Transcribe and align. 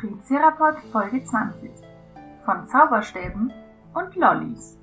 Tricerapod 0.00 0.78
Folge 0.92 1.22
20 1.22 1.70
von 2.46 2.66
Zauberstäben 2.66 3.52
und 3.92 4.16
Lollis. 4.16 4.79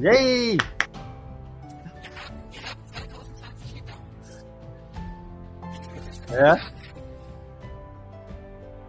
Yay! 0.00 0.56
Ja. 6.32 6.56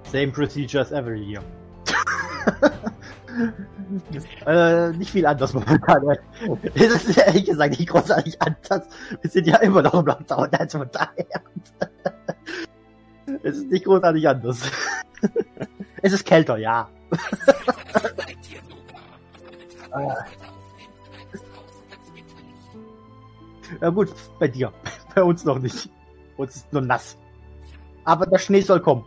Same 0.03 0.31
procedure 0.31 0.79
as 0.79 0.93
every 0.93 1.21
year. 1.21 1.43
äh, 4.45 4.91
nicht 4.91 5.11
viel 5.11 5.25
anders 5.25 5.53
momentan. 5.53 6.17
Es 6.75 7.05
ist 7.05 7.17
ehrlich 7.17 7.45
gesagt 7.45 7.77
nicht 7.77 7.89
großartig 7.89 8.41
anders. 8.41 8.87
Wir 9.19 9.29
sind 9.29 9.47
ja 9.47 9.57
immer 9.57 9.81
noch 9.81 9.95
im 9.95 10.05
Lockdown, 10.05 10.49
also 10.53 10.77
von 10.77 10.89
daher. 10.91 11.41
es 13.43 13.57
ist 13.57 13.69
nicht 13.69 13.83
großartig 13.83 14.29
anders. 14.29 14.61
es 16.01 16.13
ist 16.13 16.25
kälter, 16.25 16.57
ja. 16.57 16.87
Ja 23.81 23.89
gut, 23.89 24.13
bei 24.39 24.47
dir. 24.47 24.71
Bei 25.15 25.23
uns 25.23 25.43
noch 25.43 25.59
nicht. 25.59 25.89
Uns 26.37 26.55
ist 26.55 26.71
nur 26.71 26.81
nass. 26.81 27.17
Aber 28.05 28.25
der 28.25 28.37
Schnee 28.37 28.61
soll 28.61 28.79
kommen. 28.79 29.03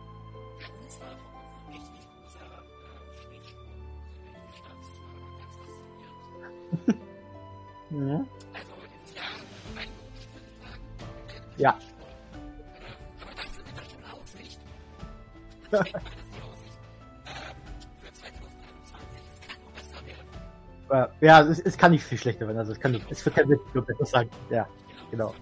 Ja, 21.25 21.41
es, 21.41 21.59
es, 21.59 21.75
kann 21.75 21.89
nicht 21.89 22.03
viel 22.03 22.19
schlechter 22.19 22.45
werden. 22.45 22.59
Also 22.59 22.71
es 22.71 22.79
kann 22.79 23.01
es 23.09 23.25
wird 23.25 23.35
kein 23.35 23.47
nur 23.47 23.83
besser 23.83 24.05
sagen. 24.05 24.29
Ja, 24.51 24.67
genau. 25.09 25.33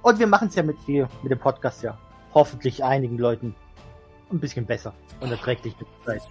Und 0.00 0.18
wir 0.18 0.26
machen 0.26 0.48
es 0.48 0.54
ja 0.54 0.62
mit, 0.62 0.88
mit 0.88 1.30
dem 1.30 1.38
Podcast 1.38 1.82
ja 1.82 1.98
hoffentlich 2.32 2.82
einigen 2.82 3.18
Leuten 3.18 3.54
ein 4.32 4.40
bisschen 4.40 4.64
besser 4.64 4.94
und 5.20 5.30
erträglich 5.30 5.78
mit 5.78 5.88
der 6.06 6.14
Zeit. 6.14 6.22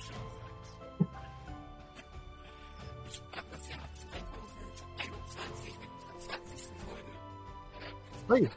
Hey. 8.28 8.50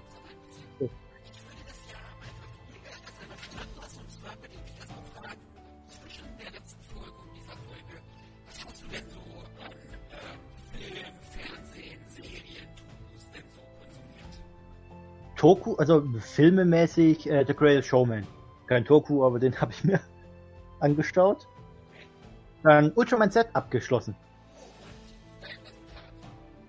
Toku, 15.48 15.76
also 15.76 16.04
filmemäßig 16.20 17.30
äh, 17.30 17.42
The 17.46 17.54
Greatest 17.54 17.88
Showman. 17.88 18.26
Kein 18.66 18.84
Toku, 18.84 19.24
aber 19.24 19.38
den 19.38 19.58
habe 19.62 19.72
ich 19.72 19.82
mir 19.82 19.98
angeschaut. 20.78 21.48
Dann 22.62 22.92
Ultraman 22.94 23.30
Z 23.30 23.48
abgeschlossen. 23.54 24.14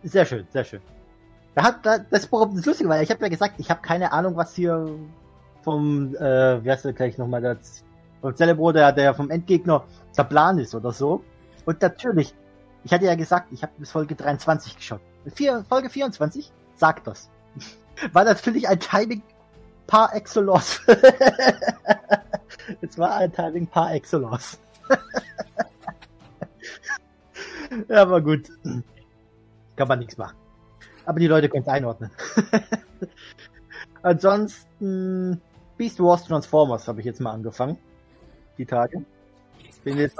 Sehr 0.03 0.23
schön, 0.23 0.47
sehr 0.53 0.63
schön. 0.63 0.79
Da 1.55 1.63
hat, 1.63 1.85
da, 1.85 1.97
das 1.97 2.23
ist 2.23 2.31
das 2.31 2.65
Lustige, 2.65 2.87
weil 2.87 3.03
ich 3.03 3.11
habe 3.11 3.21
ja 3.21 3.27
gesagt, 3.27 3.55
ich 3.57 3.69
habe 3.69 3.81
keine 3.81 4.13
Ahnung, 4.13 4.37
was 4.37 4.55
hier 4.55 4.87
vom, 5.61 6.15
äh, 6.15 6.63
wie 6.63 6.71
heißt 6.71 6.85
der 6.85 6.93
gleich 6.93 7.17
nochmal, 7.17 7.41
das, 7.41 7.83
vom 8.21 8.33
Celebro, 8.33 8.71
der, 8.71 8.93
der 8.93 9.13
vom 9.13 9.29
Endgegner, 9.29 9.83
der 10.17 10.23
Plan 10.23 10.57
ist 10.57 10.73
oder 10.73 10.93
so. 10.93 11.21
Und 11.65 11.81
natürlich, 11.81 12.33
ich 12.85 12.93
hatte 12.93 13.07
ja 13.07 13.15
gesagt, 13.15 13.51
ich 13.51 13.61
habe 13.61 13.73
bis 13.77 13.91
Folge 13.91 14.15
23 14.15 14.77
geschaut. 14.77 15.01
Folge 15.67 15.89
24 15.89 16.49
sagt 16.77 17.07
das 17.07 17.29
war 18.13 18.23
natürlich 18.23 18.67
ein 18.67 18.79
Timing 18.79 19.21
par 19.87 20.13
excellence. 20.15 20.81
es 22.81 22.97
war 22.97 23.15
ein 23.15 23.31
Timing 23.31 23.67
par 23.67 23.93
excellence. 23.93 24.59
ja, 27.87 28.01
aber 28.01 28.21
gut. 28.21 28.49
Kann 29.75 29.87
man 29.87 29.99
nichts 29.99 30.17
machen. 30.17 30.37
Aber 31.05 31.19
die 31.19 31.27
Leute 31.27 31.49
können 31.49 31.63
es 31.63 31.69
einordnen. 31.69 32.11
Ansonsten 34.01 35.41
Beast 35.77 35.99
Wars 35.99 36.25
Transformers 36.25 36.87
habe 36.87 36.99
ich 36.99 37.05
jetzt 37.05 37.19
mal 37.19 37.31
angefangen. 37.31 37.77
Die 38.57 38.65
Tage. 38.65 39.03
Bin 39.83 39.97
jetzt 39.97 40.19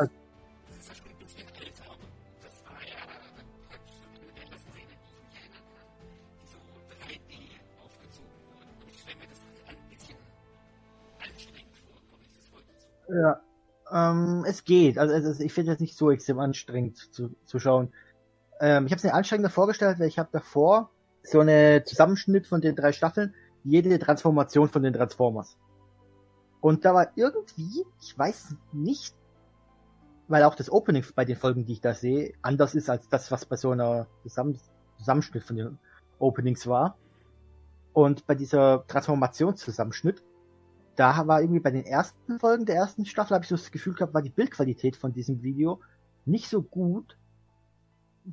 Ähm, 13.91 14.45
es 14.47 14.63
geht. 14.63 14.97
Also, 14.97 15.13
also 15.13 15.43
ich 15.43 15.53
finde 15.53 15.73
es 15.73 15.79
nicht 15.79 15.97
so 15.97 16.11
extrem 16.11 16.39
anstrengend 16.39 16.97
zu, 16.97 17.35
zu 17.45 17.59
schauen. 17.59 17.93
Ähm, 18.59 18.85
ich 18.85 18.91
habe 18.91 18.97
es 18.97 19.03
mir 19.03 19.13
anstrengender 19.13 19.49
vorgestellt, 19.49 19.99
weil 19.99 20.07
ich 20.07 20.19
habe 20.19 20.29
davor 20.31 20.91
so 21.23 21.39
eine 21.39 21.83
Zusammenschnitt 21.85 22.47
von 22.47 22.61
den 22.61 22.75
drei 22.75 22.91
Staffeln, 22.91 23.33
jede 23.63 23.97
Transformation 23.99 24.69
von 24.69 24.83
den 24.83 24.93
Transformers. 24.93 25.57
Und 26.61 26.85
da 26.85 26.93
war 26.93 27.11
irgendwie, 27.15 27.85
ich 28.01 28.17
weiß 28.17 28.55
nicht, 28.73 29.15
weil 30.27 30.43
auch 30.43 30.55
das 30.55 30.71
Opening 30.71 31.05
bei 31.15 31.25
den 31.25 31.35
Folgen, 31.35 31.65
die 31.65 31.73
ich 31.73 31.81
da 31.81 31.93
sehe, 31.93 32.33
anders 32.41 32.75
ist 32.75 32.89
als 32.89 33.09
das, 33.09 33.31
was 33.31 33.45
bei 33.45 33.55
so 33.55 33.71
einer 33.71 34.07
Zusamm 34.23 34.55
Zusammenschnitt 34.97 35.43
von 35.43 35.55
den 35.55 35.79
Openings 36.19 36.67
war. 36.67 36.97
Und 37.93 38.27
bei 38.27 38.35
dieser 38.35 38.85
Transformationszusammenschnitt 38.87 40.21
da 40.99 41.27
war 41.27 41.39
irgendwie 41.41 41.61
bei 41.61 41.71
den 41.71 41.85
ersten 41.85 42.39
Folgen 42.39 42.65
der 42.65 42.75
ersten 42.75 43.05
Staffel, 43.05 43.33
habe 43.33 43.43
ich 43.43 43.49
so 43.49 43.55
das 43.55 43.71
Gefühl 43.71 43.93
gehabt, 43.93 44.13
war 44.13 44.21
die 44.21 44.29
Bildqualität 44.29 44.97
von 44.97 45.13
diesem 45.13 45.41
Video 45.41 45.79
nicht 46.25 46.49
so 46.49 46.61
gut 46.61 47.17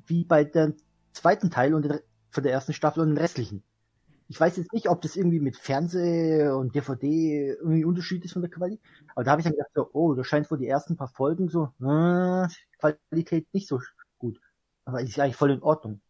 wie 0.07 0.25
bei 0.25 0.43
dem 0.43 0.75
zweiten 1.13 1.51
Teil 1.51 1.75
und 1.75 2.03
von 2.31 2.43
der 2.43 2.53
ersten 2.53 2.73
Staffel 2.73 3.03
und 3.03 3.11
den 3.11 3.19
restlichen. 3.19 3.63
Ich 4.29 4.41
weiß 4.41 4.57
jetzt 4.57 4.73
nicht, 4.73 4.89
ob 4.89 5.01
das 5.01 5.15
irgendwie 5.15 5.39
mit 5.39 5.57
Fernseh 5.57 6.49
und 6.49 6.75
DVD 6.75 7.57
irgendwie 7.61 7.85
Unterschied 7.85 8.25
ist 8.25 8.33
von 8.33 8.43
der 8.43 8.51
Qualität. 8.51 8.85
Aber 9.15 9.23
da 9.23 9.31
habe 9.31 9.41
ich 9.41 9.45
dann 9.45 9.55
gedacht, 9.55 9.71
so, 9.73 9.89
oh, 9.93 10.15
das 10.15 10.27
scheint 10.27 10.51
wohl 10.51 10.59
die 10.59 10.67
ersten 10.67 10.97
paar 10.97 11.07
Folgen 11.07 11.49
so, 11.49 11.69
äh, 11.81 12.49
Qualität 12.81 13.47
nicht 13.53 13.69
so 13.69 13.81
gut. 14.19 14.41
Aber 14.85 15.01
ist 15.01 15.21
eigentlich 15.21 15.37
voll 15.37 15.53
in 15.53 15.63
Ordnung. 15.63 16.01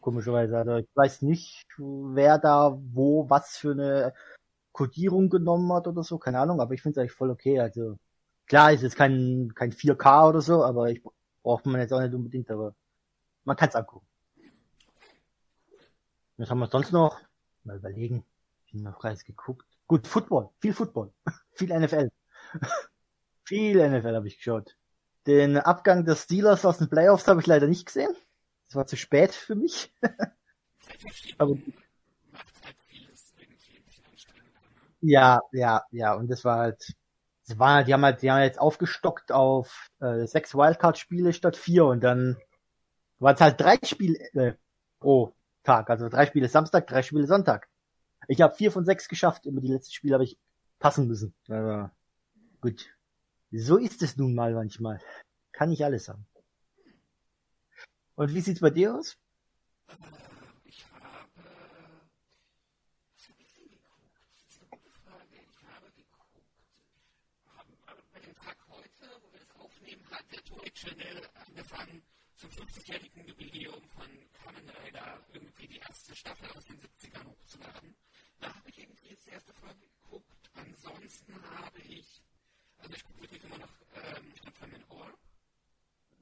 Komischerweise. 0.00 0.58
Also 0.58 0.76
ich 0.76 0.88
weiß 0.94 1.22
nicht, 1.22 1.64
wer 1.78 2.38
da 2.38 2.76
wo 2.92 3.30
was 3.30 3.56
für 3.56 3.72
eine 3.72 4.12
Codierung 4.72 5.28
genommen 5.28 5.72
hat 5.72 5.86
oder 5.86 6.02
so, 6.02 6.18
keine 6.18 6.38
Ahnung, 6.38 6.60
aber 6.60 6.74
ich 6.74 6.82
finde 6.82 6.98
es 6.98 7.02
eigentlich 7.02 7.16
voll 7.16 7.30
okay. 7.30 7.60
Also 7.60 7.98
klar 8.46 8.72
ist 8.72 8.82
jetzt 8.82 8.96
kein, 8.96 9.52
kein 9.54 9.72
4K 9.72 10.28
oder 10.28 10.40
so, 10.40 10.64
aber 10.64 10.90
ich 10.90 11.02
braucht 11.42 11.66
man 11.66 11.80
jetzt 11.80 11.92
auch 11.92 12.00
nicht 12.00 12.14
unbedingt, 12.14 12.50
aber 12.50 12.74
man 13.44 13.56
kann 13.56 13.68
es 13.68 13.74
angucken. 13.74 14.06
Was 16.36 16.50
haben 16.50 16.58
wir 16.58 16.68
sonst 16.68 16.92
noch? 16.92 17.20
Mal 17.64 17.76
überlegen. 17.76 18.24
Ich 18.66 18.72
habe 18.74 18.84
noch 18.84 19.04
alles 19.04 19.24
geguckt. 19.24 19.66
Gut, 19.86 20.06
Football, 20.06 20.50
viel 20.60 20.72
Football, 20.72 21.12
viel 21.52 21.78
NFL. 21.78 22.10
viel 23.44 23.90
NFL 23.90 24.14
habe 24.14 24.28
ich 24.28 24.38
geschaut. 24.38 24.76
Den 25.26 25.58
Abgang 25.58 26.04
der 26.04 26.16
Steelers 26.16 26.64
aus 26.64 26.78
den 26.78 26.88
Playoffs 26.88 27.28
habe 27.28 27.40
ich 27.40 27.46
leider 27.46 27.66
nicht 27.66 27.86
gesehen. 27.86 28.14
Das 28.68 28.76
war 28.76 28.86
zu 28.86 28.96
spät 28.96 29.34
für 29.34 29.54
mich. 29.54 29.92
aber 31.38 31.56
Ja, 35.02 35.40
ja, 35.52 35.82
ja, 35.90 36.14
und 36.14 36.28
das 36.30 36.44
war 36.44 36.58
halt, 36.58 36.94
das 37.46 37.58
war, 37.58 37.74
halt, 37.74 37.88
die 37.88 37.94
haben 37.94 38.04
halt, 38.04 38.22
die 38.22 38.30
haben 38.30 38.42
jetzt 38.42 38.60
aufgestockt 38.60 39.32
auf 39.32 39.88
äh, 40.00 40.26
sechs 40.26 40.54
Wildcard-Spiele 40.54 41.32
statt 41.32 41.56
vier 41.56 41.86
und 41.86 42.02
dann 42.02 42.36
waren 43.18 43.34
es 43.34 43.40
halt 43.40 43.60
drei 43.60 43.78
Spiele 43.84 44.18
äh, 44.34 44.54
pro 45.00 45.34
Tag, 45.62 45.90
also 45.90 46.08
drei 46.08 46.26
Spiele 46.26 46.48
Samstag, 46.48 46.86
drei 46.86 47.02
Spiele 47.02 47.26
Sonntag. 47.26 47.68
Ich 48.28 48.40
habe 48.42 48.54
vier 48.54 48.72
von 48.72 48.84
sechs 48.84 49.08
geschafft, 49.08 49.46
immer 49.46 49.60
die 49.60 49.72
letzten 49.72 49.92
Spiele 49.92 50.14
habe 50.14 50.24
ich 50.24 50.38
passen 50.78 51.06
müssen. 51.08 51.34
Aber 51.48 51.92
gut, 52.60 52.86
so 53.52 53.76
ist 53.76 54.02
es 54.02 54.16
nun 54.16 54.34
mal 54.34 54.54
manchmal. 54.54 55.00
kann 55.52 55.70
nicht 55.70 55.84
alles 55.84 56.08
haben. 56.08 56.26
Und 58.14 58.34
wie 58.34 58.40
sieht's 58.40 58.60
bei 58.60 58.70
dir 58.70 58.94
aus? 58.94 59.18
Ich 60.64 60.84
habe. 60.92 61.42
Was 63.16 63.28
habe 63.28 63.42
ich 63.42 63.52
denn 63.54 63.68
geguckt? 63.68 64.10
Das 64.46 64.56
ist 64.56 64.60
eine 64.60 64.70
gute 64.70 64.90
Frage. 64.90 65.36
Ich 65.36 65.64
habe 65.66 65.90
geguckt. 65.92 66.42
Bei 68.12 68.20
dem 68.20 68.34
Tag 68.34 68.56
heute, 68.68 69.06
wo 69.22 69.32
wir 69.32 69.40
das 69.40 69.56
aufnehmen, 69.56 70.02
Toy 70.70 70.72
Channel 70.72 71.28
angefangen, 71.46 72.02
zum 72.36 72.50
50-jährigen 72.50 73.26
Jubiläum 73.26 73.82
von 73.88 74.06
Kamen 74.32 74.68
Rider 74.84 75.18
irgendwie 75.32 75.66
die 75.66 75.78
erste 75.78 76.14
Staffel 76.14 76.48
aus 76.56 76.64
den 76.64 76.78
70ern 76.78 77.24
hochzuladen. 77.26 77.96
Da 78.38 78.54
habe 78.54 78.68
ich 78.70 78.78
irgendwie 78.78 79.08
jetzt 79.08 79.26
die 79.26 79.30
erste 79.30 79.52
Folge 79.54 79.80
geguckt. 79.80 80.50
Ansonsten 80.54 81.34
habe 81.58 81.78
ich. 81.80 82.22
Also 82.78 82.94
ich 82.94 83.04
gucke 83.04 83.20
wirklich 83.22 83.42
immer 83.44 83.58
noch 83.58 83.74
ähm, 83.96 84.32
Stadtfilm 84.36 84.74
in 84.74 84.84
All. 84.90 85.14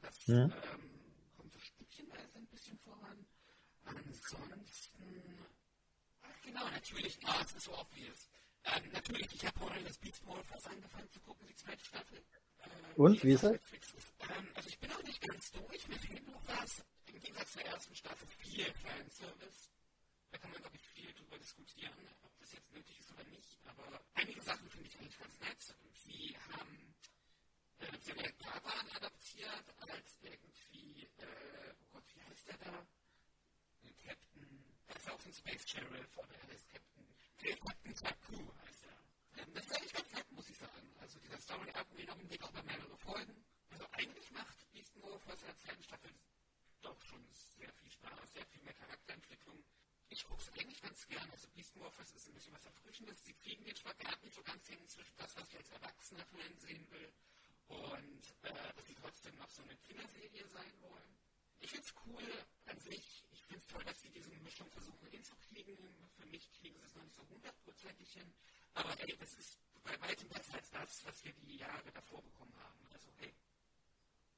Das 0.01 0.17
Hm. 0.27 0.35
ähm, 0.37 0.91
kommt 1.37 1.53
so 1.53 1.59
stückchenweise 1.61 2.39
ein 2.39 2.47
bisschen 2.47 2.79
voran. 2.79 3.27
Ansonsten. 3.85 5.45
Ach 6.23 6.41
genau, 6.43 6.69
natürlich. 6.71 7.19
Es 7.43 7.53
ist 7.53 7.65
so 7.65 7.79
obvious. 7.79 8.29
Ähm, 8.77 8.91
natürlich, 8.93 9.35
ich 9.35 9.47
habe 9.47 9.61
heute 9.61 9.85
das 9.85 9.99
Beast 9.99 10.25
Morphers 10.25 10.67
angefangen 10.67 11.11
zu 11.11 11.21
gucken, 11.21 11.47
die 11.47 11.55
zweite 11.55 11.85
Staffel. 11.85 12.19
Äh, 12.19 12.69
Und, 12.97 13.23
wie 13.25 13.33
ist 13.33 13.43
ist. 13.45 13.61
Ähm, 14.21 14.49
also 14.55 14.69
ich 14.69 14.79
bin 14.79 14.91
noch 14.91 15.03
nicht 15.03 15.21
ganz 15.21 15.51
durch. 15.53 15.89
Mir 15.89 15.99
fehlt 15.99 16.27
noch 16.29 16.43
was. 16.47 16.85
Im 17.07 17.21
Gegensatz 17.21 17.53
zur 17.53 17.63
ersten 17.63 17.97
Staffel 17.97 18.29
viel 18.39 18.65
Fanservice. 18.75 19.71
Da 20.31 20.39
kann 20.39 20.51
man, 20.51 20.61
glaube 20.61 20.77
ich, 20.77 20.87
viel 20.89 21.13
drüber 21.15 21.39
diskutieren, 21.39 21.97
ob 22.23 22.39
das 22.39 22.53
jetzt 22.53 22.71
nötig 22.73 22.99
ist 22.99 23.11
oder 23.13 23.25
nicht. 23.25 23.59
Aber 23.65 24.01
einige 24.15 24.43
Sachen 24.43 24.69
finde 24.69 24.89
ich 24.89 24.99
eigentlich 24.99 25.19
ganz 25.19 25.41
nett. 25.41 25.75
Sie 26.05 26.37
haben 26.53 26.95
äh, 27.79 27.87
sie 28.01 28.11
haben 28.13 28.21
ja 28.21 28.31
Japan 28.41 28.87
adaptiert 28.97 29.65
als 29.89 30.17
irgendwie, 30.21 31.05
äh, 31.19 31.73
oh 31.81 31.87
Gott, 31.93 32.05
wie 32.15 32.21
heißt 32.23 32.47
der 32.49 32.59
da? 32.59 32.87
Ein 33.83 33.97
Captain, 33.97 34.65
er 34.89 34.97
ist 34.97 35.11
auch 35.11 35.25
ein 35.25 35.33
Space 35.33 35.69
Sheriff, 35.69 36.19
aber 36.19 36.35
er 36.35 36.55
ist 36.55 36.69
Captain, 36.69 37.07
Captain 37.39 37.95
Taku 37.95 38.53
heißt 38.67 38.85
er. 38.85 39.43
Ähm, 39.43 39.55
das 39.55 39.65
ist 39.65 39.77
eigentlich 39.77 39.93
ganz 39.93 40.13
nett, 40.13 40.33
muss 40.33 40.51
ich 40.51 40.59
sagen. 40.59 40.91
Also 40.99 41.19
dieser 41.21 41.39
Story 41.39 41.71
Arc 41.73 41.87
will 41.97 42.05
noch 42.05 42.19
geht 42.29 42.43
auch 42.43 42.51
bei 42.51 42.63
mehrere 42.65 42.97
Folgen. 42.99 43.45
Also 43.71 43.87
eigentlich 43.93 44.31
macht 44.33 44.73
Beast 44.73 44.97
Morphers 44.97 45.41
in 45.43 45.47
der 45.47 45.59
zweiten 45.59 45.83
Staffel 45.85 46.11
doch 46.83 47.01
schon 47.05 47.25
sehr 47.31 47.73
viel 47.73 47.91
Spaß, 47.91 48.33
sehr 48.33 48.47
viel 48.47 48.63
mehr 48.63 48.75
Charakterentwicklung. 48.75 49.65
Ich 50.09 50.25
gucke 50.25 50.43
es 50.43 50.49
eigentlich 50.59 50.83
ganz 50.83 51.07
gern. 51.07 51.31
Also 51.31 51.49
Beast 51.55 51.77
Morphers 51.77 52.11
ist 52.13 52.27
ein 52.29 52.35
bisschen 52.35 52.55
was 52.55 52.67
Erfrischendes. 52.67 53.25
Sie 53.25 53.35
kriegen 53.35 53.65
den 53.65 53.77
Spagat 53.77 54.23
nicht 54.25 54.35
so 54.35 54.43
ganz 54.43 54.67
hin 54.67 54.85
zwischen 54.89 55.17
das, 55.17 55.37
was 55.37 55.49
ich 55.49 55.57
als 55.59 55.71
Erwachsener 55.71 56.27
von 56.27 56.41
ihnen 56.41 56.59
sehen 56.59 56.91
will 56.91 57.13
und 57.69 58.35
äh, 58.43 58.53
dass 58.75 58.87
sie 58.87 58.95
trotzdem 58.95 59.37
noch 59.37 59.51
so 59.51 59.63
eine 59.63 59.77
Kinderserie 59.77 60.47
sein 60.49 60.73
wollen. 60.81 61.19
Ich 61.61 61.71
finde 61.71 61.87
es 61.87 61.95
cool 62.05 62.47
an 62.67 62.81
sich. 62.81 63.28
Ich 63.49 63.55
finde 63.57 63.65
es 63.67 63.73
toll, 63.73 63.85
dass 63.85 64.03
sie 64.03 64.11
diese 64.11 64.31
Mischung 64.45 64.69
versuchen 64.71 65.09
hinzukriegen. 65.11 65.79
Für 66.19 66.27
mich 66.27 66.53
kriegen 66.61 66.77
sie 66.79 66.85
es 66.85 66.95
noch 66.95 67.03
nicht 67.03 67.17
so 67.17 67.23
hundertprozentig 67.31 68.13
hin. 68.13 68.31
Aber 68.75 68.91
ey, 69.01 69.17
das 69.19 69.33
ist 69.39 69.59
bei 69.83 69.99
weitem 70.07 70.29
besser 70.29 70.55
als 70.55 70.71
das, 70.71 71.05
was 71.07 71.25
wir 71.25 71.33
die 71.33 71.57
Jahre 71.57 71.91
davor 71.95 72.23
bekommen 72.23 72.53
haben. 72.63 72.79
Also 72.93 73.09
hey, 73.17 73.33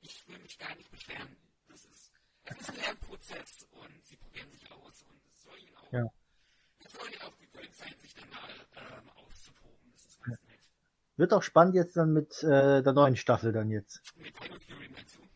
ich 0.00 0.28
will 0.28 0.38
mich 0.38 0.56
gar 0.58 0.76
nicht 0.76 0.88
beschweren. 0.92 1.36
Das 1.66 1.84
ist, 1.86 2.12
es 2.44 2.60
ist 2.60 2.70
ein 2.70 2.76
Lernprozess 2.76 3.66
und 3.72 4.06
sie 4.06 4.16
probieren 4.16 4.48
sich 4.52 4.70
aus 4.70 5.02
und 5.02 5.20
es 5.26 5.42
soll 5.42 5.58
ihnen 5.58 5.76
auch, 5.76 5.92
Ja. 5.92 6.06
es 6.84 6.92
soll 6.92 7.10
ihnen 7.10 7.22
auch 7.22 7.36
gegönnt 7.36 7.74
sein, 7.74 7.94
sich 8.00 8.14
dann 8.14 8.30
mal 8.30 8.48
ähm, 8.76 9.10
auszutoben. 9.16 9.90
Das 9.92 10.06
ist 10.06 10.22
ganz 10.22 10.40
nett. 10.44 10.60
Wird 11.16 11.32
auch 11.32 11.42
spannend 11.42 11.74
jetzt 11.74 11.96
dann 11.96 12.12
mit 12.12 12.44
äh, 12.44 12.80
der 12.80 12.92
neuen 12.92 13.16
Staffel 13.16 13.50
dann 13.50 13.70
jetzt. 13.70 14.02
Mit 14.14 14.40
Dino 14.40 14.54
Fury 14.60 14.88
meinst 14.88 15.16
du? 15.16 15.28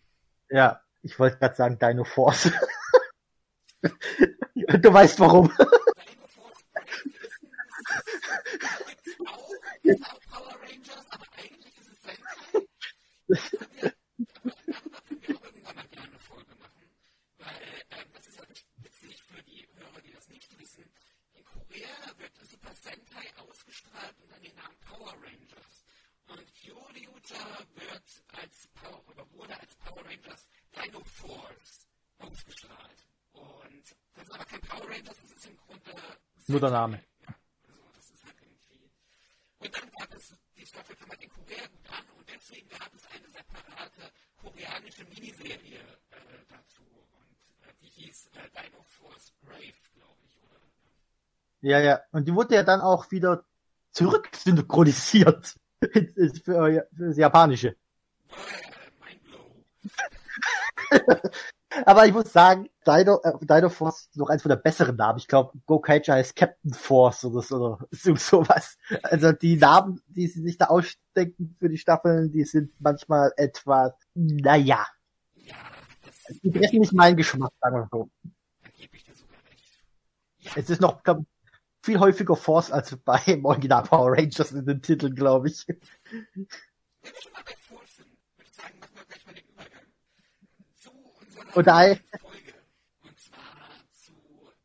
Ja, 0.51 0.81
ich 1.03 1.19
wollte 1.19 1.39
gerade 1.39 1.57
sagen 1.57 1.81
Dino 1.81 2.05
Force. 2.05 2.53
du 4.55 4.93
weißt 4.93 5.21
warum. 5.21 5.51
Wird 27.77 28.03
als 28.33 28.69
Power, 28.75 29.03
oder 29.09 29.27
wurde 29.33 29.59
als 29.59 29.75
Power 29.77 30.05
Rangers 30.05 30.49
Dino 30.77 31.03
Force 31.05 31.87
ausgestrahlt. 32.19 33.14
Und 33.45 33.95
das 34.15 34.25
ist 34.25 34.35
aber 34.35 34.45
kein 34.45 34.61
Power 34.61 34.89
Rangers, 34.89 35.17
das 35.21 35.31
ist 35.33 35.47
im 35.47 35.57
Grunde 35.57 35.91
Nur 36.47 36.61
der 36.61 36.71
Name. 36.71 36.97
ja, 36.97 37.35
also 37.67 37.81
das 37.95 38.11
ist 38.11 38.25
halt 38.25 38.35
irgendwie. 38.41 38.91
Und 39.59 39.75
dann 39.75 39.91
gab 39.99 40.15
es, 40.15 40.35
die 40.57 40.67
Staffel 40.67 40.97
kam 40.97 41.09
halt 41.11 41.23
in 41.23 41.31
Korea 41.31 41.67
gut 41.67 41.89
an 41.91 42.05
und 42.19 42.29
deswegen 42.29 42.69
gab 42.69 42.91
es 42.95 43.07
eine 43.07 43.29
separate 43.29 44.13
koreanische 44.37 45.05
Miniserie 45.05 45.81
äh, 46.11 46.45
dazu. 46.49 46.83
Und 46.83 47.69
äh, 47.69 47.73
die 47.83 47.89
hieß 47.89 48.31
äh, 48.35 48.51
Dino 48.55 48.83
Force 48.85 49.33
Brave, 49.43 49.79
glaube 49.95 50.21
ich, 50.27 50.39
oder? 50.43 50.61
Ja, 51.61 51.81
ja. 51.81 52.01
Und 52.13 52.27
die 52.29 52.35
wurde 52.35 52.55
ja 52.55 52.63
dann 52.63 52.81
auch 52.81 53.11
wieder 53.11 53.45
zurück 53.91 54.29
synchronisiert. 54.35 55.55
für, 55.93 56.31
für 56.45 56.89
das 56.93 57.17
Japanische. 57.17 57.69
Äh, 57.69 57.77
mind 59.01 59.23
blow. 59.25 59.65
Aber 61.87 62.07
ich 62.07 62.13
muss 62.13 62.33
sagen, 62.33 62.69
Dino, 62.87 63.21
äh, 63.23 63.33
Dino 63.41 63.69
Force 63.69 64.03
ist 64.11 64.17
noch 64.17 64.29
eins 64.29 64.43
von 64.43 64.49
der 64.51 64.57
besseren 64.57 64.97
Namen. 64.97 65.19
Ich 65.19 65.27
glaube, 65.29 65.59
Gokaicha 65.67 66.15
heißt 66.15 66.37
Captain 66.37 66.73
Force 66.73 67.25
oder, 67.25 67.43
so- 67.43 67.57
oder 67.57 67.79
so- 67.91 68.17
sowas. 68.17 68.77
Also 69.03 69.33
die 69.33 69.57
Namen, 69.57 70.01
die 70.09 70.27
sie 70.27 70.43
sich 70.43 70.59
da 70.59 70.67
ausdenken 70.67 71.57
für 71.59 71.69
die 71.69 71.79
Staffeln, 71.79 72.31
die 72.33 72.45
sind 72.45 72.73
manchmal 72.81 73.33
etwas, 73.37 73.93
naja, 74.15 74.87
die 76.43 76.51
treffen 76.51 76.81
nicht 76.81 76.93
meinen 76.93 77.17
Geschmack, 77.17 77.53
sagen 77.61 77.77
wir 77.77 77.89
so. 77.91 78.09
Es 80.55 80.71
ist 80.71 80.81
noch 80.81 81.03
glaub, 81.03 81.25
viel 81.83 81.99
häufiger 81.99 82.37
Force 82.37 82.71
als 82.71 82.97
beim 83.05 83.45
Original 83.45 83.83
Power 83.83 84.13
Rangers 84.13 84.53
in 84.53 84.65
den 84.65 84.81
Titeln, 84.81 85.15
glaube 85.15 85.49
ich. 85.49 85.67
wenn 85.67 85.77
wir 87.03 87.13
schon 87.21 87.33
mal 87.33 87.43
bei 87.45 87.55
Force 87.57 87.97
sind, 87.97 88.07
würde 88.37 88.49
ich 88.51 88.55
sagen, 88.55 88.75
machen 88.81 88.93
wir 88.97 89.05
gleich 89.07 89.27
mal 89.27 89.35
den 89.35 89.45
Übergang 89.49 89.83
zu 90.77 90.91
unserer 91.21 91.44
Und 91.55 91.67
da- 91.67 91.79
Folge. 91.81 92.01
Und 93.03 93.19
zwar 93.19 93.71
zu 93.93 94.13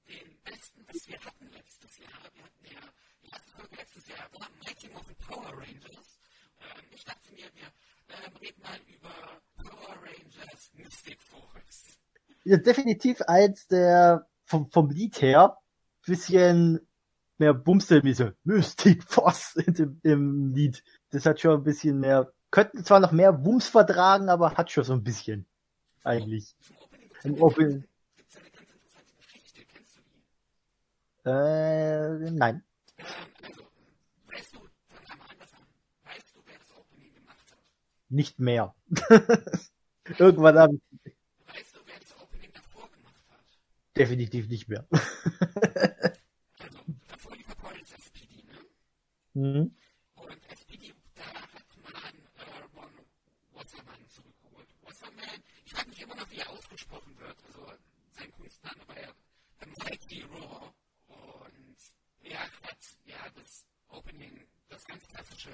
den 0.08 0.38
besten, 0.44 0.86
was 0.88 1.08
wir 1.08 1.20
hatten 1.20 1.50
letztes 1.54 1.98
Jahr. 2.00 2.10
Wir 2.34 2.44
hatten 2.44 2.66
ja 2.66 3.78
letztes 3.78 4.08
Jahr 4.08 4.28
war 4.34 4.48
Mighty 4.64 4.90
Morphin 4.90 5.16
Power 5.28 5.52
Rangers. 5.54 6.20
Ähm, 6.62 6.86
ich 6.92 7.06
dachte 7.06 7.32
mir, 7.32 7.46
wir 7.54 7.68
ähm, 8.10 8.38
reden 8.42 8.62
mal 8.62 8.80
über 8.88 9.70
Power 9.70 9.96
Rangers 9.96 10.72
Mystic 10.74 11.22
Force. 11.22 11.86
Ja, 12.44 12.58
definitiv 12.58 13.22
eins 13.24 13.68
der 13.68 14.28
vom, 14.46 14.70
vom 14.72 14.90
Lied 14.90 15.22
her 15.22 15.58
bisschen 16.06 16.80
mehr 17.38 17.54
Bumste 17.54 18.04
wie 18.04 18.14
so 18.14 18.32
Mystic 18.44 19.04
Force 19.04 19.54
dem, 19.68 20.00
im 20.04 20.54
Lied. 20.54 20.84
Das 21.12 21.26
hat 21.26 21.40
schon 21.40 21.60
ein 21.60 21.64
bisschen 21.64 22.00
mehr, 22.00 22.32
könnten 22.50 22.84
zwar 22.84 23.00
noch 23.00 23.12
mehr 23.12 23.46
Wumms 23.46 23.68
vertragen, 23.68 24.30
aber 24.30 24.56
hat 24.56 24.72
schon 24.72 24.84
so 24.84 24.94
ein 24.94 25.04
bisschen. 25.04 25.46
Eigentlich. 26.04 26.56
Im 27.24 27.36
die? 27.36 27.84
äh, 31.26 32.32
nein. 32.32 32.64
Nicht 38.10 38.40
mehr. 38.40 38.74
Irgendwann 40.18 40.58
habe 40.58 40.76
ich 40.76 40.82
Weißt 41.46 41.76
du, 41.76 41.80
wer 41.86 42.00
das 42.00 42.18
Opening 42.20 42.52
davor 42.54 42.90
gemacht 42.90 43.24
hat? 43.30 43.46
definitiv 43.96 44.48
nicht 44.50 44.68
mehr. 44.68 44.88
Also, 44.92 46.80
davor 47.08 47.36
lief 47.36 47.56
Rangers 47.64 47.94
SPD, 47.98 48.44
ne? 48.44 48.58
mhm. 49.34 49.76
Und 50.16 50.52
SPD, 50.52 50.94
da 51.16 51.24
hat 51.24 51.66
man 51.84 51.94
äh, 51.94 52.80
Ron 52.80 52.92
Wasserman 53.54 54.10
zurückgeholt. 54.10 54.68
Wasserman, 54.82 55.44
ich 55.70 55.76
frage 55.76 55.90
mich 55.90 56.02
immer 56.02 56.16
noch, 56.16 56.32
wie 56.32 56.38
er 56.40 56.50
ausgesprochen 56.50 57.16
wird. 57.20 57.38
Also 57.46 57.72
sein 58.14 58.32
Kunstname 58.32 58.88
war 58.88 59.00
ja 59.00 59.14
The 59.60 59.70
Mighty 59.84 60.24
Raw. 60.24 60.74
Und 61.06 61.78
er 62.22 62.42
hat 62.42 62.98
ja 63.06 63.30
das 63.36 63.68
Opening, 63.90 64.48
das 64.68 64.84
ganz 64.86 65.08
klassische 65.08 65.52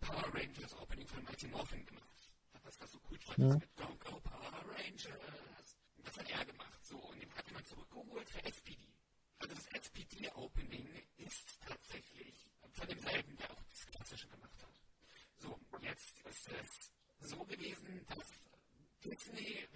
Power 0.00 0.34
Rangers 0.34 0.74
Opening 0.80 1.06
von 1.06 1.22
Mighty 1.22 1.46
Morphin 1.46 1.86
gemacht. 1.86 2.32
Hat 2.54 2.66
das, 2.66 2.80
was 2.80 2.90
so 2.90 2.98
cool 3.08 3.20
stand, 3.20 3.38
Ja. 3.38 3.54
mit 3.54 3.76
Go 3.76 3.86
Go 4.00 4.18
Power 4.20 4.64
Rangers. 4.76 5.76
Und 5.96 6.08
das 6.08 6.16
hat 6.18 6.28
er 6.28 6.44
gemacht. 6.44 6.84
So, 6.84 6.98
und 6.98 7.22
den 7.22 7.32
hat 7.32 7.52
man 7.52 7.64
zurückgeholt 7.64 8.28
für 8.28 8.44
SPD. 8.44 8.76
Also 9.38 9.54
das 9.54 9.66
SPD-Opening 9.68 10.88
ist 11.18 11.60
tatsächlich 11.60 12.50
von 12.72 12.88
demselben, 12.88 13.36
der 13.36 13.48
auch 13.52 13.62
das 13.70 13.86
Klassische 13.86 14.26
gemacht 14.26 14.60
hat. 14.60 14.80
So, 15.38 15.56
jetzt 15.82 16.18
ist 16.26 16.48
es 16.48 17.28
so 17.30 17.44
gewesen, 17.44 18.04
dass 18.08 18.26
Disney 19.04 19.66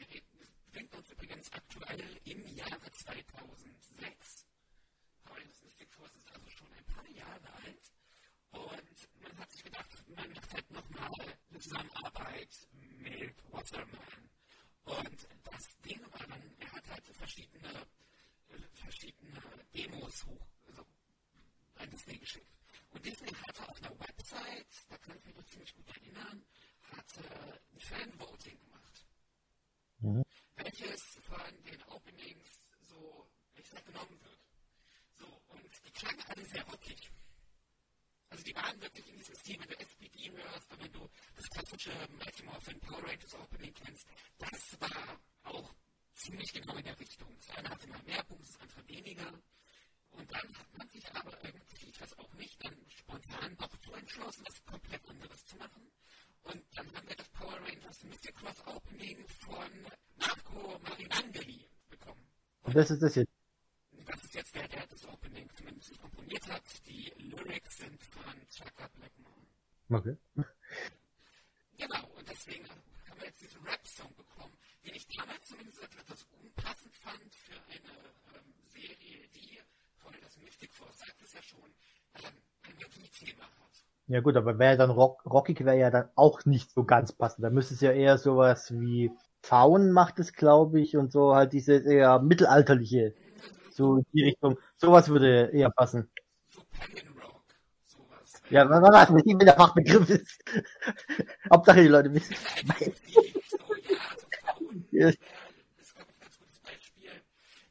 bringt 0.70 0.94
uns 0.94 1.10
übrigens 1.10 1.52
aktuell 1.52 2.20
im 2.24 2.46
Jahre 2.54 2.92
2006. 2.92 4.46
Aber 5.24 5.40
das 5.40 5.62
Mystic 5.62 5.92
Force 5.92 6.14
ist 6.16 6.30
also 6.32 6.48
schon 6.50 6.72
ein 6.72 6.84
paar 6.84 7.08
Jahre 7.08 7.52
alt. 7.64 7.92
Und 8.50 9.22
man 9.22 9.38
hat 9.38 9.50
sich 9.50 9.64
gedacht, 9.64 9.90
man 10.14 10.32
macht 10.32 10.52
halt 10.52 10.70
nochmal 10.70 11.38
eine 11.50 11.58
Zusammenarbeit 11.58 12.68
mit 12.98 13.52
Waterman. 13.52 14.30
Und 14.84 15.28
das 15.42 15.76
Ding 15.84 16.00
war 16.12 16.26
dann, 16.26 16.56
er 16.60 16.72
hat 16.72 16.88
halt 16.88 17.06
verschiedene, 17.06 17.86
verschiedene 18.74 19.42
Demos 19.74 20.24
hoch, 20.26 20.46
also 20.68 20.86
an 21.74 21.90
Disney 21.90 22.18
geschickt. 22.18 22.46
Und 22.90 23.04
Disney 23.04 23.32
hatte 23.34 23.68
auf 23.68 23.82
einer 23.82 23.98
Website, 23.98 24.86
da 24.88 24.96
kann 24.98 25.18
ich 25.18 25.24
mich 25.24 25.34
noch 25.34 25.46
ziemlich 25.46 25.74
gut 25.74 25.88
erinnern, 25.96 26.46
hatte 26.92 27.60
ein 27.72 27.80
Fanvoting 27.80 28.58
gemacht. 28.60 28.75
Mhm. 30.00 30.24
Welches 30.56 31.02
von 31.22 31.64
den 31.64 31.82
Openings 31.84 32.48
so, 32.88 33.26
ich 33.54 33.68
sag, 33.68 33.84
genommen 33.86 34.20
wird. 34.22 34.38
So, 35.14 35.26
und 35.48 35.62
die 35.84 35.90
klangen 35.90 36.22
alle 36.28 36.44
sehr 36.46 36.64
rockig. 36.64 37.10
Also 38.28 38.44
die 38.44 38.54
waren 38.54 38.80
wirklich 38.80 39.08
in 39.08 39.16
diesem 39.16 39.34
Stil, 39.36 39.58
wenn 39.60 39.68
du 39.68 39.78
SPD 39.78 40.30
hörst, 40.32 40.78
wenn 40.78 40.92
du 40.92 41.08
das 41.34 41.44
klassische 41.50 41.92
Mighty 42.18 42.42
Morphin 42.44 42.80
Power 42.80 43.02
Rangers 43.02 43.34
Opening 43.34 43.72
kennst, 43.72 44.06
das 44.38 44.80
war 44.80 45.20
auch 45.44 45.74
ziemlich 46.14 46.52
genau 46.52 46.76
in 46.76 46.84
der 46.84 46.98
Richtung. 46.98 47.34
Das 47.38 47.56
eine 47.56 47.70
hatte 47.70 47.88
mal 47.88 48.02
mehr 48.02 48.22
Punkte, 48.24 48.46
das 48.46 48.60
andere 48.60 48.88
weniger. 48.88 49.32
Und 50.10 50.32
dann 50.32 50.58
hat 50.58 50.78
man 50.78 50.88
sich 50.88 51.14
aber 51.14 51.44
irgendwie, 51.44 51.90
ich 51.90 52.00
weiß 52.00 52.18
auch 52.18 52.32
nicht, 52.34 52.64
dann 52.64 52.76
spontan 52.88 53.56
doch 53.56 53.76
zu 53.78 53.92
entschlossen, 53.92 54.44
was 54.46 54.64
komplett 54.64 55.08
anderes 55.08 55.44
zu 55.46 55.56
machen. 55.56 55.90
Und 56.46 56.62
dann 56.76 56.86
haben 56.94 57.08
wir 57.08 57.16
das 57.16 57.28
Power 57.30 57.58
Rangers 57.60 58.04
Mystic 58.04 58.34
Cross 58.36 58.66
Opening 58.66 59.26
von 59.28 59.70
Marco 60.18 60.78
Marinangeli 60.84 61.68
bekommen. 61.88 62.24
Und 62.62 62.76
das 62.76 62.90
ist 62.90 63.02
das 63.02 63.14
jetzt. 63.16 63.32
Das 64.06 64.22
ist 64.22 64.34
jetzt 64.34 64.54
der, 64.54 64.68
der 64.68 64.86
das 64.86 65.04
Opening 65.06 65.50
zumindest 65.56 66.00
komponiert 66.00 66.46
hat. 66.48 66.62
Die 66.86 67.12
Lyrics 67.18 67.78
sind 67.78 68.00
von 68.04 68.48
Chaka 68.48 68.88
Blackmore. 68.94 69.46
Okay. 69.90 70.16
Genau, 71.78 72.06
und 72.16 72.28
deswegen 72.28 72.68
haben 72.68 73.20
wir 73.20 73.26
jetzt 73.26 73.42
diesen 73.42 73.62
Rap-Song 73.66 74.14
bekommen, 74.14 74.56
den 74.84 74.94
ich 74.94 75.06
damals 75.08 75.48
zumindest 75.48 75.82
etwas 75.82 76.26
unpassend 76.42 76.96
fand 76.96 77.34
für 77.34 77.60
eine 77.68 78.14
ähm, 78.34 78.54
Serie, 78.72 79.28
die, 79.34 79.58
vorhin 79.96 80.20
das 80.22 80.36
Mystic 80.38 80.72
Force 80.72 80.98
sagt 80.98 81.20
es 81.22 81.32
ja 81.32 81.42
schon, 81.42 81.74
ähm, 82.14 82.32
ein 82.62 82.74
Magie-Thema 82.80 83.44
hat. 83.44 83.84
Ja 84.08 84.20
gut, 84.20 84.36
aber 84.36 84.58
wäre 84.58 84.76
dann 84.76 84.90
Rock, 84.90 85.24
Rockig 85.26 85.64
wäre 85.64 85.78
ja 85.78 85.90
dann 85.90 86.08
auch 86.14 86.44
nicht 86.44 86.70
so 86.70 86.84
ganz 86.84 87.12
passend. 87.12 87.44
Da 87.44 87.50
müsste 87.50 87.74
es 87.74 87.80
ja 87.80 87.90
eher 87.92 88.18
sowas 88.18 88.70
wie 88.72 89.10
Faun 89.42 89.90
macht 89.90 90.18
es, 90.20 90.32
glaube 90.32 90.80
ich, 90.80 90.96
und 90.96 91.10
so 91.12 91.34
halt 91.34 91.52
diese 91.52 91.74
eher 91.78 92.20
mittelalterliche, 92.20 93.14
so 93.70 94.02
die 94.12 94.22
Richtung. 94.24 94.58
Sowas 94.76 95.08
würde 95.08 95.50
eher 95.52 95.70
passen. 95.70 96.08
Ja, 98.50 98.68
was 98.68 98.82
was 98.82 99.10
nicht, 99.10 99.26
wie 99.26 99.44
der 99.44 99.54
Fachbegriff 99.54 100.08
ist. 100.10 100.40
Hauptsache 101.52 101.82
die 101.82 101.88
Leute 101.88 102.12
wissen. 102.14 102.36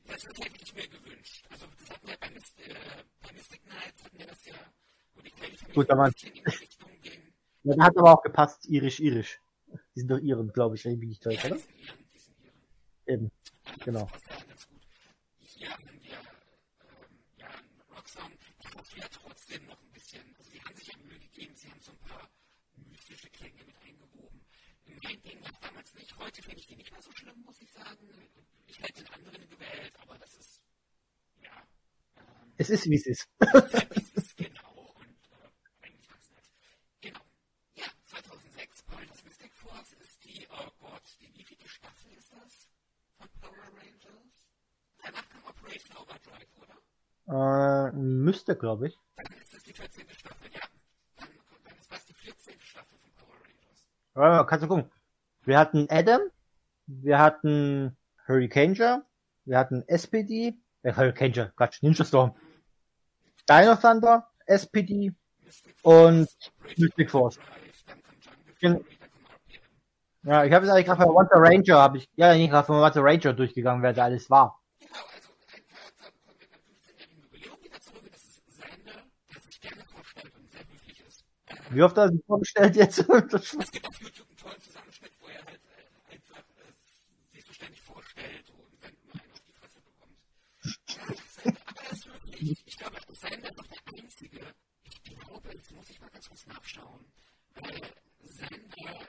das 0.07 0.23
hätte 0.25 0.41
ich 0.63 0.73
mir 0.75 0.87
gewünscht. 0.87 1.45
Also, 1.51 1.65
das 1.79 1.89
hatten 1.89 2.07
wir 2.07 2.17
bei, 2.19 2.29
Myst 2.33 2.55
bei 3.23 3.31
Mystic 3.33 3.61
Knights, 3.63 4.03
hatten 4.03 4.17
das 4.27 4.45
ja, 4.45 4.53
wo 5.15 5.21
die 5.21 5.24
kleine 5.24 5.24
Familie 5.24 5.24
Gut, 5.73 5.89
aber-. 5.89 6.11
Ja, 7.63 7.83
hat 7.83 7.97
aber 7.97 8.13
auch 8.13 8.21
gepasst, 8.21 8.67
irisch-irisch. 8.69 9.39
Die 9.95 9.99
sind 9.99 10.11
doch 10.11 10.19
Iren, 10.19 10.51
glaube 10.53 10.75
ich, 10.75 10.85
wenn 10.85 10.93
ich 10.93 10.99
mich 10.99 11.09
nicht 11.09 11.23
täusche, 11.23 11.47
oder? 11.47 11.57
Eben, 13.07 13.31
Genau. 13.83 14.07
Mein 25.03 25.21
Ding 25.21 25.43
war 25.43 25.51
damals 25.61 25.93
nicht, 25.93 26.17
heute 26.17 26.41
finde 26.41 26.59
ich 26.59 26.67
die 26.67 26.75
nicht 26.75 26.91
mehr 26.91 27.01
so 27.01 27.11
schlimm, 27.11 27.41
muss 27.45 27.61
ich 27.61 27.71
sagen. 27.71 28.09
Ich 28.65 28.81
hätte 28.81 29.05
einen 29.05 29.25
anderen 29.25 29.49
gewählt, 29.49 29.93
aber 30.01 30.17
das 30.17 30.33
ist, 30.33 30.61
ja, 31.43 31.51
es 32.57 32.69
ist 32.71 32.89
wie 32.89 32.95
es 32.95 33.05
ist. 33.05 33.27
das 33.39 34.09
ist 34.15 34.35
genau 34.35 34.95
und 34.95 35.29
äh, 35.29 35.85
eigentlich 35.85 36.09
ganz 36.09 36.29
nett. 36.31 36.49
Genau. 37.01 37.19
Ja, 37.75 37.85
2006, 38.05 38.83
Power 38.83 39.05
das 39.07 39.23
Mystic 39.25 39.53
Force 39.53 39.93
ist 39.93 40.23
die, 40.23 40.47
oh 40.49 40.71
Gott, 40.79 41.03
die 41.21 41.35
das 42.31 42.69
von 43.17 43.27
Power 43.41 43.63
Rangers? 43.77 44.47
Danach 45.03 45.29
kam 45.29 45.41
Operation 45.49 45.97
Overdrive, 45.97 46.47
oder? 47.27 47.89
Äh, 47.89 47.91
müsste, 47.95 48.55
glaube 48.55 48.87
ich. 48.87 48.99
Dann 49.15 49.25
ist 49.41 49.53
es 49.53 49.63
die 49.63 49.73
14. 49.73 50.09
Staffel, 50.09 50.51
ja. 50.53 50.61
Dann, 51.17 51.29
dann 51.63 51.77
ist 51.77 51.91
das 51.91 52.05
die 52.05 52.13
14. 52.13 52.59
Staffel 52.59 52.97
von 52.99 53.11
Power 53.13 53.35
Rangers. 53.35 53.85
Ja, 54.15 54.43
kannst 54.43 54.63
du 54.63 54.67
gucken. 54.67 54.91
Wir 55.45 55.59
hatten 55.59 55.87
Adam, 55.89 56.21
wir 56.87 57.19
hatten 57.19 57.95
Hurricaneer, 58.27 59.05
wir 59.45 59.57
hatten 59.59 59.83
SPD, 59.87 60.57
äh, 60.83 60.93
Hurricaneer, 60.93 61.51
Quatsch, 61.55 61.83
Ninja 61.83 62.03
Storm, 62.03 62.35
Dino 63.47 63.75
Thunder, 63.75 64.27
SPD 64.47 65.13
Mystic 65.43 65.75
und 65.83 66.27
Mystic 66.77 67.11
Force. 67.11 67.37
Overdrive, 67.37 67.85
dann 67.85 68.01
kam 68.01 68.15
Jungle 68.21 68.55
Gen- 68.59 68.73
Fury, 68.73 68.99
dann 68.99 69.09
kam 69.11 69.35
RPM. 69.35 69.61
Ja, 70.25 70.43
ich 70.43 70.51
habe 70.53 70.65
jetzt 70.65 70.73
eigentlich 70.73 70.85
gerade 70.87 71.03
von 71.03 71.13
Monster 71.13 71.37
Ranger, 71.37 71.77
habe 71.79 71.97
ich, 71.99 72.09
ja, 72.15 72.33
nicht 72.33 72.49
gerade 72.49 72.65
von 72.65 72.77
Monster 72.79 73.03
Ranger 73.03 73.33
durchgegangen, 73.33 73.83
wer 73.83 73.93
da 73.93 74.05
alles 74.05 74.29
war. 74.29 74.59
Ein 74.81 74.87
Charakter 74.89 76.09
kommt 76.25 76.39
mit 76.39 76.51
einem 76.51 76.63
15-jährigen 76.63 77.21
Jubiläum 77.21 77.57
wieder 77.63 77.79
zurück. 77.81 78.03
Das 78.11 78.23
ist 78.23 78.41
Sander, 78.57 79.03
der 79.31 79.41
sich 79.41 79.61
gerne 79.61 79.83
vorstellt 79.85 80.33
und 80.35 80.51
sehr 80.51 80.61
höflich 80.67 80.99
ist. 81.07 81.25
Wie 81.69 81.83
oft 81.83 81.95
hat 81.97 82.05
er 82.05 82.11
sich 82.11 82.25
vorgestellt 82.25 82.75
jetzt? 82.75 82.99
Es 83.59 83.71
gibt 83.71 83.87
auf 83.87 84.01
YouTube 84.01 84.27
einen 84.27 84.37
tollen 84.37 84.61
Zusammenschnitt, 84.61 85.11
wo 85.21 85.27
er 85.27 85.45
halt 85.45 85.61
einfach 86.09 86.41
äh, 86.57 87.35
sich 87.35 87.45
so 87.45 87.53
ständig 87.53 87.81
vorstellt 87.81 88.49
und 88.49 88.81
dann 88.83 88.93
immer 89.03 89.21
einen 89.21 89.31
auf 89.31 89.43
die 89.45 89.53
Fresse 89.53 89.79
bekommt. 89.81 90.17
Aber 91.67 91.81
er 91.85 91.91
ist 91.91 92.05
wirklich, 92.07 92.63
ich 92.65 92.77
glaube, 92.77 92.95
Sander 93.11 93.49
ist 93.49 93.57
noch 93.57 93.67
der 93.67 93.81
Einzige. 94.03 94.41
Ich 94.83 95.03
glaube, 95.03 95.49
jetzt 95.53 95.71
muss 95.71 95.89
ich 95.89 95.99
mal 96.01 96.09
ganz 96.09 96.27
kurz 96.27 96.47
nachschauen. 96.47 97.05
Weil 97.55 97.81
Sander 98.23 98.99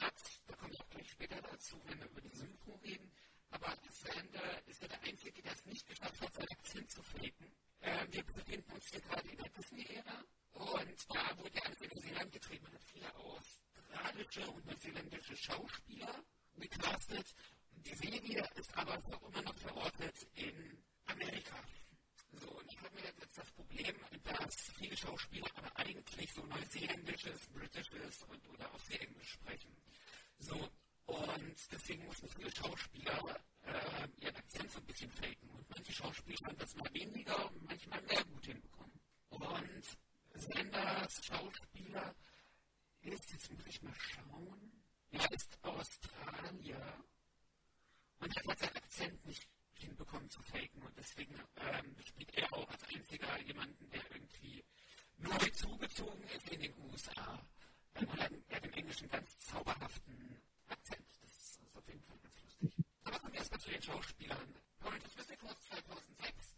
hat, 0.00 0.14
da 0.46 0.56
komme 0.56 0.72
ich 0.72 0.80
auch 0.80 0.90
gleich 0.90 1.10
später 1.10 1.36
dazu, 1.64 1.80
wenn 1.86 1.98
wir 1.98 2.10
über 2.10 2.20
die 2.20 2.36
Synchro 2.36 2.74
reden, 2.82 3.10
aber 3.50 3.74
Sander 3.88 4.66
ist 4.66 4.82
ja 4.82 4.88
der 4.88 5.02
Einzige, 5.02 5.42
der 5.42 5.52
es 5.52 5.64
nicht 5.64 5.86
geschafft 5.86 6.20
hat, 6.20 6.34
seinen 6.34 6.50
Akzent 6.50 6.90
zu 6.90 7.02
faken. 7.02 7.52
Äh, 7.80 8.06
wir 8.10 8.22
befinden 8.24 8.72
uns 8.72 8.88
hier 8.90 9.00
gerade 9.00 9.28
in 9.28 9.38
der 9.38 9.48
Disney-Ära 9.50 10.24
und 10.52 11.14
da 11.14 11.38
wurde 11.38 11.62
er 11.62 11.82
in 11.82 11.88
Neuseeland 11.88 12.32
getrieben, 12.32 12.66
hat 12.66 12.84
viele 12.84 13.14
australische 13.16 14.50
und 14.50 14.66
neuseeländische 14.66 15.36
Schauspieler 15.36 16.24
gecastet. 16.56 17.34
Die 17.70 17.94
Serie 17.94 18.46
ist 18.56 18.76
aber 18.76 18.98
auch 18.98 19.28
immer 19.28 19.42
noch 19.42 19.56
verortet 19.56 20.26
in 20.34 20.82
Amerika. 21.06 21.56
So, 22.32 22.50
und 22.50 22.70
ich 22.70 22.78
habe 22.78 22.94
mir 22.94 23.04
jetzt 23.04 23.38
das 23.38 23.50
Problem, 23.52 23.94
dass 24.24 24.54
viele 24.76 24.96
Schauspieler 24.96 25.48
aber 25.54 25.76
eigentlich 25.78 26.32
so 26.32 26.44
neuseeländisches, 26.44 27.46
britisches 27.48 28.22
und 28.24 28.48
oder 28.50 28.70
auch 28.74 28.80
sehr 28.80 29.00
Englisch 29.00 29.32
sprechen. 29.32 29.74
So, 30.38 30.68
und 31.06 31.72
deswegen 31.72 32.04
mussten 32.06 32.28
viele 32.28 32.50
Schauspieler 32.54 33.40
äh, 33.62 34.08
ihren 34.18 34.36
Akzent 34.36 34.70
so 34.70 34.78
ein 34.78 34.86
bisschen 34.86 35.10
faken. 35.10 35.50
Und 35.50 35.68
manche 35.70 35.92
Schauspieler 35.92 36.46
haben 36.46 36.58
das 36.58 36.74
mal 36.76 36.92
weniger 36.94 37.50
und 37.50 37.64
manchmal 37.64 38.02
mehr 38.02 38.24
gut 38.24 38.46
hinbekommen. 38.46 39.00
Und 39.28 39.98
Sanders 40.34 41.24
Schauspieler 41.24 42.14
ist, 43.02 43.32
jetzt 43.32 43.52
muss 43.52 43.66
ich 43.66 43.82
mal 43.82 43.94
schauen, 43.94 44.72
er 45.10 45.30
ist 45.32 45.58
Australier 45.62 47.04
und 48.18 48.36
hat 48.36 48.58
seinen 48.58 48.76
Akzent 48.76 49.26
nicht 49.26 49.46
hinbekommen 49.74 50.30
zu 50.30 50.42
faken. 50.42 50.82
Und 50.82 50.96
deswegen 50.96 51.34
ähm, 51.56 51.96
spielt 52.04 52.34
er 52.34 52.52
auch 52.52 52.68
als 52.68 52.82
einziger 52.84 53.40
jemanden, 53.42 53.90
der 53.90 54.02
irgendwie 54.10 54.64
neu 55.18 55.50
zugezogen 55.50 56.24
ist 56.24 56.48
in 56.48 56.60
den 56.60 56.74
USA. 56.78 57.46
Ähm, 57.96 58.08
er 58.48 58.56
hat 58.56 58.64
im 58.64 58.72
Englischen 58.72 59.08
ganz 59.08 59.38
zauberhaften 59.40 60.40
Akzent. 60.68 61.06
Das 61.22 61.32
ist, 61.32 61.60
ist 61.62 61.76
auf 61.76 61.86
jeden 61.88 62.02
Fall 62.02 62.18
ganz 62.22 62.40
lustig. 62.42 62.84
Aber 63.04 63.18
kommen 63.18 63.32
wir 63.32 63.38
erstmal 63.40 63.60
zu 63.60 63.70
den 63.70 63.82
Schauspielern. 63.82 64.54
Power 64.80 64.92
Mystic 64.92 65.40
Force 65.40 65.62
2006. 65.64 66.56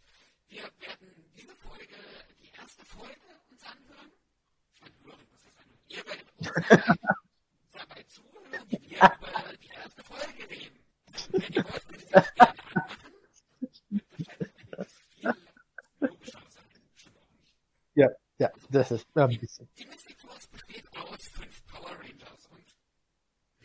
Wir 0.49 0.63
werden 0.63 1.31
diese 1.35 1.55
Folge, 1.55 1.95
die 2.41 2.51
erste 2.51 2.85
Folge 2.85 3.15
uns 3.49 3.63
anhören. 3.63 4.11
Anhören, 4.81 5.27
was 5.31 5.43
ist 5.45 5.57
anhören? 5.57 5.79
Ihr 5.87 6.05
werdet 6.05 6.27
uns 6.37 6.49
dabei, 7.71 8.03
zuhören, 8.03 8.69
wie 8.69 8.89
wir 8.89 8.97
über 8.97 9.57
die 9.61 9.67
erste 9.69 10.03
Folge 10.03 10.49
reden. 10.49 10.79
Wenn 11.31 11.53
ihr 11.53 11.63
wollt, 11.63 11.87
könnt 11.87 12.01
ihr 12.01 12.07
es 12.07 12.11
gerne 12.13 12.45
auch 12.45 12.61
nicht. 12.61 13.57
Ja, 17.95 18.09
ja, 18.37 18.51
das 18.69 18.91
ist 18.91 19.07
ein 19.15 19.39
bisschen. 19.39 19.67
Die 19.77 19.85
Mystic 19.85 20.19
Force 20.19 20.47
besteht 20.47 20.85
aus 20.95 21.27
fünf 21.29 21.65
Power 21.65 21.97
Rangers 21.97 22.45
und 22.51 22.63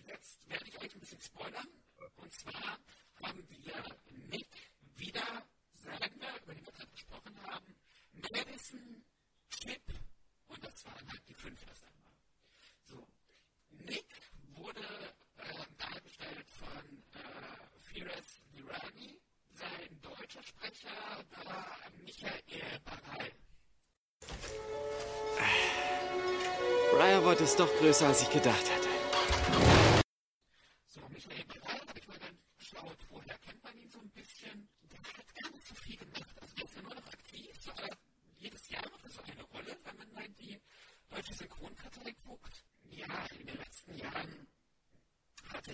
jetzt 0.07 0.49
werde 0.49 0.67
ich 0.69 0.79
euch 0.81 0.95
ein 0.95 1.01
bisschen 1.01 1.21
spoilern. 1.21 1.69
Und 2.17 2.33
zwar 2.33 2.79
haben 3.23 3.47
wir 3.51 3.75
Nick 4.31 4.49
wieder 4.97 5.45
Sander, 5.75 6.43
über 6.43 6.55
den 6.55 6.65
wir 6.65 6.73
gerade 6.73 6.91
gesprochen 6.93 7.37
haben, 7.47 7.77
Chip 9.61 9.83
und 10.49 10.65
das 10.65 10.85
waren 10.87 11.09
halt 11.11 11.23
die 11.29 11.35
fünf 11.35 11.61
erst 11.69 11.85
einmal. 11.85 12.13
So, 12.89 13.07
Nick 13.71 14.07
wurde 14.55 14.81
äh, 15.39 15.65
dargestellt 15.79 16.47
von 16.49 17.03
äh, 17.15 17.81
Firas 17.81 18.41
Virani. 18.53 19.21
Sein 19.55 20.01
deutscher 20.03 20.43
Sprecher 20.43 20.91
war 21.45 21.67
Michael 22.03 22.81
Baral. 22.85 23.31
Briarwood 26.93 27.41
ist 27.41 27.59
doch 27.59 27.73
größer, 27.79 28.09
als 28.09 28.23
ich 28.23 28.31
gedacht 28.31 28.71
hatte. 28.71 28.89
So, 30.87 31.01
Michael 31.09 31.45
Baral 31.45 31.81
habe 31.89 31.99
ich 31.99 32.07
mal 32.09 32.19
dann 32.19 32.39
geschaut, 32.59 32.99
woher 33.11 33.39
kennt 33.39 33.63
man 33.63 33.77
ihn 33.77 33.91
so 33.91 34.01
ein 34.01 34.11
bisschen. 34.11 34.69
Der 34.91 34.99
hat 34.99 35.35
gar 35.35 35.51
nicht 35.51 35.67
so 35.67 35.75
viel 35.75 35.97
gemacht. 35.97 36.37
Also 36.41 36.55
der 36.55 36.65
ist 36.65 36.77
immer 36.77 36.95
noch 36.95 37.07
aktiv, 37.07 37.57
so 37.61 37.71
jedes 38.43 38.69
Jahr 38.71 38.83
er 38.83 39.11
so 39.11 39.23
eine 39.23 39.43
Rolle, 39.45 39.79
wenn 39.85 39.97
man 39.99 40.13
mal 40.15 40.29
die 40.31 40.61
deutsche 41.09 41.33
Synchronkarte 41.33 42.01
geguckt. 42.03 42.65
Ja, 42.91 43.25
in 43.39 43.47
den 43.47 43.57
letzten 43.57 43.97
Jahren 43.97 44.49
hatte 45.49 45.73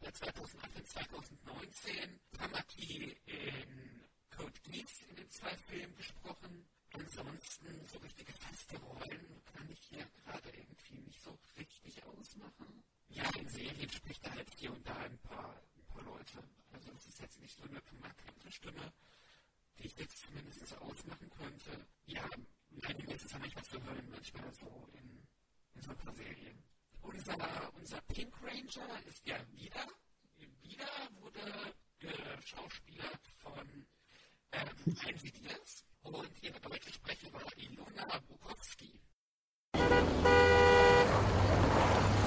er 0.00 0.14
2008 0.14 0.76
und 0.76 0.88
2019 0.88 2.20
Tamaki 2.32 3.16
in 3.24 4.04
Code 4.36 4.60
Geass 4.64 5.02
in 5.08 5.14
den 5.14 5.30
zwei 5.30 5.56
Filmen 5.68 5.94
gesprochen. 5.94 6.68
Ansonsten 6.92 7.86
so 7.86 7.98
richtige 7.98 8.32
feste 8.32 8.76
Rollen 8.78 9.42
kann 9.44 9.70
ich 9.70 9.78
hier 9.78 10.04
gerade 10.24 10.48
irgendwie 10.50 10.98
nicht 11.06 11.22
so 11.22 11.38
richtig 11.56 12.02
ausmachen. 12.02 12.82
Ja, 13.10 13.30
in 13.38 13.48
Serien 13.48 13.90
spricht 13.90 14.24
er 14.24 14.34
halt 14.34 14.50
hier 14.58 14.72
und 14.72 14.84
da 14.88 14.96
ein 14.96 15.18
paar, 15.18 15.54
ein 15.76 15.86
paar 15.86 16.02
Leute. 16.02 16.42
Also 16.72 16.90
es 16.98 17.06
ist 17.06 17.20
jetzt 17.20 17.40
nicht 17.40 17.56
so 17.56 17.62
eine 17.62 17.80
markante 18.00 18.50
Stimme, 18.50 18.92
die 19.78 19.86
ich 19.86 19.96
jetzt 19.96 20.18
zumindest 20.18 20.76
ausmachen 20.78 21.30
könnte. 21.30 21.86
Ja, 22.06 22.28
nein, 22.70 22.96
ist 23.08 23.24
es 23.24 23.32
ja 23.32 23.38
manchmal 23.38 23.64
zu 23.64 23.82
hören, 23.82 24.08
manchmal 24.10 24.52
so 24.52 24.88
in, 24.92 25.26
in 25.74 25.82
so 25.82 25.90
ein 25.90 25.96
paar 25.96 26.14
Serien. 26.14 26.62
Unser, 27.02 27.72
unser 27.74 28.00
Pink 28.02 28.34
Ranger 28.42 29.06
ist 29.06 29.26
ja 29.26 29.36
wieder, 29.52 29.86
wieder 30.62 30.88
wurde 31.20 31.74
geschauspielert 31.98 33.20
von 33.38 33.86
ähm, 34.52 34.96
Henry 35.00 35.30
Diaz 35.30 35.84
und 36.02 36.42
ihre 36.42 36.60
deutsche 36.60 36.92
Sprecher 36.92 37.32
war 37.32 37.42
Ilona 37.56 38.18
Bukowski. 38.28 39.00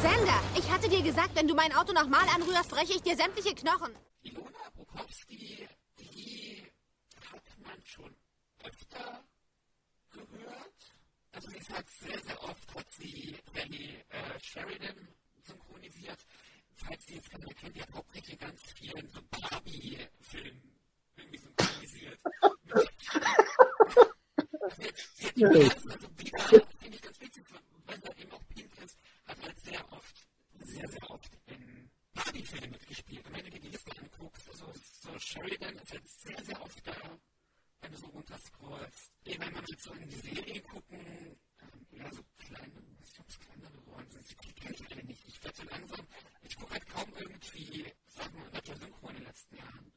Sender, 0.01 0.41
ich 0.55 0.69
hatte 0.71 0.89
dir 0.89 1.01
gesagt, 1.01 1.35
wenn 1.35 1.47
du 1.47 1.55
mein 1.55 1.73
Auto 1.73 1.93
nochmal 1.93 2.27
anrührst, 2.35 2.69
breche 2.69 2.93
ich 2.93 3.01
dir 3.01 3.15
sämtliche 3.15 3.55
Knochen. 3.55 3.95
Ilona 4.23 4.69
Bukowski, 4.75 5.67
die 5.99 6.70
schon 7.91 8.15
öfter 8.63 9.25
gehört. 10.11 10.95
Also 11.33 11.49
sie 11.49 11.73
hat 11.73 11.89
sehr, 11.89 12.23
sehr 12.23 12.43
oft 12.43 12.75
hat 12.75 12.91
sie 12.93 13.37
Danny 13.53 13.97
äh, 14.09 14.39
Sheridan 14.39 15.07
synchronisiert. 15.43 16.25
Falls 16.75 17.05
sie 17.05 17.15
jetzt 17.15 17.29
keiner 17.29 17.53
kennt, 17.53 17.75
die 17.75 17.81
hat 17.81 17.93
hauptsächlich 17.93 18.39
ganz 18.39 18.61
vielen 18.73 19.09
so 19.09 19.21
Barbie-Filmen 19.29 20.79
irgendwie 21.17 21.37
synchronisiert. 21.37 22.19
sie 24.77 24.87
hat, 24.87 24.97
sie 24.97 25.25
hat 25.27 25.85
also 25.91 26.07
wieder, 26.17 26.67
finde 26.79 26.95
ich 26.95 27.01
ganz 27.01 27.19
witzig, 27.19 27.45
weil 27.85 28.01
sie 28.01 28.21
eben 28.21 28.31
auch 28.31 28.47
pink 28.47 28.77
ist, 28.83 28.97
hat 29.25 29.41
halt 29.41 29.59
sehr 29.59 29.91
oft, 29.91 30.27
sehr, 30.59 30.87
sehr 30.87 31.09
oft 31.09 31.37
in 31.47 31.91
Barbie-Filmen 32.13 32.71
mitgespielt. 32.71 33.25
Und 33.27 33.35
wenn 33.35 33.45
du 33.45 33.51
dir 33.51 33.59
die 33.59 33.69
Liste 33.69 33.91
anguckst, 33.99 34.49
also 34.49 34.73
so 35.01 35.19
Sheridan 35.19 35.75
ist 35.75 35.91
halt 35.91 36.07
sehr, 36.07 36.43
sehr 36.43 36.61
oft 36.61 36.87
da, 36.87 37.19
wenn 37.81 37.91
du 37.91 37.97
so 37.97 38.07
runterscrollst. 38.07 39.11
Eben 39.25 39.53
man 39.53 39.63
jetzt 39.67 39.83
so 39.83 39.93
in 39.93 40.07
die 40.07 40.15
Serie 40.15 40.61
gucken, 40.61 40.99
ähm, 40.99 41.85
ja, 41.91 42.11
so 42.11 42.21
kleine, 42.37 42.71
ich 43.03 43.19
ob 43.19 43.27
es 43.27 43.39
kleinere 43.39 43.79
Rollen 43.87 44.09
sind, 44.09 44.25
die 44.29 44.53
kenne 44.53 44.75
ich 44.75 44.91
alle 44.91 45.03
nicht. 45.05 45.27
Ich 45.27 45.43
werde 45.43 45.57
so 45.57 45.63
langsam, 45.63 46.05
ich 46.43 46.55
gucke 46.55 46.73
halt 46.73 46.87
kaum 46.87 47.09
irgendwie 47.17 47.85
Sachen 48.07 48.37
in 48.37 48.63
der 48.65 48.75
Synchro 48.75 49.09
in 49.09 49.15
den 49.15 49.25
letzten 49.25 49.55
Jahren. 49.57 49.91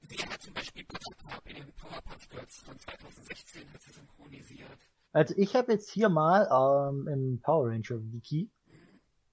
Sie 0.00 0.16
hat 0.18 0.42
zum 0.42 0.54
Beispiel 0.54 0.84
Buttercup 0.84 1.46
in 1.46 1.56
den 1.56 1.72
Powerpuff 1.74 2.28
Girls 2.28 2.56
von 2.56 2.78
2016 2.78 3.72
hat 3.72 3.80
sie 3.80 3.92
synchronisiert. 3.92 4.78
Also 5.12 5.34
ich 5.36 5.54
habe 5.56 5.72
jetzt 5.72 5.90
hier 5.90 6.08
mal 6.08 6.48
ähm, 6.50 7.08
im 7.08 7.40
Power 7.40 7.68
Ranger 7.68 8.00
Wiki 8.12 8.50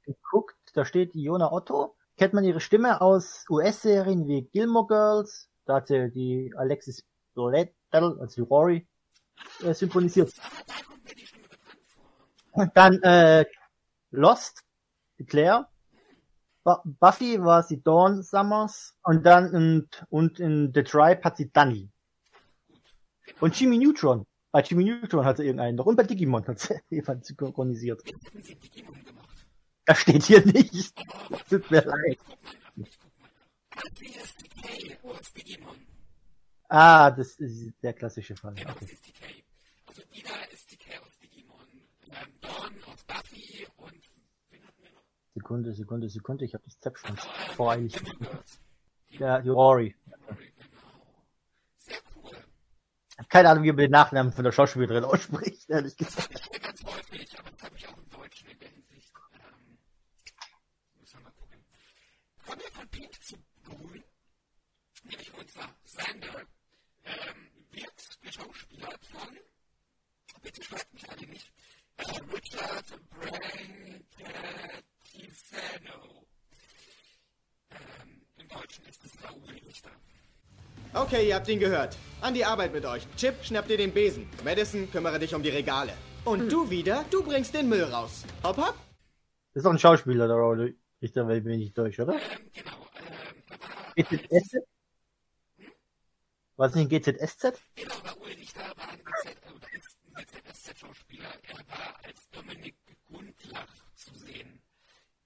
geguckt, 0.04 0.58
da 0.74 0.86
steht 0.86 1.16
Iona 1.16 1.52
Otto. 1.52 1.96
Kennt 2.18 2.34
man 2.34 2.44
ihre 2.44 2.60
Stimme 2.60 3.02
aus 3.02 3.46
US-Serien 3.50 4.28
wie 4.28 4.42
Gilmore 4.44 4.88
Girls, 4.88 5.50
da 5.66 5.76
hat 5.76 5.88
sie 5.88 6.12
die 6.12 6.54
Alexis 6.56 7.06
Bledel, 7.89 8.19
also 8.19 8.43
Rory, 8.43 8.88
äh, 9.63 9.73
synchronisiert. 9.73 10.32
Und 12.52 12.71
dann 12.75 13.02
äh, 13.04 13.45
Lost, 14.12 14.63
die 15.17 15.25
Claire. 15.25 15.67
Buffy 16.63 17.41
war 17.41 17.63
sie 17.63 17.82
Dawn 17.82 18.21
Summers 18.21 18.95
und 19.04 19.25
dann 19.25 19.49
und, 19.56 20.06
und 20.10 20.39
in 20.39 20.71
The 20.73 20.84
Tribe 20.84 21.23
hat 21.23 21.38
sie 21.38 21.49
Dunny. 21.49 21.89
Und 23.39 23.60
Jimmy 23.60 23.78
Neutron. 23.78 24.25
Bei 24.52 24.62
Jimmy 24.62 24.84
Neutron 24.86 25.25
hat 25.25 25.38
sie 25.38 25.43
irgendeinen 25.43 25.75
noch. 25.75 25.86
Und 25.86 25.95
bei 25.95 26.04
Digimon 26.04 26.45
hat 26.47 26.60
sie 26.60 26.75
jemanden 26.89 27.23
synchronisiert. 27.23 28.04
Das 29.86 29.99
steht 29.99 30.23
hier 30.23 30.45
nicht. 30.45 30.93
Tut 31.49 31.71
mir 31.71 31.84
leid. 31.84 32.19
Ah, 36.69 37.10
das 37.12 37.36
ist 37.39 37.73
der 37.82 37.93
klassische 37.93 38.36
Fall. 38.36 38.53
Genau, 38.53 38.71
Okay. 38.71 38.79
das 38.82 38.91
ist 38.91 39.08
DK. 39.08 39.43
Also 39.88 40.01
Ida 40.12 40.36
ist 40.51 40.71
DK 40.71 40.99
aus 41.01 41.17
Digimon, 41.19 41.67
ähm, 42.12 42.39
Dawn 42.41 42.84
aus 42.86 43.03
Buffy 43.05 43.67
und 43.77 43.93
wen 44.51 44.63
hatten 44.67 44.84
wir 44.84 44.91
noch? 44.91 45.01
Sekunde, 45.34 45.73
Sekunde, 45.73 46.10
Sekunde. 46.10 46.45
Ich 46.45 46.53
habe 46.53 46.63
das 46.65 46.79
Zepf 46.79 46.99
schon 46.99 47.12
Ähm, 47.17 47.55
voreilig. 47.55 47.93
Gilmore 47.93 48.17
Girls. 48.19 48.60
Ja, 49.10 49.41
die 49.41 49.49
Rory. 49.49 49.95
Rory, 50.27 50.53
genau. 50.55 51.15
Sehr 51.79 51.97
cool. 52.15 52.38
Keine 53.29 53.49
Ahnung, 53.49 53.63
wie 53.63 53.69
man 53.69 53.77
den 53.77 53.91
Nachnamen 53.91 54.32
von 54.32 54.43
der 54.43 54.51
Schauspielerin 54.51 55.03
ausspricht, 55.03 55.69
ehrlich 55.69 55.97
gesagt. 55.97 56.29
Ich 56.36 56.51
höre 56.51 56.60
ganz 56.60 56.84
häufig, 56.86 57.39
aber 57.39 57.49
das 57.49 57.63
habe 57.63 57.75
ich 57.77 57.88
auch 57.88 57.97
im 57.97 58.10
Deutschen 58.10 58.47
in 58.49 58.60
der 58.60 58.69
Hinsicht. 58.69 59.12
Ähm, 59.34 59.77
müssen 60.99 61.17
wir 61.17 61.23
mal 61.23 61.32
gucken. 61.32 61.65
Kommen 62.45 62.60
wir 62.62 62.71
von 62.71 62.88
Pink 62.89 63.23
zu 63.23 63.36
Grün. 63.63 64.03
Nämlich 65.03 65.34
unser 65.34 65.67
Sander 65.84 66.45
ähm, 67.10 67.50
wird 67.72 68.19
geschauspielert 68.22 69.06
von, 69.06 69.38
bitte 70.41 70.63
schreibt 70.63 70.93
mich 70.93 71.10
alle 71.10 71.28
nicht, 71.28 71.52
äh, 71.98 72.04
Richard 72.04 72.86
Brancatisano. 73.19 73.56
Ähm, 77.72 78.22
Im 78.38 78.48
Deutschen 78.48 78.86
ist 78.86 79.04
es 79.06 79.12
Raoul 79.24 79.50
Richter. 79.67 79.91
Okay, 80.93 81.28
ihr 81.28 81.36
habt 81.36 81.48
ihn 81.48 81.60
gehört. 81.60 81.98
An 82.22 82.34
die 82.34 82.45
Arbeit 82.45 82.74
mit 82.74 82.86
euch. 82.86 83.04
Chip, 83.15 83.36
schnapp 83.43 83.67
dir 83.67 83.78
den 83.78 83.93
Besen. 83.93 84.28
Madison, 84.43 84.91
kümmere 84.91 85.19
dich 85.19 85.34
um 85.34 85.43
die 85.43 85.50
Regale. 85.50 85.93
Und 86.26 86.52
du 86.52 86.69
wieder, 86.69 87.06
du 87.10 87.24
bringst 87.24 87.54
den 87.54 87.69
Müll 87.69 87.84
raus. 87.84 88.26
Hopp, 88.43 88.58
hopp. 88.58 88.76
Das 89.54 89.62
ist 89.62 89.65
doch 89.65 89.72
ein 89.72 89.80
Schauspieler, 89.80 90.28
der. 90.28 90.74
Ich 91.02 91.13
da 91.13 91.24
bin 91.24 91.48
ich 91.48 91.60
nicht 91.60 91.78
durch, 91.78 92.00
oder? 92.00 92.13
Ähm, 92.13 92.19
genau, 92.54 92.88
ähm, 93.00 93.43
als, 93.95 94.10
GZSZ? 94.10 94.58
War 96.60 96.67
es 96.67 96.76
nicht 96.76 96.91
ein 96.91 97.02
GZSZ? 97.02 97.58
genau, 97.74 97.95
Raoul 98.00 98.34
Richter 98.34 98.60
war 98.76 98.89
ein 98.89 99.00
äh, 99.00 100.26
GZSZ-Schauspieler. 100.26 101.32
Er 101.43 101.58
war 101.69 101.95
als 102.04 102.30
Dominik 102.32 102.76
Gundlach 103.06 103.74
zu 103.95 104.13
sehen. 104.13 104.62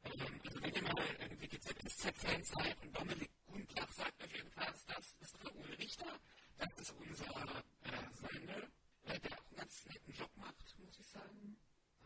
Ähm, 0.04 0.42
also 0.46 0.62
wenn 0.62 0.76
ihr 0.76 0.84
mal 0.84 0.94
irgendwie 1.20 1.48
GZSZ-Fans 1.48 2.50
seid 2.50 2.78
und 2.84 2.96
Dominik 2.96 3.32
Gundlach 3.48 3.92
sagt 3.94 4.24
euch 4.24 4.36
irgendwas, 4.36 4.86
das 4.86 5.16
ist 5.22 5.36
Raoul 5.44 5.74
Richter, 5.80 6.20
das 6.60 6.70
ist 6.78 6.94
unser 7.00 7.26
äh, 7.26 9.16
äh, 9.16 9.20
der 9.20 9.32
auch 9.34 9.48
einen 9.48 9.58
ganz 9.58 9.86
netten 9.88 10.14
Job 10.14 10.30
macht, 10.36 10.78
muss 10.86 11.00
ich 11.00 11.08
sagen. 11.08 11.58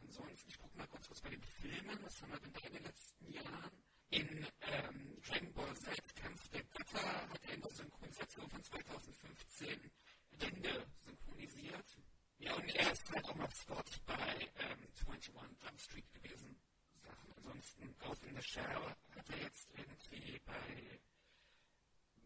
Ansonsten, 0.04 0.50
ich 0.52 0.58
gucke 0.58 0.78
mal 0.78 0.88
kurz 0.88 1.12
was 1.12 1.20
bei 1.20 1.32
den 1.32 1.44
Filmen, 1.44 2.00
was 2.02 2.22
haben 2.22 2.32
wir 2.32 2.40
denn 2.40 2.54
da 2.54 2.60
in 2.66 2.74
den 2.76 2.84
letzten 2.84 3.30
Jahren? 3.30 3.87
In 4.10 4.48
ähm, 4.62 5.22
Dragon 5.22 5.54
Ball 5.54 5.76
Z 5.76 6.16
Kampf 6.16 6.48
der 6.50 6.64
Götter 6.64 7.30
hat 7.30 7.46
er 7.46 7.54
in 7.54 7.62
der 7.62 7.72
Synchronisation 7.72 8.50
von 8.50 8.64
2015 8.64 9.92
Wende 10.40 10.86
synchronisiert. 11.02 11.98
Ja, 12.38 12.54
und 12.54 12.70
er 12.74 12.92
ist 12.94 13.12
halt 13.12 13.26
auch 13.26 13.36
mal 13.36 13.50
Scott 13.52 14.06
bei 14.06 14.50
ähm, 14.60 14.88
21 15.08 15.34
Jump 15.36 15.82
Street 15.82 16.14
gewesen. 16.14 16.58
Sachen. 17.04 17.34
Ansonsten 17.36 17.96
Ghost 18.00 18.24
in 18.24 18.36
the 18.36 18.42
Shell 18.42 18.96
hat 19.16 19.30
er 19.30 19.38
jetzt 19.40 19.68
irgendwie 19.76 20.40
bei, 20.46 21.00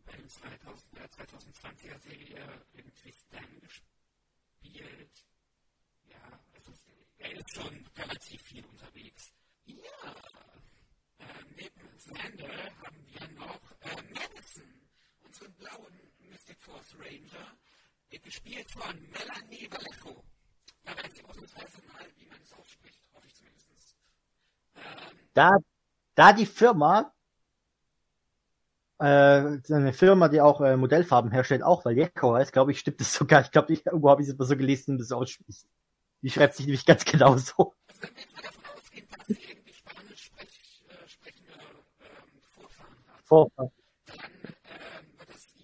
bei 0.06 0.18
dem 0.18 0.30
2000, 0.30 1.00
äh, 1.00 1.06
2020er 1.06 2.00
Serie 2.00 2.66
irgendwie 2.74 3.14
Stan 3.14 3.60
gespielt. 3.60 5.26
Ja, 6.04 6.40
also 6.54 6.74
er 7.18 7.32
ist 7.32 7.56
schon 7.56 7.88
relativ 7.98 8.42
viel 8.44 8.66
unterwegs. 8.66 9.34
Ja, 9.66 10.16
neben 11.56 12.00
Sander 12.00 12.50
haben 12.84 13.06
wir 13.08 13.28
noch 13.40 13.62
äh, 13.82 13.96
Madison, 14.14 14.64
unseren 15.26 15.54
blauen 15.54 15.94
Mystic 16.30 16.62
Force 16.62 16.96
Ranger, 17.00 17.58
gespielt 18.24 18.70
von 18.72 18.96
Melanie 19.12 19.70
Vallejo. 19.72 20.24
Da 20.84 20.92
weiß 20.92 21.14
ich 21.14 21.26
ausnahmsweise 21.26 21.78
mal, 21.88 22.06
wie 22.18 22.26
man 22.26 22.40
es 22.44 22.54
ausspricht, 22.54 23.00
hoffe 23.14 23.28
ich 23.28 23.36
zumindest. 23.36 23.96
Ähm, 24.76 25.18
Da, 25.34 25.58
da 26.16 26.34
die 26.34 26.46
Firma, 26.46 27.14
äh, 29.00 29.60
eine 29.74 29.94
Firma, 29.94 30.28
die 30.30 30.42
auch 30.42 30.62
äh, 30.62 30.78
Modellfarben 30.78 31.32
herstellt, 31.32 31.64
auch 31.64 31.86
weil 31.86 31.98
Jekko 31.98 32.36
heißt, 32.36 32.54
glaube 32.54 32.72
ich, 32.72 32.80
stimmt 32.80 33.02
das 33.02 33.14
sogar. 33.14 33.42
Ich 33.42 33.52
glaube, 33.52 33.74
irgendwo 33.74 34.10
habe 34.10 34.22
ich 34.22 34.28
es 34.28 34.34
immer 34.34 34.46
so 34.46 34.56
gelesen, 34.56 34.96
wie 34.96 35.00
das 35.00 35.12
ausspricht. 35.12 35.66
Die 36.22 36.30
schreibt 36.30 36.56
sich 36.56 36.68
nämlich 36.68 36.86
ganz 36.86 37.04
genau 37.04 37.36
so. 37.38 37.74
also 37.88 38.02
wenn 38.02 38.16
wir 38.16 38.44
davon 38.44 38.64
ausgehen, 38.78 39.08
dass 39.10 39.28
sie 39.28 39.44
irgendwie 39.44 39.74
Spanisch 39.74 40.24
sprech, 40.26 40.84
äh, 40.88 41.08
sprechende 41.10 41.52
ähm, 42.02 42.42
Vorfahren 43.32 43.70
hat, 43.70 43.72
Vor, 43.72 43.72
dann 44.98 45.16
wird 45.16 45.30
das 45.30 45.46
das. 45.46 45.56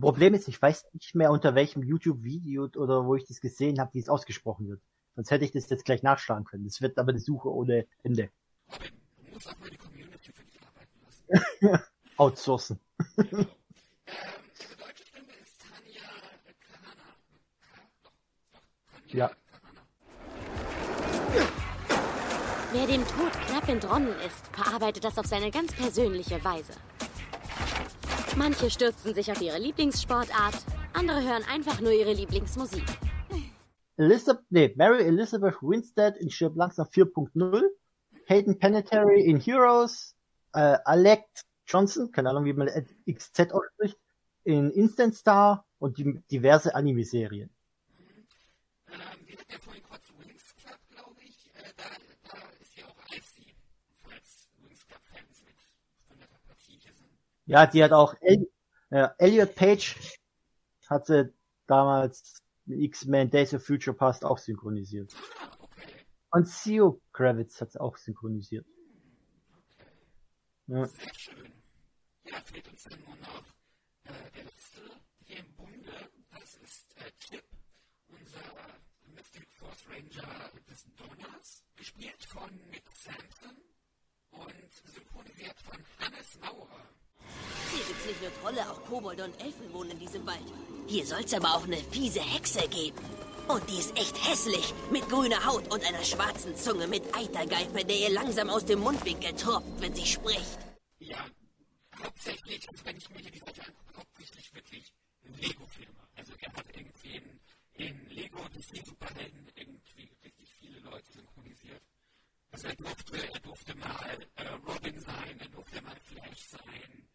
Problem 0.00 0.34
ist, 0.34 0.46
ich 0.46 0.62
weiß 0.62 0.84
nicht 0.92 1.16
mehr 1.16 1.32
unter 1.32 1.56
welchem 1.56 1.82
YouTube-Video 1.82 2.68
oder 2.76 3.04
wo 3.04 3.16
ich 3.16 3.24
das 3.24 3.40
gesehen 3.40 3.80
habe, 3.80 3.94
wie 3.94 3.98
es 3.98 4.08
ausgesprochen 4.08 4.68
wird. 4.68 4.80
Sonst 5.16 5.32
hätte 5.32 5.44
ich 5.44 5.50
das 5.50 5.68
jetzt 5.70 5.84
gleich 5.84 6.04
nachschlagen 6.04 6.44
können. 6.44 6.66
Das 6.66 6.80
wird 6.80 6.96
aber 6.98 7.10
eine 7.10 7.18
Suche 7.18 7.52
ohne 7.52 7.88
Ende. 8.04 8.30
Aber 8.68 8.84
man 9.24 9.32
muss 9.32 9.48
auch 9.48 9.58
mal 9.58 9.70
die 9.70 9.85
Tanja 15.58 16.02
Ja. 19.08 19.30
Wer 22.72 22.86
dem 22.86 23.04
Tod 23.06 23.32
knapp 23.46 23.68
entronnen 23.68 24.14
ist, 24.26 24.46
verarbeitet 24.52 25.04
das 25.04 25.18
auf 25.18 25.26
seine 25.26 25.50
ganz 25.50 25.72
persönliche 25.74 26.42
Weise. 26.44 26.72
Manche 28.36 28.70
stürzen 28.70 29.14
sich 29.14 29.30
auf 29.30 29.40
ihre 29.40 29.58
Lieblingssportart, 29.58 30.56
andere 30.92 31.22
hören 31.22 31.42
einfach 31.50 31.80
nur 31.80 31.92
ihre 31.92 32.12
Lieblingsmusik. 32.12 32.84
Elizabeth, 33.96 34.44
nee, 34.50 34.74
Mary 34.76 35.04
Elizabeth 35.04 35.62
Winstead 35.62 36.18
in 36.18 36.30
Stirb 36.30 36.54
langsam 36.56 36.86
4.0. 36.86 37.62
Hayden 38.26 38.58
Panettiere 38.58 39.18
in 39.18 39.40
Heroes. 39.40 40.15
Äh, 40.56 40.78
Alec 40.86 41.26
Johnson, 41.66 42.10
keine 42.10 42.30
Ahnung, 42.30 42.46
wie 42.46 42.54
man 42.54 42.70
XZ 43.06 43.52
ausspricht, 43.52 43.98
in 44.42 44.70
Instant 44.70 45.14
Star 45.14 45.66
und 45.78 45.98
die, 45.98 46.22
diverse 46.30 46.74
Anime-Serien. 46.74 47.50
Ja 57.44 57.66
die 57.66 57.84
hat 57.84 57.92
auch 57.92 58.14
El 58.20 58.48
äh, 58.90 59.08
Elliot 59.18 59.54
Page 59.54 60.18
hat 60.88 61.06
sie 61.06 61.32
damals 61.66 62.42
X-Men 62.66 63.30
Days 63.30 63.52
of 63.52 63.62
Future 63.62 63.94
Past 63.94 64.24
auch 64.24 64.38
synchronisiert. 64.38 65.14
Und 66.30 66.50
Theo 66.62 67.00
Kravitz 67.12 67.60
hat 67.60 67.72
sie 67.72 67.80
auch 67.80 67.98
synchronisiert. 67.98 68.66
Ja. 70.68 70.84
Sehr 70.84 71.14
schön. 71.14 71.52
Ja, 72.24 72.40
fehlt 72.40 72.66
uns 72.66 72.82
dann 72.82 73.00
nur 73.04 73.14
noch 73.16 73.44
äh, 74.04 74.30
der 74.34 74.44
letzte 74.44 74.80
hier 75.24 75.38
im 75.38 75.54
Bunde. 75.54 76.10
Das 76.32 76.56
ist 76.56 76.96
äh, 76.96 77.12
Chip, 77.20 77.44
unser 78.08 78.40
Mystic 79.14 79.48
Force 79.52 79.84
Ranger 79.88 80.50
des 80.68 80.86
Donners, 80.96 81.62
gespielt 81.76 82.20
von 82.24 82.50
Nick 82.70 82.82
Sampson 82.92 83.56
und 84.30 84.72
synchronisiert 84.84 85.60
von 85.60 85.78
Hannes 86.00 86.36
Maurer. 86.40 86.88
Hier 87.76 87.84
gibt's 87.84 88.06
nicht 88.06 88.22
nur 88.22 88.32
Trolle, 88.40 88.70
auch 88.70 88.82
Kobolde 88.86 89.24
und 89.24 89.40
Elfen 89.40 89.72
wohnen 89.72 89.90
in 89.90 89.98
diesem 89.98 90.26
Wald. 90.26 90.46
Hier 90.86 91.04
soll's 91.04 91.34
aber 91.34 91.54
auch 91.54 91.64
eine 91.64 91.76
fiese 91.76 92.20
Hexe 92.20 92.66
geben. 92.68 92.98
Und 93.48 93.68
die 93.68 93.78
ist 93.78 93.96
echt 93.96 94.16
hässlich, 94.28 94.72
mit 94.90 95.08
grüner 95.08 95.44
Haut 95.44 95.70
und 95.72 95.84
einer 95.84 96.02
schwarzen 96.02 96.56
Zunge 96.56 96.86
mit 96.86 97.02
Eitergeife, 97.14 97.84
der 97.84 97.96
ihr 97.96 98.10
langsam 98.10 98.50
aus 98.50 98.64
dem 98.64 98.80
Mundwinkel 98.80 99.34
tropft, 99.34 99.66
wenn 99.78 99.94
sie 99.94 100.06
spricht. 100.06 100.58
Ja, 100.98 101.18
hauptsächlich, 102.02 102.68
also 102.68 102.84
wenn 102.84 102.96
ich 102.96 103.10
mir 103.10 103.22
die 103.22 103.38
Seite 103.38 103.60
angucke, 103.60 103.98
hauptsächlich 103.98 104.54
wirklich 104.54 104.92
Lego-Filme. 105.22 105.92
Also 106.16 106.32
er 106.40 106.52
hat 106.54 106.66
irgendwie 106.74 107.16
in, 107.74 107.86
in 107.86 108.08
Lego 108.10 108.38
die 108.54 108.62
vier 108.62 108.84
Superhelden 108.84 109.48
irgendwie 109.54 110.10
richtig 110.24 110.48
viele 110.58 110.80
Leute 110.80 111.12
synchronisiert. 111.12 111.82
Also 112.56 112.68
er 112.68 112.76
durfte, 112.76 113.18
er 113.18 113.40
durfte 113.40 113.76
mal 113.76 114.18
äh, 114.36 114.48
Robin 114.66 114.98
sein, 114.98 115.38
er 115.38 115.48
durfte 115.48 115.82
mal 115.82 115.94
Flash 116.00 116.48
sein. 116.48 117.06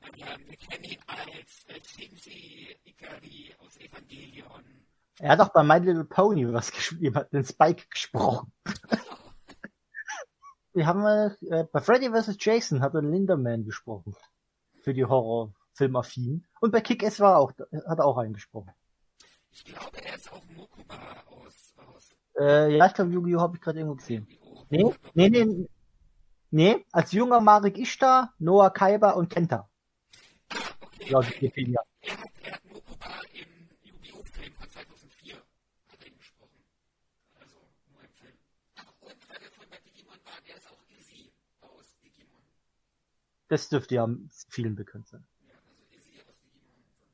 Ähm, 0.00 0.48
wir 0.48 0.56
kennen 0.56 0.84
ihn 0.84 0.98
als 1.06 1.66
äh, 1.66 1.78
Shinji 1.84 2.74
Ikari 2.84 3.54
aus 3.58 3.76
Evangelion. 3.76 4.64
Er 5.18 5.32
hat 5.32 5.40
auch 5.40 5.50
bei 5.50 5.62
My 5.62 5.76
Little 5.76 6.06
Pony 6.06 6.50
was 6.50 6.72
geschrieben, 6.72 7.16
hat 7.16 7.30
den 7.34 7.44
Spike 7.44 7.86
gesprochen. 7.90 8.50
Wir 10.72 10.86
haben 10.86 11.04
äh, 11.04 11.64
bei 11.70 11.82
Freddy 11.82 12.08
vs. 12.08 12.38
Jason 12.40 12.80
hat 12.80 12.94
er 12.94 13.02
Linderman 13.02 13.66
gesprochen. 13.66 14.16
Für 14.80 14.94
die 14.94 15.04
Horrorfilmaffinen. 15.04 16.46
Und 16.62 16.70
bei 16.70 16.80
Kick-Ass 16.80 17.20
war 17.20 17.36
auch, 17.36 17.50
hat 17.50 17.98
er 17.98 18.06
auch 18.06 18.16
einen 18.16 18.32
gesprochen. 18.32 18.72
Ich 19.50 19.66
glaube, 19.66 20.02
er 20.02 20.14
ist 20.14 20.32
auch 20.32 20.42
Mokuba 20.56 21.24
aus, 21.26 21.74
aus 21.76 22.14
Äh, 22.40 22.74
ja, 22.74 22.86
ich 22.86 22.94
glaube, 22.94 23.10
Yu-Gi-Oh! 23.10 23.40
habe 23.40 23.56
ich 23.56 23.60
gerade 23.60 23.80
irgendwo 23.80 23.96
gesehen. 23.96 24.26
Nee, 24.70 24.94
nee, 25.14 25.28
nee. 25.30 25.68
Nee, 26.50 26.86
als 26.92 27.12
junger 27.12 27.40
Marek 27.40 27.76
Ishtar, 27.78 28.34
Noah 28.38 28.70
Kaiba 28.70 29.10
und 29.12 29.28
Kenta. 29.28 29.68
Okay, 30.80 31.10
Laut 31.10 31.28
Wikipedia. 31.28 31.80
er 32.00 32.12
hat, 32.12 32.30
er 32.42 32.52
hat 32.54 32.64
Mokuba 32.64 33.20
im 33.34 33.48
Yu-Gi-Oh! 33.84 34.22
Film 34.24 34.52
von 34.54 34.70
2004 34.70 35.34
hat 35.36 36.00
er 36.00 36.06
ihn 36.06 36.16
gesprochen. 36.18 36.64
Nur 37.90 38.00
im 38.02 38.12
Film. 38.12 38.34
Ach, 38.76 38.92
und 39.02 39.28
weil 39.28 39.40
wir 39.40 39.50
vorhin 39.50 39.70
bei 39.70 39.78
Digimon 39.78 40.16
waren, 40.24 40.42
er 40.46 40.56
ist 40.56 40.66
auch 40.68 40.82
Izzy 40.98 41.32
aus 41.60 41.96
Digimon. 42.02 42.40
Das 43.48 43.68
dürfte 43.68 43.94
ja 43.96 44.08
vielen 44.48 44.74
bekannt 44.74 45.06
sein. 45.08 45.26
Ja, 45.46 45.54
Izzy 45.90 46.22
aus 46.28 46.40
Digimon 46.40 46.80
von 46.98 47.10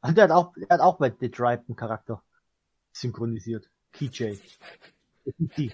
2000. 0.00 0.08
Und 0.08 0.16
der 0.16 0.24
hat 0.24 0.30
auch, 0.30 0.56
er 0.56 0.68
hat 0.74 0.80
auch 0.80 0.96
bei 0.96 1.14
The 1.20 1.30
Tribe 1.30 1.64
einen 1.68 1.76
Charakter 1.76 2.22
synchronisiert. 2.92 3.70
KJ. 3.92 4.38
Das 5.24 5.36
sind 5.36 5.56
die. 5.58 5.72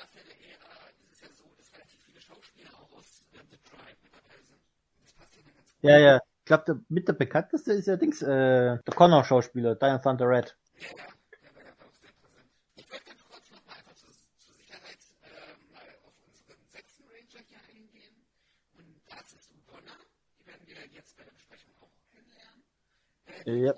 Disney-Staffel 0.00 0.22
der 0.24 0.40
Ära 0.50 0.88
ist 0.90 1.12
es 1.12 1.20
ja 1.20 1.28
so, 1.32 1.44
dass 1.56 1.72
relativ 1.74 2.00
viele 2.04 2.20
Schauspieler 2.20 2.70
auch 2.74 2.98
aus 2.98 3.22
äh, 3.32 3.38
The 3.50 3.58
Tribe 3.58 3.98
mit 4.02 4.12
dabei 4.14 4.40
sind. 4.42 4.60
Das 5.02 5.12
passt 5.12 5.36
ja. 5.82 5.98
Ja. 5.98 6.20
Ich 6.40 6.46
glaube, 6.46 6.64
der, 6.66 6.80
mit 6.88 7.06
der 7.06 7.12
bekannteste 7.12 7.72
ist 7.72 7.86
ja 7.86 7.96
Dings, 7.96 8.22
äh, 8.22 8.26
der 8.26 8.94
Connor-Schauspieler, 8.94 9.76
Diane 9.76 10.00
Thunder 10.00 10.28
Red. 10.28 10.56
Ja, 23.44 23.74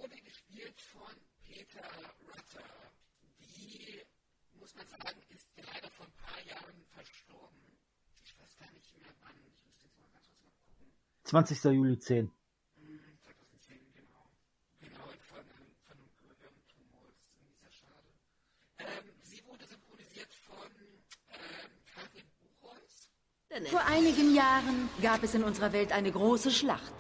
Karin 21.95 22.25
Buchholz. 22.61 23.09
Denn 23.51 23.65
Vor 23.65 23.81
einigen 23.87 24.35
Jahren 24.35 24.91
gab 25.01 25.23
es 25.23 25.35
in 25.35 25.43
unserer 25.43 25.73
Welt 25.73 25.93
eine 25.93 26.13
große 26.13 26.51
Schlacht. 26.51 26.93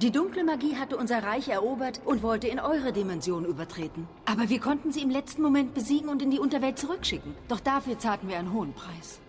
Die 0.00 0.10
dunkle 0.10 0.42
Magie 0.42 0.76
hatte 0.76 0.96
unser 0.96 1.22
Reich 1.22 1.48
erobert 1.48 2.00
und 2.06 2.22
wollte 2.22 2.48
in 2.48 2.58
eure 2.58 2.94
Dimension 2.94 3.44
übertreten. 3.44 4.08
Aber 4.24 4.48
wir 4.48 4.58
konnten 4.58 4.90
sie 4.90 5.02
im 5.02 5.10
letzten 5.10 5.42
Moment 5.42 5.74
besiegen 5.74 6.08
und 6.08 6.22
in 6.22 6.30
die 6.30 6.40
Unterwelt 6.40 6.78
zurückschicken. 6.78 7.34
Doch 7.48 7.60
dafür 7.60 7.98
zahlten 7.98 8.28
wir 8.28 8.38
einen 8.38 8.54
hohen 8.54 8.72
Preis. 8.72 9.20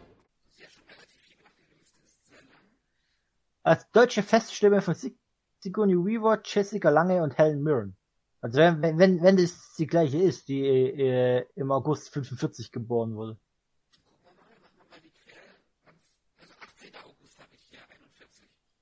Als 3.66 3.90
deutsche 3.90 4.22
Feststimme 4.22 4.80
von 4.80 4.94
Sig 4.94 5.18
Sigourney 5.60 5.96
Weaver, 5.96 6.40
Jessica 6.46 6.92
Lange 6.92 7.24
und 7.24 7.36
Helen 7.36 7.64
Mirren. 7.64 7.98
Also 8.40 8.60
wenn, 8.60 9.00
wenn, 9.00 9.24
wenn, 9.24 9.38
das 9.38 9.74
die 9.80 9.88
gleiche 9.88 10.20
ist, 10.20 10.48
die 10.50 10.62
äh, 10.68 11.46
im 11.56 11.72
August 11.72 12.10
45 12.10 12.72
geboren 12.72 13.16
wurde. 13.16 13.40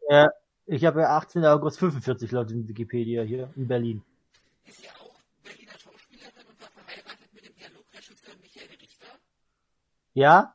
Ja, 0.10 0.30
ich 0.66 0.84
habe 0.84 1.00
ja 1.00 1.16
18. 1.16 1.46
August 1.46 1.80
45 1.80 2.30
laut 2.32 2.52
in 2.52 2.68
Wikipedia 2.68 3.24
hier 3.24 3.54
in 3.56 3.70
Berlin. 3.70 4.04
Ist 4.66 4.84
ja 4.84 4.92
auch 5.00 5.16
Berliner 5.46 5.80
Schauspielerin 5.80 6.46
und 6.50 6.62
war 6.62 6.68
verheiratet 6.68 7.34
mit 7.34 7.46
dem 7.46 7.56
Dialogregisseur 7.56 8.36
Michael 8.42 8.68
Richter. 8.82 9.08
Ja? 10.14 10.54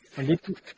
Diese 0.00 0.20
Und 0.20 0.26
lebt, 0.26 0.77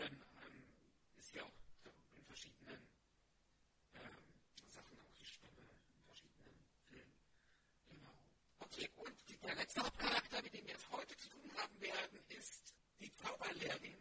Zauberlehrling 13.23 13.97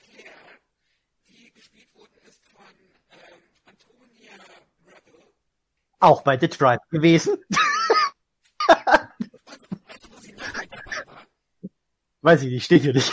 Claire, 0.00 0.34
die 1.28 1.52
gespielt 1.52 1.94
worden 1.94 2.18
ist 2.28 2.44
von 2.46 2.64
ähm, 3.10 3.42
Antonia 3.66 4.32
Rebel. 4.86 5.22
Auch 6.00 6.22
bei 6.22 6.38
The 6.38 6.48
Tribe 6.48 6.82
gewesen. 6.90 7.38
Weiß 12.22 12.42
ich 12.42 12.50
nicht, 12.50 12.64
steht 12.64 12.82
hier 12.82 12.92
nicht. 12.92 13.12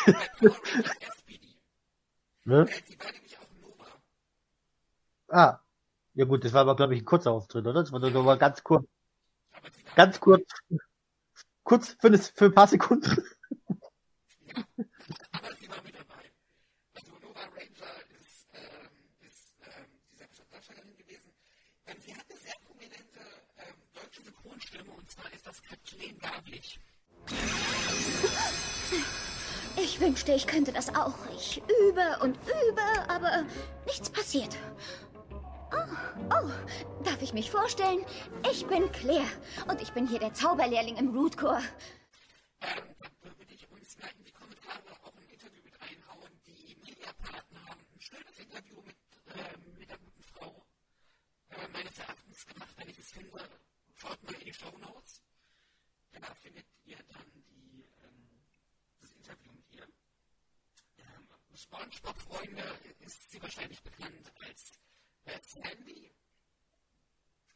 Ne? 2.45 2.67
Ah. 5.29 5.59
Ja 6.13 6.25
gut, 6.25 6.43
das 6.43 6.53
war 6.53 6.61
aber, 6.61 6.75
glaube 6.75 6.93
ich, 6.93 7.01
ein 7.01 7.05
kurzer 7.05 7.31
Auftritt, 7.31 7.65
oder? 7.65 7.81
Das 7.81 7.91
war 7.91 7.99
nur 7.99 8.37
ganz 8.37 8.63
kurz. 8.63 8.85
Ganz 9.95 10.19
kurz. 10.19 10.43
Kurz 11.63 11.95
für, 11.99 12.07
eine, 12.07 12.17
für 12.17 12.45
ein 12.45 12.53
paar 12.53 12.67
Sekunden. 12.67 13.23
Aber 15.31 15.55
sie 15.55 15.69
war 15.69 15.81
mit 15.83 15.95
dabei. 15.95 16.31
Also 16.95 17.11
Nova 17.21 17.41
Ranger 17.41 17.93
ist, 18.21 18.47
ähm, 18.53 18.89
ist 19.21 19.53
ähm, 19.61 19.85
diese 20.11 20.45
Darstellerin 20.51 20.95
gewesen. 20.97 21.33
Ähm, 21.87 21.97
sie 22.05 22.15
hat 22.15 22.25
eine 22.29 22.39
sehr 22.39 22.55
prominente 22.65 23.19
ähm, 23.57 23.75
deutsche 23.93 24.21
Synchronstimme 24.23 24.91
und 24.91 25.09
zwar 25.09 25.31
ist 25.33 25.45
das 25.45 25.61
Kathleen 25.63 26.19
Gablich. 26.19 26.79
Ich 29.77 29.99
wünschte, 29.99 30.33
ich 30.33 30.47
könnte 30.47 30.71
das 30.71 30.93
auch. 30.95 31.15
Ich 31.35 31.61
übe 31.81 32.17
und 32.21 32.37
übe, 32.37 33.09
aber 33.09 33.45
nichts 33.85 34.09
passiert. 34.09 34.55
Oh, 35.31 35.95
oh, 36.29 36.49
darf 37.03 37.21
ich 37.21 37.33
mich 37.33 37.49
vorstellen? 37.49 38.05
Ich 38.51 38.65
bin 38.67 38.91
Claire 38.91 39.25
und 39.67 39.81
ich 39.81 39.91
bin 39.91 40.07
hier 40.07 40.19
der 40.19 40.33
Zauberlehrling 40.33 40.97
im 40.97 41.15
Root 41.15 41.37
Corps. 41.37 41.63
Ähm, 42.61 42.83
da 43.23 43.29
würde 43.37 43.53
ich 43.53 43.67
uns 43.71 43.97
mal 43.97 44.09
in 44.17 44.23
die 44.23 44.31
Kommentare 44.31 44.83
auch 45.03 45.13
ein 45.17 45.29
Interview 45.29 45.61
mit 45.63 45.73
reinhauen. 45.81 46.29
Die 46.45 46.75
Mediapartner 46.85 47.65
haben 47.67 47.81
ein 47.93 48.01
schönes 48.01 48.37
Interview 48.53 48.83
mit, 48.83 48.95
ähm, 49.33 49.77
mit 49.79 49.89
der 49.89 49.97
guten 49.97 50.21
Frau 50.21 50.63
äh, 51.49 51.67
meines 51.69 51.97
Erachtens 51.97 52.45
gemacht. 52.45 52.69
Wenn 52.77 52.87
ich 52.87 52.99
es 52.99 53.09
finde, 53.09 53.49
schaut 53.95 54.21
mal 54.23 54.33
in 54.35 54.45
die 54.45 54.53
Show 54.53 54.77
Notes. 54.77 55.23
Da 56.11 56.35
findet 56.35 56.67
ihr 56.85 56.97
dann 56.97 57.25
die, 57.33 57.81
ähm, 58.03 58.45
das 59.01 59.11
Interview 59.13 59.51
mit 59.53 59.71
ihr. 59.71 59.87
Ähm, 60.99 61.27
Spongebob-Freunde 61.55 62.79
ist 62.99 63.31
sie 63.31 63.41
wahrscheinlich 63.41 63.81
bekannt 63.81 64.31
als 64.41 64.73
äh, 65.25 65.39
Sandy. 65.41 66.13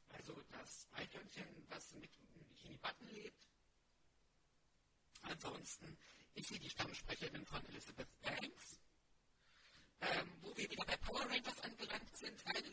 Also 0.09 0.41
das 0.49 0.87
Eichhörnchen, 0.93 1.67
was 1.69 1.93
mit 1.93 2.09
einem 2.17 2.43
Bikini-Button 2.47 3.07
lebt. 3.09 3.47
Ansonsten 5.21 5.95
ist 6.33 6.49
sie 6.49 6.57
die 6.57 6.71
Stammsprecherin 6.71 7.45
von 7.45 7.63
Elizabeth 7.67 8.09
Banks. 8.21 8.79
Ähm, 9.99 10.31
wo 10.41 10.55
wir 10.55 10.69
wieder 10.69 10.85
bei 10.85 10.95
Power 10.97 11.21
Rangers 11.21 11.59
angelangt 11.61 12.15
sind, 12.15 12.45
weil 12.45 12.63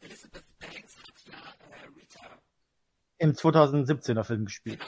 Elizabeth 0.00 0.58
Banks 0.58 0.96
hat 0.96 1.26
ja 1.26 1.54
äh, 1.68 1.84
Rita, 1.94 2.42
Im 3.20 3.32
2017er 3.32 4.24
Film 4.24 4.46
gespielt. 4.46 4.80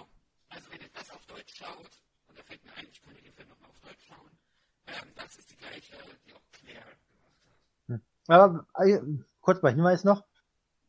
hat. 7.93 8.01
Aber 8.29 8.67
äh, 8.79 9.01
kurz 9.43 9.63
mal 9.63 9.73
Hinweis 9.73 10.05
noch. 10.05 10.25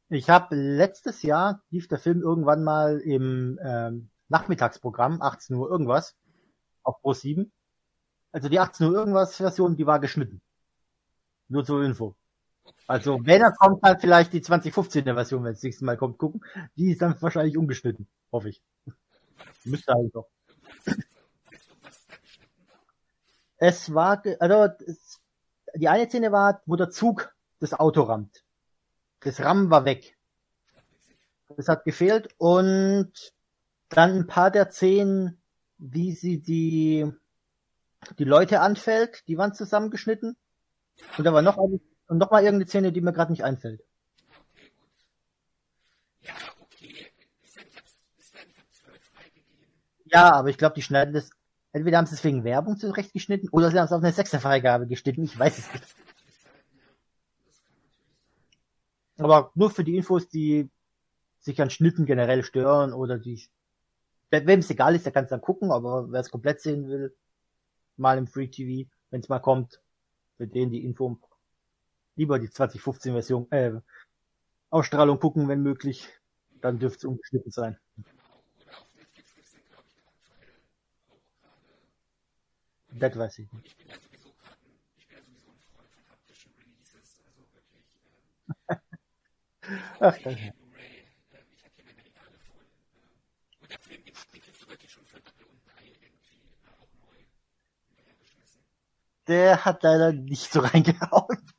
Ich 0.10 0.30
habe 0.30 0.56
letztes 0.56 1.22
Jahr 1.22 1.62
lief 1.70 1.88
der 1.90 2.00
Film 2.00 2.22
irgendwann 2.22 2.64
mal 2.64 3.00
im 3.00 3.60
ähm, 3.62 4.10
Nachmittagsprogramm, 4.30 5.22
18 5.22 5.56
Uhr 5.58 5.70
irgendwas, 5.70 6.16
auf 6.84 7.02
Pro 7.02 7.14
7. 7.14 7.52
Also 8.32 8.48
die 8.48 8.60
18 8.60 8.88
Uhr 8.88 8.94
irgendwas 8.94 9.36
Version, 9.36 9.76
die 9.76 9.86
war 9.86 10.00
geschnitten. 10.00 10.42
Nur 11.50 11.66
zur 11.66 11.84
Info. 11.84 12.16
Also 12.88 13.20
wenn 13.24 13.42
er 13.42 13.54
kommt, 13.54 13.84
dann 13.84 14.00
vielleicht 14.00 14.34
die 14.34 14.42
2015er 14.42 15.14
Version, 15.14 15.44
wenn 15.44 15.54
es 15.54 15.64
nächste 15.64 15.86
Mal 15.86 15.98
kommt, 15.98 16.18
gucken. 16.18 16.44
Die 16.76 16.92
ist 16.92 17.02
dann 17.02 17.20
wahrscheinlich 17.22 17.58
ungeschnitten, 17.58 18.08
hoffe 18.32 18.50
ich. 18.50 18.62
Müsste 19.64 19.94
halt 19.94 20.14
doch. 20.14 20.28
Es 23.58 23.94
war, 23.94 24.22
also 24.40 24.74
es, 24.86 25.22
die 25.76 25.88
eine 25.88 26.08
Szene 26.08 26.32
war, 26.32 26.62
wo 26.66 26.76
der 26.76 26.90
Zug 26.90 27.34
das 27.60 27.74
Auto 27.74 28.02
rammt. 28.02 28.44
Das 29.22 29.40
Rammen 29.40 29.70
war 29.70 29.86
weg. 29.86 30.18
Das 31.56 31.68
hat 31.68 31.86
gefehlt 31.86 32.30
und 32.38 33.14
dann 33.90 34.12
ein 34.12 34.28
paar 34.28 34.52
der 34.52 34.70
Szenen, 34.72 35.42
wie 35.78 36.14
sie 36.14 36.42
die, 36.42 37.10
die 38.18 38.24
Leute 38.24 38.60
anfällt, 38.60 39.28
die 39.28 39.38
waren 39.38 39.54
zusammengeschnitten. 39.54 40.36
Und 41.18 41.24
da 41.24 41.34
war 41.34 41.42
noch 41.42 41.58
eine, 41.58 41.80
und 42.08 42.18
noch 42.18 42.32
mal 42.32 42.44
irgendeine 42.44 42.68
Szene, 42.68 42.92
die 42.92 43.02
mir 43.02 43.14
gerade 43.14 43.32
nicht 43.32 43.44
einfällt. 43.44 43.82
Okay, 44.30 44.72
gut. 44.80 44.90
Ja, 46.22 46.34
okay. 46.60 47.08
Ist 47.44 47.56
ja 47.56 47.64
nicht 47.64 47.78
ab, 47.78 47.86
ist 48.18 48.34
ja 48.34 48.46
nicht 48.46 48.60
ab 48.60 48.66
12 48.72 49.04
freigegeben. 49.04 49.68
Ja, 50.06 50.34
aber 50.34 50.50
ich 50.50 50.58
glaube, 50.58 50.76
die 50.76 50.82
schneiden 50.82 51.14
das, 51.14 51.30
entweder 51.72 51.98
haben 51.98 52.08
sie 52.08 52.16
es 52.16 52.24
wegen 52.24 52.44
Werbung 52.44 52.78
zurechtgeschnitten 52.78 53.50
oder 53.50 53.72
sie 53.72 53.80
haben 53.80 53.86
es 53.86 53.92
auf 53.92 54.04
eine 54.04 54.14
Sechserfreigabe 54.14 54.88
geschnitten, 54.88 55.24
ich 55.24 55.38
weiß 55.38 55.58
es 55.58 55.74
nicht. 55.74 55.96
Aber 59.18 59.52
nur 59.56 59.70
für 59.70 59.84
die 59.84 59.96
Infos, 59.96 60.28
die 60.28 60.70
sich 61.40 61.62
an 61.62 61.70
Schnitten 61.70 62.06
generell 62.06 62.44
stören 62.44 62.94
oder 62.94 63.18
die, 63.20 63.44
wem 64.32 64.60
es 64.60 64.70
egal 64.70 64.96
ist, 64.96 65.06
der 65.06 65.14
kann 65.14 65.26
es 65.26 65.30
dann 65.30 65.42
gucken, 65.42 65.72
aber 65.72 66.12
wer 66.12 66.22
es 66.22 66.32
komplett 66.32 66.62
sehen 66.62 66.88
will, 66.88 67.16
mal 67.98 68.18
im 68.18 68.28
Free 68.28 68.48
TV, 68.48 68.90
wenn 69.12 69.22
es 69.22 69.30
mal 69.30 69.40
kommt, 69.40 69.82
für 70.38 70.48
den 70.48 70.72
die 70.72 70.84
Info, 70.84 71.20
lieber 72.16 72.40
die 72.40 72.50
2015 72.50 73.14
Version, 73.14 73.52
äh, 73.52 73.72
Ausstrahlung 74.70 75.20
gucken, 75.20 75.48
wenn 75.48 75.62
möglich, 75.62 76.10
dann 76.62 76.80
dürfte 76.80 76.98
es 77.00 77.06
ungeschnitten 77.06 77.52
sein. 77.52 77.78
Das 82.92 83.18
weiß 83.18 83.40
ich 83.40 83.52
nicht. 83.52 83.76
Ach, 90.00 90.18
danke. 90.24 90.54
Blu-ray, 99.26 99.64
ähm, 100.14 100.28
ich 100.30 100.50
habe 100.56 100.70
hier 100.70 100.70
meine 100.74 101.53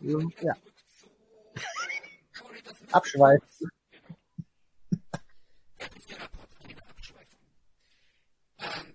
Ähm, 0.00 0.32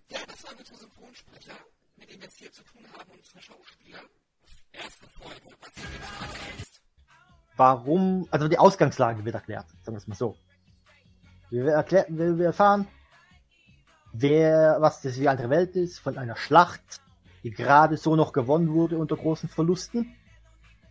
ja, 0.09 0.19
das 0.27 0.43
war 0.43 0.57
unsere 0.57 0.77
Synchronsprecher, 0.77 1.53
mit 1.97 2.09
denen 2.09 2.21
wir 2.21 2.29
es 2.29 2.35
hier 2.35 2.51
zu 2.51 2.63
tun 2.63 2.81
haben, 2.97 3.11
unsere 3.11 3.41
Schauspieler. 3.41 3.99
Erste 4.71 5.07
Folge, 5.19 5.41
was 5.59 5.73
du 5.73 5.81
jetzt 5.81 5.99
gerade 5.99 6.39
hältst. 6.39 6.81
Warum, 7.57 8.27
also 8.31 8.47
die 8.47 8.57
Ausgangslage 8.57 9.25
wird 9.25 9.35
erklärt, 9.35 9.67
sagen 9.83 9.95
wir 9.95 9.97
es 9.97 10.07
mal 10.07 10.15
so. 10.15 10.37
Wir, 11.49 11.65
erklären, 11.65 12.17
wir, 12.17 12.37
wir 12.37 12.45
erfahren, 12.47 12.87
wer, 14.13 14.77
was 14.79 15.01
das 15.01 15.19
wie 15.19 15.27
andere 15.27 15.49
Welt 15.49 15.75
ist, 15.75 15.99
von 15.99 16.17
einer 16.17 16.37
Schlacht, 16.37 17.01
die 17.43 17.51
gerade 17.51 17.97
so 17.97 18.15
noch 18.15 18.31
gewonnen 18.31 18.71
wurde 18.71 18.97
unter 18.97 19.17
großen 19.17 19.49
Verlusten 19.49 20.15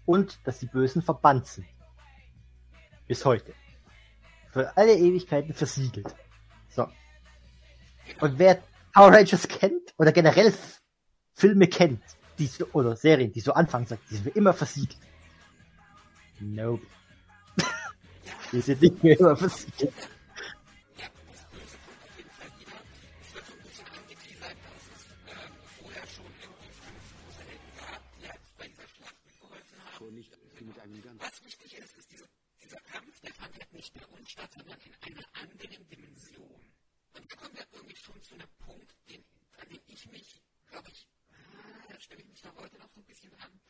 und 0.06 0.38
dass 0.44 0.58
die 0.58 0.66
Bösen 0.66 1.02
verbannt 1.02 1.46
sind. 1.46 1.66
Bis 3.06 3.24
heute. 3.24 3.54
Für 4.50 4.76
alle 4.76 4.94
Ewigkeiten 4.94 5.54
versiegelt. 5.54 6.14
So. 6.68 6.86
Und 8.20 8.38
wer 8.38 8.62
Power 8.92 9.12
Rangers 9.12 9.48
kennt 9.48 9.94
oder 9.96 10.12
generell 10.12 10.52
Filme 11.34 11.66
kennt, 11.68 12.02
die 12.38 12.46
so, 12.46 12.66
oder 12.72 12.96
Serien, 12.96 13.32
die 13.32 13.40
so 13.40 13.52
anfangen, 13.52 13.86
sagt, 13.86 14.02
die 14.10 14.16
sind 14.16 14.36
immer 14.36 14.52
versiegelt. 14.52 14.98
Nope. 16.40 16.86
die 18.52 18.60
sind 18.60 18.82
nicht 18.82 19.02
mehr 19.02 19.18
immer 19.18 19.36
versiegelt. 19.36 19.94
was 31.22 31.44
wichtig 31.44 31.78
ist, 31.78 31.96
ist 31.96 32.10
diese, 32.10 32.26
dieser 32.62 32.80
Kampf, 32.80 33.20
der 33.20 33.32
fand 33.34 33.54
halt 33.54 33.72
nicht 33.72 33.94
bei 33.94 34.04
uns 34.06 34.30
statt, 34.30 34.50
sondern 34.52 34.76
in 35.06 35.14
einer 35.14 35.26
anderen 35.40 35.88
Dimension. 35.88 36.60
Und 37.14 37.32
da 37.32 37.36
kommen 37.36 37.54
wir 37.54 37.66
irgendwie 37.72 37.96
schon 37.96 38.20
zu 38.22 38.34
einem 38.34 38.48
Punkt, 38.58 38.94
den, 39.08 39.24
an 39.60 39.68
dem 39.68 39.80
ich 39.86 40.10
mich, 40.10 40.42
glaube 40.70 40.88
ich, 40.88 41.08
ah, 41.30 41.86
da 41.88 42.00
stelle 42.00 42.22
ich 42.22 42.28
mich 42.28 42.42
da 42.42 42.50
heute 42.56 42.76
noch 42.78 42.90
so 42.90 43.00
ein 43.00 43.06
bisschen 43.06 43.32
an. 43.34 43.60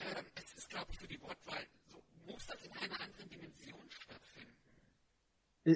Ähm, 0.00 0.26
es 0.34 0.54
ist, 0.54 0.68
glaube 0.68 0.86
ich, 0.90 0.98
für 0.98 1.08
die 1.08 1.20
Wortwahl, 1.20 1.64
so 1.86 2.02
muss 2.26 2.46
das 2.46 2.62
in 2.64 2.72
einer 2.72 3.00
anderen 3.00 3.28
Dimension 3.28 3.90
stattfinden. 3.90 4.58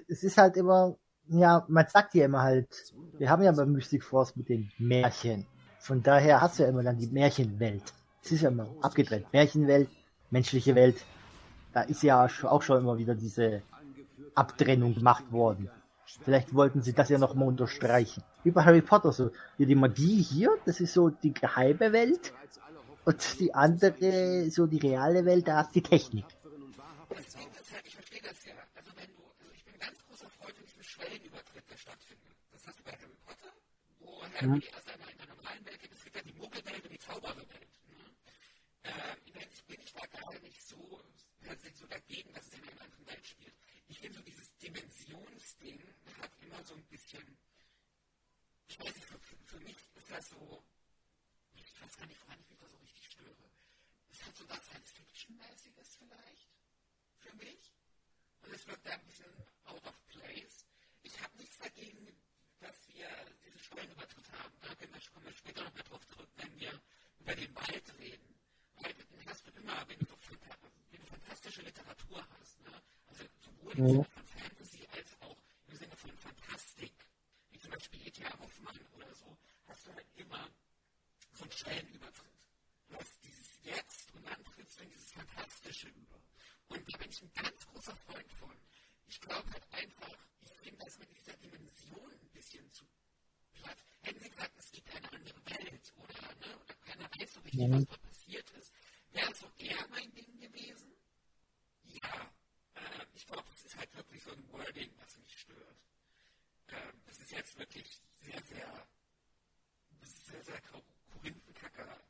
Es 0.08 0.24
ist 0.24 0.36
halt 0.36 0.56
immer, 0.56 0.98
ja, 1.28 1.64
man 1.68 1.86
sagt 1.86 2.14
ja 2.14 2.24
immer 2.24 2.42
halt, 2.42 2.92
wir 3.18 3.30
haben 3.30 3.42
ja 3.42 3.52
bei 3.52 3.66
Mystic 3.66 4.02
Force 4.02 4.34
mit 4.36 4.48
den 4.48 4.72
Märchen. 4.78 5.46
Von 5.78 6.02
daher 6.02 6.40
hast 6.40 6.58
du 6.58 6.64
ja 6.64 6.70
immer 6.70 6.82
dann 6.82 6.98
die 6.98 7.06
Märchenwelt. 7.06 7.94
Es 8.22 8.32
ist 8.32 8.42
ja 8.42 8.48
immer 8.48 8.74
abgetrennt. 8.82 9.32
Märchenwelt, 9.32 9.88
menschliche 10.30 10.74
Welt. 10.74 11.04
Da 11.72 11.82
ist 11.82 12.02
ja 12.02 12.28
auch 12.44 12.62
schon 12.62 12.78
immer 12.78 12.98
wieder 12.98 13.14
diese 13.14 13.62
Abtrennung 14.34 14.94
gemacht 14.94 15.30
worden. 15.32 15.70
Vielleicht 16.24 16.54
wollten 16.54 16.82
sie 16.82 16.94
das 16.94 17.10
ja 17.10 17.18
nochmal 17.18 17.48
unterstreichen. 17.48 18.22
Wie 18.42 18.50
bei 18.50 18.64
Harry 18.64 18.80
Potter 18.80 19.12
so. 19.12 19.30
Wie 19.58 19.66
die 19.66 19.74
Magie 19.74 20.22
hier, 20.22 20.50
das 20.64 20.80
ist 20.80 20.94
so 20.94 21.10
die 21.10 21.34
geheime 21.34 21.92
Welt. 21.92 22.32
Und 23.04 23.40
die 23.40 23.54
andere, 23.54 24.50
so 24.50 24.66
die 24.66 24.78
reale 24.78 25.24
Welt, 25.24 25.48
da 25.48 25.60
ist 25.62 25.74
die 25.74 25.82
Technik. 25.82 26.24
Ich 27.84 27.94
verstehe 27.94 28.20
das 28.22 28.44
ja. 28.44 28.52
Also 28.76 28.90
wenn 28.96 29.06
du, 29.16 29.22
also 29.38 29.52
ich 29.54 29.64
bin 29.64 29.74
ein 29.74 29.80
ganz 29.80 29.98
großer 30.08 30.28
Freund 30.30 30.54
von 30.56 30.64
diesem 30.66 30.82
Schwellenübertritt, 30.82 31.64
der 31.70 31.76
stattfindet. 31.76 32.32
Das 32.52 32.66
hast 32.66 32.78
du 32.78 32.84
bei 32.84 32.92
Harry 32.92 33.16
Potter, 33.24 33.52
wo 34.00 34.22
Harry 34.22 34.46
Mhm. 34.46 34.62
erst 34.72 34.88
einmal 34.92 35.10
in 35.12 35.18
der 35.18 35.28
normalen 35.28 35.64
Welt 35.66 35.80
geht. 35.80 35.92
Es 35.92 36.04
gibt 36.04 36.16
ja 36.16 36.22
die 36.22 36.36
Muggelwelt 36.38 36.84
und 36.84 36.92
die 36.92 36.98
Zaubererwelt. 36.98 37.48
Der 38.88 39.42
Hinsicht 39.42 39.66
bin 39.66 39.80
ich 39.80 39.92
da 39.92 40.06
gerade 40.06 40.40
nicht 40.40 40.62
so, 40.66 41.04
so 41.74 41.86
dagegen, 41.86 42.32
dass 42.32 42.46
es 42.46 42.54
in 42.54 42.62
einer 42.68 42.80
anderen 42.80 43.06
Welt 43.06 43.26
spielt. 43.26 43.54
Ich 43.88 44.00
finde 44.00 44.16
so 44.16 44.22
dieses 44.24 44.56
Dimensionsding 44.56 45.82
hat 46.20 46.30
immer 46.40 46.64
so 46.64 46.74
ein 46.74 46.84
bisschen, 46.84 47.38
ich 48.66 48.78
weiß 48.78 48.94
nicht, 48.94 49.06
für, 49.06 49.18
für, 49.44 49.60
mich 49.60 49.76
ist 49.94 50.10
das 50.10 50.28
so, 50.30 50.64
ich 51.54 51.80
weiß 51.82 51.96
gar 51.98 52.06
nicht, 52.06 52.20
woran 52.22 52.40
ich 52.40 52.48
mich 52.48 52.58
da 52.58 52.68
so 52.68 52.76
richtig 52.78 53.04
störe. 53.04 53.50
Es 54.10 54.24
hat 54.24 54.36
so 54.36 54.48
was 54.48 54.64
Science-Fiction-mäßiges 54.64 55.96
vielleicht 55.96 56.48
für 57.18 57.36
mich. 57.36 57.72
Und 58.42 58.52
es 58.54 58.66
wirkt 58.66 58.86
da 58.86 58.92
ein 58.92 59.04
bisschen 59.04 59.32
out 59.64 59.84
of 59.86 60.06
place. 60.08 60.64
Ich 61.02 61.20
habe 61.20 61.36
nichts 61.36 61.58
dagegen, 61.58 62.16
dass 62.60 62.88
wir 62.88 63.08
diese 63.44 63.58
Steuernübertritt 63.58 64.32
haben. 64.32 64.54
Da 64.62 64.74
können 64.74 64.94
wir, 64.94 65.00
kommen 65.12 65.26
wir 65.26 65.32
später 65.32 65.64
noch 65.64 65.74
mal 65.74 65.82
drauf 65.82 66.06
zurück, 66.08 66.30
wenn 66.36 66.58
wir 66.58 66.80
über 67.20 67.34
den 67.34 67.54
Wald 67.54 67.98
reden. 67.98 68.37
Weil 68.80 68.94
dann 68.94 69.26
hast 69.26 69.46
du 69.46 69.50
immer, 69.52 69.88
wenn 69.88 69.98
du, 69.98 70.06
so, 70.06 70.34
wenn 70.90 71.00
du 71.00 71.06
fantastische 71.06 71.62
Literatur 71.62 72.24
hast, 72.38 72.60
ne? 72.62 72.82
also 73.06 73.24
sowohl 73.40 73.72
im. 73.72 73.88
Sinne 73.88 74.04
von 74.04 74.26
Fantasy 74.26 74.86
als 74.92 75.16
auch 75.20 75.36
im 75.68 75.76
Sinne 75.76 75.96
von 75.96 76.16
Fantastik, 76.16 76.92
wie 77.50 77.58
zum 77.58 77.70
Beispiel 77.70 78.06
E.T.A. 78.06 78.38
Hoffmann 78.38 78.78
oder 78.96 79.14
so, 79.14 79.36
hast 79.66 79.86
du 79.86 79.94
halt 79.94 80.06
immer 80.16 80.48
so 81.34 81.42
einen 81.44 81.52
Stellenübertritt. 81.52 82.32
Du 82.88 82.96
hast 82.96 83.24
dieses 83.24 83.48
Jetzt 83.62 84.12
und 84.14 84.26
dann 84.26 84.44
trittst 84.44 84.78
du 84.78 84.84
in 84.84 84.90
dieses 84.90 85.12
Fantastische 85.12 85.88
über. 85.88 86.16
Und 86.68 86.92
da 86.92 86.98
bin 86.98 87.10
ich 87.10 87.22
ein 87.22 87.32
ganz 87.34 87.66
großer 87.66 87.96
Freund 87.96 88.32
von. 88.32 88.56
Ich 89.06 89.20
glaube 89.20 89.50
halt 89.52 89.66
einfach, 89.72 90.16
ich 90.42 90.52
finde 90.60 90.84
das 90.84 90.98
mit 90.98 91.08
dieser 91.16 91.36
Dimension 91.36 92.12
ein 92.12 92.28
bisschen 92.32 92.70
zu 92.72 92.84
platt. 93.52 93.78
Hätten 94.02 94.20
sie 94.22 94.30
gesagt, 94.30 94.52
es 94.58 94.70
gibt 94.72 94.94
eine 94.94 95.12
andere 95.12 95.44
Welt 95.46 95.92
oder, 95.96 96.34
ne, 96.46 96.56
oder 96.58 96.74
keiner 96.86 97.10
weiß 97.18 97.34
so 97.34 97.40
richtig, 97.40 97.60
Mhm. 97.68 97.72
was 97.74 97.86
da 97.86 97.96
passiert 98.08 98.50
ist, 98.52 98.72
wäre 99.12 99.34
so 99.34 99.50
eher 99.58 99.88
mein 99.90 100.12
Ding 100.14 100.38
gewesen. 100.38 100.92
Ja, 101.84 102.30
äh, 102.74 103.06
ich 103.14 103.26
glaube, 103.26 103.44
es 103.54 103.64
ist 103.64 103.76
halt 103.76 103.94
wirklich 103.96 104.22
so 104.22 104.30
ein 104.32 104.52
Wording, 104.52 104.90
was 104.98 105.18
mich 105.18 105.38
stört. 105.40 105.76
Ähm, 106.68 107.02
das 107.06 107.18
ist 107.18 107.30
jetzt 107.32 107.58
wirklich 107.58 108.00
sehr, 108.22 108.42
sehr, 108.44 108.86
sehr, 110.02 110.44
sehr 110.44 110.60
Korinthenkackerhaft. 111.12 112.04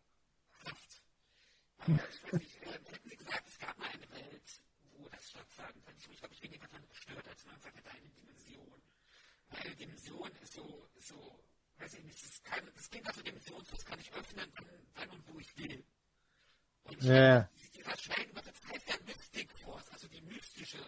Aber 1.79 2.09
ich 2.09 2.23
weiß 2.25 2.33
nicht, 2.35 2.63
äh, 2.63 2.73
hätten 2.73 3.09
Sie 3.09 3.17
gesagt, 3.17 3.49
es 3.49 3.59
gab 3.59 3.79
mal 3.79 3.89
eine 3.89 4.11
Welt, 4.11 4.63
wo 4.93 5.09
das 5.09 5.31
stattfand, 5.31 5.77
hätte 5.87 5.99
ich 5.99 6.09
mich, 6.09 6.19
glaube 6.19 6.35
ich, 6.35 6.43
weniger 6.43 6.67
daran 6.67 6.89
gestört, 6.89 7.27
als 7.29 7.45
man 7.47 7.61
sagt, 7.61 7.87
eine 7.87 8.09
Dimension. 8.11 8.83
Eine 9.51 9.75
Dimension 9.75 10.31
ist 10.43 10.55
so, 10.55 10.89
so, 11.01 11.15
weiß 11.79 11.95
ich 11.95 12.05
nicht, 12.05 12.23
das, 12.23 12.43
kann, 12.43 12.65
das 12.75 12.91
klingt 12.91 13.07
also 13.07 13.23
dimensionslos, 13.23 13.85
kann 13.85 13.99
ich 14.01 14.13
öffnen, 14.13 14.47
wann, 14.57 14.67
wann 14.95 15.11
und 15.11 15.35
wo 15.35 15.39
ich 15.39 15.57
will. 15.59 15.85
Und 16.85 17.03
Ja. 17.03 17.49
dieser 17.75 17.97
Schwellenübertritt 17.97 18.55
heißt 18.73 18.89
ja 18.89 18.95
Mystic 19.07 19.51
Force, 19.65 19.91
also 19.93 20.09
die 20.09 20.23
mystische 20.23 20.79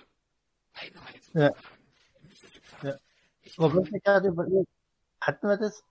Einheit 0.75 1.23
sozusagen. 1.23 1.55
Die 2.23 2.29
mystische 2.29 2.61
Kraft. 2.61 2.85
Ja. 2.85 2.97
Ich 3.43 3.59
Aber 3.59 3.83
gerade 3.83 4.29
überlegt, 4.29 4.69
hatten 5.21 5.47
wir 5.49 5.57
das? 5.57 5.83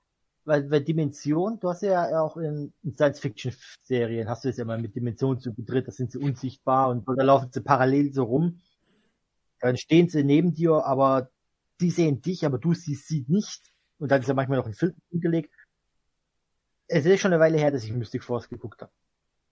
Weil, 0.46 0.70
weil 0.72 0.84
Dimension, 0.84 1.60
du 1.60 1.70
hast 1.70 1.84
ja 1.84 2.22
auch 2.22 2.38
in, 2.38 2.74
in 2.84 2.96
Science-Fiction-Serien, 2.96 4.30
hast 4.30 4.46
du 4.46 4.50
es 4.50 4.58
ja 4.58 4.66
mal 4.66 4.80
mit 4.80 4.96
Dimensionen 4.96 5.40
zu 5.40 5.54
betritt, 5.54 5.88
da 5.88 5.92
sind 5.92 6.12
sie 6.12 6.18
unsichtbar 6.18 6.90
und 6.90 7.08
da 7.08 7.24
laufen 7.24 7.52
sie 7.52 7.62
parallel 7.62 8.14
so 8.14 8.24
rum. 8.24 8.62
Dann 9.60 9.78
stehen 9.78 10.10
sie 10.10 10.24
neben 10.24 10.54
dir, 10.54 10.86
aber 10.86 11.30
die 11.80 11.92
sehen 11.92 12.22
dich, 12.22 12.46
aber 12.46 12.58
du 12.58 12.74
siehst 12.74 13.08
sie 13.08 13.26
nicht. 13.28 13.72
Und 13.98 14.12
dann 14.12 14.22
ist 14.22 14.28
ja 14.28 14.34
manchmal 14.34 14.60
noch 14.60 14.68
ein 14.68 14.74
Filter 14.74 14.98
gelegt. 15.12 15.54
Es 16.88 17.06
ist 17.06 17.20
schon 17.22 17.34
eine 17.34 17.42
Weile 17.42 17.58
her, 17.58 17.72
dass 17.72 17.84
ich 17.84 17.94
Mystic 17.94 18.24
Force 18.24 18.50
geguckt 18.50 18.82
habe. 18.82 18.92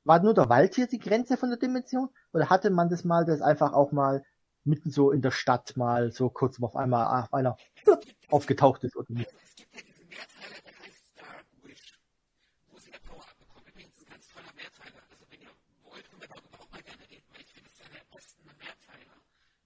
War 0.07 0.21
nur 0.21 0.33
der 0.33 0.47
Wald 0.47 0.73
hier 0.75 0.87
die 0.87 0.99
Grenze 0.99 1.35
von 1.35 1.49
der 1.49 1.59
Dimension? 1.59 2.09
Oder 2.31 2.49
hatte 2.49 2.69
man 2.69 2.89
das 2.89 3.03
mal, 3.03 3.25
dass 3.25 3.41
einfach 3.41 3.73
auch 3.73 3.91
mal 3.91 4.23
mitten 4.63 4.89
so 4.89 5.11
in 5.11 5.21
der 5.21 5.31
Stadt 5.31 5.75
mal 5.75 6.11
so 6.11 6.29
kurz 6.29 6.61
auf 6.61 6.77
einmal 6.77 7.23
auf 7.23 7.33
einer 7.33 7.57
aufgetaucht 8.29 8.85
ist 8.85 8.95
oder 8.95 9.11
nicht? 9.13 9.29
es 9.43 9.55
gibt 9.55 9.75
ja 9.75 9.81
diesen 9.83 10.07
Mehrteiler, 10.07 10.63
der 10.63 10.79
heißt 10.79 11.11
Star 11.11 11.43
Wish, 11.63 11.99
wo 12.71 12.77
sie 12.79 12.93
eine 12.93 13.01
Power-Up 13.01 13.37
bekommen. 13.37 13.67
Übrigens 13.67 13.99
ein 13.99 14.09
ganz 14.11 14.27
toller 14.31 14.53
Mehrteiler. 14.55 15.03
Also 15.11 15.25
wenn 15.29 15.41
ihr 15.41 15.51
wollt, 15.83 16.09
können 16.09 16.21
wir 16.21 16.27
darüber 16.27 16.59
auch 16.63 16.71
mal 16.71 16.83
gerne 16.83 17.03
reden, 17.11 17.27
weil 17.31 17.41
ich 17.41 17.51
finde, 17.51 17.67
es 17.67 17.75
ist 17.75 17.83
einer 17.83 17.99
der 17.99 18.15
besten 18.15 18.47
Mehrteiler, 18.47 19.17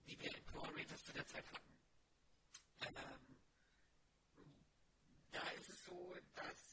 die 0.09 0.17
wir 0.17 0.31
in 0.33 0.43
Power 0.49 0.69
Rangers 0.73 1.03
zu 1.05 1.13
der 1.13 1.27
Zeit 1.29 1.45
hatten. 1.53 1.73
Ähm, 2.81 3.37
da 5.37 5.43
ist 5.53 5.69
es 5.69 5.85
so, 5.85 6.17
dass 6.33 6.71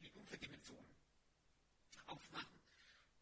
die, 0.00 0.10
dunkle 0.10 0.38
Dimension 0.38 0.84
aufmachen. 2.06 2.60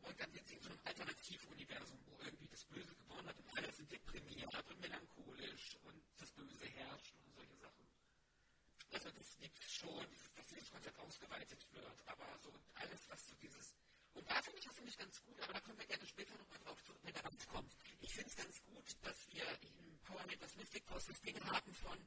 Und 0.00 0.18
dann 0.18 0.32
sind 0.32 0.46
sie 0.46 0.54
in 0.54 0.62
so 0.62 0.70
einem 0.70 0.80
Alternativuniversum, 0.84 1.98
wo 2.06 2.18
irgendwie 2.24 2.48
das 2.48 2.64
Böse 2.64 2.94
gewonnen 2.96 3.28
hat 3.28 3.38
und 3.38 3.56
alle 3.56 3.72
sind 3.72 3.90
deprimiert 3.92 4.52
und 4.68 4.80
melancholisch 4.80 5.76
und 5.84 6.02
das 6.18 6.32
Böse 6.32 6.66
herrscht 6.66 7.14
und 7.24 7.34
solche 7.34 7.56
Sachen. 7.56 7.86
Also 8.90 9.10
das 9.10 9.38
gibt 9.38 9.58
es 9.64 9.72
schon, 9.72 10.06
dass 10.36 10.48
dieses 10.48 10.70
Konzept 10.70 10.98
ausgeweitet 10.98 11.66
wird, 11.72 12.08
aber 12.08 12.26
so 12.38 12.52
alles, 12.74 13.08
was 13.08 13.28
so 13.28 13.34
dieses 13.36 13.74
und 14.14 14.30
da 14.30 14.42
finde 14.42 14.58
ich 14.58 14.66
das 14.66 14.76
nämlich 14.76 14.98
ganz 14.98 15.22
gut, 15.22 15.40
aber 15.40 15.54
da 15.54 15.60
kommen 15.60 15.78
wir 15.78 15.86
gerne 15.86 16.06
später 16.06 16.36
nochmal 16.36 16.58
drauf 16.58 16.82
zurück, 16.84 17.00
wenn 17.02 17.14
der 17.14 17.24
Abend 17.24 17.48
kommt. 17.48 17.74
Ich 18.00 18.12
finde 18.14 18.28
es 18.28 18.36
ganz 18.36 18.62
gut, 18.62 18.84
dass 19.02 19.26
wir 19.32 19.44
in 19.62 19.98
Power 20.04 20.20
Rangers 20.20 20.56
Mystic 20.56 20.84
das 20.86 21.20
Ding 21.22 21.40
haben 21.50 21.74
von, 21.74 21.98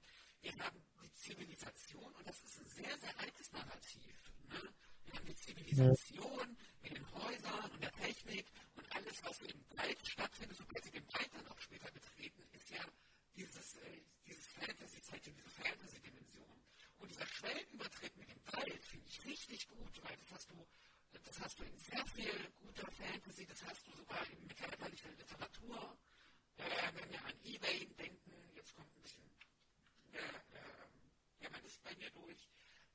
wir 0.46 0.64
haben 0.64 0.80
die 1.02 1.12
Zivilisation 1.14 2.14
und 2.14 2.28
das 2.28 2.40
ist 2.44 2.60
ein 2.60 2.68
sehr, 2.68 2.98
sehr 3.00 3.20
altes 3.20 3.52
Narrativ. 3.52 4.32
Ne? 4.50 4.62
Wir 5.06 5.14
haben 5.16 5.26
die 5.26 5.36
Zivilisation 5.36 6.58
mit 6.84 6.98
den 6.98 7.12
Häusern 7.14 7.72
und 7.72 7.82
der 7.82 7.92
Technik 7.94 8.46
und 8.76 8.96
alles, 8.96 9.24
was 9.24 9.42
im 9.42 9.66
Wald 9.76 10.08
stattfindet, 10.08 10.58
sobald 10.58 10.84
sie 10.84 10.92
den 10.92 11.08
Wald 11.14 11.30
dann 11.34 11.48
auch 11.48 11.60
später 11.60 11.92
betreten, 11.92 12.44
ist 12.54 12.70
ja 12.70 12.86
dieses, 13.36 13.76
äh, 13.78 14.02
dieses 14.28 14.46
Fantasy-Setting, 14.48 15.34
diese 15.36 15.50
Fantasy-Dimension. 15.50 16.62
Und 17.00 17.10
dieser 17.10 17.28
Schwellenübertritt 17.28 18.16
mit 18.18 18.30
dem 18.30 18.54
Wald 18.54 18.86
finde 18.86 19.08
ich 19.08 19.26
richtig 19.26 19.68
gut, 19.68 20.04
weil 20.04 20.16
das 20.18 20.32
hast 20.32 20.52
du, 20.52 20.68
das 21.24 21.40
hast 21.40 21.60
du 21.60 21.64
in 21.64 21.80
sehr 21.80 22.06
viel 22.08 22.54
guter 22.62 22.92
Fantasy, 22.92 23.48
das 23.48 23.64
hast 23.66 23.88
du 23.88 23.92
sogar 23.94 24.24
in 24.30 24.46
mittelalterlicher 24.46 25.10
Literatur. 25.10 25.98
Äh, 26.58 26.92
wenn 26.94 27.12
wir 27.12 27.26
an 27.26 27.34
Ebay 27.44 27.88
denken, 27.98 28.32
jetzt 28.56 28.76
kommt 28.76 28.96
ein 28.96 29.02
bisschen, 29.02 29.35
äh, 30.16 30.58
äh, 30.58 31.44
ja, 31.44 31.50
man 31.50 31.64
ist 31.64 31.84
bei 31.84 31.96
mir 31.96 32.10
durch. 32.12 32.50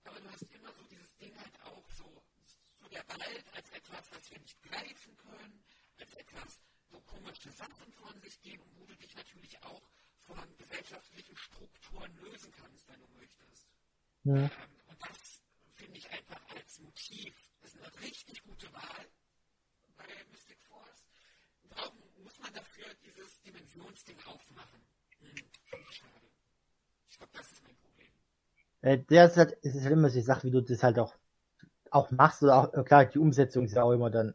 Aber 0.05 0.21
du 0.21 0.31
hast 0.31 0.43
immer 0.43 0.73
so 0.73 0.83
dieses 0.85 1.17
Ding 1.17 1.37
halt 1.39 1.61
auch 1.63 1.89
so, 1.91 2.23
so 2.77 2.89
der 2.89 3.07
Wald 3.09 3.45
als 3.55 3.71
etwas, 3.71 4.11
was 4.13 4.31
wir 4.31 4.41
nicht 4.41 4.63
greifen 4.63 5.17
können, 5.17 5.65
als 5.99 6.15
etwas, 6.15 6.61
wo 6.91 7.01
komische 7.01 7.51
Sachen 7.53 7.93
von 7.93 8.21
sich 8.21 8.41
gehen 8.41 8.61
und 8.61 8.77
wo 8.79 8.87
du 8.87 8.97
dich 8.97 9.15
natürlich 9.15 9.63
auch 9.63 9.83
von 10.19 10.57
gesellschaftlichen 10.57 11.37
Strukturen 11.37 12.15
lösen 12.17 12.53
kannst, 12.53 12.89
wenn 12.89 13.01
du 13.01 13.09
möchtest. 13.19 13.67
Ja. 14.25 14.37
Ähm, 14.37 14.51
und 14.89 15.03
das 15.03 15.43
finde 15.73 15.99
ich 15.99 16.11
einfach 16.11 16.41
als 16.55 16.79
Motiv 16.81 17.35
ist 17.63 17.77
eine 17.77 18.01
richtig 18.01 18.43
gute 18.43 18.73
Wahl 18.73 19.09
bei 19.97 20.07
Mystic 20.31 20.59
Force. 20.63 21.05
Brauchen, 21.69 22.03
muss 22.23 22.39
man 22.39 22.53
dafür 22.55 22.93
dieses 23.05 23.41
Dimensionsding 23.43 24.19
aufmachen? 24.25 24.81
Hm, 25.19 25.35
finde 25.65 25.87
ich 25.91 25.97
schade. 25.97 26.31
Ich 27.09 27.10
glaube, 27.21 27.33
das 27.37 27.53
ist 27.53 27.63
mein 27.63 27.77
Problem. 27.77 28.09
Äh, 28.83 28.99
der 29.11 29.27
ist 29.27 29.37
halt, 29.37 29.57
es 29.63 29.75
ist 29.75 29.83
halt 29.85 29.93
immer 29.93 30.09
so 30.09 30.19
die 30.19 30.25
Sache, 30.25 30.45
wie 30.45 30.51
du 30.51 30.61
das 30.61 30.83
halt 30.83 30.99
auch, 30.99 31.15
auch 31.91 32.11
machst 32.11 32.43
oder 32.43 32.57
auch, 32.57 32.75
äh, 32.75 32.83
klar, 32.83 33.05
die 33.05 33.19
Umsetzung 33.19 33.65
ist 33.65 33.75
ja 33.75 33.83
auch 33.83 33.93
immer 33.93 34.11
dann 34.11 34.35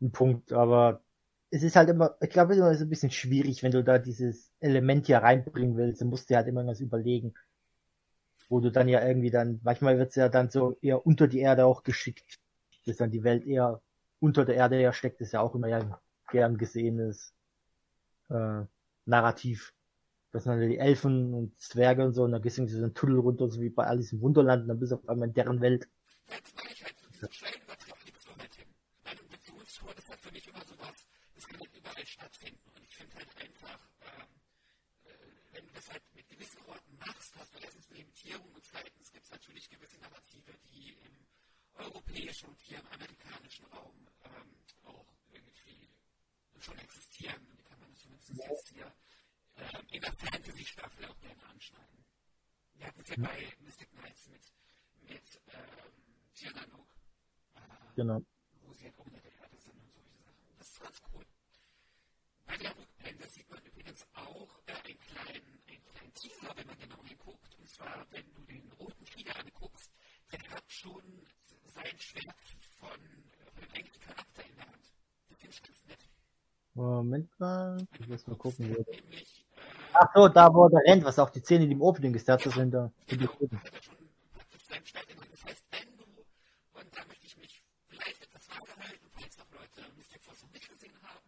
ein 0.00 0.10
Punkt, 0.12 0.52
aber 0.52 1.02
es 1.50 1.62
ist 1.62 1.76
halt 1.76 1.88
immer, 1.88 2.16
ich 2.20 2.30
glaube, 2.30 2.54
immer 2.54 2.74
so 2.74 2.84
ein 2.84 2.90
bisschen 2.90 3.10
schwierig, 3.10 3.62
wenn 3.62 3.72
du 3.72 3.82
da 3.82 3.98
dieses 3.98 4.52
Element 4.60 5.06
hier 5.06 5.18
reinbringen 5.18 5.76
willst, 5.76 6.00
dann 6.00 6.08
musst 6.08 6.28
du 6.28 6.34
dir 6.34 6.38
halt 6.38 6.48
immer 6.48 6.66
was 6.66 6.80
überlegen. 6.80 7.34
Wo 8.48 8.60
du 8.60 8.70
dann 8.70 8.88
ja 8.88 9.06
irgendwie 9.06 9.30
dann, 9.30 9.60
manchmal 9.62 9.98
wird's 9.98 10.14
ja 10.16 10.28
dann 10.28 10.50
so 10.50 10.78
eher 10.80 11.06
unter 11.06 11.26
die 11.26 11.40
Erde 11.40 11.66
auch 11.66 11.82
geschickt, 11.82 12.38
dass 12.86 12.96
dann 12.96 13.10
die 13.10 13.24
Welt 13.24 13.46
eher 13.46 13.80
unter 14.20 14.44
der 14.44 14.56
Erde 14.56 14.80
ja 14.80 14.92
steckt, 14.92 15.20
ist 15.20 15.32
ja 15.32 15.40
auch 15.40 15.54
immer 15.54 15.68
ja 15.68 16.00
gern 16.30 16.56
gesehenes 16.56 17.34
äh, 18.30 18.62
Narrativ. 19.04 19.74
Das 20.30 20.44
sind 20.44 20.52
dann 20.52 20.68
die 20.68 20.78
Elfen 20.78 21.32
und 21.32 21.58
Zwerge 21.58 22.04
und 22.04 22.12
so, 22.12 22.24
und 22.24 22.32
dann 22.32 22.42
gehst 22.42 22.58
du 22.58 22.62
in 22.62 22.68
so 22.68 22.76
einen 22.76 22.94
Tunnel 22.94 23.18
runter, 23.18 23.48
so 23.48 23.60
wie 23.60 23.70
bei 23.70 23.86
Alice 23.86 24.12
im 24.12 24.20
Wunderland, 24.20 24.62
und 24.62 24.68
dann 24.68 24.78
bist 24.78 24.92
du 24.92 24.96
auf 24.96 25.08
einmal 25.08 25.28
in 25.28 25.34
deren 25.34 25.60
Welt. 25.60 25.88
Europäischen 41.78 42.48
und 42.48 42.60
hier 42.60 42.78
im 42.78 42.86
amerikanischen 42.86 43.64
Raum 43.66 43.94
auch 44.84 45.06
irgendwie 45.32 45.88
schon 46.58 46.76
existieren. 46.78 47.40
Die 47.56 47.62
kann 47.62 47.78
man 47.80 47.94
zumindest 47.94 48.30
jetzt 48.48 48.68
hier 48.68 48.92
ähm, 49.58 49.86
in 49.90 50.00
der 50.00 50.12
Fantasy-Staffel 50.12 51.04
auch 51.06 51.20
gerne 51.20 51.44
anschneiden. 51.52 52.04
Wir 52.74 52.86
hatten 52.86 53.00
es 53.00 53.08
ja 53.10 53.16
bei 53.16 53.52
Mystic 53.64 53.90
Knights 53.90 54.28
mit, 54.28 54.52
mit 55.02 55.40
ähm, 55.48 55.92
Tiernanok, 56.34 56.88
äh, 57.54 57.60
Genau. 57.96 58.22
wo 58.62 58.72
sie 58.72 58.84
halt 58.84 58.98
auch 58.98 59.06
unter 59.06 59.20
der 59.20 59.32
Erde 59.34 59.56
sind 59.58 59.74
und 59.82 59.92
solche 59.94 60.16
Sachen. 60.22 60.54
Das 60.58 60.68
ist 60.68 60.80
ganz 60.80 60.98
cool. 61.12 61.24
Bei 62.46 62.56
der 62.56 62.76
Rückblende 62.76 63.28
sieht 63.28 63.50
man 63.50 63.62
übrigens 63.64 64.06
auch 64.14 64.60
äh, 64.66 64.72
einen, 64.72 64.98
kleinen, 65.00 65.62
einen 65.66 65.84
kleinen 65.84 66.14
Teaser, 66.14 66.56
wenn 66.56 66.66
man 66.66 66.78
genau 66.78 67.02
hinguckt. 67.04 67.54
Und 67.58 67.68
zwar, 67.68 68.06
wenn 68.10 68.32
du 68.34 68.42
den 68.44 68.72
roten 68.72 69.06
Flieder 69.06 69.36
anguckst, 69.36 69.90
der 70.32 70.40
hat 70.50 70.64
schon 70.70 71.02
sein 71.64 71.98
Schwert 71.98 72.36
von, 72.78 72.90
äh, 72.90 73.50
von 73.50 73.62
dem 73.62 73.70
eigentlichen 73.74 74.00
Charakter 74.02 74.44
in 74.46 74.54
der 74.56 74.66
Hand. 74.66 74.92
Das 75.28 75.38
finde 75.38 75.54
ich 75.56 75.62
ganz 75.62 75.84
nett. 75.86 76.08
Moment 76.74 77.40
mal, 77.40 77.84
ich 77.98 78.06
muss 78.08 78.26
mal 78.28 78.36
gucken. 78.36 78.68
Wo... 78.76 78.84
Ach 80.00 80.08
so, 80.14 80.28
da 80.28 80.52
wo 80.54 80.66
er 80.68 80.80
rennt, 80.86 81.04
was 81.04 81.18
auch 81.18 81.30
die 81.30 81.40
Szene, 81.40 81.66
die 81.66 81.72
im 81.72 81.82
Opening 81.82 82.12
das 82.12 82.24
sind 82.24 82.70
da. 82.70 82.90
die 83.10 83.24
Roten. 83.24 83.58
hat 83.58 83.72
er 83.74 83.82
schon 83.82 83.96
praktisch 84.32 84.64
seinen 84.68 84.86
Schwert 84.86 85.10
in 85.10 85.16
der 85.16 85.24
Hand. 85.24 85.32
Das 85.32 85.44
heißt, 85.44 85.64
wenn 85.72 85.96
du, 85.98 86.04
und 86.04 86.96
da 86.96 87.00
möchte 87.08 87.26
ich 87.26 87.36
mich 87.36 87.62
vielleicht 87.88 88.22
etwas 88.22 88.46
vage 88.48 88.76
halten, 88.78 89.06
falls 89.18 89.38
noch 89.38 89.50
Leute 89.50 89.82
Mystic 89.96 90.22
Force 90.22 90.42
noch 90.42 90.52
nicht 90.52 90.68
gesehen 90.70 90.94
haben, 91.02 91.26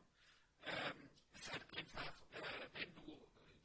ähm, 0.71 1.11
ist 1.35 1.51
halt 1.51 1.67
einfach, 1.77 2.07
äh, 2.31 2.67
wenn 2.79 2.95
du 2.95 3.11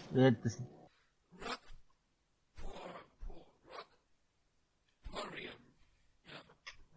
Äh, 0.15 0.31
Das, 0.43 0.61
Rock, 1.45 1.59
Por, 2.55 3.05
Por, 3.25 3.47
Rock, 3.65 3.87
Porium. 5.09 5.61
Ja, 6.25 6.41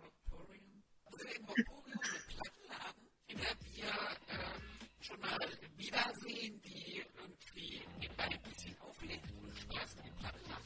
Rockporium. 0.01 0.83
Also 1.05 1.25
eben 1.29 1.45
Rockporium 1.47 2.01
mit 2.01 2.27
Plattenladen, 2.29 3.09
in 3.29 3.39
der 3.39 3.57
wir 3.61 3.93
ähm, 4.29 4.63
schon 5.01 5.21
mal 5.21 5.39
wiedersehen, 5.77 6.61
die 6.63 7.05
irgendwie 7.17 7.83
nebenbei 8.01 8.25
ein 8.25 8.43
bisschen 8.43 8.81
auflegt 8.81 9.31
und 9.33 9.57
Spaß 9.59 9.97
mit 9.97 10.07
dem 10.07 10.17
Plattenladen. 10.17 10.65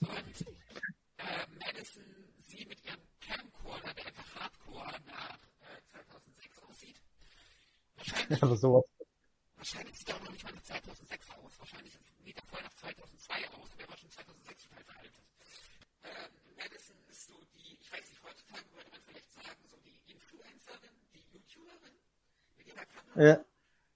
Und 0.00 0.46
äh, 1.18 1.46
Madison 1.64 2.04
sie 2.46 2.64
mit 2.66 2.82
ihrem 2.84 3.00
Camcorder, 3.20 3.92
der 3.94 4.06
einfach 4.06 4.34
Hardcore 4.40 5.00
nach 5.06 5.38
äh, 5.60 5.80
2006 5.92 6.58
aussieht. 6.62 7.00
Wahrscheinlich 7.96 8.42
aber 8.42 8.56
sowas. 8.56 8.84
Wahrscheinlich 9.56 9.96
sieht 9.96 10.08
er 10.10 10.16
auch 10.16 10.20
noch 10.24 10.30
nicht 10.32 10.44
mal 10.44 10.52
nach 10.52 10.62
2006 10.62 11.30
aus. 11.30 11.58
Wahrscheinlich 11.58 11.92
sieht 12.22 12.36
er 12.36 12.42
vorher 12.46 12.68
nach 12.68 12.74
2002 12.76 13.48
aus 13.48 13.70
und 13.72 13.80
er 13.80 13.88
war 13.88 13.96
schon 13.96 14.10
2006 14.10 14.62
total 14.64 14.84
veraltet. 14.84 15.24
Ähm, 16.02 16.32
Madison 16.58 16.96
ist 17.08 17.26
so 17.28 17.40
die, 17.56 17.78
ich 17.80 17.90
weiß 17.92 18.06
nicht, 18.10 18.22
heutzutage 18.22 18.64
würde 18.74 18.90
man 18.90 19.00
vielleicht 19.06 19.32
sagen, 19.32 19.64
so 19.70 19.76
die 19.78 19.98
Influencerin, 20.12 20.90
die 21.14 21.24
YouTuberin 21.32 21.94
mit 22.58 22.66
ihrer 22.66 22.84
Kamera. 22.84 23.22
Ja. 23.22 23.44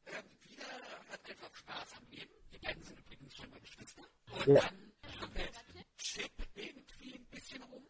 Ähm, 0.07 0.25
wieder 0.49 0.69
hat 1.11 1.29
einfach 1.29 1.55
Spaß 1.55 1.93
am 1.99 2.07
Leben. 2.09 2.33
Die 2.51 2.59
beiden 2.59 2.83
sind 2.83 2.99
übrigens 3.01 3.37
schon 3.37 3.51
mal 3.51 3.61
Geschwister. 3.61 4.03
Und 4.33 4.47
Ja. 4.49 4.61
dann 4.63 4.93
handelt 5.21 5.55
Chip 5.99 6.33
irgendwie 6.55 7.15
ein 7.17 7.27
bisschen 7.27 7.63
rum. 7.65 7.85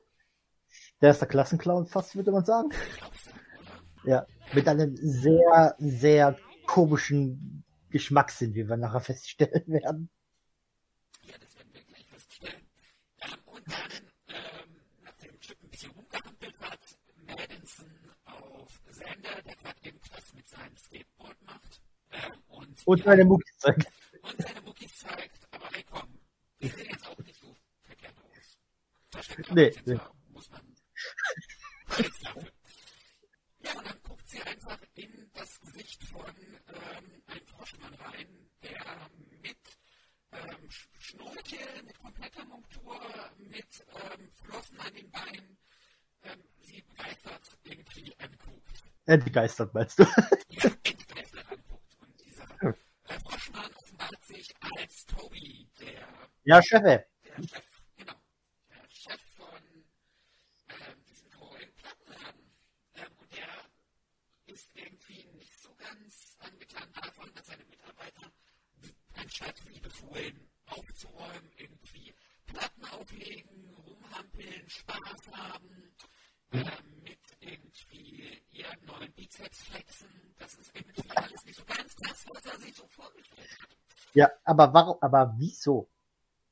Der 1.09 1.26
Klassenclown 1.26 1.86
fast, 1.86 2.16
würde 2.16 2.30
man 2.30 2.44
sagen. 2.44 2.68
Ja. 4.04 4.26
Mit 4.52 4.68
einem 4.68 4.94
sehr, 4.96 5.74
sehr 5.78 6.36
komischen 6.66 7.64
Geschmackssinn, 7.88 8.54
wie 8.54 8.68
wir 8.68 8.76
nachher 8.76 9.00
feststellen 9.00 9.64
werden. 9.66 10.11
Und 13.46 13.62
dann, 13.66 13.90
ähm, 14.28 14.76
seine 23.04 23.24
Muckis 23.24 23.56
zeigt. 23.59 23.86
und 24.22 24.42
seine 24.42 24.61
Muckis 24.61 24.98
zeigt, 24.98 25.48
aber 25.52 25.68
hey 25.72 25.84
komm, 25.90 26.18
die 26.61 26.68
sehen 26.68 26.88
jetzt 26.90 27.09
auch 27.09 27.18
nicht 27.18 27.40
so 27.40 27.56
verkehrt 27.82 28.14
aus. 28.18 28.59
Da 29.11 29.22
steckt 29.22 29.54
nee, 29.54 29.72
nee. 29.86 29.94
nee. 29.94 30.00
muss 30.32 30.50
man 30.50 30.61
Credits 31.88 32.20
dafür. 32.20 32.42
Ja, 33.61 33.72
und 33.72 33.86
dann 33.86 34.02
guckt 34.02 34.28
sie 34.28 34.42
einfach 34.42 34.78
in 34.94 35.30
das 35.34 35.61
Gesicht 35.61 36.04
von 36.04 36.20
ähm, 36.68 37.22
einem 37.26 37.46
Froschmann 37.46 37.94
rein, 37.94 38.26
der 38.62 38.84
mit 39.42 39.56
ähm, 40.32 40.68
Sch- 40.68 40.88
Schnorchel, 40.98 41.82
mit 41.84 41.98
kompletter 41.98 42.44
Montur, 42.46 43.00
mit 43.38 43.84
ähm, 43.94 44.28
Flossen 44.44 44.78
an 44.80 44.94
den 44.94 45.11
Beinen, 45.11 45.59
ähm, 46.22 46.42
sie 46.61 46.82
begeistert 46.82 47.59
irgendwie 47.64 48.14
anguckt. 48.18 48.84
Entgeistert, 49.39 49.72
meinst 49.72 50.01
du? 50.01 50.03
Ja, 50.49 50.64
entgeistert 50.64 51.47
anguckt. 51.49 51.97
Und 52.01 52.20
dieser 52.20 52.43
äh, 52.61 53.20
Froschmann 53.20 53.70
offenbart 53.76 54.24
sich 54.24 54.53
als 54.76 55.07
Toby, 55.07 55.68
der 55.78 56.09
ja, 56.43 56.61
Chefe. 56.61 56.82
der 56.82 57.43
Chef, 57.47 57.64
genau, 57.97 58.14
der 58.68 58.91
Chef 58.91 59.20
von 59.36 59.62
ähm, 60.70 61.05
diesem 61.09 61.30
tollen 61.30 61.72
Plattenladen. 61.76 62.51
Ähm, 62.97 63.07
und 63.20 63.32
der 63.32 63.47
ist 64.53 64.70
irgendwie 64.74 65.28
nicht 65.36 65.62
so 65.62 65.72
ganz 65.76 66.36
angetan 66.41 66.93
davon, 67.01 67.32
dass 67.32 67.47
seine 67.47 67.64
Mitarbeiter 67.66 68.32
anstatt 69.14 69.55
wie 69.68 69.78
befohlen 69.78 70.51
aufzuräumen, 70.66 71.53
irgendwie 71.57 72.12
Platten 72.47 72.84
auflegen, 72.86 73.76
rumhampeln, 73.86 74.68
Spaß 74.68 75.28
haben, 75.32 75.95
ähm, 76.53 76.97
ihren 78.68 78.86
neuen 78.86 79.12
Bizeps 79.12 79.62
flexen. 79.62 80.08
Das 80.38 80.54
ist 80.54 80.70
irgendwie 80.74 81.04
alles 81.14 81.44
nicht 81.44 81.56
so 81.56 81.64
ganz 81.64 81.96
das, 81.96 82.24
was 82.28 82.52
er 82.52 82.58
sich 82.60 82.74
so 82.74 82.86
vorgestellt 82.88 83.48
hat. 83.60 83.68
Ja, 84.14 84.30
aber 84.44 84.72
warum, 84.72 84.96
aber 85.00 85.34
wieso? 85.36 85.88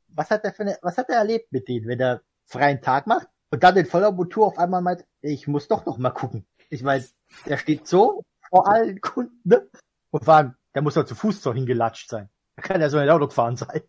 Was 0.09 0.31
hat 0.31 0.45
er 0.45 0.53
für 0.53 0.63
eine, 0.63 0.79
was 0.83 0.99
hat 0.99 1.09
er 1.09 1.17
erlebt 1.17 1.53
mit 1.53 1.69
denen, 1.69 1.87
wenn 1.89 2.01
er 2.01 2.23
freien 2.45 2.81
Tag 2.81 3.07
macht 3.07 3.29
und 3.51 3.63
dann 3.63 3.77
in 3.77 3.87
voller 3.87 4.13
Motor 4.13 4.49
auf 4.49 4.59
einmal 4.59 4.83
meint, 4.83 5.05
ich 5.21 5.47
muss 5.47 5.69
doch 5.69 5.85
noch 5.87 5.99
mal 5.99 6.11
gucken. 6.11 6.47
Ich 6.69 6.83
meine, 6.83 7.05
der 7.47 7.59
steht 7.59 7.87
so 7.87 8.25
vor 8.49 8.69
allen 8.69 9.01
Kunden, 9.01 9.41
ne? 9.45 9.69
Und 10.11 10.25
vor 10.25 10.35
allem, 10.35 10.55
der 10.75 10.83
muss 10.83 10.95
doch 10.95 11.05
zu 11.05 11.15
Fuß 11.15 11.43
so 11.43 11.53
hingelatscht 11.53 12.09
sein. 12.09 12.29
Da 12.57 12.63
kann 12.63 12.81
ja 12.81 12.89
so 12.89 12.99
ein 12.99 13.11
Auto 13.11 13.27
gefahren 13.27 13.57
sein. 13.57 13.83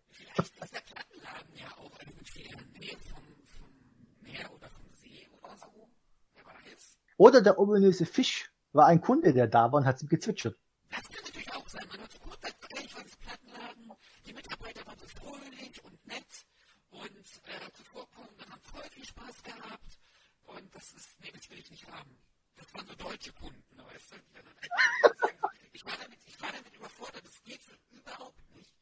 Oder 7.18 7.42
der 7.42 7.58
ominöse 7.58 8.06
Fisch 8.06 8.48
war 8.72 8.86
ein 8.86 9.00
Kunde, 9.00 9.34
der 9.34 9.48
da 9.48 9.72
war 9.72 9.80
und 9.80 9.86
hat 9.86 10.00
ihm 10.00 10.08
gezwitschert. 10.08 10.56
Das 10.88 11.02
könnte 11.08 11.24
natürlich 11.24 11.52
auch 11.52 11.68
sein. 11.68 11.84
Man 11.90 12.00
hat 12.00 12.12
so 12.12 12.18
gut, 12.20 12.38
das 12.40 12.54
gleich 12.68 12.92
von 12.92 13.04
Plattenladen. 13.20 13.92
Die 14.24 14.32
Mitarbeiter 14.32 14.86
waren 14.86 14.98
so 15.00 15.06
fröhlich 15.08 15.84
und 15.84 16.06
nett 16.06 16.46
und 16.90 17.04
äh, 17.04 17.72
zuvorkommend 17.74 18.48
haben 18.48 18.62
voll 18.62 18.88
viel 18.92 19.04
Spaß 19.04 19.42
gehabt. 19.42 19.98
Und 20.44 20.74
das 20.74 20.92
ist, 20.92 21.08
nee, 21.20 21.32
das 21.34 21.50
will 21.50 21.58
ich 21.58 21.70
nicht 21.72 21.88
haben. 21.90 22.16
Das 22.54 22.72
waren 22.72 22.86
so 22.86 22.94
deutsche 22.94 23.32
Kunden, 23.32 23.78
weißt 23.78 24.12
du? 24.12 24.16
Ich 25.72 25.84
war 25.84 25.96
damit, 26.00 26.18
ich 26.26 26.40
war 26.40 26.50
damit 26.50 26.74
überfordert, 26.74 27.24
das 27.24 27.42
geht 27.44 27.62
so 27.62 27.72
überhaupt 27.96 28.54
nicht. 28.56 28.72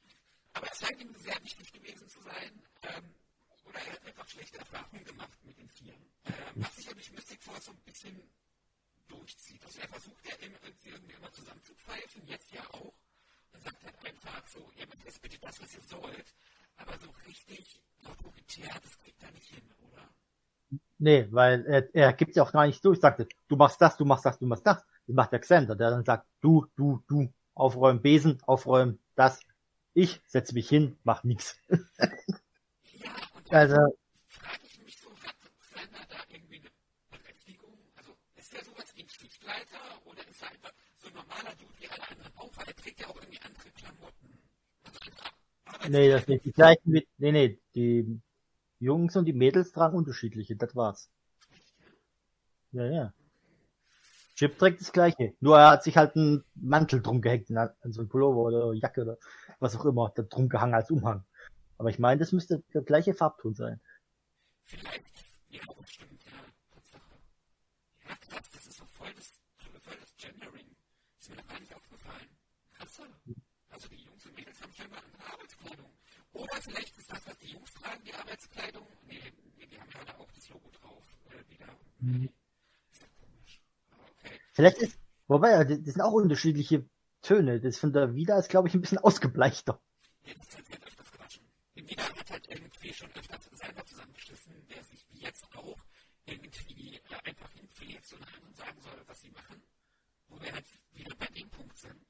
Aber 0.54 0.66
es 0.72 0.78
scheint 0.78 1.00
ihm 1.00 1.14
sehr 1.16 1.36
wichtig 1.42 1.72
gewesen 1.72 2.08
zu 2.08 2.22
sein, 2.22 2.62
einfach 4.26 4.28
schlechte 4.28 4.58
Erfahrungen 4.58 5.04
gemacht 5.04 5.38
mit 5.44 5.58
den 5.58 5.68
Vieren. 5.68 6.02
Ähm, 6.24 6.34
was 6.56 6.76
sich 6.76 6.86
durch 6.86 7.12
Mystic 7.12 7.42
Force 7.42 7.66
so 7.66 7.72
ein 7.72 7.80
bisschen 7.84 8.20
durchzieht. 9.08 9.64
Also 9.64 9.80
er 9.80 9.88
versucht 9.88 10.26
ja 10.26 10.34
immer, 10.46 10.58
irgendwie 10.62 11.12
immer 11.14 11.32
zusammenzupfeifen, 11.32 12.26
jetzt 12.26 12.52
ja 12.52 12.62
auch. 12.72 12.94
Und 13.52 13.62
sagt 13.62 13.84
halt 13.84 13.94
einfach 14.04 14.46
so, 14.48 14.58
ja, 14.76 14.86
macht 14.86 15.04
jetzt 15.04 15.22
bitte 15.22 15.38
das, 15.40 15.60
was 15.62 15.74
ihr 15.74 15.82
sollt. 15.82 16.34
Aber 16.76 16.92
so 16.98 17.08
richtig 17.26 17.80
autoritär, 18.04 18.74
das 18.82 18.98
kriegt 18.98 19.22
er 19.22 19.30
nicht 19.32 19.48
hin, 19.48 19.62
oder? 19.90 20.08
Nee, 20.98 21.28
weil 21.30 21.64
er, 21.66 21.94
er 21.94 22.12
gibt 22.12 22.36
ja 22.36 22.42
auch 22.42 22.52
gar 22.52 22.66
nicht 22.66 22.84
durch, 22.84 23.00
sagte, 23.00 23.28
du 23.48 23.56
machst 23.56 23.80
das, 23.80 23.96
du 23.96 24.04
machst 24.04 24.24
das, 24.24 24.38
du 24.38 24.46
machst 24.46 24.66
das. 24.66 24.84
Das 25.06 25.14
macht 25.14 25.32
der 25.32 25.38
Xander, 25.40 25.76
der 25.76 25.90
dann 25.90 26.04
sagt, 26.04 26.26
du, 26.40 26.66
du, 26.74 27.02
du, 27.06 27.32
aufräumen 27.54 28.02
Besen, 28.02 28.42
aufräumen 28.42 28.98
das. 29.14 29.40
Ich 29.94 30.20
setze 30.26 30.52
mich 30.52 30.68
hin, 30.68 30.98
mach 31.04 31.22
nix. 31.22 31.58
also, 33.50 33.96
frage 34.28 34.60
ich 34.64 34.82
mich 34.82 34.98
so, 35.00 35.10
hat 35.24 35.36
Xander 35.60 36.06
da 36.08 36.16
irgendwie 36.28 36.60
eine 36.60 36.70
Berechtigung? 37.10 37.78
Also 37.96 38.16
ist 38.34 38.52
der 38.52 38.64
sowas 38.64 38.86
wie 38.94 39.02
ein 39.02 39.08
Schichtleiter 39.08 39.80
oder 40.04 40.26
ist 40.28 40.42
er 40.42 40.50
einfach 40.50 40.72
so 41.36 41.46
ein 41.46 41.46
normaler 41.46 41.56
Dude 41.56 41.72
wie 41.78 41.88
alle 41.88 42.08
anderen 42.08 42.32
auch? 42.36 42.56
Weil 42.56 42.66
er 42.68 42.76
trägt 42.76 43.00
ja 43.00 43.06
auch 43.08 43.16
irgendwie 43.16 43.40
andere 43.42 43.70
Klamotten. 43.70 44.38
Nee, 45.88 46.10
das 46.10 46.26
nicht. 46.28 46.44
Die 46.44 46.52
gleichen 46.52 46.90
mit, 46.90 47.06
nee, 47.18 47.32
nee, 47.32 47.60
die 47.74 48.20
Jungs 48.78 49.16
und 49.16 49.24
die 49.24 49.32
Mädels 49.32 49.72
tragen 49.72 49.96
unterschiedliche, 49.96 50.56
das 50.56 50.74
war's. 50.74 51.10
Ja, 52.72 52.84
ja. 52.86 53.12
Chip 54.34 54.58
trägt 54.58 54.80
das 54.80 54.92
gleiche. 54.92 55.34
Nur 55.40 55.58
er 55.58 55.70
hat 55.70 55.82
sich 55.82 55.96
halt 55.96 56.14
einen 56.14 56.44
Mantel 56.54 57.00
drum 57.00 57.22
gehängt, 57.22 57.50
an 57.50 57.72
so 57.92 58.02
ein 58.02 58.08
Pullover 58.08 58.42
oder 58.42 58.72
Jacke 58.74 59.02
oder 59.02 59.16
was 59.60 59.74
auch 59.76 59.86
immer, 59.86 60.12
da 60.14 60.22
drum 60.22 60.50
gehangen 60.50 60.74
als 60.74 60.90
Umhang. 60.90 61.24
Aber 61.78 61.88
ich 61.88 61.98
meine, 61.98 62.18
das 62.18 62.32
müsste 62.32 62.62
der 62.74 62.82
gleiche 62.82 63.14
Farbton 63.14 63.54
sein. 63.54 63.80
Vielleicht, 64.64 65.04
ja, 65.48 65.60
das 65.78 65.90
stimmt, 65.90 66.22
ja, 66.24 66.32
Tatsache. 66.74 67.10
Ja, 68.06 68.14
krass, 68.16 68.50
das 68.52 68.66
ist 68.66 68.76
so 68.76 68.84
voll 68.84 69.08
das, 69.16 69.32
voll 69.82 69.96
das 70.00 70.16
Gendering. 70.16 70.66
Ist 71.18 71.30
mir 71.30 71.36
noch 71.36 71.46
gar 71.46 71.60
nicht 71.60 71.74
aufgefallen. 71.74 72.28
Krasser. 72.74 73.04
Also 73.70 73.88
die 73.88 73.96
Andere 74.80 75.32
Arbeitskleidung. 75.32 75.90
Oder 76.32 76.56
vielleicht 76.60 76.96
ist 76.98 77.10
das, 77.10 77.26
was 77.26 77.38
die 77.38 77.52
Jungs 77.52 77.72
tragen, 77.72 78.02
die 78.04 78.14
Arbeitskleidung. 78.14 78.86
Nee, 79.06 79.20
nee 79.58 79.66
die 79.66 79.80
haben 79.80 79.88
ja 80.06 80.18
auch 80.18 80.30
das 80.32 80.48
Logo 80.50 80.70
drauf. 80.70 81.02
Äh, 81.30 81.50
wieder. 81.50 81.66
Mhm. 82.00 82.28
Ist 82.92 83.00
ja 83.00 83.08
komisch. 83.18 83.60
Aber 83.90 84.04
okay. 84.04 84.40
Vielleicht 84.52 84.78
ist, 84.78 84.98
wobei, 85.26 85.50
ja, 85.50 85.64
das 85.64 85.78
sind 85.78 86.02
auch 86.02 86.12
unterschiedliche 86.12 86.88
Töne. 87.22 87.60
Das 87.60 87.78
von 87.78 87.92
der 87.92 88.14
Vida 88.14 88.38
ist, 88.38 88.48
glaube 88.48 88.68
ich, 88.68 88.74
ein 88.74 88.80
bisschen 88.80 88.98
ausgebleichter. 89.06 89.80
Jetzt 90.22 90.56
hat 90.58 90.64
er 90.70 90.86
öfters 90.86 91.10
gewaschen. 91.10 91.44
Den 91.74 91.88
Wieder 91.88 92.04
hat 92.04 92.30
halt 92.30 92.46
irgendwie 92.48 92.92
schon 92.92 93.10
öfters 93.10 93.48
selber 93.52 93.84
zusammengeschissen, 93.86 94.52
der 94.68 94.84
sich 94.84 95.06
wie 95.10 95.20
jetzt 95.20 95.44
auch 95.54 95.78
irgendwie 96.26 96.96
äh, 96.96 97.28
einfach 97.28 97.50
hinfliegt 97.52 98.12
und 98.12 98.26
anderen 98.26 98.54
sagen 98.54 98.80
soll, 98.80 99.02
was 99.06 99.20
sie 99.22 99.30
machen. 99.30 99.62
Wo 100.28 100.40
wir 100.40 100.52
halt 100.52 100.66
wieder 100.92 101.14
bei 101.16 101.26
dem 101.26 101.48
Punkt 101.48 101.78
sind. 101.78 102.06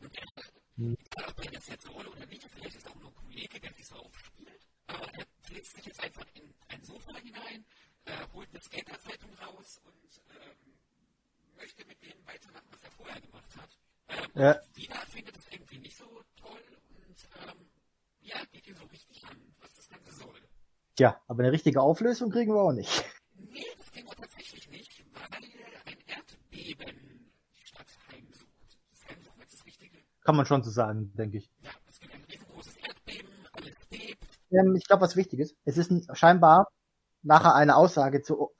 Und 0.00 0.16
er, 0.16 0.26
Hm. 0.80 0.96
egal 0.98 1.28
ob 1.28 1.44
er 1.44 1.50
das 1.50 1.66
jetzt 1.68 1.84
soll 1.84 2.06
oder 2.06 2.24
nicht, 2.26 2.42
vielleicht 2.48 2.74
ist 2.76 2.88
auch 2.88 2.94
nur 2.94 3.10
ein 3.10 3.14
Kollege, 3.14 3.60
der 3.60 3.72
sich 3.74 3.86
so 3.86 3.96
aufspielt, 3.96 4.66
aber 4.86 5.12
er 5.12 5.26
flitzt 5.42 5.74
sich 5.76 5.84
jetzt 5.84 6.02
einfach 6.02 6.24
in 6.32 6.54
ein 6.68 6.82
Sofa 6.82 7.14
hinein, 7.18 7.66
äh, 8.06 8.12
holt 8.32 8.48
eine 8.50 8.62
Skater-Zeitung 8.62 9.28
raus 9.34 9.78
und 9.84 10.22
ähm, 10.40 10.78
möchte 11.58 11.84
mit 11.84 12.02
dem 12.02 12.26
weitermachen, 12.26 12.66
was 12.70 12.82
er 12.82 12.90
vorher 12.92 13.20
gemacht 13.20 13.56
hat. 13.58 13.78
Ähm, 14.08 14.30
Ja. 14.42 14.54
Dina 14.74 15.00
findet 15.00 15.36
das 15.36 15.44
irgendwie 15.50 15.78
nicht 15.80 15.98
so 15.98 16.06
toll 16.36 16.62
und 16.88 17.28
ähm, 17.46 17.68
ja, 18.22 18.36
geht 18.50 18.66
ihn 18.66 18.74
so 18.74 18.84
richtig 18.86 19.22
an, 19.26 19.36
was 19.60 19.74
das 19.74 19.86
Ganze 19.86 20.12
soll. 20.14 20.40
Tja, 20.96 21.20
aber 21.28 21.42
eine 21.42 21.52
richtige 21.52 21.82
Auflösung 21.82 22.30
kriegen 22.30 22.54
wir 22.54 22.62
auch 22.62 22.72
nicht. 22.72 23.04
Nee, 23.34 23.66
das 23.76 23.90
kriegen 23.92 24.08
wir 24.08 24.16
tatsächlich 24.16 24.66
nicht, 24.70 25.04
weil 25.12 25.40
ein 25.84 26.00
Erdbeben 26.06 27.30
die 27.60 27.66
Stadt 27.66 27.98
heimsucht. 28.10 28.78
Das 28.92 29.06
Heimsuchen 29.08 29.42
ist 29.42 29.52
das 29.52 29.66
Richtige. 29.66 29.98
Kann 30.30 30.36
man 30.36 30.46
schon 30.46 30.62
so 30.62 30.70
sagen, 30.70 31.12
denke 31.16 31.38
ich. 31.38 31.50
Ja, 31.60 31.70
es 31.88 31.98
gibt 31.98 32.14
ein 32.14 32.22
riesengroßes 32.30 32.76
Erdbeben, 32.76 33.30
alles 33.50 33.74
bebt. 33.90 34.38
Ähm, 34.52 34.76
ich 34.76 34.86
glaube, 34.86 35.02
was 35.02 35.16
wichtig 35.16 35.40
ist, 35.40 35.56
es 35.64 35.76
ist 35.76 35.90
ein, 35.90 36.06
scheinbar 36.14 36.70
nachher 37.24 37.56
eine 37.56 37.74
Aussage 37.74 38.22
zu, 38.22 38.52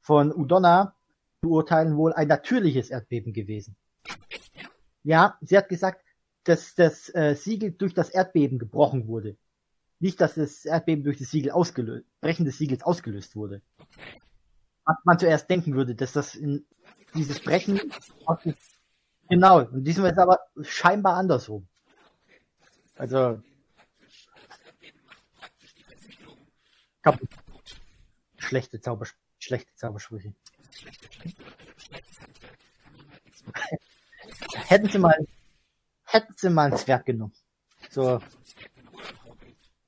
von 0.00 0.32
Udonna 0.32 0.94
zu 1.42 1.50
urteilen 1.50 1.98
wohl 1.98 2.14
ein 2.14 2.28
natürliches 2.28 2.88
Erdbeben 2.88 3.34
gewesen. 3.34 3.76
Ja? 5.02 5.36
Sie 5.42 5.58
hat 5.58 5.68
gesagt, 5.68 6.02
dass 6.44 6.74
das 6.74 7.14
äh, 7.14 7.34
Siegel 7.34 7.72
durch 7.72 7.92
das 7.92 8.08
Erdbeben 8.08 8.58
gebrochen 8.58 9.06
wurde. 9.06 9.36
Nicht, 10.00 10.22
dass 10.22 10.36
das 10.36 10.64
Erdbeben 10.64 11.04
durch 11.04 11.18
das 11.18 11.28
Siegel 11.28 11.50
ausgelöst, 11.50 12.06
Brechen 12.22 12.46
des 12.46 12.56
Siegels 12.56 12.84
ausgelöst 12.84 13.36
wurde. 13.36 13.60
Was 14.86 14.96
man 15.04 15.18
zuerst 15.18 15.50
denken 15.50 15.74
würde, 15.74 15.94
dass 15.94 16.14
das 16.14 16.34
in 16.34 16.64
dieses 17.14 17.38
Brechen 17.40 17.78
aus 18.24 18.40
dem, 18.44 18.54
genau, 19.28 19.60
und 19.60 19.84
diesmal 19.84 20.12
ist 20.12 20.18
aber 20.18 20.38
scheinbar 20.62 21.16
andersrum. 21.16 21.66
Also 22.96 23.40
kaputt. 27.02 27.30
Schlechte 28.38 28.80
Zauber, 28.80 29.06
schlechte 29.38 29.74
Zaubersprüche. 29.74 30.34
hätten 34.68 34.88
sie 34.88 34.98
mal, 34.98 35.16
hätten 36.04 36.34
sie 36.36 36.50
mal 36.50 36.66
einen 36.68 36.76
Zwerg 36.76 37.06
genommen. 37.06 37.32
So. 37.90 38.20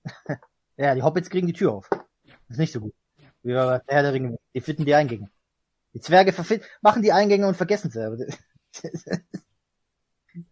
ja, 0.76 0.94
die 0.94 1.02
Hobbits 1.02 1.30
kriegen 1.30 1.46
die 1.46 1.52
Tür 1.52 1.72
auf. 1.72 1.90
Ist 2.48 2.58
nicht 2.58 2.72
so 2.72 2.80
gut. 2.80 2.94
Wie 3.42 3.54
bei 3.54 3.80
Herr 3.86 4.02
der 4.02 4.12
Ringe. 4.12 4.38
Die 4.54 4.60
finden 4.60 4.84
die 4.84 4.94
Eingänge. 4.94 5.30
Die 5.94 6.00
Zwerge 6.00 6.34
machen 6.82 7.02
die 7.02 7.12
Eingänge 7.12 7.46
und 7.46 7.56
vergessen 7.56 7.90
sie. 7.90 8.28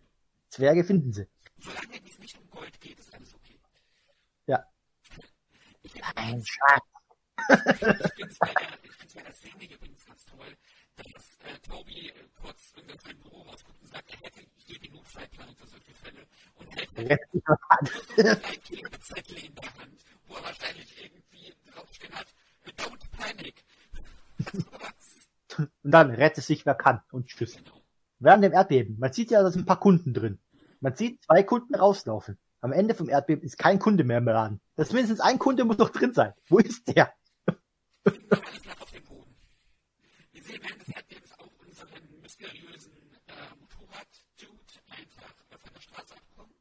Zwerge 0.50 0.84
finden 0.84 1.12
sie. 1.12 1.26
Solange 1.58 2.00
es 2.08 2.18
nicht 2.18 2.38
um 2.38 2.50
Gold 2.50 2.80
geht, 2.80 2.98
ist 2.98 3.14
alles 3.14 3.34
okay. 3.34 3.58
Ja. 4.46 4.64
Ich 5.82 5.92
finde 5.92 6.08
Ein 6.16 6.44
Schatz. 6.44 6.84
es 7.48 8.38
bei 8.38 8.52
der, 8.52 8.68
ich 8.82 8.92
find's 8.92 9.14
bei 9.14 9.22
der 9.22 9.32
Szene 9.32 9.72
übrigens 9.72 10.04
ganz 10.04 10.24
toll, 10.26 10.56
dass 10.96 11.38
äh, 11.44 11.58
Toby 11.68 12.08
äh, 12.08 12.14
kurz 12.40 12.72
in 12.76 12.98
sein 12.98 13.18
Büro 13.18 13.42
rausguckt 13.42 13.80
und 13.80 13.88
sagt, 13.88 14.10
er 14.12 14.18
hätte 14.20 14.40
hier 14.56 14.78
den 14.78 14.92
Notfallplan 14.92 15.54
für 15.54 15.66
solche 15.66 15.94
Fälle 15.94 16.26
und 16.56 16.68
an. 17.68 17.88
ein 18.44 18.62
Klebezettel 18.62 19.38
in 19.44 19.54
der 19.54 19.78
Hand, 19.78 20.04
wo 20.26 20.34
er 20.34 20.44
wahrscheinlich 20.44 21.02
irgendwie 21.02 21.54
draufstehen 21.70 22.14
hat, 22.14 22.26
don't 22.76 23.08
panic. 23.12 23.64
Und 25.58 25.70
dann 25.82 26.10
rettet 26.10 26.44
sich 26.44 26.66
wer 26.66 26.74
kann 26.74 27.02
und 27.10 27.26
tschüss. 27.26 27.58
Während 28.20 28.42
dem 28.44 28.52
Erdbeben, 28.52 28.98
man 28.98 29.12
sieht 29.12 29.30
ja, 29.30 29.42
da 29.42 29.50
sind 29.50 29.62
ein 29.62 29.66
paar 29.66 29.80
Kunden 29.80 30.12
drin. 30.12 30.38
Man 30.80 30.94
sieht 30.96 31.22
zwei 31.24 31.42
Kunden 31.42 31.74
rauslaufen. 31.74 32.38
Am 32.60 32.72
Ende 32.72 32.94
vom 32.94 33.08
Erdbeben 33.08 33.44
ist 33.44 33.56
kein 33.58 33.78
Kunde 33.78 34.02
mehr 34.04 34.18
im 34.18 34.24
Laden. 34.24 34.60
Das 34.74 34.92
mindestens 34.92 35.20
ein 35.20 35.38
Kunde 35.38 35.64
muss 35.64 35.78
noch 35.78 35.90
drin 35.90 36.12
sein. 36.12 36.32
Wo 36.48 36.58
ist 36.58 36.88
der? 36.88 37.12
Alles 38.04 38.64
lag 38.64 38.80
auf 38.80 38.90
dem 38.90 39.04
Boden. 39.04 39.36
Wir 40.32 40.42
sehen 40.42 40.60
während 40.62 40.80
des 40.80 40.88
Erdbebens 40.88 41.32
auch 41.38 41.52
unseren 41.64 42.20
mysteriösen 42.20 42.92
äh, 43.26 43.32
Motorrad-Dude 43.60 44.74
einfach 44.88 45.34
äh, 45.50 45.58
von 45.58 45.72
der 45.74 45.80
Straße 45.80 46.14
abkommen. 46.14 46.54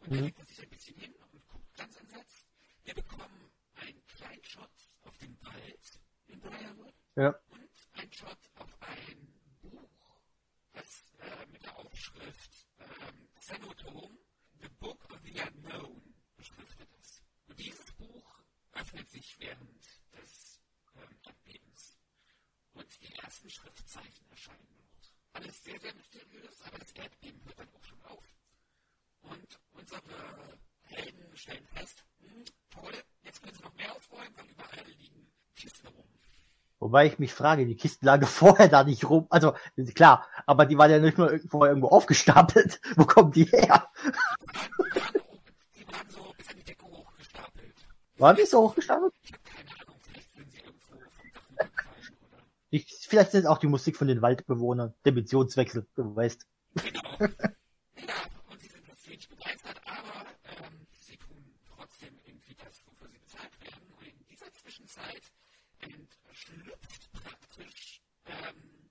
Und 0.00 0.12
er 0.16 0.22
legt 0.22 0.46
sich 0.46 0.62
ein 0.62 0.70
bisschen 0.70 0.96
hin 0.96 1.12
und 1.32 1.46
guckt 1.48 1.76
ganz 1.76 1.96
entsetzt. 2.00 2.46
Wir 2.84 2.94
bekommen 2.94 3.50
einen 3.74 4.02
kleinen 4.06 4.44
Shot 4.44 4.70
auf 5.02 5.18
den 5.18 5.36
Wald 5.42 6.00
in 6.28 6.40
Briarwood 6.40 6.94
Ja. 7.16 7.28
und 7.50 8.00
einen 8.00 8.12
Shot 8.12 8.38
auf 8.56 8.76
ein 8.80 9.28
Buch, 9.60 9.90
das 10.72 11.02
äh, 11.18 11.46
mit 11.52 11.62
der 11.64 11.76
Aufschrift 11.78 12.66
Xenotome, 13.50 14.16
The 14.60 14.68
Book 14.78 15.10
of 15.10 15.18
the 15.24 15.40
Unknown 15.42 16.14
beschriftet 16.36 16.88
ist. 17.00 17.24
Und 17.48 17.58
dieses 17.58 17.90
Buch 17.94 18.44
öffnet 18.74 19.10
sich 19.10 19.40
während 19.40 19.84
des 20.12 20.60
ähm, 20.94 21.18
Erdbebens. 21.24 21.98
Und 22.74 22.86
die 23.02 23.12
ersten 23.16 23.50
Schriftzeichen 23.50 24.30
erscheinen 24.30 24.68
dort. 24.76 25.12
Alles 25.32 25.64
sehr, 25.64 25.80
sehr 25.80 25.92
mysteriös, 25.96 26.62
aber 26.62 26.78
das 26.78 26.92
Erdbeben 26.92 27.44
hört 27.44 27.58
dann 27.58 27.74
auch 27.74 27.84
schon 27.84 28.02
auf. 28.02 28.36
Und 29.22 29.60
unsere 29.72 30.60
Helden 30.84 31.36
stellen 31.36 31.66
fest, 31.74 32.04
hm, 32.20 32.44
toll, 32.70 33.02
jetzt 33.22 33.42
können 33.42 33.56
sie 33.56 33.62
noch 33.62 33.74
mehr 33.74 33.92
aufräumen, 33.96 34.36
weil 34.36 34.46
überall 34.46 34.84
liegen 34.86 35.32
Kisten 35.56 35.88
rum. 35.88 36.19
Wobei 36.80 37.06
ich 37.06 37.18
mich 37.18 37.34
frage, 37.34 37.66
die 37.66 37.76
Kisten 37.76 38.06
lagen 38.06 38.26
vorher 38.26 38.68
da 38.68 38.84
nicht 38.84 39.08
rum. 39.08 39.26
Also, 39.28 39.54
klar, 39.94 40.26
aber 40.46 40.64
die 40.64 40.78
waren 40.78 40.90
ja 40.90 40.98
nicht 40.98 41.18
nur 41.18 41.38
vorher 41.48 41.72
irgendwo 41.72 41.88
aufgestapelt. 41.88 42.80
Wo 42.96 43.04
kommen 43.04 43.32
die 43.32 43.44
her? 43.44 43.88
Die 45.76 45.86
waren 45.86 46.10
so 46.10 46.32
bis 46.36 46.48
an 46.48 46.56
die 46.56 46.64
Decke 46.64 46.84
hochgestapelt. 46.86 47.74
Waren 48.16 48.36
die 48.36 48.46
so 48.46 48.62
hochgestapelt? 48.62 49.12
Ich 49.22 49.32
habe 49.32 49.42
keine 49.44 49.80
Ahnung, 49.82 50.00
vielleicht 50.02 50.32
sind 50.32 50.50
sie 50.50 50.58
irgendwo 50.58 50.88
vom 50.88 50.98
Dach 51.58 51.70
oder? 52.26 52.38
Ich, 52.70 52.86
vielleicht 53.06 53.34
ist 53.34 53.46
auch 53.46 53.58
die 53.58 53.66
Musik 53.66 53.98
von 53.98 54.08
den 54.08 54.22
Waldbewohnern. 54.22 54.94
Dimensionswechsel, 55.04 55.86
du 55.94 56.16
weißt. 56.16 56.46
Genau. 56.76 57.00
ja, 57.18 57.26
genau. 57.26 58.14
und 58.50 58.60
sie 58.60 58.68
sind 58.68 58.88
das 58.88 59.06
wenig 59.06 59.28
begeistert, 59.28 59.80
aber 59.84 60.24
ähm, 60.46 60.86
sie 60.98 61.18
tun 61.18 61.54
trotzdem 61.76 62.18
irgendwie 62.24 62.54
das, 62.54 62.80
wofür 62.86 63.08
sie 63.10 63.18
bezahlt 63.18 63.52
werden. 63.60 63.84
Und 63.98 64.06
in 64.06 64.26
dieser 64.30 64.50
Zwischenzeit, 64.54 65.22
und 65.84 66.08
entschlüpft 66.40 67.12
praktisch 67.12 68.00
ähm, 68.24 68.90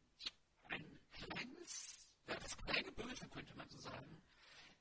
ein 0.70 1.00
kleines, 1.12 2.08
ja, 2.28 2.36
das 2.36 2.58
kleine 2.58 2.92
Böse, 2.92 3.28
könnte 3.30 3.56
man 3.56 3.68
so 3.70 3.78
sagen, 3.80 4.22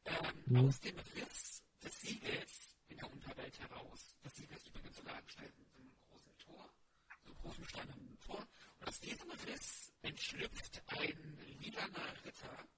ähm, 0.05 0.43
mhm. 0.47 0.69
aus 0.69 0.81
dem 0.81 0.99
Riss 0.99 1.63
des 1.83 2.01
Siegels 2.01 2.69
in 2.89 2.99
der 2.99 3.11
Unterwelt 3.11 3.59
heraus. 3.59 4.17
Das 4.23 4.35
Siegel 4.35 4.57
ist 4.57 4.69
übrigens 4.69 4.97
so 4.97 5.03
dargestellt 5.03 5.57
mit 5.59 5.71
so 5.71 5.79
einem 5.79 5.97
großen 6.09 6.39
Tor, 6.39 6.71
so 7.23 7.29
einem 7.31 7.39
großen 7.39 7.65
steinernen 7.65 8.19
Tor. 8.21 8.47
Und 8.81 8.89
aus 8.89 9.01
diesem 9.01 9.31
Riss 9.31 9.93
entschlüpft 10.03 10.83
ein 10.89 11.39
lilaner 11.61 12.25
Ritter, 12.25 12.69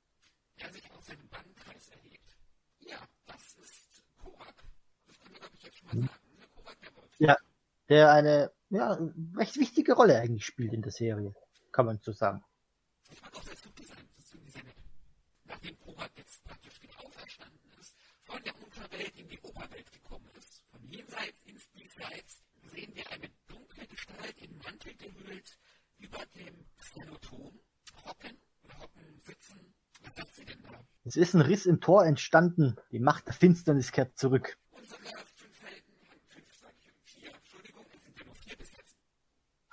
der 0.60 0.72
sich 0.72 0.90
aus 0.92 1.06
seinem 1.06 1.28
Bannkreis 1.28 1.88
erhebt. 1.88 2.36
Ja, 2.78 3.08
das 3.26 3.54
ist 3.54 4.02
Korak. 4.18 4.64
Das 5.06 5.18
können 5.18 5.34
wir, 5.34 5.40
glaube 5.40 5.56
ich, 5.56 5.62
jetzt 5.64 5.78
schon 5.78 5.88
mal 5.88 5.96
mhm. 5.96 6.06
sagen. 6.06 6.36
Ne? 6.38 6.48
Korak 6.54 6.80
der 6.80 6.96
Wolf. 6.96 7.10
Ja, 7.18 7.36
der 7.90 8.12
eine 8.12 8.52
ja, 8.70 8.98
recht 9.36 9.58
wichtige 9.58 9.94
Rolle 9.94 10.18
eigentlich 10.18 10.46
spielt 10.46 10.72
in 10.72 10.82
der 10.82 10.92
Serie, 10.92 11.34
kann 11.72 11.86
man 11.86 11.98
so 12.00 12.12
sagen. 12.12 12.42
Es 31.02 31.16
ist 31.16 31.34
ein 31.34 31.40
Riss 31.40 31.66
im 31.66 31.80
Tor 31.80 32.06
entstanden. 32.06 32.76
Die 32.92 33.00
Macht 33.00 33.26
der 33.26 33.34
Finsternis 33.34 33.90
kehrt 33.90 34.16
zurück. 34.16 34.58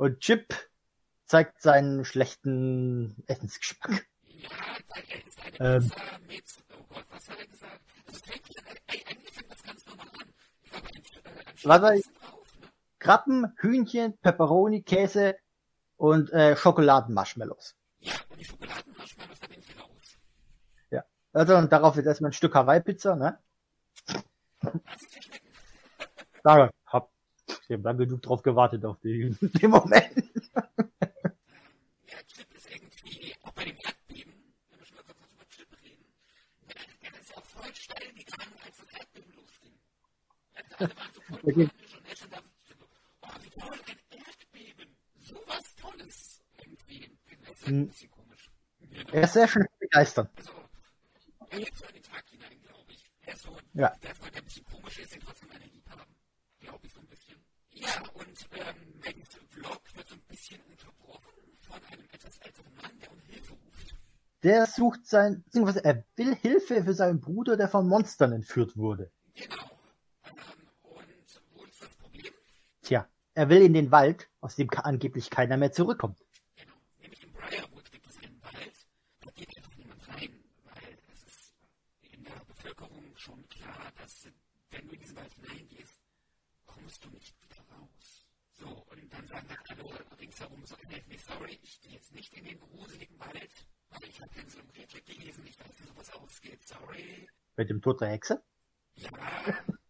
und 0.00 0.20
Chip 0.20 0.54
zeigt 1.26 1.60
seinen 1.60 2.06
schlechten 2.06 3.22
Essensgeschmack. 3.26 4.06
Ähm, 5.58 5.92
was 11.62 11.82
hat 11.82 11.82
er. 11.82 11.94
Ich 11.96 12.06
Krabben, 12.98 13.52
Hühnchen, 13.58 14.16
Peperoni, 14.18 14.82
Käse 14.82 15.36
und 15.98 16.32
äh, 16.32 16.56
Schokoladenmarshmallows. 16.56 17.76
Ja, 20.90 21.04
also 21.34 21.56
und 21.56 21.70
darauf 21.70 21.96
wird 21.96 22.06
erstmal 22.06 22.30
ein 22.30 22.34
Stück 22.34 22.54
Hawaii-Pizza, 22.54 23.16
ne? 23.16 23.38
Danke, 26.42 26.70
hab, 27.70 27.78
ich 27.78 27.78
hab 27.78 27.84
lange 27.84 28.06
genug 28.06 28.22
drauf 28.22 28.42
gewartet 28.42 28.84
auf 28.84 28.98
den, 29.00 29.36
den 29.40 29.70
Moment. 29.70 30.10
Ja, 32.06 32.16
Chip 32.26 32.54
ist 32.54 32.70
irgendwie, 32.70 33.34
auch 33.42 33.52
bei 33.52 33.64
dem 33.64 33.76
Erdbeben, 33.76 34.32
wenn 34.70 34.78
wir 34.78 34.86
schon 34.86 34.96
mal 34.96 35.04
kurz 35.04 35.32
über 35.32 35.46
Chip 35.48 35.68
reden, 35.82 36.04
der, 36.68 37.10
der 37.10 37.20
ist 37.20 37.36
auch 37.36 37.44
voll 37.44 37.74
steil 37.74 38.12
gegangen, 38.12 38.54
als 38.64 38.76
das 38.78 38.98
Erdbeben 38.98 39.32
losging. 39.36 39.78
Also 40.54 40.74
alle 40.80 40.96
waren 40.96 41.14
sofort 41.14 41.44
okay. 41.44 41.62
und 41.62 42.08
er 42.08 42.16
schon 42.16 42.30
da 42.30 42.38
toll, 43.60 43.78
ein 43.86 44.18
Erdbeben. 44.18 44.96
Sowas 45.20 45.74
Tolles. 45.76 46.40
Irgendwie. 46.58 47.10
Das 47.46 47.58
ist 47.60 47.66
ein 47.68 47.86
bisschen 47.88 48.10
komisch. 48.10 48.50
Er 49.12 49.22
ist 49.22 49.32
sehr 49.32 49.48
schön 49.48 49.66
begeistert. 49.78 50.30
Also, 50.36 50.52
er 51.50 51.58
lebt 51.58 51.76
so 51.76 51.86
in 51.86 51.94
den 51.94 52.02
Tag 52.02 52.24
hinein, 52.28 52.60
glaube 52.62 52.92
ich. 52.92 53.04
Er 53.26 53.34
ist 53.34 53.42
so, 53.42 53.56
ja. 53.74 53.94
der 54.02 54.14
Freund, 54.14 54.34
der 54.34 54.42
ein 54.42 54.44
bisschen 54.44 54.64
komisch 54.64 54.98
ist, 54.98 55.18
trotzdem 55.24 55.50
alle 55.50 55.64
lieb 55.64 55.88
haben. 55.90 56.14
Glaube 56.60 56.86
ich 56.86 56.92
so 56.92 57.00
ein 57.00 57.06
bisschen. 57.06 57.36
Ja, 57.80 58.02
und 58.12 58.48
ähm, 58.52 59.00
Megans 59.02 59.28
Vlog 59.48 59.80
wird 59.94 60.08
so 60.08 60.14
ein 60.14 60.20
bisschen 60.28 60.60
unterbrochen 60.70 61.32
von 61.60 61.80
einem 61.90 62.04
etwas 62.12 62.36
älteren 62.38 62.74
Mann, 62.76 62.98
der 63.00 63.10
um 63.10 63.18
Hilfe 63.26 63.52
ruft. 63.54 63.94
Der 64.42 64.66
sucht 64.66 65.06
sein, 65.06 65.42
beziehungsweise 65.44 65.84
er 65.84 66.04
will 66.16 66.34
Hilfe 66.34 66.84
für 66.84 66.92
seinen 66.92 67.20
Bruder, 67.20 67.56
der 67.56 67.68
von 67.68 67.88
Monstern 67.88 68.32
entführt 68.32 68.76
wurde. 68.76 69.10
Genau. 69.34 69.70
Ähm, 70.24 70.34
und 70.82 71.42
wo 71.54 71.64
ist 71.64 71.80
das 71.82 71.88
Problem? 71.94 72.32
Tja, 72.82 73.08
er 73.34 73.48
will 73.48 73.62
in 73.62 73.72
den 73.72 73.90
Wald, 73.90 74.28
aus 74.40 74.56
dem 74.56 74.68
angeblich 74.76 75.30
keiner 75.30 75.56
mehr 75.56 75.72
zurückkommt. 75.72 76.18
Genau, 76.56 76.74
nämlich 76.98 77.22
im 77.24 77.32
Briarwood 77.32 77.90
gibt 77.90 78.06
es 78.06 78.18
einen 78.18 78.42
Wald, 78.42 78.88
da 79.24 79.30
geht 79.30 79.56
einfach 79.56 79.74
niemand 79.76 80.06
rein, 80.08 80.44
weil 80.64 80.98
es 81.14 81.24
ist 81.24 81.54
in 82.12 82.24
der 82.24 82.44
Bevölkerung 82.46 83.04
schon 83.16 83.48
klar, 83.48 83.90
dass 83.96 84.28
wenn 84.70 84.86
du 84.86 84.94
in 84.94 85.00
diesen 85.00 85.16
Wald 85.16 85.32
hineingehst, 85.32 86.00
kommst 86.74 87.04
du 87.04 87.08
nicht 87.10 87.34
wieder 87.42 87.62
raus. 87.76 88.26
So, 88.52 88.68
und 88.68 89.12
dann 89.12 89.26
sagen 89.26 89.48
halt 89.48 89.70
alle 89.70 90.18
ringsherum 90.18 90.64
so, 90.64 90.76
nee, 90.88 91.02
nee, 91.08 91.18
sorry, 91.18 91.58
ich 91.62 91.80
gehe 91.80 91.92
jetzt 91.92 92.12
nicht 92.12 92.32
in 92.34 92.44
den 92.44 92.60
gruseligen 92.60 93.18
Wald, 93.18 93.50
weil 93.90 94.08
ich 94.08 94.20
habe 94.20 94.32
Hänsel 94.34 94.60
und 94.60 94.74
Gretel 94.74 95.00
gelesen, 95.02 95.46
ich 95.46 95.58
weiß, 95.58 95.74
wie 95.78 95.86
sowas 95.86 96.10
ausgeht, 96.12 96.66
sorry. 96.66 97.28
Mit 97.56 97.70
dem 97.70 97.82
Tod 97.82 98.00
der 98.00 98.08
Hexe? 98.08 98.42
Ja, 98.94 99.10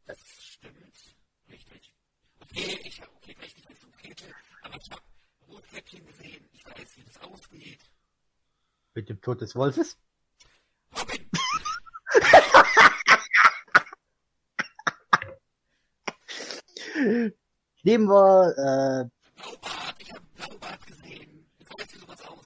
das 0.06 0.18
stimmt. 0.42 1.16
Richtig. 1.48 1.92
Okay, 2.40 2.80
ich 2.84 3.00
habe 3.00 3.12
okay, 3.16 3.34
vielleicht 3.36 3.56
nicht 3.56 3.70
Richtung 3.70 3.92
Gretel, 3.92 4.34
aber 4.62 4.76
ich 4.76 4.90
habe 4.90 5.02
Rotkäppchen 5.48 6.06
gesehen. 6.06 6.48
Ich 6.52 6.64
weiß, 6.66 6.96
wie 6.96 7.02
das 7.04 7.20
ausgeht. 7.20 7.80
Mit 8.94 9.08
dem 9.08 9.20
Tod 9.20 9.40
des 9.40 9.54
Wolfes? 9.54 9.98
Robin! 10.98 11.30
Nehmen 17.82 18.08
wir, 18.08 18.54
äh, 18.58 19.10
ich 19.98 20.12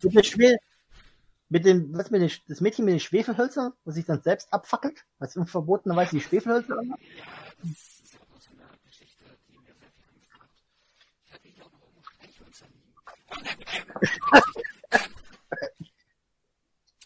ausgeht. 0.08 0.60
mit, 1.48 1.64
dem, 1.64 1.96
was 1.96 2.10
mit 2.10 2.22
den, 2.22 2.30
das 2.48 2.60
Mädchen 2.60 2.84
mit 2.84 2.92
den 2.92 3.00
Schwefelhölzern, 3.00 3.72
was 3.84 3.94
sich 3.94 4.04
dann 4.06 4.22
selbst 4.22 4.52
abfackelt, 4.52 5.04
was 5.18 5.36
unverbotenerweise 5.36 6.16
die 6.16 6.20
Schwefelhölzer 6.20 6.78
anhat? 6.78 7.00
Ja, 7.00 7.24
das 7.62 8.00
ist 8.02 8.14
ja 8.14 8.20
bloß 8.30 8.48
eine 8.48 8.78
Geschichte, 8.86 9.24
die 9.48 9.58
mir 9.58 9.74
sehr. 9.74 9.88
Ich 11.24 11.32
hatte 11.32 11.48
hier 11.48 11.64
auch 11.64 11.72
noch 11.72 11.80
irgendwo 11.82 12.02
Streichhölzer 12.02 12.66
liegen. 12.66 12.94
Aber 14.30 14.40
nein, 14.40 14.58
ähm, 14.90 15.14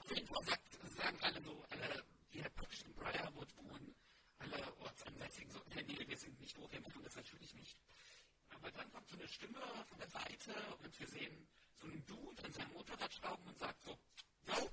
auf 0.01 0.15
jeden 0.15 0.27
Fall 0.29 0.45
sagt, 0.45 0.63
sagen 0.97 1.19
alle 1.23 1.43
so, 1.43 1.65
alle, 1.71 2.03
die 2.33 2.43
halt 2.43 2.55
praktisch 2.57 2.85
in 2.85 2.95
Briarwood 2.95 3.49
wohnen, 3.57 3.95
alle 4.39 4.55
Ortsansässigen 4.81 5.51
so, 5.51 5.61
nee, 5.89 6.09
wir 6.09 6.17
sind 6.17 6.39
nicht 6.41 6.57
doof, 6.57 6.71
wir 6.71 6.81
machen 6.81 7.03
das 7.03 7.17
natürlich 7.17 7.55
nicht. 7.55 7.77
Aber 8.55 8.71
dann 8.71 8.91
kommt 8.93 9.09
so 9.09 9.17
eine 9.17 9.29
Stimme 9.29 9.61
von 9.89 9.99
der 9.99 10.09
Seite 10.11 10.55
und 10.83 11.01
wir 11.01 11.07
sehen 11.07 11.47
so 11.75 11.87
einen 11.87 12.05
Dude 12.07 12.45
an 12.45 12.53
seinem 12.53 12.73
Motorrad 12.73 13.13
schrauben 13.13 13.47
und 13.47 13.59
sagt 13.59 13.83
so, 13.83 13.99
yo, 14.47 14.71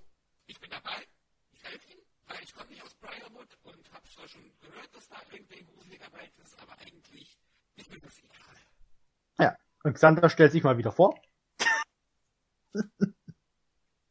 ich 0.48 0.60
bin 0.60 0.70
dabei, 0.70 1.08
ich 1.52 1.64
helfe 1.64 1.92
Ihnen, 1.94 2.06
weil 2.28 2.44
ich 2.44 2.54
komme 2.54 2.70
nicht 2.70 2.84
aus 2.84 2.94
Briarwood 2.96 3.58
und 3.64 3.92
habe 3.94 4.08
zwar 4.10 4.28
schon 4.28 4.52
gehört, 4.60 4.96
dass 4.96 5.08
da 5.10 5.22
irgendwie 5.32 5.60
ein 5.60 5.68
gruseliger 5.68 6.12
Wald 6.14 6.32
ist, 6.44 6.60
aber 6.62 6.78
eigentlich 6.80 7.38
ist 7.76 7.90
mir 7.92 8.00
das 8.00 8.20
egal. 8.20 8.58
Ja. 9.40 9.58
Und 9.84 9.94
Xandra 9.94 10.30
stellt 10.30 10.52
sich 10.52 10.64
mal 10.64 10.78
wieder 10.78 10.92
vor. 10.92 11.20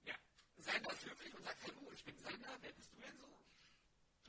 Ja, 0.04 0.14
Sander 0.58 0.92
ist 0.92 1.04
höflich 1.04 1.34
und 1.34 1.44
sagt, 1.44 1.58
hallo, 1.66 1.90
ich 1.92 2.04
bin 2.04 2.16
Sander, 2.18 2.56
wer 2.60 2.72
bist 2.72 2.92
du 2.92 3.00
denn 3.00 3.16
so? 3.18 3.26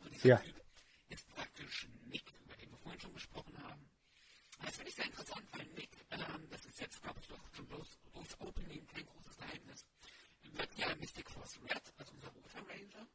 Und 0.03 0.13
dieser 0.13 0.27
Ja. 0.27 0.37
Typ 0.37 0.61
ist 1.09 1.27
praktisch 1.29 1.87
Nick, 2.07 2.25
über 2.43 2.55
den 2.55 2.71
wir 2.71 2.77
vorhin 2.79 2.99
schon 2.99 3.13
gesprochen 3.13 3.57
haben. 3.63 3.89
Und 4.59 4.67
das 4.67 4.75
finde 4.75 4.89
ich 4.89 4.95
sehr 4.95 5.05
interessant, 5.05 5.47
weil 5.51 5.65
Nick, 5.67 5.89
ähm, 6.11 6.49
das 6.49 6.65
ist 6.65 6.79
jetzt, 6.81 7.01
glaube 7.01 7.19
ich, 7.21 7.27
doch 7.27 7.39
schon 7.53 7.67
bloß 7.67 7.99
durchs 8.13 8.39
Opening 8.41 8.85
kein 8.87 9.05
großes 9.05 9.37
Geheimnis, 9.37 9.85
wird 10.57 10.75
ja 10.77 10.95
Mystic 10.95 11.29
Force 11.29 11.59
Red, 11.63 11.81
also 11.97 12.13
unser 12.13 12.27
roter 12.29 12.59
Ranger. 12.67 13.07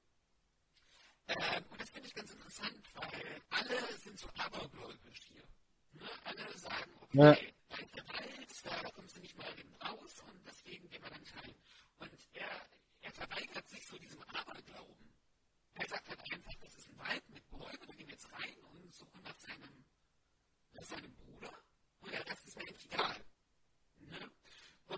Ähm, 1.28 1.64
und 1.70 1.80
das 1.80 1.90
finde 1.90 2.08
ich 2.08 2.14
ganz 2.14 2.30
interessant, 2.30 2.82
weil 2.94 3.42
alle 3.50 3.98
sind 3.98 4.18
so 4.18 4.28
abergläubisch 4.38 5.20
hier. 5.28 5.44
Ne? 5.92 6.08
Alle 6.24 6.58
sagen, 6.58 6.90
okay, 7.00 7.18
Ja. 7.18 7.32
da 7.68 7.76
ist 7.78 7.94
der 7.94 8.08
Wald, 8.08 8.84
da 8.84 8.90
kommst 8.90 9.16
du 9.16 9.20
nicht 9.20 9.36
mal 9.36 9.46
eben 9.58 9.74
raus 9.76 10.20
und 10.26 10.46
deswegen 10.46 10.88
gehen 10.90 11.02
wir 11.02 11.10
dann 11.10 11.24
rein. 11.42 11.54
Und 11.98 12.10
er, 12.34 12.66
er 13.02 13.12
verweigert 13.12 13.68
sich 13.68 13.86
so 13.86 13.96
diesem 13.98 14.22
Aberglauben. 14.24 15.14
Er 15.74 15.88
sagt 15.88 16.08
halt 16.08 16.20
einfach, 16.32 16.54
das 16.60 16.74
ist 16.76 16.88
ein 16.88 16.98
Wald 16.98 17.28
mit 17.30 17.48
Bäumen, 17.50 17.78
wir 17.86 17.94
gehen 17.94 18.08
jetzt 18.08 18.30
rein 18.32 18.56
und 18.72 18.92
suchen 18.94 19.22
nach 19.22 19.38
seinem, 19.38 19.84
nach 20.72 20.82
seinem 20.82 21.14
Bruder. 21.14 21.52
Und 22.00 22.12
er 22.12 22.24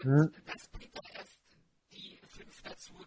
Hm. 0.03 0.32
das 0.47 0.66
bringt 0.66 0.99
doch 0.99 1.09
erst 1.11 1.31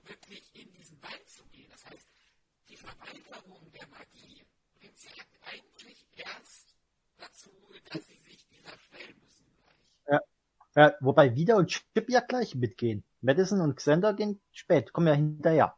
wirklich 0.07 0.49
in 0.55 0.71
diesen 0.73 1.01
Wald 1.01 1.29
zu 1.29 1.43
gehen. 1.45 1.69
Das 1.71 1.85
heißt, 1.85 2.07
die 2.69 2.77
Verweigerung 2.77 3.71
der 3.71 3.87
Magie 3.87 4.43
bringt 4.79 4.97
sie 4.97 5.09
eigentlich 5.41 6.05
erst 6.15 6.75
dazu, 7.17 7.51
dass 7.91 8.07
sie 8.07 8.17
sich 8.17 8.45
dieser 8.47 8.77
stellen 8.79 9.19
müssen 9.21 9.45
gleich. 9.55 10.21
Ja, 10.75 10.93
wobei 10.99 11.33
Vida 11.35 11.55
und 11.55 11.67
Chip 11.69 12.09
ja 12.09 12.19
gleich 12.19 12.53
mitgehen. 12.55 13.03
Madison 13.21 13.61
und 13.61 13.75
Xander 13.77 14.13
gehen 14.13 14.41
spät, 14.51 14.91
kommen 14.91 15.07
ja 15.07 15.13
hinterher. 15.13 15.75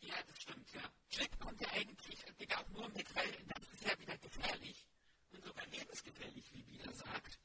Ja, 0.00 0.14
das 0.26 0.40
stimmt, 0.40 0.70
ja. 0.74 0.80
Chip 1.08 1.38
kommt 1.40 1.60
ja 1.60 1.68
eigentlich, 1.74 2.24
geht 2.36 2.56
auch 2.56 2.68
nur 2.70 2.88
mit, 2.90 3.14
weil 3.16 3.30
das 3.48 3.68
ist 3.72 3.84
ja 3.84 3.98
wieder 3.98 4.16
gefährlich. 4.18 4.86
Und 5.32 5.44
sogar 5.44 5.66
lebensgefährlich, 5.66 6.52
wie 6.52 6.66
Vida 6.66 6.92
sagt. 6.92 7.40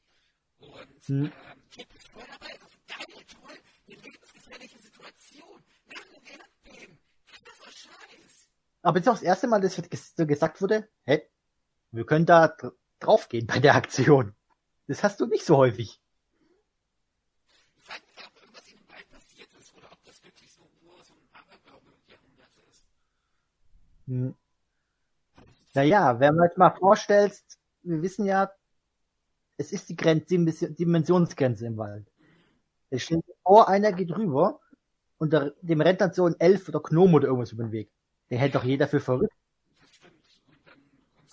Und 0.60 1.08
Hm. 1.08 1.26
ähm, 1.26 1.32
Chip 1.72 1.96
ist 1.96 2.08
voll 2.10 2.26
dabei, 2.28 2.52
also 2.62 2.78
geil, 2.88 3.24
toll, 3.42 3.58
lebensgefährliche 3.88 4.80
Situation. 4.80 5.64
Lange 5.88 6.30
Erdbeben, 6.30 7.00
krasser 7.28 7.72
Aber 8.86 9.00
jetzt 9.00 9.10
auch 9.10 9.14
das 9.14 9.24
erste 9.24 9.48
Mal, 9.48 9.62
dass 9.62 9.76
so 9.76 10.28
gesagt 10.28 10.62
wurde, 10.62 10.88
hey, 11.06 11.28
wir 11.90 12.06
können 12.06 12.28
da 12.28 12.50
dr 12.50 12.74
draufgehen 13.00 13.48
bei 13.48 13.58
der 13.58 13.74
Aktion. 13.74 14.36
Das 14.86 15.02
hast 15.02 15.20
du 15.20 15.26
nicht 15.26 15.44
so 15.44 15.58
häufig. 15.58 16.00
Ich 17.78 17.90
weiß 17.90 18.00
nicht, 18.06 18.28
ob 18.28 18.40
irgendwas 18.40 18.68
in 18.68 18.78
dem 18.78 18.88
Wald 18.88 19.10
passiert 19.10 19.52
ist 19.60 19.76
oder 19.76 19.88
ob 19.92 20.04
das 20.04 20.24
wirklich 20.24 20.54
so 20.54 20.62
nur 20.84 21.04
so 21.04 21.16
ein 21.16 21.28
Aberglaube 21.34 21.94
Jahrhundert 22.08 22.52
ist. 22.70 22.86
Hm. 24.06 24.36
Naja, 25.74 26.20
wenn 26.20 26.36
man 26.36 26.46
jetzt 26.46 26.60
mal 26.60 26.70
vorstellst, 26.70 27.58
wir 27.82 28.04
wissen 28.04 28.28
ja, 28.28 28.52
es 29.58 29.72
ist 29.72 29.90
die 29.90 29.96
Grenz 29.96 30.28
Dimension- 30.28 30.76
Dimensionsgrenze 30.76 31.66
im 31.66 31.78
Wald. 31.78 32.06
Es 32.92 33.02
steht 33.02 33.26
vor, 33.42 33.68
einer 33.68 33.94
geht 33.94 34.16
rüber 34.16 34.62
und 35.18 35.34
der, 35.34 35.56
dem 35.64 35.82
rennt 35.82 36.02
dann 36.02 36.14
so 36.14 36.28
ein 36.28 36.40
Elf 36.40 36.70
oder 36.70 36.82
Gnome 36.82 37.16
oder 37.16 37.30
irgendwas 37.30 37.52
über 37.52 37.64
den 37.64 37.72
Weg. 37.72 37.90
Den 38.30 38.40
hält 38.40 38.56
doch 38.56 38.64
jeder 38.64 38.88
für 38.88 39.00
verrückt. 39.00 39.34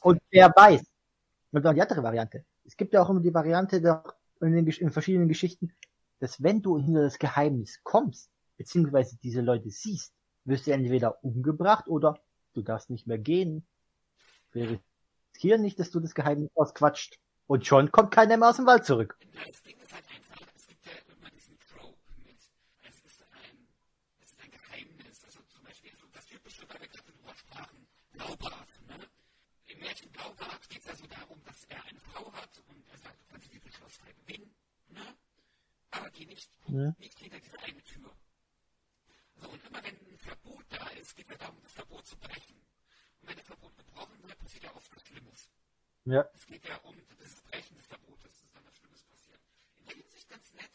Und 0.03 0.21
wer 0.31 0.49
weiß, 0.49 0.83
und 1.53 1.65
dann 1.65 1.75
die 1.75 1.83
andere 1.83 2.03
Variante. 2.03 2.45
Es 2.65 2.77
gibt 2.77 2.93
ja 2.95 3.03
auch 3.03 3.11
immer 3.11 3.21
die 3.21 3.35
Variante 3.35 3.81
der, 3.81 4.03
in, 4.41 4.53
den, 4.53 4.67
in 4.67 4.91
verschiedenen 4.91 5.29
Geschichten, 5.29 5.73
dass 6.19 6.43
wenn 6.43 6.63
du 6.63 6.79
hinter 6.79 7.03
das 7.03 7.19
Geheimnis 7.19 7.81
kommst, 7.83 8.31
beziehungsweise 8.57 9.17
diese 9.23 9.41
Leute 9.41 9.71
siehst, 9.71 10.13
wirst 10.45 10.67
du 10.67 10.73
entweder 10.73 11.23
umgebracht 11.25 11.89
oder 11.89 12.19
du 12.55 12.63
darfst 12.63 12.91
nicht 12.91 13.07
mehr 13.07 13.19
gehen. 13.19 13.67
Wir 14.53 14.81
riskieren 15.35 15.63
nicht, 15.63 15.79
dass 15.79 15.91
du 15.91 16.01
das 16.01 16.15
Geheimnis 16.15 16.51
ausquatscht. 16.55 17.19
Und 17.47 17.67
schon 17.67 17.91
kommt 17.91 18.13
keiner 18.13 18.37
mehr 18.37 18.51
aus 18.51 18.57
dem 18.57 18.67
Wald 18.67 18.85
zurück. 18.85 19.17
Das 19.21 19.63
Ding 19.63 19.77
ist 19.83 19.93
halt 19.93 20.05
einfach, 20.09 20.47
es 20.57 20.67
gibt 20.67 20.87
ja 20.87 20.93
immer 20.93 21.31
diesen 21.31 21.59
Trope 21.59 21.97
mit, 22.25 22.39
es 22.83 22.97
ist 23.05 23.23
ein, 23.33 23.67
es 24.23 24.31
ist 24.31 24.41
ein 24.41 24.51
Geheimnis. 24.51 25.25
Also 25.25 25.41
zum 25.53 25.65
Beispiel 25.65 25.91
so 25.99 26.07
das 26.15 26.27
typische, 26.27 26.63
weil 26.69 26.81
wir 26.81 26.89
gerade 26.89 27.13
drüber 27.13 27.35
sprachen, 27.35 27.87
Blaubart. 28.27 28.69
Ne? 28.87 29.09
Im 29.67 29.79
Märchen 29.81 30.11
Blaubart 30.13 30.69
geht 30.69 30.83
es 30.83 30.89
also 30.89 31.07
darum, 31.07 31.43
dass 31.45 31.65
er 31.65 31.83
eine 31.85 31.99
Frau 32.01 32.33
hat 32.35 32.57
und 32.69 32.87
er 32.93 32.99
sagt, 32.99 33.21
du 33.21 33.25
kannst 33.33 33.53
dieses 33.53 33.75
Schloss 33.75 33.99
gewinnen. 33.99 34.55
Ne? 34.89 35.17
Aber 35.91 36.11
geh 36.11 36.27
nicht, 36.27 36.49
Ja. 36.69 36.95
nicht 36.99 37.19
hinter 37.19 37.41
diese 37.41 37.59
eine 37.59 37.83
Tür. 37.83 38.11
So, 39.37 39.49
und 39.49 39.67
immer 39.67 39.83
wenn 39.83 39.97
ein 39.97 40.19
Verbot 40.19 40.65
da 40.69 40.87
ist, 40.91 41.17
geht 41.17 41.31
es 41.31 41.39
darum, 41.39 41.61
das 41.63 41.73
Verbot 41.73 42.07
zu 42.07 42.17
brechen. 42.17 42.57
Und 43.21 43.29
wenn 43.29 43.37
das 43.37 43.47
Verbot 43.47 43.77
gebrochen 43.77 44.23
wird, 44.23 44.39
passiert 44.39 44.65
ja 44.65 44.75
oft 44.75 44.95
was 44.95 45.03
Schlimmes. 45.05 45.49
Ja. 46.05 46.25
Es 46.35 46.47
geht 46.47 46.65
ja 46.67 46.77
um 46.79 46.97
das 47.19 47.43
Brechen 47.43 47.77
des 47.77 47.87
Verbotes, 47.87 48.41
dass 48.41 48.53
dann 48.53 48.65
was 48.67 48.77
Schlimmes 48.77 49.03
passiert. 49.03 49.41
In 49.79 49.87
der 49.87 49.97
Hinsicht 49.97 50.29
ganz 50.29 50.53
nett. 50.55 50.71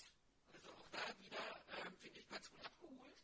Also 0.54 0.70
auch 0.72 0.90
da 0.90 1.18
wieder, 1.20 1.66
ähm, 1.86 1.98
finde 1.98 2.20
ich, 2.20 2.28
ganz 2.28 2.50
gut 2.52 2.60
abgeholt. 2.66 3.18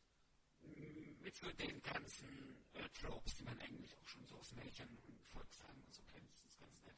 Mit 1.21 1.35
so 1.35 1.49
den 1.51 1.81
ganzen 1.81 2.63
äh, 2.73 2.89
Tropes, 2.89 3.35
die 3.35 3.43
man 3.43 3.59
eigentlich 3.59 3.95
auch 3.97 4.07
schon 4.07 4.25
so 4.25 4.35
aus 4.35 4.51
Märchen 4.53 4.89
und 5.07 5.25
Volkssagen 5.27 5.81
und 5.81 5.93
so 5.93 6.03
kennt. 6.03 6.29
Das 6.43 6.51
ist 6.51 6.59
ganz 6.59 6.83
nett. 6.83 6.97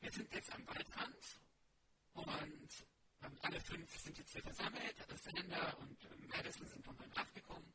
Wir 0.00 0.12
sind 0.12 0.34
jetzt 0.34 0.52
am 0.52 0.66
Waldrand 0.66 1.40
und 2.14 2.86
ähm, 3.22 3.38
alle 3.42 3.60
fünf 3.60 3.98
sind 3.98 4.18
jetzt 4.18 4.32
hier 4.32 4.42
versammelt. 4.42 4.96
Sander 5.22 5.78
und 5.78 6.04
ähm, 6.04 6.28
Madison 6.28 6.66
sind 6.66 6.86
nochmal 6.86 7.08
nachgekommen. 7.14 7.72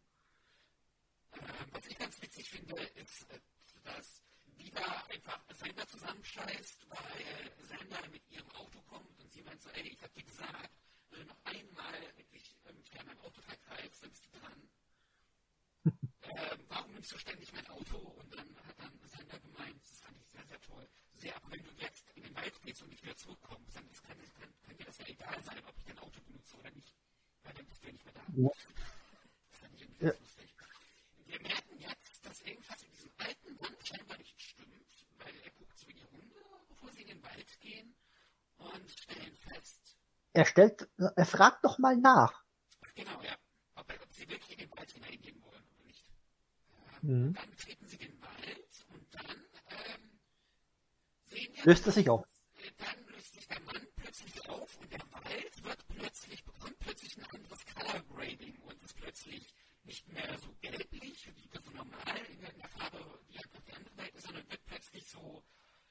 Ähm, 1.34 1.68
was 1.72 1.86
ich 1.88 1.98
ganz 1.98 2.22
witzig 2.22 2.50
finde, 2.50 2.76
ist, 2.76 3.24
äh, 3.30 3.40
dass 3.84 4.22
Viva 4.58 5.06
einfach 5.10 5.40
Sander 5.56 5.88
zusammenscheißt, 5.88 6.90
weil 6.90 7.52
Sander 7.68 8.10
mit 8.10 8.30
ihrem 8.30 8.50
Auto 8.52 8.82
kommt 8.82 9.20
und 9.20 9.32
sie 9.32 9.42
meint 9.44 9.62
so, 9.62 9.70
ey, 9.70 9.88
ich 9.88 10.02
hab 10.04 10.14
dir 10.14 10.24
gesagt, 10.24 10.72
wenn 11.12 11.20
du 11.22 11.26
noch 11.28 11.46
einmal 11.46 12.02
wirklich 12.16 12.56
äh, 12.66 12.74
mich 12.74 13.00
an 13.00 13.06
meinem 13.06 13.20
Auto 13.22 13.42
vergreifst, 13.42 14.04
dann 14.04 14.10
bist 14.12 14.26
du 14.26 14.40
dran. 14.40 14.70
ähm, 15.86 16.66
warum 16.70 16.92
nimmst 16.94 17.12
du 17.12 17.18
ständig 17.18 17.52
mein 17.54 17.68
Auto? 17.68 17.98
Und 17.98 18.34
dann 18.34 18.48
hat 18.68 18.80
dann 18.80 19.00
Sander 19.08 19.40
gemeint, 19.40 19.82
das 19.90 20.02
fand 20.02 20.18
ich 20.20 20.28
sehr, 20.30 20.46
sehr 20.46 20.60
toll. 20.62 20.88
Sehr, 21.16 21.36
aber 21.36 21.52
wenn 21.52 21.64
du 21.64 21.72
jetzt 21.78 22.06
in 22.16 22.24
den 22.24 22.36
Wald 22.36 22.62
gehst 22.62 22.82
und 22.82 22.90
nicht 22.90 23.04
wieder 23.04 23.16
zurückkommst, 23.16 23.76
dann 23.76 23.88
ist, 23.90 24.04
kann, 24.04 24.18
kann, 24.40 24.54
kann 24.62 24.78
dir 24.78 24.86
das 24.86 24.98
ja 25.00 25.06
egal 25.08 25.42
sein, 25.44 25.58
ob 25.66 25.78
ich 25.78 25.86
dein 25.86 26.00
Auto 26.00 26.20
benutze 26.22 26.58
oder 26.58 26.72
nicht. 26.72 26.96
Weil 27.44 27.54
dann 27.54 27.66
bist 27.66 27.82
du 27.84 27.88
ja 27.88 27.94
nicht 27.94 28.06
mehr 28.06 28.14
da. 28.14 28.22
Ja. 28.36 28.50
Das 29.50 29.60
fand 29.60 29.74
ich 29.76 29.82
irgendwie 29.82 30.06
ganz 30.06 30.20
lustig. 30.20 30.54
Wir 31.26 31.42
merken 31.42 31.80
jetzt, 31.80 32.26
dass 32.26 32.42
irgendwas 32.42 32.82
in 32.84 32.92
diesem 32.92 33.12
alten 33.18 33.56
Mann 33.60 33.76
scheinbar 33.84 34.18
nicht 34.18 34.40
stimmt, 34.42 35.06
weil 35.18 35.36
er 35.44 35.52
guckt 35.52 35.80
so 35.80 35.88
in 35.88 35.96
die 35.98 36.04
Runde, 36.04 36.36
bevor 36.70 36.92
sie 36.92 37.02
in 37.02 37.08
den 37.08 37.24
Wald 37.24 37.60
gehen 37.60 37.96
und 38.58 38.92
stellen 38.92 39.36
fest, 39.38 39.87
Er 40.38 40.46
stellt, 40.46 40.88
er 40.98 41.26
fragt 41.26 41.66
doch 41.66 41.80
mal 41.80 41.98
nach. 41.98 42.44
ach 42.86 42.94
genau, 42.94 43.20
ja, 43.24 43.36
ob, 43.74 43.92
ob 43.92 44.14
sie 44.14 44.30
wirklich 44.30 44.52
in 44.52 44.60
den 44.60 44.78
Wald 44.78 44.92
hineingehen 44.92 45.42
wollen 45.44 45.64
oder 45.74 45.84
nicht. 45.88 46.06
Mhm. 47.02 47.34
Dann 47.34 47.50
betreten 47.50 47.88
sie 47.88 47.98
den 47.98 48.22
Wald 48.22 48.86
und 48.94 49.16
dann 49.16 49.26
ähm, 49.26 50.20
sehen 51.26 51.56
wir, 51.56 51.66
Löst 51.66 51.88
er 51.88 51.92
sich 51.92 52.08
auf. 52.08 52.24
äh, 52.58 52.70
dann 52.78 53.08
löst 53.08 53.34
sich 53.34 53.48
der 53.48 53.60
Mann 53.62 53.88
plötzlich 53.96 54.48
auf 54.48 54.78
und 54.80 54.92
der 54.94 55.00
Wald 55.12 55.64
wird 55.64 55.88
plötzlich, 55.88 56.46
bekommt 56.46 56.78
plötzlich 56.82 57.18
ein 57.18 57.26
anderes 57.34 57.66
Color 57.74 58.02
Grading 58.16 58.60
und 58.62 58.84
ist 58.84 58.96
plötzlich 58.96 59.56
nicht 59.86 60.08
mehr 60.14 60.38
so 60.38 60.54
gelblich, 60.62 61.32
wie 61.36 61.50
das 61.52 61.64
so 61.66 61.72
normal 61.72 62.22
in 62.32 62.42
der, 62.42 62.54
in 62.54 62.60
der 62.60 62.70
Farbe, 62.70 63.00
die 63.32 63.40
einfach 63.40 63.62
die 63.66 63.74
andere 63.74 63.98
Welt 63.98 64.14
ist, 64.16 64.28
sondern 64.28 64.52
wird 64.52 64.64
plötzlich 64.68 65.08
so, 65.08 65.44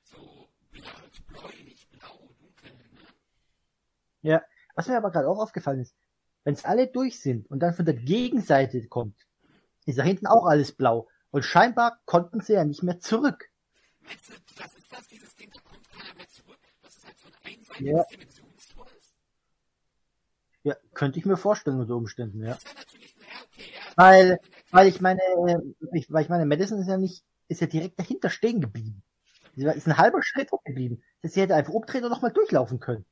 so 0.05 0.49
blau, 0.71 0.93
bläulich, 1.27 1.89
blau, 1.89 2.29
dunkel, 2.39 2.71
ne? 2.93 3.07
Ja. 4.23 4.43
Was 4.75 4.89
mir 4.89 4.97
aber 4.97 5.11
gerade 5.11 5.29
auch 5.29 5.39
aufgefallen 5.39 5.81
ist, 5.81 5.97
wenn 6.45 6.55
es 6.55 6.65
alle 6.65 6.87
durch 6.87 7.21
sind 7.21 7.51
und 7.51 7.61
dann 7.61 7.75
von 7.75 7.85
der 7.85 7.95
Gegenseite 7.95 8.87
kommt, 8.89 9.27
ist 9.87 9.99
da 9.99 10.03
hinten 10.03 10.27
auch 10.27 10.47
alles 10.47 10.73
blau. 10.73 11.09
Und 11.31 11.45
scheinbar 11.45 12.01
konnten 12.05 12.41
sie 12.41 12.55
ja 12.55 12.65
nicht 12.65 12.83
mehr 12.83 12.99
zurück. 12.99 13.51
Das 14.59 14.75
ist 14.75 14.93
das, 14.93 15.07
dieses 15.09 15.35
Ding, 15.35 15.51
da 15.53 15.61
kommt 15.61 15.89
keiner 15.91 16.15
mehr 16.15 16.29
zurück? 16.29 16.59
Das 16.83 16.97
ist 16.97 17.07
halt 17.07 17.19
so 17.19 17.29
ein 17.29 17.35
einseitiges 17.45 17.93
Ja. 17.93 18.05
Dimensionstor 18.05 18.87
ist? 18.99 19.15
Ja, 20.63 20.77
könnte 20.95 21.19
ich 21.19 21.27
mir 21.27 21.37
vorstellen 21.37 21.81
unter 21.81 21.97
Umständen, 21.97 22.45
ja. 22.45 22.59
Weil, 23.97 24.39
weil 24.71 24.89
ich 24.89 25.01
meine, 25.01 25.21
äh, 25.21 25.59
ich, 25.93 26.13
weil 26.13 26.23
ich 26.23 26.29
meine, 26.29 26.47
Madison 26.47 26.79
ist 26.81 26.89
ja 26.89 26.97
nicht, 26.97 27.25
ist 27.49 27.61
ja 27.61 27.67
direkt 27.67 27.99
dahinter 27.99 28.31
stehen 28.31 28.61
geblieben. 28.61 29.03
Sie 29.57 29.65
ist 29.65 29.89
ein 29.89 29.97
halber 29.97 30.23
Schritt 30.23 30.51
geblieben. 30.65 31.03
Das 31.23 31.33
sie 31.33 31.41
hätte 31.41 31.55
einfach 31.55 31.73
umdrehen 31.73 32.05
und 32.05 32.11
nochmal 32.11 32.33
durchlaufen 32.33 32.79
können. 32.79 33.07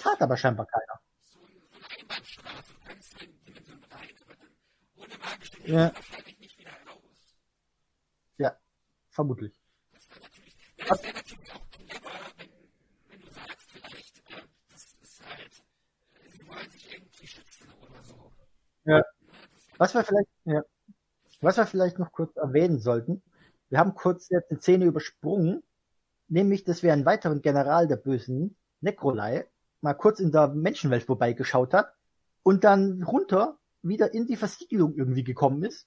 Tat 0.00 0.20
aber 0.20 0.36
scheinbar 0.36 0.66
keiner. 0.66 1.00
Ja. 5.64 5.92
Ja, 8.36 8.56
vermutlich. 9.10 9.58
Das 10.86 11.02
wäre 11.02 11.14
natürlich, 11.14 11.52
auch 11.52 11.70
clever, 11.70 12.10
wenn, 12.36 12.48
wenn 13.08 13.20
du 13.20 13.30
sagst, 13.30 13.70
vielleicht, 13.70 14.18
äh, 14.30 14.42
das 14.70 14.94
ist 15.00 15.22
halt, 15.26 15.62
sie 16.32 16.46
wollen 16.46 16.70
sich 16.70 16.92
irgendwie 16.92 17.26
schützen 17.26 17.72
oder 17.80 18.02
so. 18.02 18.30
Ja. 18.84 19.02
Was 19.78 19.94
wir 19.94 20.04
vielleicht, 20.04 20.28
ja, 20.44 20.62
was 21.40 21.56
wir 21.56 21.66
vielleicht 21.66 21.98
noch 21.98 22.12
kurz 22.12 22.36
erwähnen 22.36 22.78
sollten, 22.80 23.22
wir 23.70 23.78
haben 23.78 23.94
kurz 23.94 24.28
jetzt 24.28 24.50
eine 24.50 24.60
Szene 24.60 24.84
übersprungen, 24.84 25.62
nämlich, 26.28 26.64
dass 26.64 26.82
wir 26.82 26.92
einen 26.92 27.06
weiteren 27.06 27.40
General 27.40 27.88
der 27.88 27.96
bösen, 27.96 28.56
Necrolai, 28.80 29.46
mal 29.84 29.94
kurz 29.94 30.18
in 30.18 30.32
der 30.32 30.48
Menschenwelt 30.48 31.04
vorbeigeschaut 31.04 31.74
hat 31.74 31.94
und 32.42 32.64
dann 32.64 33.02
runter 33.02 33.58
wieder 33.82 34.14
in 34.14 34.26
die 34.26 34.36
Versiegelung 34.36 34.94
irgendwie 34.94 35.24
gekommen 35.24 35.62
ist 35.62 35.86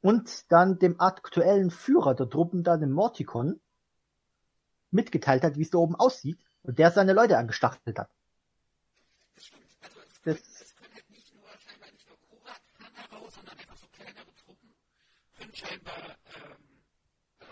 und 0.00 0.50
dann 0.52 0.78
dem 0.78 1.00
aktuellen 1.00 1.70
Führer 1.70 2.14
der 2.14 2.30
Truppen, 2.30 2.62
da 2.62 2.76
dem 2.76 2.92
Morticon, 2.92 3.60
mitgeteilt 4.92 5.42
hat, 5.42 5.56
wie 5.56 5.62
es 5.62 5.70
da 5.70 5.78
oben 5.78 5.96
aussieht 5.96 6.38
und 6.62 6.78
der 6.78 6.92
seine 6.92 7.12
Leute 7.12 7.36
angestachelt 7.36 7.98
hat. 7.98 8.08
Das 10.24 10.38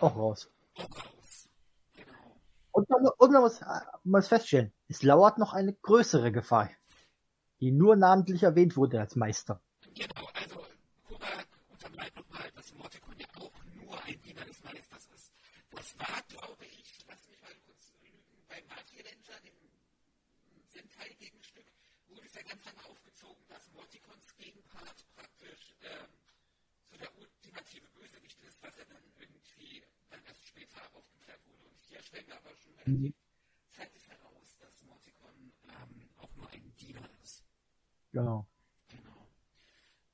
auch 0.01 0.17
raus. 0.17 0.54
Und 2.75 2.91
man, 2.91 3.07
und 3.07 3.31
man 3.31 3.43
muss, 3.43 3.61
man 3.61 3.83
muss 4.03 4.27
feststellen, 4.27 4.73
es 4.89 5.05
lauert 5.05 5.39
noch 5.39 5.53
eine 5.53 5.75
größere 5.75 6.33
Gefahr, 6.33 6.71
die 7.61 7.71
nur 7.71 7.95
namentlich 7.95 8.43
erwähnt 8.43 8.77
wurde 8.77 8.99
als 8.99 9.15
Meister. 9.15 9.63
Genau, 9.95 10.27
also 10.35 10.59
Kurak 11.07 11.47
unterbleibt 11.71 12.17
nochmal, 12.17 12.51
dass 12.57 12.75
Morticon 12.75 13.15
ja 13.17 13.27
auch 13.39 13.55
nur 13.79 13.95
ein 14.03 14.21
Diener 14.23 14.45
des 14.45 14.59
Meisters 14.65 15.07
ist. 15.15 15.31
Das 15.71 15.97
war, 16.01 16.19
glaube 16.27 16.65
ich, 16.67 16.99
lass 17.07 17.23
mich 17.31 17.41
mal 17.41 17.55
kurz 17.65 17.95
lügen, 18.03 18.19
bei 18.49 18.59
Marty 18.67 18.99
Ranger, 19.07 19.39
dem 19.47 19.55
Sentai-Gegenstück, 20.67 21.71
wurde 22.09 22.27
es 22.27 22.35
ja 22.35 22.43
ganz 22.43 22.65
lange 22.67 22.83
aufgezogen, 22.91 23.45
dass 23.55 23.71
Morticons 23.71 24.35
Gegenpart 24.35 24.99
praktisch 25.15 25.79
ähm, 25.87 26.11
so 26.91 26.99
der 26.99 27.11
ultimative 27.23 27.87
Bösewicht 27.95 28.43
ist, 28.43 28.59
was 28.67 28.75
er 28.83 28.87
dann 28.91 29.07
dann 30.15 30.25
erst 30.27 30.47
später 30.47 30.81
aufgeklärt 30.95 31.41
wurde. 31.47 31.65
Und 31.65 31.83
hier 31.89 32.03
stellen 32.03 32.27
wir 32.27 32.37
aber 32.37 32.57
schon 32.57 32.75
relativ 32.75 33.15
zeitig 33.69 34.09
heraus, 34.09 34.57
dass 34.61 34.83
Morticon 34.85 35.53
ähm, 35.65 36.09
auch 36.19 36.35
nur 36.37 36.49
ein 36.51 36.75
Diener 36.77 37.09
ist. 37.23 37.43
Genau. 38.13 38.47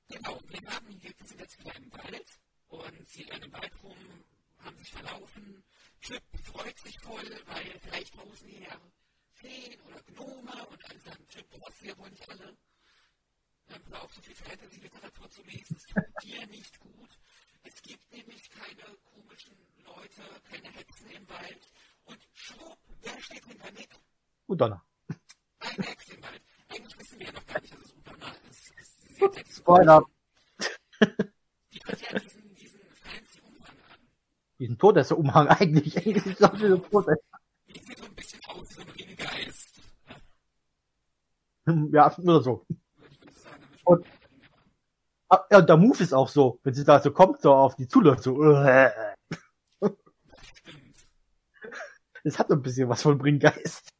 Genau, 0.08 0.40
wir 0.48 0.74
haben 0.74 0.88
hier, 0.88 1.12
wir 1.16 1.26
sind 1.26 1.40
jetzt 1.40 1.60
wieder 1.60 1.76
im 1.76 1.92
Wald 1.92 2.40
und 2.68 3.08
sie 3.08 3.22
rennen 3.22 3.44
im 3.44 3.52
Wald 3.52 3.72
rum, 3.82 4.24
haben 4.58 4.76
sich 4.78 4.90
verlaufen. 4.90 5.62
Chip 6.00 6.22
freut 6.42 6.78
sich 6.78 6.98
voll, 6.98 7.30
weil 7.46 7.78
vielleicht 7.80 8.16
draußen 8.16 8.48
hier 8.48 8.80
Feen 9.34 9.80
oder 9.82 10.02
Gnome 10.02 10.66
und 10.66 10.84
alle 10.90 11.00
sagen, 11.00 11.28
Chip, 11.28 11.48
du 11.50 11.60
hast 11.62 11.78
sie 11.78 11.88
ja 11.88 11.98
wohl 11.98 12.10
nicht 12.10 12.28
alle. 12.28 12.56
Dann 13.68 13.94
auf, 13.94 14.12
so 14.12 14.20
viel 14.22 14.34
Fantasy-Literatur 14.34 15.30
zu 15.30 15.42
lesen, 15.44 15.76
es 15.76 15.84
tut 15.84 16.02
dir 16.24 16.46
nicht 16.48 16.80
gut. 16.80 17.18
Es 17.62 17.82
gibt 17.82 18.12
nämlich 18.12 18.50
keine 18.50 18.96
komischen 19.04 19.56
Leute, 19.84 20.22
keine 20.50 20.68
Hexen 20.72 21.10
im 21.10 21.28
Wald. 21.28 21.72
Und 22.04 22.18
schwupp, 22.32 22.78
wer 23.02 23.20
steht 23.20 23.44
hinter 23.44 23.70
Nick? 23.72 23.90
Udonna. 24.46 24.82
Eine 25.60 25.86
Hexe 25.86 26.14
im 26.14 26.22
Wald. 26.22 26.42
Eigentlich 26.68 26.98
wissen 26.98 27.18
wir 27.18 27.26
ja 27.26 27.32
noch 27.32 27.46
gar 27.46 27.60
nicht, 27.60 27.74
dass 27.74 27.84
es 27.84 27.92
Udonna 27.92 28.34
ist. 28.48 28.64
Sie 29.16 29.24
hat 29.24 29.36
ja 29.36 29.42
diesen 29.42 29.60
Spoiler. 29.62 30.02
Die 31.72 31.80
hat 31.84 32.00
ja 32.00 32.18
diesen, 32.18 32.54
diesen 32.54 32.80
fancy 32.94 33.40
Umhang 33.40 33.76
an. 33.90 34.08
Diesen 34.58 34.78
Todesumhang 34.78 35.48
eigentlich. 35.48 35.96
Eigentlich 35.98 36.26
ist 36.26 36.40
das 36.40 36.52
wieder 36.54 36.82
Todes. 36.90 37.18
Die 37.68 37.78
sieht 37.80 37.98
so 37.98 38.04
ein 38.04 38.14
bisschen 38.14 38.40
aus 38.46 38.68
wie 38.70 38.74
so 38.74 38.80
ein 38.82 38.90
Ringgeist. 38.90 39.80
Ja, 41.92 42.18
oder 42.18 42.42
so. 42.42 42.66
Und, 43.84 44.06
ja, 45.50 45.58
und 45.58 45.68
der 45.68 45.76
Move 45.76 46.02
ist 46.02 46.12
auch 46.12 46.28
so, 46.28 46.58
wenn 46.62 46.74
sie 46.74 46.84
da 46.84 47.00
so 47.00 47.10
kommt, 47.12 47.40
so 47.42 47.54
auf 47.54 47.76
die 47.76 47.88
zuläuft, 47.88 48.22
so. 48.22 48.42
äh. 48.42 48.90
Stimmt. 50.54 51.06
Es 52.24 52.38
hat 52.38 52.50
ein 52.50 52.62
bisschen 52.62 52.88
was 52.88 53.02
von 53.02 53.18
Bringgeist. 53.18 53.90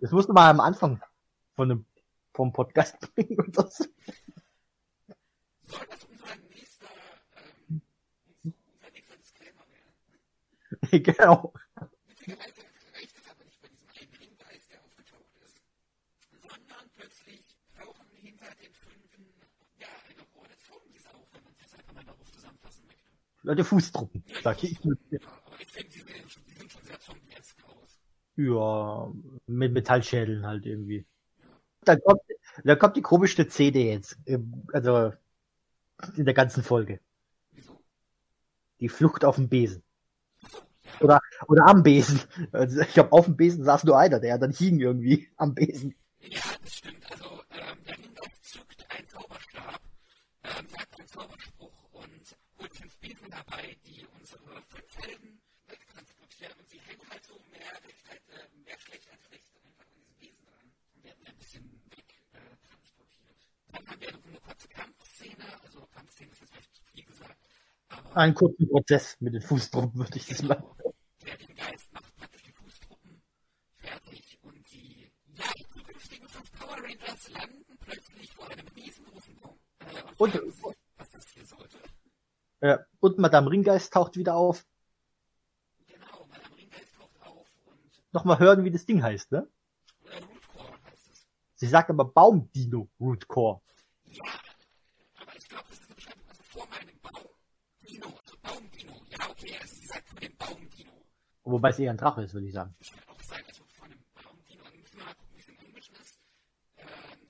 Das 0.00 0.12
musste 0.12 0.32
man 0.32 0.50
am 0.50 0.60
Anfang 0.60 1.02
von 1.56 1.70
einem, 1.70 1.86
vom 2.32 2.52
Podcast 2.52 2.98
bringen 3.14 3.38
und 3.40 3.56
das. 3.56 3.88
Genau. 10.90 11.52
Witzigerweise 12.06 12.62
reicht 12.94 13.16
es 13.16 13.30
aber 13.30 13.44
nicht 13.44 13.60
bei 13.62 13.68
diesem 13.68 13.88
einen 13.88 14.14
Ringgeist, 14.14 14.70
der 14.72 14.80
aufgetaucht 14.82 15.36
ist, 15.44 15.60
sondern 16.40 16.90
plötzlich 16.96 17.56
tauchen 17.76 18.06
hinter 18.16 18.50
den 18.54 18.74
Fünfen 18.74 19.26
ja 19.78 19.88
eine 20.08 20.24
Horde 20.34 20.56
Zombies 20.58 21.06
auf, 21.06 21.26
wenn 21.32 21.44
man 21.44 21.52
es 21.54 21.60
jetzt 21.62 21.74
einfach 21.78 21.94
mal 21.94 22.04
darauf 22.04 22.30
zusammenfassen 22.32 22.86
möchte. 22.86 23.10
Leute, 23.42 23.64
Fußtruppen, 23.64 24.22
sag 24.42 24.62
ich. 24.62 24.78
Ja, 28.36 29.12
mit 29.46 29.72
Metallschädeln 29.72 30.46
halt 30.46 30.66
irgendwie. 30.66 31.06
Dann 31.84 32.00
kommt, 32.02 32.20
dann 32.64 32.78
kommt 32.78 32.96
die 32.96 33.02
komischste 33.02 33.48
Szene 33.48 33.78
jetzt. 33.80 34.18
Also, 34.72 35.12
in 36.16 36.24
der 36.24 36.34
ganzen 36.34 36.62
Folge. 36.62 37.00
Die 38.80 38.88
Flucht 38.88 39.24
auf 39.24 39.36
dem 39.36 39.48
Besen. 39.48 39.82
Oder, 41.00 41.20
oder 41.48 41.66
am 41.66 41.82
Besen. 41.82 42.20
Also, 42.52 42.80
ich 42.80 42.92
glaube, 42.94 43.12
auf 43.12 43.26
dem 43.26 43.36
Besen 43.36 43.64
saß 43.64 43.84
nur 43.84 43.98
einer, 43.98 44.20
der 44.20 44.38
dann 44.38 44.52
hing 44.52 44.80
irgendwie 44.80 45.28
am 45.36 45.54
Besen. 45.54 45.94
Ja, 46.20 46.40
das 46.62 46.74
stimmt. 46.74 47.10
Also, 47.10 47.24
ähm, 47.50 47.84
der 47.86 47.96
Ringgeist 47.98 48.44
zückt 48.44 48.86
einen 48.90 49.08
Zauberstab, 49.08 49.80
ähm, 50.44 50.68
sagt 50.68 50.98
einen 50.98 51.08
Zauberspruch 51.08 51.92
und 51.92 52.36
holt 52.58 52.74
fünf 52.74 52.98
Besen 52.98 53.30
dabei, 53.50 53.76
die 53.86 54.06
unsere 54.18 54.62
fünf 54.68 54.96
Helden 54.98 55.40
wegtransportieren. 55.66 56.54
Und 56.58 56.68
sie 56.68 56.78
hängen 56.80 57.10
halt 57.10 57.24
so 57.24 57.34
mehr, 57.50 57.66
halt, 57.66 58.22
äh, 58.28 58.64
mehr 58.64 58.78
schlecht 58.78 59.10
als 59.10 59.30
recht 59.30 59.50
einfach 59.64 59.84
an 59.84 59.88
diesen 59.94 60.14
Besen 60.18 60.44
dran 60.46 60.72
und 60.94 61.04
werden 61.04 61.26
ein 61.26 61.36
bisschen 61.36 61.64
wegtransportiert. 61.90 62.32
Äh, 62.32 62.68
transportiert. 62.68 63.36
Dann 63.72 63.86
haben 63.88 64.00
wir 64.00 64.08
eine 64.08 64.40
kurze 64.40 64.68
Kampfszene. 64.68 65.62
Also, 65.62 65.86
Kampfszene 65.92 66.30
ist 66.30 66.40
jetzt 66.40 66.52
vielleicht 66.52 66.74
zu 66.74 66.82
viel 66.92 67.04
gesagt. 67.04 67.36
Aber 67.88 68.16
Einen 68.16 68.34
kurzen 68.34 68.68
Prozess 68.68 69.16
mit 69.20 69.34
den 69.34 69.42
Fußtruppen, 69.42 69.94
würde 70.00 70.16
ich 70.16 70.26
das. 70.26 70.38
Genau. 70.38 70.76
Der 71.26 71.38
Ringgeist 71.38 71.92
macht 71.92 72.16
praktisch 72.16 72.42
die 72.42 72.52
Fußtruppen 72.52 73.22
fertig 73.76 74.38
und 74.42 74.70
die, 74.72 75.10
ja, 75.34 75.44
die 75.58 75.66
zukünftigen 75.68 76.28
fünf 76.28 76.52
Power 76.52 76.76
Rangers 76.78 77.28
landen 77.30 77.76
plötzlich 77.80 78.32
vor 78.32 78.48
einem 78.48 78.66
riesengroßen 78.68 79.36
Baum. 79.40 79.58
Äh, 79.80 80.02
und, 80.18 80.20
Und- 80.20 80.32
fragen 80.32 80.50
sich, 80.52 80.76
was 80.96 81.10
das 81.10 81.28
hier 81.30 81.44
sollte. 81.46 81.78
Ja, 82.62 82.78
und 83.00 83.18
Madame 83.18 83.50
Ringgeist 83.50 83.92
taucht 83.92 84.16
wieder 84.16 84.36
auf. 84.36 84.64
Genau, 85.86 86.26
Madame 86.28 86.56
Ringgeist 86.56 86.94
taucht 86.94 87.22
auf 87.22 87.46
und 87.66 88.12
Nochmal 88.12 88.38
hören, 88.38 88.64
wie 88.64 88.70
das 88.70 88.86
Ding 88.86 89.02
heißt, 89.02 89.32
ne? 89.32 89.48
äh, 90.04 90.16
Rootcore. 90.18 90.78
Sie 91.54 91.66
sagt 91.66 91.90
aber 91.90 92.04
Baumdino 92.04 92.88
Root 93.00 93.26
Core. 93.28 93.60
Ja, 94.04 94.22
aber 95.20 95.36
ich 95.36 95.48
glaube, 95.48 95.64
das 95.68 95.78
ist 95.78 95.86
eine 95.86 95.94
Beschreibung 95.94 96.34
vor 96.42 96.66
meinem 96.68 97.00
Baum. 97.00 97.28
Dino, 97.88 98.06
also 98.06 98.36
Baumdino. 98.42 98.92
Ja, 99.10 99.30
okay, 99.30 99.56
also 99.60 99.74
sie 99.74 99.86
sagt 99.86 100.08
vor 100.08 100.20
dem 100.20 100.36
Baumdino. 100.36 100.92
Wobei 101.44 101.70
es 101.70 101.78
eher 101.78 101.90
ein 101.90 101.96
Drache 101.96 102.22
ist, 102.22 102.34
würde 102.34 102.46
ich 102.46 102.52
sagen. 102.52 102.74
Das 102.78 102.90
kann 102.92 103.08
auch 103.08 103.20
sein, 103.22 103.44
also 103.46 103.62
vor 103.64 103.86
einem 103.86 104.02
Baumdino. 104.14 104.64
Dann 104.64 104.80
müssen 104.80 104.98
mal 104.98 105.14
gucken, 105.14 105.34
wie 105.36 105.40
es 105.40 105.48
im 105.48 105.58
Englischen 105.58 105.94
ist. 105.96 106.20
Ähm, 106.76 106.86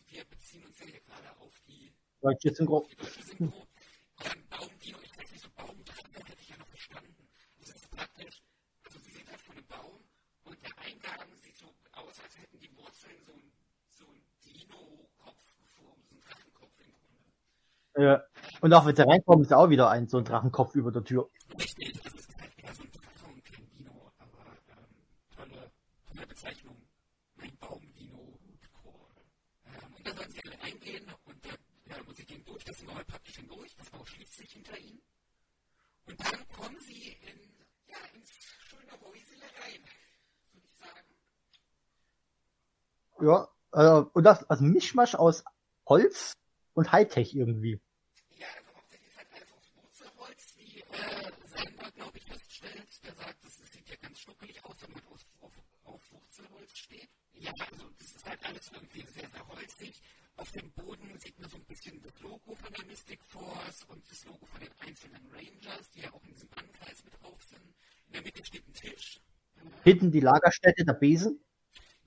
wir 0.09 0.25
beziehen 0.25 0.65
uns 0.67 0.79
ja 0.81 0.87
hier 0.87 1.01
gerade 1.01 1.31
auf 1.41 1.53
die 1.67 1.93
Deutsche 2.21 2.55
Synchro. 2.55 2.87
die 2.91 2.97
deutsche 2.97 3.23
Synchro. 3.23 3.67
Dann 4.23 4.49
Baumdino, 4.51 4.99
ich 5.03 5.19
weiß 5.19 5.31
nicht, 5.33 5.43
so 5.43 5.49
Baumdrache 5.57 6.13
hätte 6.15 6.43
ich 6.43 6.49
ja 6.51 6.57
noch 6.59 6.67
verstanden. 6.69 7.29
Das 7.59 7.69
ist 7.71 7.91
praktisch, 7.91 8.43
also 8.85 8.99
sie 9.01 9.11
sind 9.13 9.29
halt 9.31 9.41
vor 9.41 9.55
einem 9.55 9.67
Baum 9.67 10.01
und 10.45 10.59
der 10.63 10.79
Eingang 10.79 11.21
sieht 11.43 11.57
so 11.57 11.67
aus, 11.93 12.21
als 12.21 12.37
hätten 12.39 12.59
die 12.61 12.71
Wurzeln 12.77 13.17
so 13.25 13.33
ein, 13.33 13.51
so 13.89 14.05
ein 14.07 14.21
Dino-Kopf 14.45 15.57
geformt, 15.57 16.05
so 16.09 16.15
ein 16.15 16.21
Drachenkopf 16.21 16.77
im 16.81 16.93
Grunde. 16.93 17.33
Ja. 18.01 18.23
Und 18.63 18.73
auch 18.73 18.87
wenn 18.87 18.97
sie 18.97 19.03
reinkommen, 19.03 19.45
ist 19.45 19.53
auch 19.53 19.69
wieder 19.69 19.91
ein 19.91 20.09
so 20.09 20.17
ein 20.17 20.25
Drachenkopf 20.25 20.75
über 20.75 20.91
der 20.91 21.05
Tür. 21.05 21.29
Richtig, 21.59 22.01
also 22.03 22.17
es 22.17 22.25
ist 22.25 22.41
ein 22.41 22.51
ja, 22.63 22.71
und 22.71 22.89
das 32.59 32.65
das 32.65 32.83
ja. 43.21 43.27
Ja. 43.27 43.49
Äh, 43.73 44.05
und 44.15 44.25
das, 44.25 44.49
also 44.49 44.65
Mischmasch 44.65 45.15
aus 45.15 45.45
Holz 45.87 46.33
und 46.75 46.93
Hightech 46.93 47.35
irgendwie. 47.35 47.81
Ja, 48.39 48.47
also 48.57 48.75
hauptsächlich 48.77 49.17
halt 49.17 49.29
alles 49.33 49.53
aus 49.53 49.75
Wurzelholz, 49.75 50.55
wie 50.57 50.81
äh, 50.81 51.33
Sender, 51.45 51.91
glaube 51.93 52.19
ich, 52.19 52.25
feststellt. 52.25 52.89
Der 53.05 53.15
sagt, 53.15 53.45
das, 53.45 53.59
das 53.59 53.71
sieht 53.71 53.89
ja 53.89 53.97
ganz 53.97 54.21
schnuckelig 54.21 54.65
aus, 54.65 54.77
wenn 54.81 54.93
man 54.93 55.03
auf, 55.07 55.21
auf, 55.41 55.53
auf 55.85 56.13
Wurzelholz 56.13 56.79
steht. 56.79 57.11
Ja, 57.41 57.53
also 57.73 57.89
das 57.99 58.13
ist 58.15 58.27
halt 58.29 58.45
alles 58.45 58.71
irgendwie 58.73 59.01
sehr, 59.13 59.29
sehr 59.29 59.49
holzig. 59.49 60.03
Auf 60.37 60.51
dem 60.53 60.71
Boden 60.73 61.19
sieht 61.19 61.39
man 61.39 61.49
so 61.51 61.57
ein 61.57 61.65
bisschen 61.65 62.01
das 62.03 62.19
Logo 62.21 62.55
von 62.55 62.73
der 62.73 62.85
Mystic 62.87 63.21
Force 63.25 63.83
und 63.89 64.03
das 64.11 64.25
Logo 64.27 64.45
von 64.47 64.61
den 64.61 64.73
einzelnen 64.81 65.27
Rangers, 65.33 65.91
die 65.95 66.01
ja 66.01 66.13
auch 66.13 66.23
in 66.25 66.33
diesem 66.35 66.49
Ankreis 66.55 67.03
mit 67.05 67.15
drauf 67.21 67.43
sind. 67.43 67.63
In 68.09 68.13
der 68.13 68.23
Mitte 68.23 68.45
steht 68.45 68.67
ein 68.69 68.75
Tisch. 68.75 69.21
Hinten 69.85 70.11
die 70.13 70.21
Lagerstätte, 70.21 70.85
der 70.85 70.93
Besen. 70.95 71.41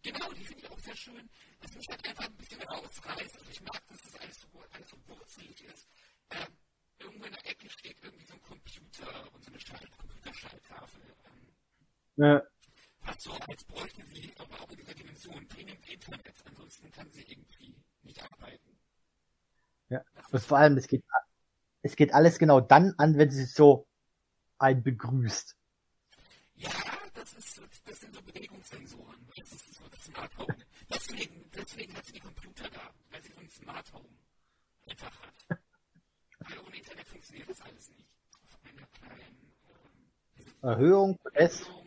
Genau, 0.04 0.32
die 0.34 0.44
finde 0.44 0.64
ich 0.64 0.72
auch 0.72 0.80
sehr 0.80 0.96
schön. 0.96 1.30
Das 1.62 1.74
mich 1.76 1.88
halt 1.88 2.06
einfach 2.08 2.26
ein 2.26 2.36
bisschen 2.38 2.62
rausreißt. 2.62 3.38
Also 3.38 3.50
ich 3.50 3.62
mag, 3.62 3.88
dass 3.88 4.02
das 4.02 4.16
alles 4.22 4.40
so, 4.42 4.48
alles 4.72 4.90
so 4.90 4.98
wurzelig 5.08 5.64
ist. 5.64 5.88
Ähm, 6.30 6.58
irgendwo 7.00 7.26
in 7.26 7.32
der 7.34 7.46
Ecke 7.50 7.70
steht 7.70 7.98
irgendwie 8.04 8.26
so 8.26 8.34
ein 8.34 8.42
Computer 8.44 9.34
und 9.34 9.44
so 9.44 9.50
eine 9.52 9.60
Schalt 9.60 9.98
Computerschalttafel. 9.98 11.02
Ähm, 11.26 11.54
Ja. 12.18 12.42
fast 13.02 13.22
so, 13.22 13.32
als 13.34 13.64
bräuchte 13.64 14.06
sie 14.08 14.13
Dimension 15.34 15.48
dringend 15.48 15.90
Internet. 15.90 16.34
Ansonsten 16.46 16.92
kann 16.92 17.10
sie 17.12 17.24
irgendwie 17.24 17.76
nicht 18.04 18.22
arbeiten. 18.22 18.78
Ja. 19.90 20.04
Und 20.32 20.44
vor 20.44 20.58
allem, 20.58 20.78
es 20.78 20.88
geht, 20.88 21.04
es 21.82 21.96
geht 21.96 22.14
alles 22.14 22.40
genau 22.40 22.60
dann 22.62 22.94
an, 22.98 23.18
wenn 23.18 23.30
sie 23.30 23.46
so 23.46 23.88
einen 24.58 24.84
begrüßt. 24.84 25.56
Ja, 26.56 26.70
das, 27.14 27.34
ist, 27.34 27.62
das 27.86 28.00
sind 28.00 28.16
so 28.16 28.22
Bewegungssensoren. 28.22 29.28
Das 29.38 29.52
ist 29.52 29.74
so 29.74 29.84
das 29.90 30.04
Smart 30.06 30.38
Home. 30.38 30.56
Deswegen, 30.90 31.50
deswegen 31.56 31.96
hat 31.96 32.06
sie 32.06 32.14
die 32.14 32.20
Computer 32.20 32.70
da, 32.70 32.94
weil 33.12 33.22
sie 33.22 33.34
so 33.34 33.40
ein 33.40 33.50
Smart 33.50 33.94
Home 33.94 34.10
einfach 34.88 35.22
hat. 35.22 35.60
Weil 36.40 36.60
ohne 36.60 36.78
Internet 36.78 37.08
funktioniert 37.08 37.50
das 37.50 37.62
alles 37.62 37.90
nicht. 37.90 38.08
Auf 38.44 38.60
einer 38.64 38.88
kleinen 38.88 39.54
ähm, 39.68 40.70
Erhöhung, 40.70 41.20
S. 41.34 41.62
Erhöhung, 41.62 41.83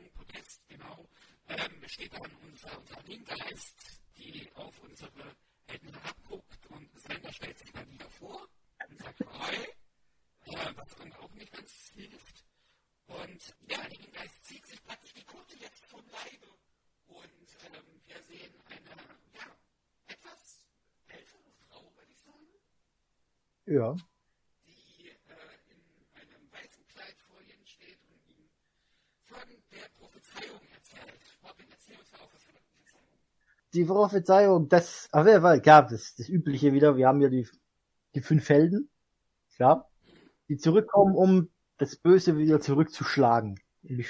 ähm, 1.56 1.88
steht 1.88 2.12
dann 2.14 2.30
unser, 2.42 2.78
unser 2.78 3.06
Ringgeist, 3.08 4.00
die 4.16 4.48
auf 4.54 4.78
unsere 4.80 5.36
Helden 5.66 5.92
herabguckt 5.94 6.66
und 6.68 7.00
Sender 7.00 7.32
stellt 7.32 7.58
sich 7.58 7.72
dann 7.72 7.90
wieder 7.90 8.08
vor 8.10 8.48
und 8.88 8.98
sagt 9.00 9.20
Hi, 9.40 9.54
äh, 9.56 10.72
was 10.76 10.94
dann 10.96 11.12
auch 11.14 11.32
nicht 11.34 11.52
ganz 11.52 11.90
hilft. 11.94 12.44
Und 13.06 13.54
ja, 13.68 13.78
der 13.88 13.98
Ringgeist 13.98 14.44
zieht 14.44 14.66
sich 14.66 14.82
praktisch 14.84 15.12
die 15.14 15.24
Kutte 15.24 15.56
jetzt 15.58 15.84
vom 15.86 16.04
Leibe. 16.08 16.46
Und 17.06 17.48
ähm, 17.72 18.00
wir 18.06 18.22
sehen 18.22 18.54
eine, 18.68 18.90
ja, 19.34 19.56
etwas 20.08 20.66
ältere 21.08 21.52
Frau, 21.68 21.92
würde 21.94 22.10
ich 22.12 22.18
sagen, 22.18 22.46
Ja. 23.66 23.94
die 24.66 25.08
äh, 25.08 25.12
in 25.70 26.30
einem 26.30 26.52
weißen 26.52 26.86
Kleid 26.88 27.16
vor 27.28 27.40
ihnen 27.42 27.66
steht 27.66 27.98
und 28.08 28.26
ihm 28.28 28.50
von 29.22 29.48
der 29.70 29.88
Prophezeiung 29.98 30.60
erzählt. 30.72 30.74
Robin, 30.74 30.74
erzähl 30.74 30.74
uns 30.74 30.74
mal 30.74 30.74
auch 30.74 30.74
was 30.74 30.94
von 30.96 31.42
der 31.42 31.42
Prophezeiung. 31.42 31.45
Die 33.72 33.84
Prophezeiung, 33.84 34.68
das, 34.68 35.08
auf 35.12 35.26
jeden 35.26 35.42
Fall, 35.42 35.60
klar, 35.60 35.86
das, 35.86 36.14
das 36.14 36.28
Übliche 36.28 36.72
wieder, 36.72 36.96
wir 36.96 37.08
haben 37.08 37.20
ja 37.20 37.28
die, 37.28 37.46
die 38.14 38.22
fünf 38.22 38.48
Helden, 38.48 38.88
klar, 39.54 39.90
die 40.48 40.56
zurückkommen, 40.56 41.14
um 41.14 41.50
das 41.76 41.96
Böse 41.96 42.38
wieder 42.38 42.60
zurückzuschlagen, 42.60 43.60
um 43.82 43.96
die, 43.96 44.06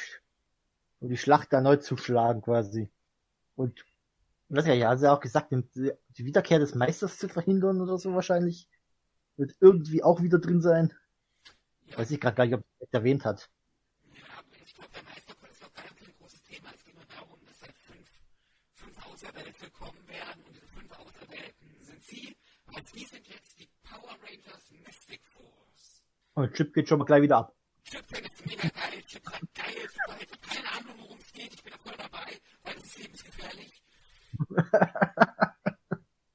um 1.01 1.09
die 1.09 1.17
Schlacht 1.17 1.53
erneut 1.53 1.83
zu 1.83 1.97
schlagen, 1.97 2.43
quasi. 2.43 2.91
Und, 3.57 3.85
was 4.49 4.67
ja, 4.67 4.75
ja, 4.75 4.91
hat 4.91 5.01
sie 5.01 5.11
auch 5.11 5.21
gesagt, 5.21 5.53
die 5.53 6.25
Wiederkehr 6.25 6.61
des 6.61 6.77
Meisters 6.77 7.19
zu 7.19 7.29
verhindern 7.29 7.81
oder 7.81 7.99
so 7.99 8.15
wahrscheinlich, 8.15 8.69
wird 9.37 9.57
irgendwie 9.61 10.03
auch 10.03 10.23
wieder 10.23 10.39
drin 10.39 10.61
sein. 10.61 10.95
Weiß 11.97 12.11
ich 12.11 12.21
gerade 12.21 12.37
gar 12.37 12.47
nicht, 12.47 12.55
ob 12.55 12.65
es 12.81 12.89
erwähnt 12.93 13.25
hat. 13.25 13.51
Ja, 14.13 14.23
aber 14.39 14.47
ich 14.65 14.75
glaube, 14.75 14.91
der 14.95 15.03
Meisterkurs 15.05 15.51
ist 15.53 15.65
auch 15.65 15.75
gar 15.75 15.85
kein 15.85 16.15
großes 16.19 16.43
Thema. 16.45 16.69
Es 16.75 16.85
geht 16.85 16.95
nur 16.95 17.05
darum, 17.15 17.39
dass 17.47 17.63
halt 17.63 17.75
fünf, 17.77 18.09
fünf 18.75 18.99
Auserwählte 19.27 19.71
kommen 19.71 20.09
werden 20.09 20.45
und 20.45 20.55
diese 20.55 20.67
fünf 20.69 20.93
Auserwählten 20.99 21.83
sind 21.83 22.03
sie. 22.05 22.37
Und 22.75 22.89
sie 22.89 23.05
sind 23.05 23.27
jetzt 23.29 23.59
die 23.59 23.69
Power 23.83 24.17
Rangers 24.23 24.71
Mystic 24.85 25.21
Force. 25.27 26.05
Und 26.35 26.53
Chip 26.55 26.73
geht 26.75 26.89
schon 26.89 26.99
mal 26.99 27.05
gleich 27.05 27.23
wieder 27.23 27.39
ab. 27.39 27.57
Chip 27.85 28.05
findet 28.07 28.33
es 28.35 28.45
mega 28.47 28.69
geil. 28.69 29.03
Chip 29.07 29.25
sagt 29.25 29.55
geil, 29.55 29.89
super. 29.89 30.17
Ich 30.21 30.31
habe 30.31 30.41
keine 30.47 30.73
Ahnung, 30.73 30.95
worum 30.99 31.19
es 31.19 31.33
geht. 31.33 31.55
Ich 31.55 31.63
bin 31.63 31.73
da 31.73 31.79
voll 31.79 31.97
dabei, 31.97 32.41
weil 32.63 32.77
es 32.77 32.85
ist 32.85 32.99
lebensgefährlich. 32.99 33.83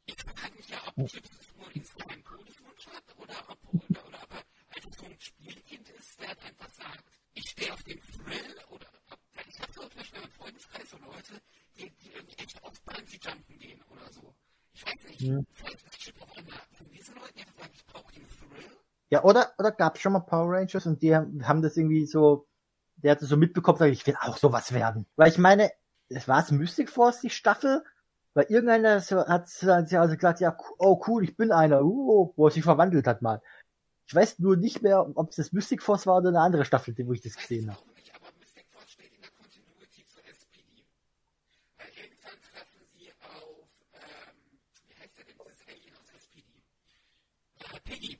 ich 0.06 0.16
frage 0.16 0.56
mich 0.56 0.70
ja, 0.70 0.80
ob 0.96 1.08
Chip 1.08 1.24
nur 1.58 1.76
insgesamt 1.76 2.12
einen 2.12 2.24
Todeswunsch 2.24 2.88
hat 2.88 3.04
oder 3.18 3.50
ob, 3.50 3.74
oder, 3.74 4.06
oder 4.08 4.24
ob 4.24 4.34
er 4.34 4.44
einfach 4.76 4.94
so 4.98 5.06
ein 5.06 5.20
Spielkind 5.20 5.90
ist, 5.90 6.20
der 6.20 6.30
einfach 6.30 6.72
sagt, 6.72 7.06
ich 7.34 7.50
stehe 7.50 7.72
auf 7.74 7.84
den 7.84 8.02
Thrill 8.02 8.56
oder 8.70 8.88
ob, 9.12 9.20
ich 9.48 9.62
habe 9.62 9.72
so 9.74 9.82
zum 9.82 9.98
Beispiel 9.98 10.22
im 10.24 10.32
Freundeskreis 10.32 10.90
so 10.90 10.98
Leute, 10.98 11.42
die, 11.78 11.90
die 11.90 12.12
irgendwie 12.12 12.38
echt 12.38 12.64
auf 12.64 12.81
Bungee-Jumpen 13.06 13.60
gehen 13.60 13.82
oder 13.90 14.12
so. 14.12 14.34
Ich 14.74 14.86
weiß 14.86 15.04
nicht, 15.08 15.22
Mhm. 15.22 15.46
vielleicht 15.54 15.86
ist 15.86 16.00
Chip 16.00 16.16
auch 16.22 16.38
einer 16.38 16.52
von 16.78 16.90
diesen 16.90 17.16
Leuten, 17.16 17.40
einfach 17.40 17.58
sagen, 17.60 17.72
ich 17.74 17.86
brauche 17.86 18.14
den 18.14 18.28
Thrill. 18.28 18.78
Ja, 19.10 19.24
oder, 19.24 19.54
oder 19.58 19.72
gab 19.72 19.96
es 19.96 20.02
schon 20.02 20.14
mal 20.14 20.20
Power 20.22 20.52
Rangers 20.56 20.86
und 20.86 21.02
die 21.02 21.16
haben, 21.16 21.62
das 21.62 21.78
irgendwie 21.78 22.06
so, 22.06 22.48
der 22.96 23.12
hat 23.14 23.22
das 23.22 23.30
so 23.30 23.38
mitbekommen, 23.38 23.78
sagt, 23.78 23.92
ich 23.92 24.06
will 24.08 24.16
auch 24.22 24.38
sowas 24.38 24.74
werden. 24.74 25.06
Weil 25.16 25.30
ich 25.30 25.38
meine, 25.38 25.72
es 26.10 26.28
war 26.28 26.40
es 26.42 26.52
Mystic 26.52 26.90
Force, 26.90 27.22
die 27.22 27.30
Staffel, 27.30 27.84
weil 28.34 28.46
irgendeiner 28.46 29.00
so, 29.02 29.26
hat, 29.28 29.50
sie 29.50 29.70
also 29.98 30.16
gesagt, 30.16 30.40
ja, 30.40 30.56
oh 30.78 31.02
cool, 31.08 31.24
ich 31.24 31.36
bin 31.36 31.52
einer, 31.52 31.84
uh, 31.84 32.32
wo 32.36 32.48
er 32.48 32.52
sich 32.52 32.64
verwandelt 32.64 33.06
hat 33.08 33.22
mal. 33.22 33.42
Ich 34.08 34.16
weiß 34.16 34.40
nur 34.40 34.58
nicht 34.58 34.82
mehr, 34.82 35.06
ob 35.16 35.30
es 35.30 35.36
das 35.38 35.52
Mystic 35.54 35.82
Force 35.84 36.06
war 36.08 36.18
oder 36.18 36.30
eine 36.30 36.42
andere 36.42 36.66
Staffel, 36.66 36.94
die- 36.94 37.06
wo 37.08 37.14
ich 37.14 37.22
das 37.22 37.36
gesehen 37.36 37.70
habe. 37.72 37.80
Auch 37.80 37.96
nicht, 37.96 38.14
aber 38.16 38.28
Mystic 38.40 38.66
Force 38.72 38.92
steht 38.92 39.14
in 39.14 39.22
der 39.22 39.32
Continuity 39.32 40.06
zur 40.06 40.24
SPD. 40.26 40.86
Weil 41.78 41.88
irgendwann 41.96 42.40
treffen 42.42 42.84
sie 42.92 43.12
auf, 43.24 43.68
ähm, 43.94 44.60
wie 44.88 44.96
heißt 45.00 45.18
der 45.18 45.26
denn, 45.26 45.36
dieses 45.48 45.68
Alien 45.68 45.96
aus 45.96 46.12
SPD? 46.14 46.44
Äh, 47.60 47.80
Piggy. 47.84 48.20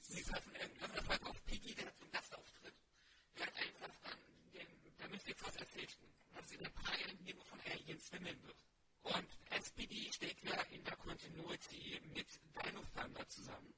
Sie 0.00 0.22
treffen 0.22 0.52
in 0.54 0.60
irgendeiner 0.68 1.02
Folge 1.02 1.26
auf 1.30 1.44
Piggy, 1.46 1.74
der 1.74 1.86
hat 1.86 1.96
so 1.96 2.02
einen 2.04 2.12
Gastauftritt. 2.12 2.74
Der 3.38 3.46
hat 3.46 3.56
einfach 3.56 3.88
dann 4.04 4.18
den, 4.52 4.68
der 5.00 5.08
Mystic 5.08 5.38
Force 5.40 5.56
erzählt, 5.56 5.96
dass 6.36 6.48
sie 6.50 6.58
der 6.58 6.68
Peil 6.76 7.08
nirgendwo 7.24 7.56
wimmeln 8.12 8.38
wird. 8.44 8.56
Und 9.02 9.26
SPD 9.50 10.10
steht 10.12 10.36
ja 10.42 10.54
in 10.70 10.84
der 10.84 10.96
Continuity 10.96 12.00
mit 12.14 12.26
Dino 12.54 12.80
Thunder 12.94 13.28
zusammen. 13.28 13.74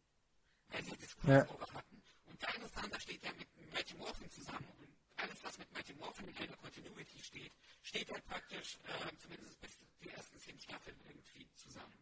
Weil 0.69 0.83
sie 0.85 0.97
das 1.01 1.17
Ja. 1.27 1.45
Crossover 1.45 1.73
hatten. 1.75 2.03
Und 2.27 2.43
Dino 2.43 2.67
Thunder 2.69 3.01
steht 3.01 3.25
ja 3.25 3.31
mit 3.39 3.49
Mighty 3.73 3.95
Morphin 3.97 4.31
zusammen. 4.31 4.69
Und 4.79 4.89
alles, 5.17 5.43
was 5.45 5.59
mit 5.59 5.73
Mighty 5.73 5.95
Morphin 5.95 6.29
in 6.29 6.37
einer 6.37 6.57
Continuity 6.57 7.23
steht, 7.23 7.53
steht 7.83 8.09
ja 8.11 8.17
praktisch, 8.29 8.79
äh, 8.85 9.17
zumindest 9.19 9.61
bis 9.61 9.71
die 10.03 10.11
ersten 10.11 10.39
zehn 10.39 10.59
Staffeln 10.59 10.97
irgendwie 11.09 11.49
zusammen. 11.57 11.95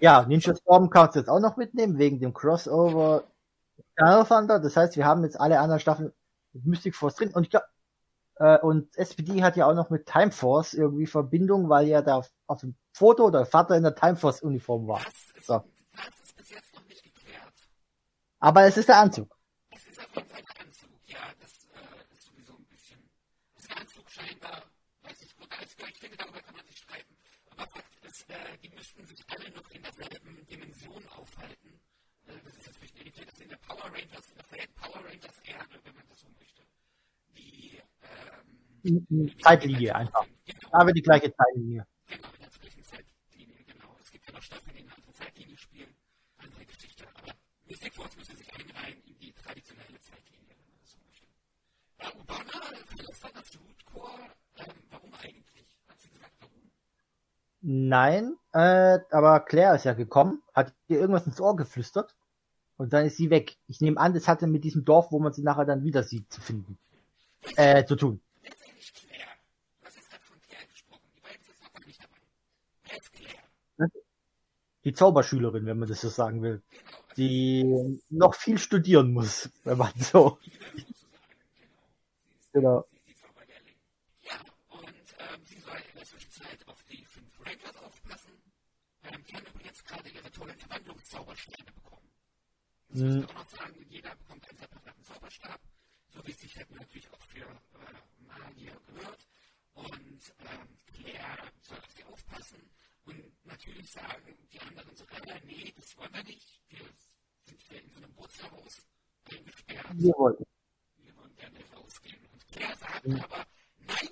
Ja, 0.00 0.22
Ninja 0.26 0.54
Storm 0.56 0.90
kannst 0.90 1.14
du 1.14 1.20
jetzt 1.20 1.28
auch 1.28 1.40
noch 1.40 1.56
mitnehmen, 1.56 1.98
wegen 1.98 2.18
dem 2.20 2.34
Crossover 2.34 3.24
Dino 3.98 4.24
Thunder. 4.24 4.58
Das 4.58 4.76
heißt, 4.76 4.96
wir 4.96 5.06
haben 5.06 5.22
jetzt 5.24 5.40
alle 5.40 5.58
anderen 5.60 5.80
Staffeln 5.80 6.12
mit 6.52 6.66
Mystic 6.66 6.94
Force 6.94 7.16
drin. 7.16 7.32
Und 7.32 7.44
ich 7.44 7.50
glaube, 7.50 7.66
äh, 8.36 8.58
und 8.58 8.96
SPD 8.96 9.42
hat 9.42 9.56
ja 9.56 9.66
auch 9.66 9.74
noch 9.74 9.90
mit 9.90 10.06
Time 10.06 10.30
Force 10.30 10.74
irgendwie 10.74 11.06
Verbindung, 11.06 11.68
weil 11.68 11.86
ja 11.88 12.02
da 12.02 12.22
auf, 12.46 12.60
dem 12.60 12.76
Foto 12.92 13.30
der 13.30 13.46
Vater 13.46 13.76
in 13.76 13.82
der 13.82 13.94
Time 13.94 14.16
Force 14.16 14.42
Uniform 14.42 14.86
war. 14.86 15.00
Das 15.04 15.12
ist, 15.36 15.46
So. 15.46 15.64
das 15.94 16.20
ist 16.22 16.36
bis 16.36 16.50
jetzt 16.50 16.74
noch 16.74 16.84
nicht 16.86 17.02
geklärt. 17.02 17.52
Aber 18.40 18.64
es 18.64 18.76
ist 18.76 18.88
der 18.88 18.98
Anzug. 18.98 19.36
Es 19.70 19.86
ist 19.86 19.98
auf 20.00 20.14
jeden 20.16 20.28
Fall 20.28 20.40
ein 20.40 20.66
Anzug. 20.66 20.90
Ja, 21.06 21.18
das 21.40 21.50
äh, 21.72 22.14
ist 22.14 22.24
sowieso 22.26 22.54
ein 22.54 22.66
bisschen. 22.66 23.00
Das 23.54 23.68
ein 23.70 23.78
Anzug 23.82 24.10
scheinbar, 24.10 24.62
weiß 25.02 25.22
ich 25.22 25.36
gut, 25.36 25.48
klar, 25.50 25.88
ich 25.88 25.98
finde, 25.98 26.16
darüber 26.16 26.40
kann 26.40 26.56
man 26.56 26.66
sich 26.66 26.78
streiten. 26.78 27.14
Aber 27.52 27.66
Fakt 27.66 28.04
ist, 28.04 28.28
äh, 28.28 28.58
die 28.62 28.70
müssten 28.70 29.06
sich 29.06 29.24
alle 29.28 29.50
noch 29.52 29.70
in 29.70 29.82
derselben 29.82 30.46
Dimension 30.46 31.02
aufhalten. 31.16 31.80
Das 32.26 32.56
ist 32.56 32.66
natürlich 32.66 32.96
irritiert, 33.00 33.28
dass 33.32 33.40
in 33.40 33.48
der 33.48 33.56
Power 33.58 33.84
Rangers, 33.86 34.26
in 34.30 34.36
derselben 34.36 34.74
Power 34.74 35.04
Rangers 35.04 35.38
Erde, 35.44 35.76
wenn 35.84 35.94
man 35.94 36.04
das 36.08 36.20
so 36.20 36.28
möchte, 36.38 36.62
die, 37.36 37.80
Zeitlinie 39.42 39.94
einfach. 39.94 40.26
Genau, 40.44 40.68
Aber 40.72 40.92
die 40.92 41.02
gleiche 41.02 41.32
Zeitlinie. 41.32 41.86
Nein, 57.64 58.36
äh, 58.52 58.98
aber 59.10 59.40
Claire 59.40 59.76
ist 59.76 59.84
ja 59.84 59.94
gekommen, 59.94 60.42
hat 60.52 60.74
ihr 60.88 60.98
irgendwas 60.98 61.26
ins 61.26 61.40
Ohr 61.40 61.54
geflüstert 61.54 62.16
und 62.76 62.92
dann 62.92 63.06
ist 63.06 63.16
sie 63.16 63.30
weg. 63.30 63.56
Ich 63.68 63.80
nehme 63.80 64.00
an, 64.00 64.14
das 64.14 64.26
hatte 64.26 64.48
mit 64.48 64.64
diesem 64.64 64.84
Dorf, 64.84 65.12
wo 65.12 65.20
man 65.20 65.32
sie 65.32 65.42
nachher 65.42 65.64
dann 65.64 65.84
wieder 65.84 66.02
sieht, 66.02 66.32
zu 66.32 66.40
finden. 66.40 66.76
Äh, 67.56 67.84
zu 67.84 67.96
tun. 67.96 68.20
Die 68.44 68.48
beiden 71.20 71.42
sind 71.44 71.62
noch 71.62 71.72
gar 71.72 71.86
nicht 71.86 72.02
dabei. 72.02 72.16
Wer 72.84 72.96
ist 72.98 73.12
Claire? 73.12 73.90
Die 74.84 74.92
Zauberschülerin, 74.92 75.66
wenn 75.66 75.78
man 75.78 75.88
das 75.88 76.00
so 76.00 76.08
sagen 76.08 76.42
will. 76.42 76.62
Die 77.16 78.00
noch 78.10 78.34
viel 78.34 78.58
studieren 78.58 79.12
muss, 79.12 79.50
wenn 79.64 79.78
man 79.78 79.92
so. 79.96 80.38
Genau. 82.52 82.86
Die 83.06 83.14
Zauberlehrling. 83.14 83.76
Ja, 84.22 84.34
und 84.70 85.46
sie 85.48 85.58
soll 85.60 85.76
in 85.90 85.96
der 85.98 86.04
Zwischenzeit 86.06 86.66
auf 86.68 86.82
die 86.90 87.04
fünf 87.04 87.28
Rangers 87.40 87.76
aufpassen. 87.84 88.32
Die 89.28 89.34
haben 89.34 89.44
übrigens 89.54 89.84
gerade 89.84 90.08
ihre 90.08 90.30
tollen 90.32 90.58
Verwandlungszauberstäbe 90.58 91.72
bekommen. 91.72 92.08
Das 92.88 93.00
muss 93.00 93.10
Mhm. 93.14 93.20
ich 93.22 93.28
auch 93.28 93.34
noch 93.34 93.48
sagen, 93.50 93.86
jeder 93.88 94.14
bekommt 94.16 94.48
einen 94.48 94.58
separaten 94.58 95.04
Zauberstab, 95.04 95.60
so 96.14 96.26
wie 96.26 96.30
es 96.32 96.40
sich 96.40 96.56
halt 96.56 96.70
natürlich 96.70 97.10
auch 97.12 97.22
für 97.22 97.40
äh, 97.46 98.26
Magier 98.26 98.76
gehört. 98.86 99.26
Und 99.74 100.34
ähm, 100.40 100.78
Claire 100.92 101.52
soll 101.62 101.78
auf 101.78 101.90
sie 101.96 102.04
aufpassen 102.04 102.70
und 103.04 103.46
natürlich 103.46 103.90
sagen 103.90 104.36
die 104.52 104.60
anderen 104.60 104.94
so, 104.96 105.04
äh, 105.06 105.40
nee, 105.46 105.72
das 105.76 105.96
wollen 105.96 106.12
wir 106.14 106.24
nicht. 106.24 106.60
Wir 106.68 106.80
sind 107.44 107.60
hier 107.62 107.82
in 107.82 107.90
so 107.90 107.98
einem 107.98 108.12
Bootshaus 108.14 108.82
eingesperrt. 109.30 109.86
Wir 109.94 110.12
wollten. 110.18 110.44
Wir 110.96 111.16
wollen 111.16 111.34
gerne 111.36 111.58
rausgehen. 111.74 112.24
Und 112.32 112.46
Claire 112.48 112.76
sagt 112.76 113.06
aber, 113.06 113.46
nein, 113.78 114.08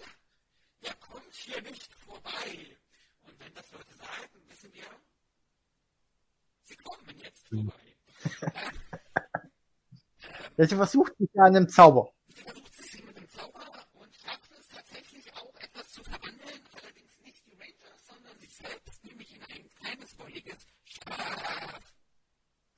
ihr 0.83 0.95
kommt 0.95 1.35
hier 1.35 1.61
nicht 1.63 1.93
vorbei. 1.95 2.77
Und 3.23 3.39
wenn 3.39 3.55
das 3.55 3.71
Leute 3.73 3.95
sagen, 3.95 4.49
wissen 4.49 4.73
wir, 4.73 4.87
Sie 6.63 6.77
kommen 6.77 7.19
jetzt 7.19 7.51
Hm. 7.51 7.69
vorbei. 7.71 7.97
Ja, 8.55 8.71
sie 10.67 10.77
versucht 10.77 11.17
sich 11.19 11.31
ja 11.33 11.45
an 11.45 11.57
einem 11.57 11.69
Zauber. 11.69 12.13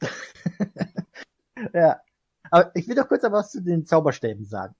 Ja. 1.72 2.00
Aber 2.50 2.70
ich 2.74 2.86
will 2.86 2.94
doch 2.94 3.08
kurz 3.08 3.22
was 3.22 3.52
zu 3.52 3.62
den 3.62 3.86
Zauberstäben 3.86 4.44
sagen. 4.44 4.74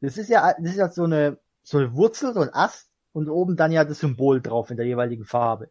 Das 0.00 0.18
ist 0.18 0.28
ja, 0.28 0.52
das 0.54 0.70
ist 0.72 0.76
ja 0.76 0.90
so 0.90 1.04
eine, 1.04 1.38
so 1.62 1.78
eine 1.78 1.94
Wurzel, 1.94 2.34
so 2.34 2.40
ein 2.40 2.52
Ast 2.52 2.90
und 3.12 3.28
oben 3.28 3.56
dann 3.56 3.72
ja 3.72 3.84
das 3.84 4.00
Symbol 4.00 4.40
drauf 4.42 4.70
in 4.70 4.76
der 4.76 4.86
jeweiligen 4.86 5.24
Farbe. 5.24 5.70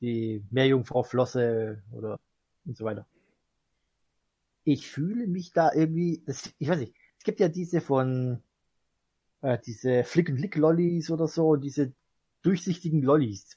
Die 0.00 0.44
Meerjungfrau 0.50 1.02
Flosse 1.02 1.82
oder 1.92 2.20
und 2.66 2.76
so 2.76 2.84
weiter. 2.84 3.06
Ich 4.64 4.88
fühle 4.88 5.26
mich 5.26 5.52
da 5.52 5.72
irgendwie, 5.72 6.22
das, 6.26 6.52
ich 6.58 6.68
weiß 6.68 6.78
nicht, 6.78 6.94
es 7.18 7.24
gibt 7.24 7.40
ja 7.40 7.48
diese 7.48 7.80
von, 7.80 8.42
äh, 9.42 9.58
diese 9.64 10.04
Flick 10.04 10.30
and 10.30 10.40
Lick 10.40 10.56
Lollis 10.56 11.10
oder 11.10 11.28
so, 11.28 11.50
und 11.50 11.62
diese 11.62 11.92
durchsichtigen 12.42 13.02
Lollis. 13.02 13.56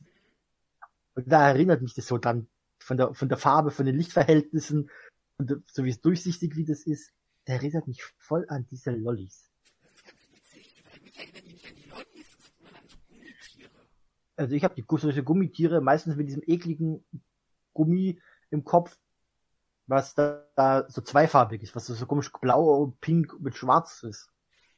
Und 1.16 1.32
da 1.32 1.50
erinnert 1.50 1.82
mich 1.82 1.94
das 1.94 2.08
so 2.08 2.18
dran, 2.18 2.48
von 2.80 2.98
der, 2.98 3.14
von 3.14 3.30
der 3.30 3.38
Farbe, 3.38 3.72
von 3.72 3.86
den 3.86 3.96
Lichtverhältnissen, 3.96 4.90
und 5.38 5.64
so 5.72 5.84
wie 5.84 5.90
es 5.90 6.02
durchsichtig 6.02 6.56
wie 6.56 6.66
das 6.66 6.84
ist, 6.84 7.12
der 7.48 7.56
erinnert 7.56 7.88
mich 7.88 8.04
voll 8.18 8.46
an 8.50 8.66
diese 8.70 8.92
Lollis. 8.92 9.50
Also 14.36 14.56
ich 14.56 14.64
habe 14.64 14.76
die 14.76 14.86
solche 14.90 15.24
Gummitiere 15.24 15.82
meistens 15.82 16.16
mit 16.16 16.28
diesem 16.28 16.42
ekligen 16.46 17.06
Gummi 17.74 18.20
im 18.50 18.64
Kopf, 18.64 18.98
was 19.88 20.16
da, 20.16 20.46
da 20.56 20.90
so 20.90 21.02
zweifarbig 21.02 21.62
ist, 21.64 21.76
was 21.76 21.86
so, 21.86 21.94
so 21.94 22.06
komisch 22.06 22.32
blau 22.32 22.84
und 22.84 23.00
pink 23.02 23.40
mit 23.40 23.56
schwarz 23.56 24.04
ist. 24.04 24.30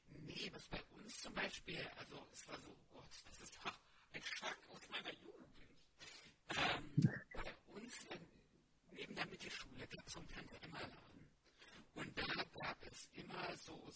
Nee, 0.09 0.51
was 0.53 0.67
bei 0.67 0.81
uns 0.97 1.21
zum 1.21 1.33
Beispiel, 1.33 1.77
also 1.97 2.27
es 2.33 2.47
war 2.47 2.55
so, 2.59 2.69
oh 2.69 2.97
Gott, 2.97 3.09
das 3.27 3.39
ist 3.41 3.55
doch 3.55 3.71
ein 4.13 4.23
Schrank 4.23 4.57
aus 4.69 4.89
meiner 4.89 5.13
Jugend. 5.13 5.47
Ähm, 6.49 7.11
bei 7.33 7.81
uns 7.81 7.93
in, 8.09 8.19
neben 8.91 9.15
der 9.15 9.25
Mittelschule 9.27 9.87
gab 9.87 10.05
es 10.07 10.13
so 10.13 10.19
einen 10.19 10.29
Tante 10.29 10.55
Emma 10.61 10.79
Laden. 10.79 11.29
Und 11.95 12.17
da 12.17 12.43
gab 12.59 12.77
es 12.91 13.09
immer 13.13 13.55
so, 13.57 13.89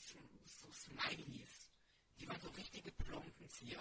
so 0.45 0.71
Smileys. 0.71 1.69
Die 2.19 2.27
waren 2.27 2.39
so 2.41 2.49
richtige 2.49 2.91
Plombenzieher. 2.91 3.79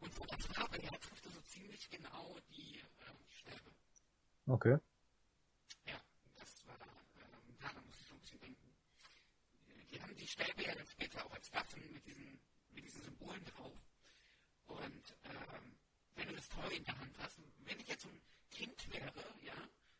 Und 0.00 0.14
von 0.14 0.26
der 0.28 0.38
Farbe 0.38 0.78
her 0.78 0.98
trifft 1.00 1.26
er 1.26 1.32
so 1.32 1.40
ziemlich 1.42 1.88
genau 1.90 2.38
die, 2.50 2.78
ähm, 2.78 3.16
die 3.28 3.34
Stäbe. 3.34 3.70
Okay. 4.46 4.78
Ja, 5.86 6.00
das 6.36 6.66
war, 6.66 6.74
ähm, 6.74 7.56
daran 7.60 7.84
muss 7.86 7.96
ich 8.00 8.06
so 8.06 8.14
ein 8.14 8.20
bisschen 8.20 8.40
denken. 8.40 8.72
Die 9.90 9.99
haben 10.10 10.58
die 10.58 10.64
ja 10.64 10.74
dann 10.74 10.86
später 10.86 11.24
auch 11.24 11.32
als 11.32 11.52
Waffen 11.52 11.92
mit 11.92 12.04
diesen, 12.06 12.40
mit 12.70 12.84
diesen 12.84 13.02
Symbolen 13.02 13.44
drauf. 13.44 13.78
Und 14.66 15.16
ähm, 15.24 15.78
wenn 16.16 16.28
du 16.28 16.34
das 16.34 16.48
Toy 16.48 16.76
in 16.76 16.84
der 16.84 16.98
Hand 16.98 17.16
hast, 17.18 17.38
wenn 17.58 17.78
ich 17.78 17.88
jetzt 17.88 18.02
so 18.02 18.08
ein 18.08 18.20
Kind 18.50 18.92
wäre, 18.92 19.12
ja, 19.42 19.54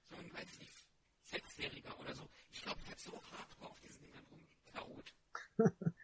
so 0.08 0.16
ein, 0.16 0.32
weiß 0.32 0.46
ich 0.52 0.58
nicht, 0.60 0.88
Sechsjähriger 1.24 1.98
oder 2.00 2.14
so, 2.14 2.28
ich 2.50 2.62
glaube, 2.62 2.80
ich 2.82 2.90
hätte 2.90 3.02
so 3.02 3.22
hart 3.30 3.56
auf 3.60 3.80
diesen 3.80 4.02
Dingern 4.02 4.24
rumgekaut. 4.30 5.14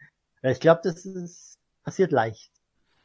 Ja, 0.43 0.51
ich 0.51 0.59
glaube, 0.59 0.81
das 0.83 1.03
ist 1.03 1.59
passiert 1.83 2.11
leicht. 2.11 2.51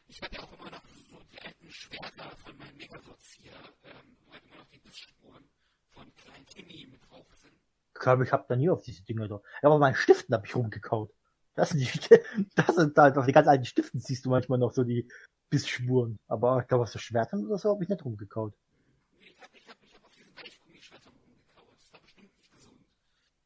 Ich 0.06 0.20
hatte 0.20 0.42
auch 0.42 0.52
immer 0.52 0.70
noch 0.70 0.84
so 1.08 1.18
die 1.32 1.40
alten 1.40 1.70
Schwerter 1.70 2.36
von 2.36 2.56
meinem 2.58 2.76
Megasortier, 2.76 3.52
ähm, 3.84 4.18
wo 4.20 4.32
halt 4.32 4.44
immer 4.44 4.56
noch 4.56 4.68
die 4.68 4.78
Bissspuren 4.78 5.48
von 5.92 6.14
Klein 6.14 6.46
Timmy 6.46 6.86
mit 6.90 7.02
drauf 7.10 7.26
sind. 7.40 7.58
Ich 7.88 7.91
glaube, 8.02 8.24
ich 8.24 8.32
habe 8.32 8.44
da 8.48 8.56
nie 8.56 8.68
auf 8.68 8.82
diese 8.82 9.02
Dinger 9.04 9.28
da. 9.28 9.40
Aber 9.62 9.78
meinen 9.78 9.94
Stiften 9.94 10.34
habe 10.34 10.46
ich 10.46 10.54
rumgekaut. 10.54 11.10
Das 11.54 11.70
sind 11.70 11.80
die, 12.10 12.18
das 12.54 12.76
sind 12.76 12.96
halt 12.98 13.16
auf 13.16 13.26
die 13.26 13.32
ganz 13.32 13.48
alten 13.48 13.64
Stiften 13.64 14.00
siehst 14.00 14.26
du 14.26 14.30
manchmal 14.30 14.58
noch 14.58 14.72
so 14.72 14.84
die 14.84 15.08
Bissspuren. 15.50 16.18
Aber 16.28 16.60
ich 16.60 16.68
glaube, 16.68 16.84
auf 16.84 16.90
so 16.90 16.98
Schwertern 16.98 17.46
oder 17.46 17.58
so 17.58 17.70
habe 17.70 17.82
ich 17.84 17.88
nicht 17.88 18.04
rumgekaut. 18.04 18.54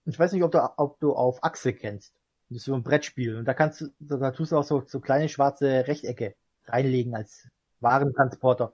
Ich 0.09 0.19
weiß 0.19 0.33
nicht, 0.33 0.45
ob 0.45 0.53
du, 0.53 0.73
ob 0.77 1.01
du 1.01 1.15
auf 1.15 1.43
Achse 1.43 1.73
kennst. 1.73 2.15
Das 2.49 2.59
ist 2.59 2.65
so 2.67 2.75
ein 2.75 2.85
Brettspiel. 2.85 3.37
Und 3.37 3.45
da 3.45 3.55
kannst 3.55 3.81
du, 3.81 3.89
da, 3.99 4.17
da 4.19 4.31
tust 4.31 4.53
du 4.53 4.57
auch 4.57 4.65
so, 4.65 4.85
so 4.87 5.01
kleine 5.01 5.29
schwarze 5.29 5.87
Rechtecke 5.89 6.37
reinlegen 6.67 7.15
als 7.15 7.49
Warentransporter. 7.81 8.73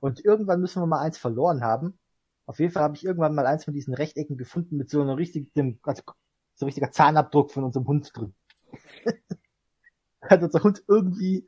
Und 0.00 0.22
irgendwann 0.22 0.60
müssen 0.60 0.82
wir 0.82 0.86
mal 0.86 1.00
eins 1.00 1.16
verloren 1.16 1.62
haben. 1.62 1.98
Auf 2.46 2.58
jeden 2.58 2.72
Fall 2.72 2.82
habe 2.82 2.96
ich 2.96 3.04
irgendwann 3.04 3.34
mal 3.34 3.46
eins 3.46 3.64
von 3.64 3.74
diesen 3.74 3.94
Rechtecken 3.94 4.36
gefunden 4.36 4.76
mit 4.76 4.90
so 4.90 5.00
einer 5.00 5.16
richtigen, 5.16 5.78
also 5.82 6.02
so 6.54 6.66
richtiger 6.66 6.90
Zahnabdruck 6.90 7.50
von 7.50 7.64
unserem 7.64 7.86
Hund 7.86 8.10
drin. 8.14 8.34
hat 10.22 10.42
unser 10.42 10.62
Hund 10.62 10.84
irgendwie, 10.86 11.46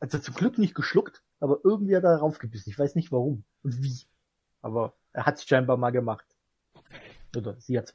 also 0.00 0.18
zum 0.18 0.34
Glück 0.34 0.58
nicht 0.58 0.74
geschluckt, 0.74 1.22
aber 1.40 1.60
irgendwie 1.64 1.96
hat 1.96 2.04
er 2.04 2.14
darauf 2.14 2.38
gebissen. 2.38 2.70
Ich 2.70 2.78
weiß 2.78 2.94
nicht 2.94 3.12
warum 3.12 3.44
und 3.62 3.82
wie. 3.82 4.06
Aber 4.62 4.94
er 5.12 5.26
hat 5.26 5.36
es 5.36 5.44
scheinbar 5.44 5.76
mal 5.76 5.90
gemacht. 5.90 6.26
Oder 7.36 7.60
sie 7.60 7.78
hat 7.78 7.94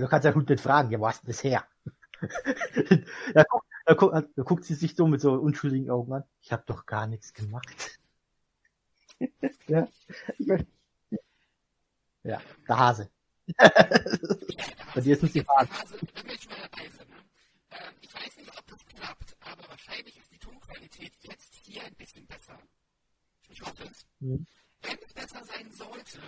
du 0.00 0.08
kannst 0.08 0.24
ja 0.24 0.34
Hund 0.34 0.48
nicht 0.48 0.62
fragen, 0.62 0.90
ja, 0.90 0.98
wo 0.98 1.06
hast 1.06 1.22
du 1.22 1.26
das 1.28 1.42
her? 1.44 1.64
da, 3.34 3.44
guckt, 3.44 3.66
da, 3.86 3.94
guckt, 3.94 4.28
da 4.36 4.42
guckt 4.42 4.64
sie 4.64 4.74
sich 4.74 4.96
so 4.96 5.06
mit 5.06 5.20
so 5.20 5.32
unschuldigen 5.34 5.90
Augen 5.90 6.12
an. 6.12 6.24
Ich 6.40 6.52
habe 6.52 6.64
doch 6.66 6.86
gar 6.86 7.06
nichts 7.06 7.32
gemacht. 7.32 7.98
ja. 9.66 9.88
Ich 10.38 10.48
ja, 12.24 12.40
der 12.68 12.78
Hase. 12.78 13.10
Bei 14.94 15.00
dir 15.00 15.14
ist 15.14 15.22
es 15.22 15.32
die 15.32 15.44
Frage. 15.44 15.68
Also, 15.78 15.96
sind, 15.98 16.10
ich 18.00 18.14
weiß 18.14 18.36
nicht, 18.38 18.58
ob 18.58 18.66
das 18.66 18.86
klappt, 18.86 19.36
aber 19.40 19.68
wahrscheinlich 19.68 20.16
ist 20.16 20.32
die 20.32 20.38
Tonqualität 20.38 21.12
jetzt 21.20 21.54
hier 21.62 21.84
ein 21.84 21.94
bisschen 21.94 22.26
besser. 22.26 22.58
Ich 23.48 23.60
hoffe 23.60 23.84
es. 23.84 24.06
Mhm. 24.20 24.46
Wenn 24.82 24.98
es 25.06 25.12
besser 25.12 25.44
sein 25.44 25.70
sollte, 25.72 26.20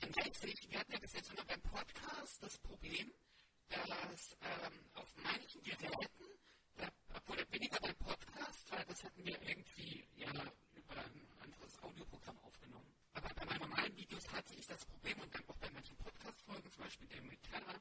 dann 0.00 0.16
weiß 0.16 0.44
ich, 0.44 0.70
wir 0.70 0.78
hatten 0.78 0.92
ja 0.92 0.98
bis 0.98 1.12
jetzt 1.14 1.32
immer 1.32 1.44
beim 1.44 1.60
Podcast 1.62 2.42
das 2.42 2.58
Problem, 2.58 3.12
dass 3.68 4.36
ähm, 4.40 4.72
auf 4.94 5.12
manchen 5.22 5.62
Geräten, 5.62 6.24
da, 6.76 6.88
obwohl 7.14 7.38
weniger 7.50 7.78
beim 7.80 7.96
Podcast, 7.96 8.70
weil 8.70 8.84
das 8.88 9.04
hatten 9.04 9.24
wir 9.24 9.40
irgendwie 9.42 10.04
ja 10.16 10.30
über 10.30 10.96
ein 10.96 11.28
anderes 11.42 11.82
Audioprogramm 11.82 12.38
aufgenommen. 12.40 12.92
Aber 13.14 13.28
bei 13.34 13.44
meinen 13.44 13.60
normalen 13.60 13.96
Videos 13.96 14.28
hatte 14.32 14.54
ich 14.54 14.66
das 14.66 14.84
Problem 14.84 15.18
und 15.20 15.34
dann 15.34 15.48
auch 15.48 15.56
bei 15.56 15.70
manchen 15.70 15.96
Podcast-Folgen, 15.96 16.70
zum 16.70 16.82
Beispiel 16.84 17.08
der 17.08 17.22
mit 17.22 17.42
Terra, 17.42 17.74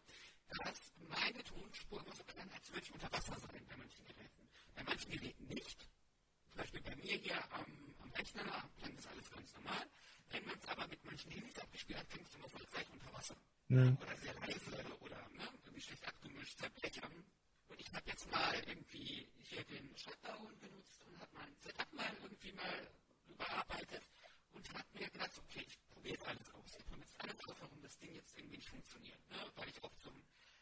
dass 0.64 0.92
meine 1.08 1.44
Tonspur 1.44 2.02
immer 2.02 2.16
so 2.16 2.24
klang, 2.24 2.50
als 2.52 2.70
würde 2.70 2.86
ich 2.86 2.94
unter 2.94 3.12
Wasser 3.12 3.40
sein 3.40 3.66
bei 3.68 3.78
manchen 3.78 4.06
Geräten. 4.06 4.50
Bei 4.76 4.84
manchen 4.84 5.12
Geräten 5.12 5.48
nicht. 5.48 5.80
Zum 6.50 6.58
Beispiel 6.58 6.82
bei 6.82 6.96
mir 6.96 7.16
hier 7.18 7.54
am, 7.54 7.96
am 8.02 8.12
Rechner 8.12 8.70
klang 8.78 8.96
das 8.96 9.08
alles 9.08 9.30
ganz 9.30 9.54
normal. 9.54 9.86
Wenn 10.30 10.46
man 10.46 10.58
es 10.58 10.68
aber 10.68 10.88
mit 10.88 11.04
manchen 11.06 11.32
Handys 11.32 11.60
abgespielt 11.60 12.00
hat, 12.00 12.10
klingt 12.10 12.28
es 12.28 12.36
immer 12.36 12.50
voll 12.50 12.66
gleich 12.72 12.90
unter 12.92 13.14
Wasser. 13.14 13.36
Mhm. 13.68 13.98
Oder 14.02 14.18
sehr 14.18 14.34
leise 14.34 14.98
oder 15.00 15.30
ne, 15.30 15.48
irgendwie 15.64 15.82
schlecht 15.82 16.08
abgemischt, 16.08 16.58
zerblechern. 16.58 17.26
Und 17.68 17.80
ich 17.80 17.94
habe 17.94 18.10
jetzt 18.10 18.32
mal 18.32 18.56
irgendwie 18.66 19.28
hier 19.38 19.64
den 19.66 19.96
Shutdown 19.96 20.60
benutzt 20.60 21.02
und 21.06 21.20
habe 21.20 21.32
mein 21.34 21.56
Setup 21.62 21.94
mal 21.94 22.12
irgendwie 22.24 22.52
mal 22.54 22.88
überarbeitet 23.28 24.04
und 24.60 24.74
habe 24.78 24.88
mir 24.94 25.10
gedacht, 25.10 25.32
okay, 25.38 25.64
ich 25.66 25.80
probiere 25.88 26.26
alles 26.28 26.54
aus. 26.54 26.76
Ich 26.78 26.86
probiere 26.86 27.08
jetzt 27.08 27.22
alles 27.22 27.40
aus, 27.48 27.56
warum 27.62 27.82
das 27.82 27.98
Ding 28.00 28.14
jetzt 28.14 28.38
irgendwie 28.38 28.58
nicht 28.58 28.70
funktioniert. 28.70 29.30
Ne? 29.30 29.38
Weil 29.56 29.70
ich 29.70 29.84
auch 29.84 29.96
zum, 30.04 30.14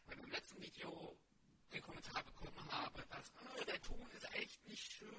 bei 0.06 0.16
meinem 0.16 0.32
letzten 0.32 0.62
Video 0.62 1.18
den 1.74 1.82
Kommentar 1.82 2.24
bekommen 2.24 2.72
habe, 2.72 3.04
dass 3.10 3.32
oh, 3.42 3.64
der 3.66 3.82
Ton 3.82 4.10
ist 4.16 4.34
echt 4.36 4.68
nicht 4.68 4.92
schön. 4.92 5.10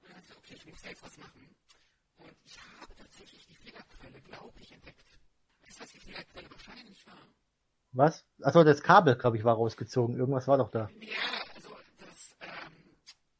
Und 0.00 0.10
dann 0.10 0.12
dachte 0.12 0.26
ich, 0.32 0.36
okay, 0.36 0.54
ich 0.56 0.66
muss 0.66 0.82
jetzt 0.84 1.02
was 1.02 1.16
machen. 1.16 1.56
Und 2.18 2.36
ich 2.44 2.58
habe 2.58 2.94
tatsächlich 2.94 3.46
die 3.46 3.54
Fehlerquelle, 3.54 4.20
glaube 4.20 4.60
ich, 4.60 4.72
entdeckt. 4.72 5.18
Weißt 5.62 5.78
du, 5.78 5.82
was 5.82 5.90
die 5.92 5.98
Fehlerquelle 6.00 6.50
wahrscheinlich 6.50 7.06
war? 7.06 7.26
Was? 7.92 8.24
Achso, 8.42 8.64
das 8.64 8.82
Kabel, 8.82 9.16
glaube 9.16 9.36
ich, 9.36 9.44
war 9.44 9.54
rausgezogen. 9.56 10.16
Irgendwas 10.16 10.46
war 10.46 10.58
doch 10.58 10.70
da. 10.70 10.90
Ja, 11.00 11.18
also 11.54 11.76
das, 11.98 12.34
ähm, 12.40 12.96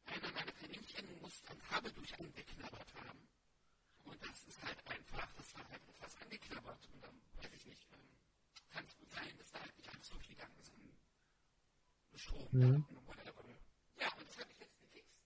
einer 0.07 0.33
meiner 0.33 0.53
Kaninchen 0.53 1.21
muss 1.21 1.43
ein 1.49 1.59
Kabel 1.71 1.93
durch 1.93 2.19
angeknabbert 2.19 2.95
haben. 2.95 3.29
Und 4.05 4.19
das 4.33 4.43
ist 4.45 4.63
halt 4.63 4.79
einfach, 4.89 5.29
das 5.37 5.55
war 5.55 5.69
halt 5.69 5.83
etwas 5.89 6.17
angeknabbert. 6.23 6.89
Und 6.93 7.05
dann, 7.05 7.21
weiß 7.37 7.53
ich 7.55 7.67
nicht, 7.67 7.87
kann 8.71 8.85
es 8.87 8.97
gut 8.97 9.11
sein, 9.11 9.37
dass 9.37 9.51
da 9.51 9.61
halt 9.61 9.77
nicht 9.77 9.91
alles 9.93 10.09
durchgegangen 10.09 10.59
ist 10.59 10.73
an 10.73 10.89
Strom. 12.15 12.49
Mhm. 12.53 12.85
oder 12.91 13.07
whatever. 13.07 13.45
Ja, 14.01 14.09
und 14.17 14.29
das 14.29 14.39
habe 14.39 14.51
ich 14.53 14.59
jetzt 14.59 14.79
gefixt. 14.81 15.21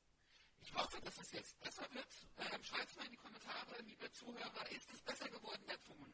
Ich 0.61 0.75
hoffe, 0.75 1.01
dass 1.01 1.19
es 1.19 1.31
jetzt 1.33 1.61
besser 1.61 1.87
wird. 1.93 2.09
Ähm, 2.39 2.65
Schreibt 2.65 2.97
mal 2.97 3.05
in 3.05 3.13
die 3.13 3.17
Kommentare, 3.17 3.81
liebe 3.83 4.11
Zuhörer, 4.11 4.71
ist 4.71 4.93
es 4.93 5.03
besser 5.03 5.29
geworden, 5.29 5.63
der 5.69 5.81
Ton? 5.85 6.13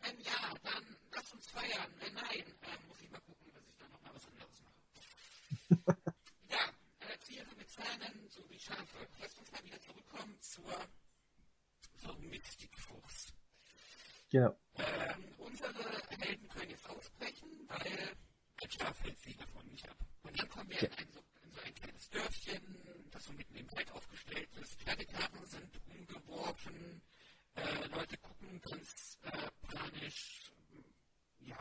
Wenn 0.00 0.20
ja, 0.20 0.54
dann 0.62 0.96
lasst 1.12 1.32
uns 1.32 1.46
feiern. 1.50 1.94
Wenn 1.98 2.12
nein, 2.14 2.44
ähm, 2.62 2.88
muss 2.88 3.00
ich 3.00 3.10
mal 3.10 3.20
gucken, 3.22 3.52
dass 3.54 3.66
ich 3.68 3.76
dann 3.78 3.90
nochmal 3.90 4.14
was 4.14 4.26
anderes 4.26 4.60
mache. 4.60 5.96
ja, 6.48 7.08
äh, 7.08 7.18
Tiere 7.18 7.54
mit 7.56 7.70
Zähnen, 7.70 8.28
so 8.28 8.48
wie 8.50 8.60
Schafe. 8.60 9.08
Lasst 9.18 9.38
uns 9.38 9.50
mal 9.50 9.64
wieder 9.64 9.80
zurückkommen 9.80 10.38
zur, 10.40 10.76
zur 12.04 12.18
Mystikfuchs. 12.18 13.32
Genau. 14.30 14.54
Ähm, 14.76 15.24
unsere 15.38 15.72
Helden 16.18 16.48
können 16.48 16.70
jetzt 16.70 16.90
ausbrechen, 16.90 17.48
weil 17.68 18.16
ein 18.62 18.70
Stab 18.70 19.02
hält 19.02 19.20
sie 19.20 19.34
davon 19.36 19.66
nicht 19.68 19.88
ab. 19.88 19.96
Und 20.22 20.38
dann 20.38 20.48
kommen 20.48 20.68
wir 20.68 20.82
in, 20.82 20.92
ein, 20.92 21.12
so, 21.12 21.20
in 21.44 21.52
so 21.52 21.60
ein 21.64 21.74
kleines 21.74 22.10
Dörfchen, 22.10 22.62
das 23.10 23.24
so 23.24 23.32
mitten 23.32 23.54
im 23.56 23.72
Wald 23.72 23.90
aufgestellt 23.92 24.48
ist. 24.60 24.74
Pferdekarren 24.82 25.46
sind 25.46 25.80
umgeworfen, 25.86 27.02
äh, 27.54 27.88
Leute 27.94 28.16
gucken 28.18 28.60
ganz 28.60 29.18
äh, 29.22 29.30
panisch. 29.74 30.52
Ja, 31.40 31.58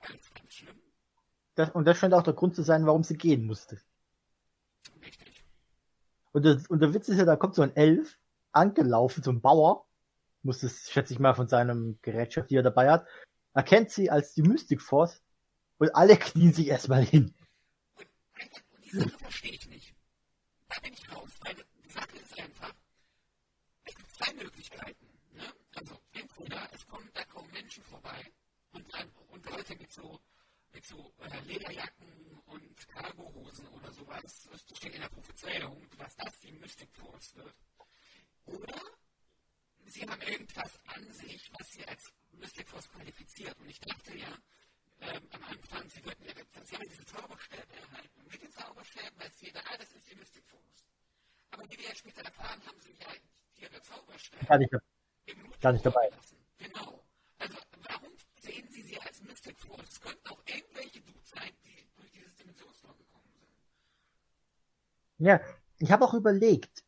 alles 0.00 0.34
ganz 0.34 0.52
schlimm. 0.52 0.80
Das, 1.54 1.70
und 1.70 1.86
das 1.86 1.96
scheint 1.96 2.14
auch 2.14 2.22
der 2.22 2.34
Grund 2.34 2.54
zu 2.54 2.62
sein, 2.62 2.86
warum 2.86 3.02
sie 3.02 3.16
gehen 3.16 3.46
musste. 3.46 3.80
Richtig. 5.02 5.44
Und, 6.32 6.44
das, 6.44 6.66
und 6.66 6.80
der 6.80 6.92
Witz 6.92 7.08
ist 7.08 7.16
ja, 7.16 7.24
da 7.24 7.36
kommt 7.36 7.54
so 7.54 7.62
ein 7.62 7.74
Elf 7.74 8.18
angelaufen, 8.56 9.22
so 9.22 9.30
ein 9.30 9.40
Bauer, 9.40 9.86
muss 10.42 10.62
es, 10.62 10.90
schätze 10.90 11.12
ich 11.12 11.20
mal, 11.20 11.34
von 11.34 11.48
seinem 11.48 11.98
Gerätschaft, 12.02 12.50
die 12.50 12.56
er 12.56 12.62
dabei 12.62 12.90
hat, 12.90 13.06
erkennt 13.54 13.90
sie 13.90 14.10
als 14.10 14.32
die 14.34 14.42
Mystic 14.42 14.80
Force 14.80 15.22
und 15.78 15.94
alle 15.94 16.16
knien 16.16 16.52
sich 16.52 16.68
erstmal 16.68 17.04
hin. 17.04 17.34
Und 18.74 18.84
die 18.84 18.90
Sache 18.90 19.18
verstehe 19.18 19.52
ich 19.52 19.68
nicht. 19.68 19.94
Da 20.68 20.80
bin 20.80 20.92
ich 20.92 21.12
raus, 21.12 21.30
weil 21.40 21.54
die 21.54 21.90
Sache 21.90 22.16
ist 22.16 22.38
einfach, 22.40 22.74
es 23.84 23.94
gibt 23.94 24.10
zwei 24.12 24.32
Möglichkeiten. 24.34 25.06
Ne? 25.32 25.44
Also 25.74 25.98
entweder 26.12 26.68
es 26.72 26.86
kommen 26.86 27.10
da 27.14 27.24
kaum 27.24 27.48
Menschen 27.52 27.84
vorbei 27.84 28.32
und, 28.72 28.86
und 29.28 29.50
Leute 29.50 29.76
mit 29.76 29.92
so, 29.92 30.18
mit 30.72 30.84
so 30.84 31.12
äh, 31.20 31.46
Lederjacken 31.46 32.40
und 32.46 32.88
Cargohosen 32.88 33.66
oder 33.68 33.92
sowas, 33.92 34.48
das 34.50 34.76
steht 34.76 34.94
in 34.94 35.00
der 35.00 35.08
Prophezeiung, 35.08 35.76
dass 35.98 36.16
das 36.16 36.40
die 36.40 36.52
Mystic 36.52 36.88
Force 36.94 37.34
wird. 37.36 37.54
Oder 38.46 38.80
sie 39.86 40.02
haben 40.08 40.20
irgendwas 40.22 40.78
an 40.86 41.10
sich, 41.12 41.50
was 41.58 41.70
sie 41.70 41.84
als 41.86 42.12
Mystic 42.32 42.68
Force 42.68 42.88
qualifiziert. 42.90 43.56
Und 43.58 43.68
ich 43.68 43.80
dachte 43.80 44.16
ja, 44.16 44.28
ähm, 45.00 45.22
am 45.32 45.42
Anfang, 45.44 45.88
sie 45.90 46.04
würden 46.04 46.24
ja, 46.24 46.32
sie 46.64 46.76
haben 46.76 46.88
diese 46.88 47.04
Zauberstäbe 47.04 47.74
erhalten. 47.76 48.20
Und 48.20 48.32
mit 48.32 48.42
den 48.42 48.50
Zauberstäben 48.50 49.18
weiß 49.18 49.40
jeder, 49.40 49.60
ah, 49.60 49.76
das 49.78 49.92
ist 49.92 50.10
die 50.10 50.14
Mystic 50.16 50.44
Force. 50.46 50.84
Aber 51.50 51.64
wie 51.70 51.78
wir 51.78 51.88
ja 51.88 51.94
später 51.94 52.22
erfahren, 52.24 52.60
haben 52.66 52.80
sie 52.80 52.92
ja 53.00 53.08
ihre 53.56 53.80
Zauberstäbe 53.82 54.44
Gar 54.46 54.58
nicht, 54.58 54.72
gar 55.60 55.72
nicht 55.72 55.86
dabei. 55.86 56.08
lassen. 56.08 56.36
Genau. 56.58 57.04
Also, 57.38 57.56
warum 57.88 58.10
sehen 58.40 58.68
sie 58.70 58.82
sie 58.82 59.00
als 59.00 59.20
Mystic 59.22 59.58
Force? 59.58 59.88
Es 59.90 60.00
könnten 60.00 60.28
auch 60.28 60.40
irgendwelche 60.46 61.00
Dudes 61.00 61.30
sein, 61.30 61.50
die 61.64 61.86
durch 61.96 62.10
dieses 62.12 62.34
Dimensionstor 62.36 62.96
gekommen 62.96 63.30
sind. 63.34 63.50
Ja, 65.26 65.40
ich 65.78 65.90
habe 65.90 66.04
auch 66.04 66.14
überlegt 66.14 66.84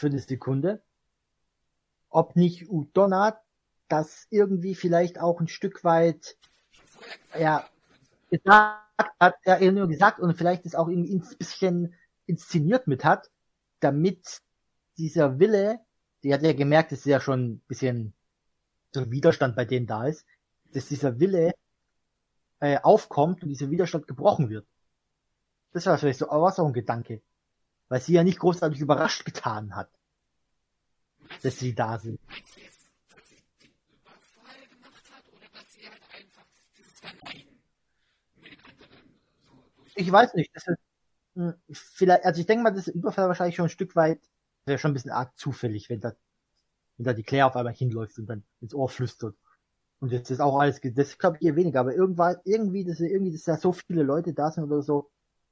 für 0.00 0.06
eine 0.06 0.18
Sekunde, 0.18 0.82
ob 2.08 2.34
nicht 2.34 2.68
Udonna 2.70 3.38
das 3.88 4.26
irgendwie 4.30 4.74
vielleicht 4.74 5.20
auch 5.20 5.40
ein 5.40 5.48
Stück 5.48 5.84
weit 5.84 6.36
ja, 7.38 7.68
gesagt 8.30 8.80
hat, 9.20 9.34
er 9.44 9.72
nur 9.72 9.88
gesagt 9.88 10.20
und 10.20 10.34
vielleicht 10.36 10.64
ist 10.64 10.76
auch 10.76 10.88
irgendwie 10.88 11.16
ein 11.16 11.36
bisschen 11.38 11.94
inszeniert 12.26 12.86
mit 12.86 13.04
hat, 13.04 13.30
damit 13.80 14.40
dieser 14.96 15.38
Wille, 15.38 15.80
die 16.22 16.32
hat 16.32 16.42
ja 16.42 16.52
gemerkt, 16.52 16.92
dass 16.92 17.04
ja 17.04 17.20
schon 17.20 17.44
ein 17.44 17.58
bisschen 17.68 18.14
so 18.92 19.10
Widerstand 19.10 19.56
bei 19.56 19.64
denen 19.64 19.86
da 19.86 20.06
ist, 20.06 20.24
dass 20.72 20.88
dieser 20.88 21.18
Wille 21.18 21.52
äh, 22.60 22.78
aufkommt 22.80 23.42
und 23.42 23.48
dieser 23.48 23.70
Widerstand 23.70 24.06
gebrochen 24.06 24.50
wird. 24.50 24.66
Das 25.72 25.86
war 25.86 25.98
vielleicht 25.98 26.18
so, 26.18 26.30
aber 26.30 26.42
was 26.42 26.58
auch 26.58 26.66
ein 26.66 26.72
Gedanke. 26.72 27.20
Weil 27.90 28.00
sie 28.00 28.14
ja 28.14 28.24
nicht 28.24 28.38
großartig 28.38 28.80
überrascht 28.80 29.24
getan 29.26 29.74
hat, 29.74 29.90
dass 31.42 31.58
sie 31.58 31.74
da 31.74 31.98
sind. 31.98 32.20
Ich 39.96 40.10
weiß 40.10 40.34
nicht, 40.34 40.50
das 40.54 40.68
ist, 40.68 40.78
mh, 41.34 41.54
vielleicht, 41.70 42.24
also 42.24 42.40
ich 42.40 42.46
denke 42.46 42.62
mal, 42.62 42.70
das 42.70 42.88
ist 42.88 42.94
Überfall 42.94 43.28
wahrscheinlich 43.28 43.56
schon 43.56 43.66
ein 43.66 43.70
Stück 43.70 43.96
weit, 43.96 44.20
wäre 44.66 44.78
schon 44.78 44.92
ein 44.92 44.94
bisschen 44.94 45.10
arg 45.10 45.36
zufällig, 45.36 45.90
wenn 45.90 46.00
da, 46.00 46.14
wenn 46.96 47.06
da 47.06 47.12
die 47.12 47.24
Claire 47.24 47.46
auf 47.46 47.56
einmal 47.56 47.74
hinläuft 47.74 48.18
und 48.18 48.26
dann 48.26 48.44
ins 48.60 48.74
Ohr 48.74 48.88
flüstert. 48.88 49.36
Und 50.00 50.12
jetzt 50.12 50.30
ist 50.30 50.40
auch 50.40 50.58
alles, 50.60 50.80
das 50.82 51.18
glaube 51.18 51.38
ich 51.40 51.46
eher 51.46 51.56
weniger, 51.56 51.80
aber 51.80 51.94
irgendwann, 51.94 52.36
irgendwie, 52.44 52.84
dass 52.84 53.00
irgendwie, 53.00 53.32
dass 53.32 53.44
da 53.44 53.56
so 53.56 53.72
viele 53.72 54.04
Leute 54.04 54.32
da 54.32 54.50
sind 54.52 54.64
oder 54.64 54.82
so, 54.82 55.10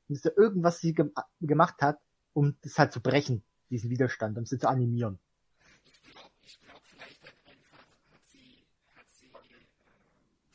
dass 0.08 0.22
da 0.22 0.30
irgendwas 0.36 0.80
sie 0.80 0.94
gem 0.94 1.12
gemacht 1.40 1.82
hat, 1.82 1.98
um 2.38 2.56
das 2.62 2.78
halt 2.78 2.92
zu 2.92 3.00
brechen, 3.00 3.42
diesen 3.68 3.90
Widerstand, 3.90 4.38
um 4.38 4.46
sie 4.46 4.58
zu 4.58 4.68
animieren. 4.68 5.18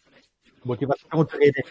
Äh, 0.06 0.66
Motivationsrede. 0.66 1.62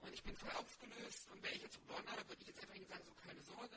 also 0.00 0.14
ich 0.14 0.22
bin 0.22 0.34
voll 0.34 0.50
aufgelöst 0.56 1.28
und 1.30 1.42
wäre 1.42 1.54
ich 1.54 1.62
jetzt 1.62 1.76
Übernah, 1.76 2.16
würde 2.26 2.40
ich 2.40 2.46
jetzt 2.48 2.62
einfach 2.62 2.88
sagen, 2.88 3.04
so 3.04 3.12
keine 3.20 3.42
Sorge. 3.42 3.76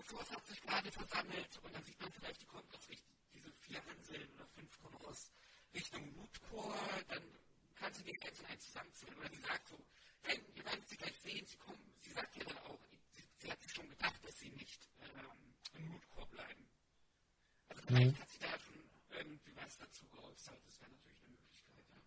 Force 0.00 0.30
hat 0.30 0.46
sich 0.46 0.60
gerade 0.62 0.90
versammelt 0.90 1.58
und 1.62 1.74
dann 1.74 1.84
sieht 1.84 2.00
man 2.00 2.10
vielleicht, 2.12 2.40
die 2.40 2.46
kommt 2.46 2.74
aus 2.74 2.88
diese 3.34 3.52
vier 3.60 3.82
Inseln 3.94 4.28
oder 4.34 4.46
fünf 4.46 4.80
kommen 4.80 4.96
aus 5.04 5.30
Richtung 5.74 6.14
Rootcore, 6.16 7.04
dann 7.08 7.22
kannst 7.74 8.00
du 8.00 8.04
die 8.04 8.22
eins 8.22 8.40
und 8.40 8.46
eins 8.46 8.64
zusammenzählen. 8.64 9.18
Oder 9.18 9.28
sie 9.28 9.40
sagt 9.40 9.68
so, 9.68 9.84
wenn, 10.22 10.40
ihr 10.54 10.64
werdet 10.64 10.88
sie 10.88 10.96
gleich 10.96 11.18
sehen, 11.20 11.46
sie 11.46 11.56
kommen, 11.58 11.92
sie 12.00 12.12
sagt 12.12 12.36
ja 12.36 12.44
dann 12.44 12.58
auch, 12.58 12.78
sie, 13.10 13.22
sie 13.38 13.50
hat 13.50 13.60
sich 13.60 13.72
schon 13.72 13.88
gedacht, 13.88 14.24
dass 14.24 14.38
sie 14.38 14.50
nicht 14.50 14.88
ähm, 15.02 15.54
im 15.74 15.92
Rootcore 15.92 16.26
bleiben. 16.28 16.68
Also 17.68 17.82
vielleicht 17.82 18.20
hat 18.20 18.30
sie 18.30 18.38
da 18.38 18.58
schon 18.58 18.90
irgendwie 19.10 19.56
was 19.56 19.76
dazu 19.76 20.06
geäußert, 20.08 20.60
das 20.66 20.80
wäre 20.80 20.90
natürlich 20.90 21.22
eine 21.22 21.36
Möglichkeit, 21.36 21.84
ja. 21.92 22.02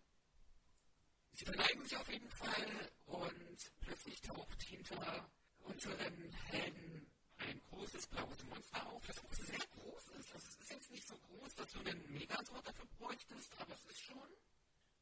Sie 1.32 1.44
verneigen 1.44 1.84
sich 1.84 1.96
auf 1.96 2.08
jeden 2.08 2.30
Fall 2.30 2.92
und 3.06 3.72
plötzlich 3.80 4.20
taucht 4.22 4.62
hinter 4.62 5.30
unseren 5.60 6.32
Helden 6.50 7.06
ein 7.38 7.60
großes 7.70 8.06
blaues 8.08 8.44
Monster 8.48 8.86
auf, 8.86 9.06
das 9.06 9.18
auch 9.18 9.32
sehr 9.32 9.58
groß 9.58 10.08
ist. 10.18 10.34
Es 10.34 10.48
ist 10.60 10.70
jetzt 10.70 10.90
nicht 10.90 11.06
so 11.06 11.14
groß, 11.16 11.54
dass 11.54 11.72
du 11.72 11.78
einen 11.80 12.12
Megasort 12.12 12.66
dafür 12.66 12.86
bräuchtest, 12.98 13.52
aber 13.60 13.74
es 13.74 13.84
ist 13.90 14.00
schon 14.00 14.28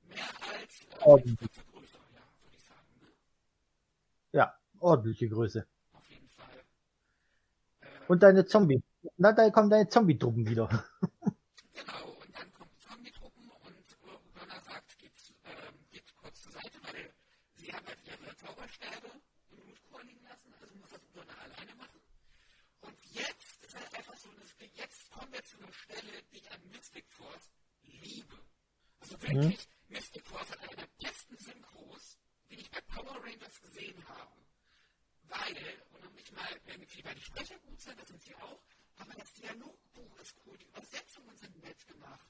mehr 0.09 0.25
als 0.53 0.81
äh, 0.81 1.05
Ordentlich. 1.05 1.51
größer, 1.73 1.99
ja, 2.15 2.23
würde 2.43 2.57
ich 2.57 2.65
sagen. 2.65 2.89
Ne? 3.01 3.09
Ja, 4.33 4.55
ordentliche 4.81 5.29
Größe. 5.29 5.67
Auf 5.93 6.09
jeden 6.11 6.29
Fall. 6.29 6.65
Und 8.09 8.23
deine 8.23 8.45
Zombie. 8.45 8.83
Na, 9.17 9.33
da 9.33 9.51
kommen 9.51 9.71
deine 9.71 9.89
Zombie-Truppen 9.89 10.49
wieder. 10.49 10.69
Genau, 11.75 12.07
und 12.23 12.31
dann 12.39 12.53
kommen 12.55 12.71
Zombie-Truppen 12.79 13.51
und 13.51 13.87
Urana 14.07 14.61
sagt, 14.63 14.97
geht, 14.99 15.11
ähm, 15.45 15.75
geht 15.91 16.07
kurz 16.17 16.43
zur 16.43 16.53
Seite, 16.53 16.79
weil 16.87 17.11
sie 17.57 17.73
haben 17.73 17.85
halt 17.85 17.99
ihre 18.07 18.37
Zauberstäbe 18.37 19.11
im 19.51 19.59
Blutchor 19.59 20.03
liegen 20.05 20.23
lassen, 20.23 20.55
also 20.61 20.75
muss 20.77 20.91
das 20.91 21.03
Urana 21.15 21.35
alleine 21.43 21.75
machen. 21.75 22.01
Und 22.83 22.95
jetzt 23.11 23.65
ist 23.65 23.75
halt 23.75 23.93
einfach 23.95 24.15
so, 24.17 24.29
dass 24.39 24.55
wir, 24.61 24.69
einer 25.35 25.73
Stelle, 25.73 26.23
die 26.33 26.39
ich 26.39 26.51
an 26.51 26.61
Mystic 26.71 27.11
Force 27.11 27.51
liebe. 27.83 28.39
Also 29.01 29.21
wirklich, 29.23 29.69
Mystic 29.89 30.27
Force 30.27 30.51
hat 30.51 30.61
eine 30.61 30.77
der 30.77 30.89
besten 31.01 31.37
Synchros, 31.37 32.19
die 32.51 32.57
ich 32.57 32.71
bei 32.71 32.81
Power 32.83 33.23
Rangers 33.23 33.61
gesehen 33.61 34.09
habe. 34.09 34.45
Weil, 35.23 35.83
und 35.93 36.05
noch 36.05 36.13
nicht 36.13 36.33
mal 36.33 36.61
irgendwie, 36.67 37.05
weil 37.05 37.15
die 37.15 37.23
Sprecher 37.23 37.59
gut 37.61 37.81
sind, 37.81 37.99
das 38.01 38.09
sind 38.09 38.23
sie 38.23 38.35
auch, 38.37 38.63
aber 38.97 39.15
das 39.15 39.33
Dialogbuch 39.33 40.17
ist 40.19 40.35
cool, 40.47 40.57
die 40.59 40.67
Übersetzungen 40.67 41.37
sind 41.37 41.63
nett 41.63 41.87
gemacht. 41.87 42.29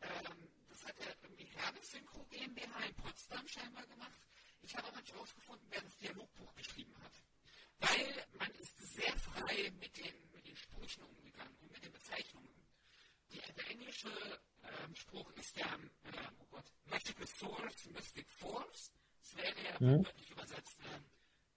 Ähm, 0.00 0.48
das 0.68 0.84
hat 0.84 0.98
ja 1.00 1.06
irgendwie 1.22 1.44
Hermes 1.46 1.90
Synchro 1.90 2.24
GmbH 2.24 2.84
in 2.84 2.94
Potsdam 2.94 3.48
scheinbar 3.48 3.86
gemacht. 3.86 4.20
Ich 4.62 4.76
habe 4.76 4.88
aber 4.88 5.00
nicht 5.00 5.14
rausgefunden, 5.16 5.66
wer 5.70 5.82
das 5.82 5.96
Dialogbuch 5.98 6.54
geschrieben 6.54 6.94
hat. 7.02 7.12
Weil 7.78 8.26
man 8.38 8.50
ist 8.52 8.78
sehr 8.78 9.16
frei 9.18 9.70
mit 9.80 9.96
den, 9.96 10.14
mit 10.32 10.46
den 10.46 10.56
Sprüchen 10.56 11.02
umgegangen 11.04 11.56
und 11.60 11.72
mit 11.72 11.84
den 11.84 11.92
Bezeichnungen. 11.92 12.48
Die, 13.30 13.40
der 13.56 13.70
englische 13.70 14.08
ähm, 14.62 14.94
Spruch 14.94 15.30
ist 15.32 15.56
ja, 15.56 15.66
ähm, 15.74 15.90
oh 16.40 16.46
Gott, 16.50 16.64
Magical 16.86 17.26
Source, 17.26 17.86
Mystic 17.86 18.30
Force. 18.30 18.92
Das 19.20 19.36
wäre 19.36 19.62
ja 19.64 19.72
Mhm. 19.80 20.04
wörtlich 20.04 20.30
übersetzt 20.30 20.78
ähm, 20.94 21.04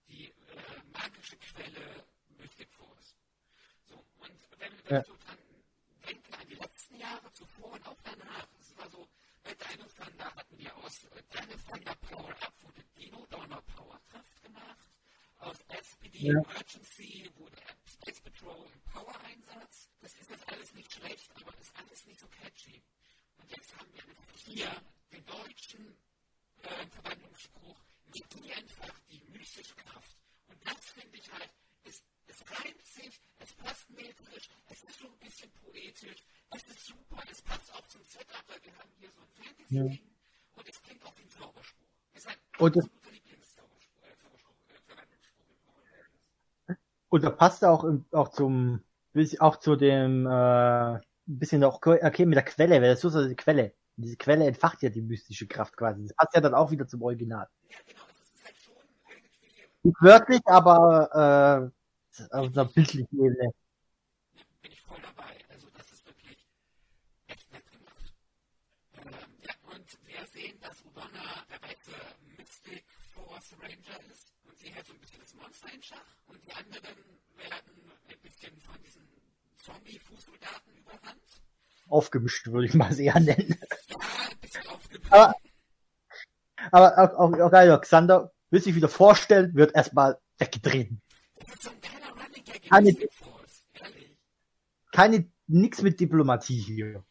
die 0.08 0.26
äh, 0.26 0.82
magische 0.92 1.36
Quelle 1.38 2.04
Mystic 2.38 2.70
Force. 2.72 3.14
So, 3.88 4.04
und 4.18 4.32
wenn 4.58 4.72
wir 4.84 4.98
Ja. 4.98 5.04
so 5.04 5.16
dran 5.16 5.38
denken 6.06 6.34
an 6.34 6.48
die 6.48 6.54
letzten 6.54 6.96
Jahre 6.96 7.32
zuvor 7.32 7.72
und 7.72 7.86
auch 7.86 8.00
danach, 8.02 8.48
es 8.60 8.76
war 8.76 8.88
so, 8.90 9.08
bei 9.44 9.54
Dino 9.54 9.84
Thunder 9.88 10.34
hatten 10.34 10.58
wir 10.58 10.76
aus 10.78 11.04
äh, 11.04 11.22
Dino 11.32 11.56
Thunder 11.70 11.94
Power 11.96 12.30
Up 12.42 12.54
wurde 12.62 12.82
Dino 12.96 13.24
Donner 13.26 13.62
Power 13.62 14.00
Kraft 14.10 14.42
gemacht. 14.42 14.90
Aus 15.38 15.56
SPD 15.68 16.18
Ja. 16.18 16.32
Emergency 16.40 17.30
wurde 17.36 17.56
Space 17.86 18.20
Patrol 18.20 18.66
im 18.72 18.80
Power 18.92 19.14
Einsatz. 19.24 19.88
Das 20.00 20.12
ist 20.16 20.30
jetzt 20.30 20.48
alles 20.48 20.74
nicht 20.74 20.92
schlecht, 20.92 21.30
aber 21.36 21.56
ist 21.58 21.72
alles 21.76 22.06
nicht 22.06 22.20
so 22.20 22.26
catchy. 22.28 22.82
Und 23.38 23.50
jetzt 23.50 23.76
haben 23.76 23.88
wir 23.94 24.02
einfach 24.02 24.24
hier 24.44 24.82
den 25.12 25.24
deutschen 25.26 25.96
äh, 26.62 26.86
Verwandlungsspruch 26.88 27.76
einfach 28.54 28.98
die 29.10 29.22
mystische 29.30 29.74
Kraft. 29.76 30.16
Und 30.48 30.58
das 30.66 30.90
finde 30.90 31.16
ich 31.18 31.30
halt, 31.32 31.50
es, 31.84 32.02
es 32.26 32.50
reimt 32.50 32.84
sich, 32.86 33.20
es 33.38 33.52
passt 33.54 33.88
metrisch, 33.90 34.48
es 34.66 34.82
ist 34.82 34.98
so 34.98 35.06
ein 35.06 35.18
bisschen 35.18 35.50
poetisch, 35.52 36.24
es 36.50 36.62
ist 36.64 36.86
super, 36.86 37.22
es 37.30 37.40
passt 37.42 37.72
auch 37.74 37.86
zum 37.88 38.04
Setup, 38.04 38.42
weil 38.48 38.62
wir 38.64 38.76
haben 38.78 38.90
hier 38.98 39.10
so 39.12 39.20
ein 39.20 39.28
Fantasy-Ding 39.44 39.92
Ja. 39.92 39.98
und 40.56 40.68
es 40.68 40.82
klingt 40.82 41.04
auch 41.04 41.16
ein 41.16 41.30
Zauberspruch. 41.30 41.86
Es 42.14 42.24
ist 42.24 42.28
ein 42.28 42.36
Und 42.58 42.74
das- 42.76 42.84
absoluter 42.84 43.10
Lieblingszauberspruch, 43.12 44.02
äh, 44.02 44.16
Zauberspruch, 44.16 44.56
äh, 44.68 44.80
Verwandlungsspruch 44.86 45.48
in 45.48 45.58
Power 45.60 45.82
Rangers. 45.82 46.78
Und 47.10 47.24
da 47.24 47.30
passt 47.30 47.64
auch, 47.64 47.84
auch 48.12 48.28
zum, 48.28 48.82
auch 49.38 49.56
zu 49.56 49.76
dem, 49.76 50.26
äh, 50.26 50.98
bisschen 51.26 51.64
auch, 51.64 51.80
okay, 51.84 52.26
mit 52.26 52.36
der 52.36 52.44
Quelle, 52.44 52.80
weil 52.80 52.90
das 52.90 53.04
ist 53.04 53.12
so 53.12 53.26
die 53.28 53.36
Quelle. 53.36 53.74
Diese 53.96 54.16
Quelle 54.16 54.46
entfacht 54.46 54.82
ja 54.82 54.90
die 54.90 55.02
mystische 55.02 55.46
Kraft 55.46 55.76
quasi. 55.76 56.02
Das 56.02 56.14
passt 56.14 56.34
ja 56.34 56.40
dann 56.40 56.54
auch 56.54 56.70
wieder 56.70 56.86
zum 56.86 57.02
Original. 57.02 57.48
Nicht 59.82 59.96
wörtlich, 60.00 60.40
aber, 60.46 61.70
äh, 61.70 62.28
auf 62.30 62.46
einer 62.52 62.64
bildlichen 62.64 63.08
Ebene. 63.12 63.52
bin 64.60 64.72
voll 64.72 64.98
dabei. 65.02 65.34
Also 65.48 65.68
das 65.76 65.92
ist 65.92 66.06
wirklich 66.06 66.36
ja, 69.42 69.54
und 69.72 69.98
wir 70.06 70.26
sehen, 70.32 70.58
dass 70.60 70.82
Udonna 70.84 71.46
der 71.48 71.62
weiße 71.62 71.96
Mystic 72.36 72.84
Force 73.14 73.54
Ranger 73.62 74.12
ist 74.12 74.17
sie 74.58 74.70
hält 74.70 74.86
so 74.86 74.92
ein 74.92 75.00
bisschen 75.00 75.20
das 75.20 75.34
Monster 75.34 75.72
in 75.72 75.82
Schach 75.82 76.16
und 76.26 76.44
die 76.44 76.52
anderen 76.52 76.96
werden 77.36 77.90
ein 78.08 78.18
bisschen 78.22 78.60
von 78.60 78.74
diesen 78.84 79.02
Zombie-Fußsoldaten 79.64 80.74
überrannt. 80.76 81.42
Aufgemischt, 81.88 82.46
würde 82.48 82.66
ich 82.66 82.74
mal 82.74 82.98
eher 82.98 83.18
nennen. 83.20 83.58
Ja, 83.88 83.96
ein 84.30 84.38
bisschen 84.40 84.66
aufgemischt. 84.68 85.12
Aber, 85.12 85.34
aber 86.72 86.98
auch, 86.98 87.18
auch, 87.18 87.40
auch 87.40 87.50
geil, 87.50 87.78
Xander 87.80 88.32
will 88.50 88.62
sich 88.62 88.74
wieder 88.74 88.88
vorstellen, 88.88 89.54
wird 89.54 89.74
erstmal 89.74 90.18
weggetreten. 90.38 91.02
Das 91.38 91.54
ist 91.54 91.62
so 91.62 91.70
ein 91.70 91.80
geiler 91.80 92.12
Running 92.12 92.44
Gag 92.44 92.64
in 92.64 92.70
Keine, 92.70 92.96
keine, 94.92 95.32
nix 95.46 95.82
mit 95.82 96.00
Diplomatie 96.00 96.60
hier. 96.60 97.04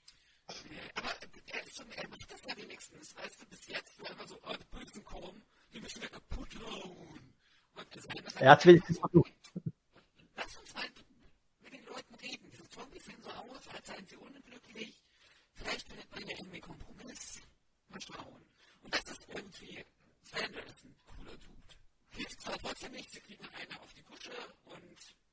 Kusche 24.03 24.31
und 24.65 24.75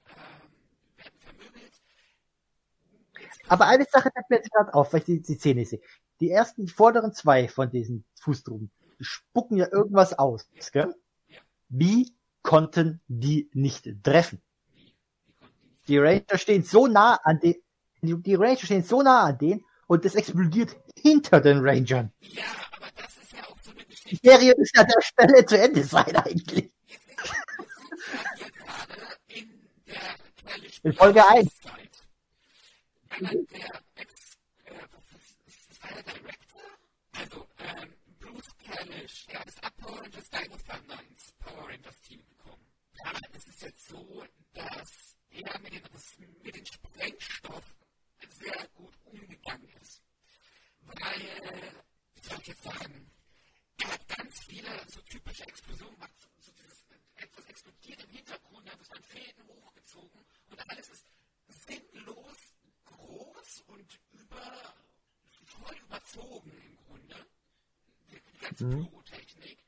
ähm, 0.09 0.97
werden 0.97 1.19
vermöbelt. 1.19 1.73
Aber 3.49 3.67
eine 3.67 3.85
Sache 3.85 4.11
fällt 4.13 4.31
mir 4.31 4.37
jetzt 4.37 4.51
gerade 4.51 4.75
auf, 4.75 4.93
weil 4.93 5.01
ich 5.01 5.07
die, 5.07 5.23
die 5.23 5.35
Szene 5.35 5.65
sehe. 5.65 5.81
Die 6.21 6.31
ersten 6.31 6.69
vorderen 6.69 7.13
zwei 7.13 7.49
von 7.49 7.71
diesen 7.71 8.05
Fußtruppen, 8.21 8.71
die 8.99 9.05
spucken 9.05 9.57
ja 9.57 9.71
irgendwas 9.71 10.19
aus, 10.19 10.49
gell? 10.73 10.95
Wie 11.69 12.15
konnten 12.45 13.01
die 13.09 13.51
nicht 13.53 13.89
treffen? 14.05 14.41
Die 15.89 15.99
Ranger 15.99 16.39
stehen 16.39 16.63
so 16.63 16.87
nah 16.87 17.19
an 17.25 17.41
den, 17.41 17.57
die, 18.01 18.35
Ranger 18.37 18.59
stehen 18.59 18.85
so 18.85 19.03
nah 19.03 19.25
an 19.25 19.39
denen 19.39 19.65
und 19.89 20.05
das 20.05 20.15
explodiert 20.15 20.77
hinter 20.97 21.41
den 21.41 21.59
Rangern. 21.59 22.13
Die 24.11 24.21
Serie 24.23 24.53
ist 24.53 24.79
an 24.79 24.87
der 24.87 25.03
Stelle 25.03 25.45
zu 25.45 25.59
Ende 25.59 25.83
sein 25.83 26.15
eigentlich. 26.15 26.71
in 30.85 30.93
Folge 30.93 31.27
1. 31.27 31.49
Einer 33.09 33.31
der 33.31 33.71
Ex, 33.97 34.37
äh, 34.65 34.73
was 34.93 35.05
ist 35.57 35.81
der 35.83 36.03
Director? 36.03 36.63
Also, 37.13 37.47
ähm, 37.59 37.95
Bruce 38.21 38.51
Kalish, 38.67 39.27
der 39.27 39.47
ist 39.47 39.65
ab 39.65 39.73
Power 39.79 40.03
Rangers 40.03 40.29
Dino 40.31 40.57
Thunder 40.69 41.01
ins 41.09 41.33
Power 41.39 41.69
Rangers 41.69 42.01
Team 42.07 42.21
gekommen. 42.29 42.67
Ja, 43.05 43.13
es 43.33 43.47
ist 43.47 43.63
jetzt 43.63 43.89
so, 43.89 44.25
dass 44.55 45.17
er 45.31 45.59
mit, 45.61 45.73
den, 45.75 45.83
mit 46.43 46.57
dem 46.57 46.67
Sprengstoff 46.67 47.75
sehr 48.31 48.69
gut 48.75 48.95
umgegangen 49.05 49.69
ist. 49.81 50.03
Weil, 50.81 51.21
wie 52.15 52.21
soll 52.29 52.41
ich 52.41 52.47
jetzt 52.49 52.63
sagen, 52.63 53.11
er 53.83 53.93
hat 53.93 54.09
ganz 54.09 54.41
viele 54.45 54.71
so 54.89 55.01
typische 55.03 55.45
Explosionen 55.47 55.95
gemacht, 55.95 56.15
so, 56.19 56.29
so 56.41 56.53
dieses 56.53 56.85
etwas 57.17 57.45
explodiert 57.47 58.03
im 58.05 58.11
Hintergrund, 58.11 58.69
da 58.69 58.79
wird 58.79 58.91
dann 58.91 59.03
Fäden 59.03 59.47
hochgezogen 59.49 60.25
und 60.51 60.71
alles 60.71 60.89
ist 60.89 61.05
sinnlos 61.67 62.39
groß 62.87 63.61
und 63.67 64.01
über, 64.13 64.75
voll 65.45 65.77
überzogen 65.77 66.51
im 66.53 66.77
Grunde. 66.77 67.27
Die, 68.11 68.21
die 68.33 68.39
ganze 68.39 68.65
Mhm. 68.65 68.87
Pyrotechnik. 68.89 69.64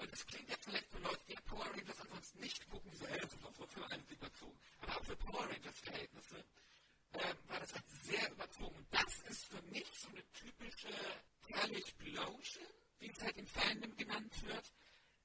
Und 0.00 0.10
es 0.14 0.26
klingt 0.26 0.48
jetzt 0.48 0.64
vielleicht 0.64 0.88
für 0.88 0.98
Leute, 0.98 1.20
die 1.28 1.36
Power 1.44 1.66
Rangers 1.66 2.00
ansonsten 2.00 2.40
nicht 2.40 2.70
gucken, 2.70 2.90
die 2.90 2.96
so, 2.96 3.06
hey, 3.06 3.20
das 3.20 3.32
ist 3.34 3.44
doch 3.44 3.54
so 3.54 3.66
für 3.66 3.84
alles 3.84 4.10
überzogen. 4.10 4.58
Aber 4.80 4.96
auch 4.96 5.04
für 5.04 5.16
Power 5.16 5.44
Rangers 5.44 5.78
Verhältnisse 5.80 6.44
ähm, 7.12 7.36
war 7.48 7.60
das 7.60 7.74
halt 7.74 7.84
sehr 8.04 8.32
überzogen. 8.32 8.76
Und 8.76 8.86
das 8.90 9.18
ist 9.28 9.44
für 9.44 9.62
mich 9.62 9.86
so 9.98 10.08
eine 10.08 10.24
typische 10.32 10.88
Explosion, 11.48 12.40
wie 12.98 13.10
es 13.10 13.22
halt 13.22 13.36
im 13.36 13.46
Fandom 13.46 13.96
genannt 13.96 14.32
wird. 14.46 14.72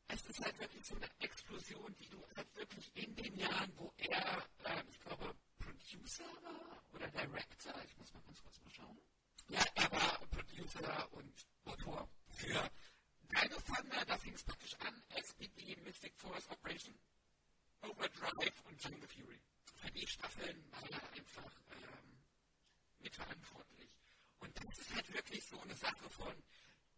Es 0.10 0.22
ist 0.27 0.39
halt 0.43 0.60
wirklich 0.60 0.85
so 0.85 0.95
eine 0.95 1.10
Explosion, 1.19 1.95
die 1.97 2.10
du 2.10 2.22
halt 2.35 2.56
wirklich 2.56 2.91
in 2.95 3.15
den 3.15 3.38
Jahren, 3.38 3.72
wo 3.77 3.93
er, 3.97 4.45
ähm, 4.65 4.85
ich 4.89 4.99
glaube, 4.99 5.35
Producer 5.57 6.26
war 6.43 6.84
oder 6.93 7.07
Director, 7.07 7.73
ich 7.85 7.97
muss 7.97 8.14
mal 8.14 8.22
ganz 8.26 8.41
kurz 8.41 8.60
mal 8.61 8.72
schauen. 8.72 8.99
Ja, 9.47 9.64
er 9.76 9.91
war 9.91 10.19
Producer 10.31 11.14
und 11.14 11.34
Autor 11.64 12.10
für 12.30 12.69
Dino 13.30 13.57
Thunder, 13.61 14.03
da 14.06 14.18
fing 14.18 14.34
es 14.34 14.43
praktisch 14.43 14.76
an, 14.80 15.02
SPD, 15.15 15.76
Mystic 15.84 16.14
Force 16.18 16.49
Operation, 16.49 16.95
Overdrive 17.81 18.61
und 18.65 18.84
Jungle 18.84 19.07
Fury. 19.07 19.39
Für 19.76 19.91
die 19.91 20.07
Staffeln 20.07 20.64
war 20.72 20.84
er 20.89 21.11
einfach 21.14 21.52
ähm, 21.72 22.23
mitverantwortlich. 22.99 23.89
Und 24.39 24.52
das 24.64 24.80
ist 24.80 24.95
halt 24.95 25.14
wirklich 25.14 25.43
so 25.45 25.60
eine 25.61 25.76
Sache 25.76 26.10
von, 26.10 26.34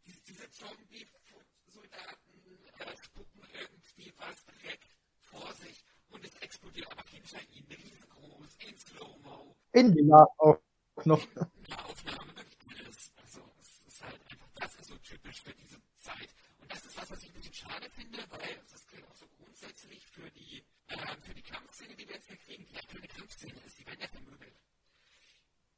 diese, 0.05 0.21
diese 0.27 0.49
Zombie-Soldaten 0.51 2.67
äh, 2.79 2.97
spucken 3.03 3.41
irgendwie 3.53 4.13
was 4.17 4.45
direkt 4.45 4.95
vor 5.19 5.51
sich 5.53 5.83
und 6.09 6.23
es 6.25 6.35
explodiert 6.35 6.89
aber 6.91 7.03
hinter 7.09 7.39
ihnen 7.51 7.71
riesengroß 7.71 8.55
in 8.67 8.77
Slow-Mo. 8.77 9.55
In 9.73 9.93
die 9.93 10.03
Nacht 10.03 10.29
auch 10.37 10.59
noch. 11.05 11.21
Eine 11.35 11.85
Aufnahme 11.85 12.35
wirklich 12.35 12.79
alles. 12.79 13.11
Also 13.17 13.41
es 13.61 13.87
ist 13.87 14.03
halt 14.03 14.21
einfach, 14.31 14.47
das 14.55 14.75
ist 14.75 14.87
so 14.87 14.97
typisch 14.97 15.41
für 15.41 15.53
diese 15.53 15.77
Zeit. 15.99 16.29
Und 16.59 16.71
das 16.71 16.85
ist 16.85 16.97
was, 16.97 17.11
was 17.11 17.23
ich 17.23 17.29
ein 17.29 17.33
bisschen 17.33 17.53
schade 17.69 17.89
finde, 17.89 18.19
weil 18.29 18.55
das 18.71 18.87
gilt 18.87 19.03
auch 19.05 19.15
so 19.15 19.25
grundsätzlich 19.37 20.05
für 20.07 20.29
die, 20.31 20.63
äh, 20.87 20.97
für 21.21 21.33
die 21.33 21.41
Kampfszene, 21.41 21.95
die 21.95 22.07
wir 22.07 22.15
jetzt 22.15 22.27
hier 22.27 22.37
kriegen, 22.37 22.65
die 22.69 22.75
ja 22.75 22.81
keine 22.91 23.07
Kampfszene 23.07 23.53
ist, 23.65 23.79
die 23.79 23.85
werden 23.85 23.99
ja 24.01 24.07
vermöbelt. 24.07 24.53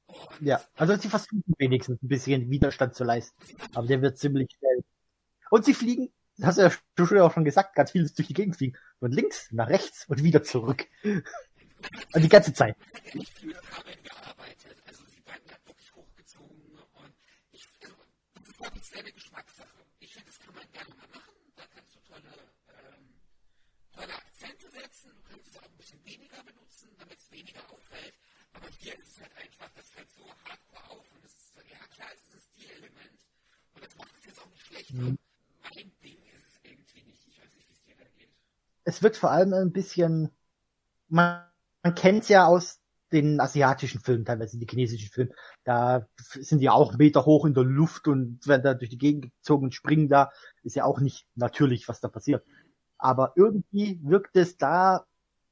Und 0.08 0.48
Ja, 0.48 0.62
also 0.76 0.96
sie 0.96 1.10
versuchen 1.10 1.44
wenigstens 1.58 2.02
ein 2.02 2.08
bisschen 2.08 2.50
Widerstand 2.50 2.96
zu 2.96 3.04
leisten. 3.04 3.36
Aber 3.74 3.88
der 3.88 4.02
wird 4.02 4.18
ziemlich 4.18 4.50
schnell. 4.58 4.84
Und 5.50 5.66
sie 5.66 5.74
fliegen, 5.74 6.12
das 6.38 6.58
hast 6.58 6.80
du 6.96 7.04
ja 7.04 7.08
schon 7.08 7.20
auch 7.20 7.34
schon 7.34 7.46
gesagt, 7.46 7.76
ganz 7.76 7.92
vieles 7.92 8.14
durch 8.14 8.28
die 8.28 8.34
Gegend 8.34 8.56
fliegen. 8.56 8.78
Von 9.00 9.12
links 9.12 9.52
nach 9.52 9.70
rechts 9.70 10.06
und 10.08 10.24
wieder 10.24 10.44
zurück. 10.44 10.86
Und 12.14 12.22
die 12.22 12.30
ganze 12.30 12.52
Zeit. 12.54 12.76
daran 13.14 14.04
gearbeitet. 14.04 14.76
Also 14.86 15.04
ich, 17.52 17.64
also, 17.82 17.94
das 18.34 18.50
ist 18.50 18.58
glaube 18.58 18.78
ich 18.78 18.84
sehr 18.84 19.00
eine 19.00 19.12
Geschmackssache. 19.14 19.70
Ich 20.00 20.14
finde, 20.14 20.28
das 20.28 20.40
kann 20.40 20.56
man 20.56 20.64
gerne 20.74 20.90
mal 20.90 21.08
machen. 21.14 21.29
Tolle, 22.22 22.52
ähm, 22.68 23.14
tolle 23.94 24.14
Akzente 24.14 24.70
setzen. 24.70 25.12
Du 25.16 25.22
kannst 25.30 25.48
es 25.52 25.58
auch 25.58 25.64
ein 25.64 25.78
bisschen 25.78 26.04
weniger 26.06 26.44
benutzen, 26.44 26.90
damit 27.00 27.18
es 27.18 27.32
weniger 27.32 27.62
auffällt. 27.72 28.14
Aber 28.54 28.68
hier 28.80 28.98
ist 29.00 29.08
es 29.08 29.20
halt 29.22 29.36
einfach, 29.38 29.70
das 29.76 29.90
fällt 29.90 30.12
so 30.12 30.24
hardcore 30.46 30.90
auf 30.92 31.12
und 31.12 31.24
es 31.24 31.32
ist, 31.32 31.56
ja 31.56 31.86
klar, 31.96 32.10
es 32.14 32.22
ist 32.28 32.36
ein 32.36 32.62
Stilelement. 32.62 33.20
Und 33.74 33.86
das 33.86 33.96
macht 33.98 34.12
es 34.20 34.26
jetzt 34.26 34.40
auch 34.42 34.50
nicht 34.50 34.66
schlechter. 34.66 34.94
Mhm. 34.96 35.18
Mein 35.64 35.92
Ding 36.04 36.18
ist 36.36 36.46
es 36.46 36.60
irgendwie 36.64 37.04
nicht. 37.04 37.28
Ich 37.28 37.40
weiß 37.40 37.54
nicht, 37.56 37.70
wie 37.70 37.74
es 37.74 37.84
dir 37.84 37.96
da 37.96 38.10
geht. 38.18 38.30
Es 38.84 39.02
wirkt 39.02 39.18
vor 39.18 39.32
allem 39.32 39.54
ein 39.54 39.72
bisschen, 39.72 40.32
man, 41.08 41.46
man 41.84 41.96
kennt 41.96 42.24
es 42.24 42.30
ja 42.30 42.46
aus 42.46 42.79
den 43.12 43.40
asiatischen 43.40 44.02
Filmen, 44.02 44.26
teilweise 44.26 44.58
die 44.58 44.68
chinesischen 44.70 45.10
Filme. 45.10 45.32
Da 45.64 46.08
sind 46.18 46.60
die 46.60 46.70
auch 46.70 46.98
Meter 46.98 47.26
hoch 47.26 47.46
in 47.46 47.54
der 47.54 47.64
Luft 47.64 48.08
und 48.08 48.46
werden 48.48 48.64
da 48.64 48.74
durch 48.74 48.92
die 48.92 48.98
Gegend 48.98 49.32
gezogen 49.36 49.66
und 49.66 49.76
springen 49.76 50.10
da. 50.10 50.32
Ist 50.64 50.76
ja 50.76 50.86
auch 50.86 51.00
nicht 51.00 51.26
natürlich, 51.36 51.88
was 51.88 52.00
da 52.02 52.08
passiert. 52.08 52.46
Aber 52.98 53.34
irgendwie 53.36 54.00
wirkt 54.04 54.36
es 54.36 54.58
da 54.58 55.06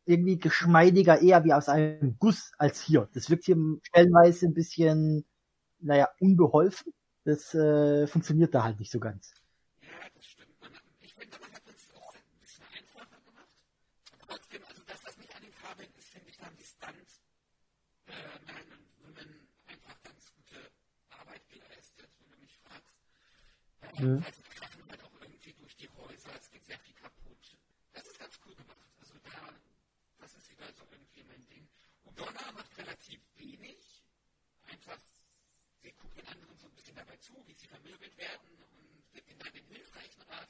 irgendwie 0.05 0.37
geschmeidiger 0.37 1.21
eher 1.21 1.43
wie 1.43 1.53
aus 1.53 1.69
einem 1.69 2.17
Guss 2.19 2.51
als 2.57 2.81
hier. 2.81 3.09
Das 3.13 3.29
wirkt 3.29 3.45
hier 3.45 3.57
stellenweise 3.83 4.47
ein 4.47 4.53
bisschen, 4.53 5.25
naja, 5.79 6.09
unbeholfen. 6.19 6.93
Das 7.25 7.53
äh, 7.53 8.07
funktioniert 8.07 8.55
da 8.55 8.63
halt 8.63 8.79
nicht 8.79 8.91
so 8.91 8.99
ganz. 8.99 9.33
Ja, 9.81 9.89
das 10.15 10.25
stimmt. 10.25 10.47
Man, 10.61 10.71
ich 11.01 11.13
finde, 11.13 11.37
man 11.41 11.51
hat 11.51 11.63
es 11.67 11.93
auch 11.93 12.13
Mhm. 23.99 24.23
Also 24.91 25.05
auch 25.05 25.21
irgendwie 25.21 25.53
durch 25.53 25.75
die 25.75 25.89
Häuser, 25.89 26.29
es 26.39 26.51
geht 26.51 26.65
sehr 26.65 26.77
viel 26.79 26.93
kaputt. 26.95 27.57
Das 27.93 28.05
ist 28.05 28.19
ganz 28.19 28.39
cool 28.45 28.53
gemacht. 28.53 28.77
Also 28.99 29.13
da, 29.23 29.53
das 30.19 30.35
ist 30.35 30.51
wieder 30.51 30.65
so 30.77 30.85
irgendwie 30.91 31.23
mein 31.23 31.43
Ding. 31.47 31.67
Udonna 32.05 32.51
macht 32.53 32.77
relativ 32.77 33.19
wenig. 33.37 34.03
Einfach, 34.69 34.97
sie 35.81 35.91
guckt 35.93 36.15
den 36.17 36.27
anderen 36.27 36.57
so 36.59 36.67
ein 36.67 36.75
bisschen 36.75 36.95
dabei 36.95 37.17
zu, 37.17 37.33
wie 37.47 37.53
sie 37.55 37.67
vermöbelt 37.67 38.15
werden 38.17 38.49
und 38.69 39.13
gibt 39.13 39.31
ihnen 39.31 39.39
dann 39.39 39.53
den 39.53 39.65
hilfreichen 39.65 40.21
Rat. 40.29 40.49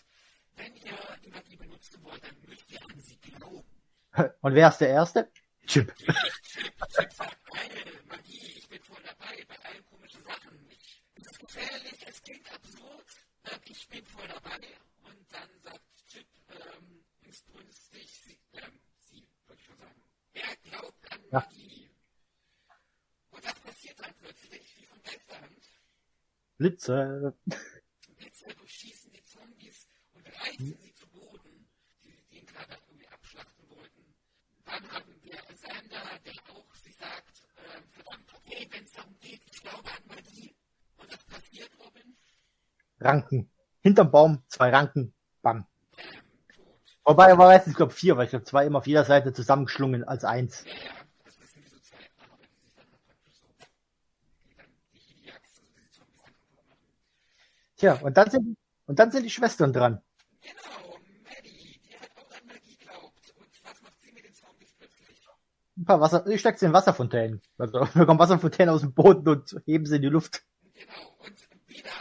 Wenn 0.55 0.75
ihr 0.75 0.97
die 1.23 1.31
Magie 1.31 1.55
benutzen 1.55 2.03
wollt, 2.03 2.23
dann 2.27 2.35
müsst 2.47 2.69
ihr 2.69 2.83
an 2.83 2.99
sie 2.99 3.17
glauben. 3.17 3.63
Und 4.41 4.55
wer 4.55 4.69
ist 4.69 4.79
der 4.79 4.89
Erste? 4.89 5.31
Chip. 5.67 5.93
ich 8.23 8.67
bin 8.67 8.81
voll 8.81 9.03
dabei. 9.03 9.45
Und 15.03 15.31
dann 15.31 15.49
sagt 15.61 16.07
Chip 16.07 16.27
ähm, 16.49 17.05
inbrünstig, 17.21 18.21
sie, 18.25 18.39
ähm, 18.53 18.79
sie, 18.99 19.27
würde 19.45 19.59
ich 19.59 19.65
schon 19.65 19.77
sagen, 19.77 20.01
er 20.33 20.55
glaubt 20.57 21.11
an 21.11 21.21
ja. 21.31 21.39
Magie. 21.39 21.89
Und 23.31 23.45
das 23.45 23.59
passiert 23.59 23.99
dann 23.99 24.13
plötzlich, 24.15 24.77
wie 24.77 24.85
von 24.85 25.01
Geisterhand. 25.03 25.63
Blitze. 26.57 27.37
Blitze 28.17 28.47
durchschießen 28.55 29.11
die 29.11 29.23
Zombies 29.23 29.87
und 30.13 30.27
reißen 30.27 30.71
hm. 30.71 30.77
sie 30.79 30.93
zu 30.93 31.07
Boden, 31.09 31.69
die, 32.03 32.23
die 32.31 32.37
ihn 32.39 32.45
gerade 32.45 32.77
irgendwie 32.87 33.07
abschlachten 33.07 33.69
wollten. 33.69 34.15
Dann 34.65 34.91
haben 34.91 35.23
wir 35.23 35.37
Sander, 35.55 36.19
der 36.25 36.55
auch, 36.55 36.75
sie 36.75 36.91
sagt, 36.91 37.43
äh, 37.55 37.81
verdammt, 37.91 38.33
okay, 38.33 38.67
wenn 38.71 38.83
es 38.83 38.91
darum 38.91 39.17
geht, 39.19 39.41
ich 39.45 39.61
glaube 39.61 39.89
an 39.91 40.07
Magie. 40.07 40.55
Und 40.97 41.11
das 41.11 41.23
passiert, 41.25 41.71
Robin. 41.79 42.17
Ranken 42.99 43.49
hinterm 43.87 44.11
Baum, 44.11 44.43
zwei 44.47 44.69
Ranken, 44.69 45.13
bam. 45.41 45.65
Wobei 47.05 47.29
er 47.29 47.37
war 47.37 47.53
jetzt, 47.53 47.67
ich 47.67 47.75
glaube, 47.75 47.93
vier, 47.93 48.17
weil 48.17 48.25
ich 48.25 48.31
glaube, 48.31 48.45
zwei 48.45 48.65
immer 48.65 48.79
auf 48.79 48.87
jeder 48.87 49.05
Seite 49.05 49.31
zusammengeschlungen 49.31 50.03
als 50.03 50.25
eins. 50.25 50.65
Tja, 57.77 57.93
und 58.01 58.17
dann 58.17 58.29
sind, 58.29 58.57
und 58.87 58.99
dann 58.99 59.11
sind 59.11 59.23
die 59.23 59.29
Schwestern 59.29 59.71
dran. 59.71 60.01
Ein 65.77 65.85
paar 65.85 66.01
Wasser, 66.01 66.25
ich 66.27 66.41
stecke 66.41 66.57
sie 66.57 66.65
in 66.65 66.73
Wasserfontänen. 66.73 67.41
Also, 67.57 67.81
wir 67.93 68.05
kommen 68.05 68.19
Wasserfontänen 68.19 68.73
aus 68.73 68.81
dem 68.81 68.93
Boden 68.93 69.29
und 69.29 69.55
heben 69.65 69.85
sie 69.85 69.97
in 69.97 70.01
die 70.01 70.09
Luft. 70.09 70.43
Genau, 70.73 71.15
und 71.19 71.47
wieder 71.67 71.91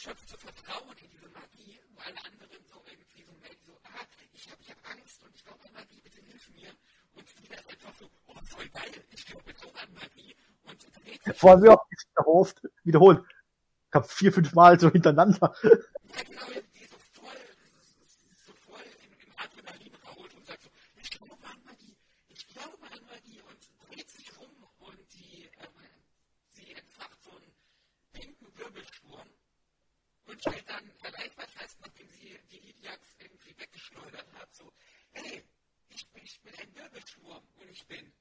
schöpft 0.00 0.30
so 0.30 0.36
Vertrauen 0.38 0.96
in 0.96 1.10
diese 1.10 1.28
Magie, 1.28 1.78
wo 1.90 1.98
alle 2.10 2.26
anderen 2.26 2.64
so 2.66 2.82
irgendwie 2.90 3.22
so 3.22 3.32
merken, 3.40 3.62
so, 3.66 3.72
ah, 3.84 4.04
ich 4.32 4.50
habe 4.50 4.62
ich 4.62 4.70
Angst 4.84 5.22
und 5.24 5.34
ich 5.34 5.44
glaube 5.44 5.64
an 5.66 5.72
Magie, 5.74 6.00
bitte 6.02 6.20
hilf 6.22 6.50
mir. 6.50 6.70
Und 7.14 7.28
Frieda 7.28 7.54
ist 7.56 7.70
einfach 7.70 7.94
so, 7.98 8.06
oh, 8.26 8.34
voll 8.44 8.68
geil, 8.68 9.04
ich 9.12 9.26
glaube 9.26 9.44
jetzt 9.50 9.64
auch 9.64 9.74
an 9.82 9.94
Magie. 9.94 10.34
Und 10.64 10.78
dreht 11.04 11.22
sich. 11.24 11.36
Vor 11.36 11.50
allem, 11.50 11.62
wie 11.62 11.68
oft 11.68 11.86
wiederholt, 11.90 12.54
wiederholt. 12.84 13.24
Ich 13.88 13.94
habe 13.94 14.06
vier, 14.08 14.32
fünf 14.32 14.52
Mal 14.54 14.78
so 14.78 14.90
hintereinander. 14.90 15.54
Ja, 15.62 15.70
genau, 16.22 16.46
die 16.74 16.84
so 16.86 16.96
voll, 17.12 17.40
so 18.46 18.52
voll 18.66 18.82
im, 19.02 19.12
im 19.26 19.32
Adrenalin 19.36 19.94
raut 20.06 20.34
und 20.34 20.46
sagt 20.46 20.62
so, 20.62 20.70
ich 20.96 21.10
glaube 21.10 21.34
an 21.42 21.64
Magie, 21.64 21.96
ich 22.28 22.46
glaube 22.48 22.76
an 22.86 23.00
Magie 23.10 23.40
und 23.42 23.58
dreht 23.88 24.10
sich 24.10 24.30
rum 24.38 24.50
und 24.78 24.98
die, 25.12 25.50
ähm, 25.58 25.74
sie 26.50 26.72
entfacht 26.72 27.22
so 27.22 27.30
einen 27.30 27.52
pinken 28.12 28.46
Wirbelsturm 28.58 29.28
und 30.26 30.40
stellt 30.40 30.68
dann 30.68 30.84
erleichtert 31.02 31.50
fest, 31.50 31.78
nachdem 31.80 32.08
sie 32.10 32.38
die 32.50 32.70
Iliax 32.70 33.16
irgendwie 33.90 34.06
weggeschleudert 34.10 34.26
hat, 34.38 34.54
so, 34.54 34.72
hey, 35.12 35.44
ich 35.88 36.08
ich 36.14 36.42
bin 36.42 36.52
ein 36.54 36.74
Wirbelsturm 36.74 37.42
und 37.56 37.70
ich 37.70 37.86
bin 37.86 38.12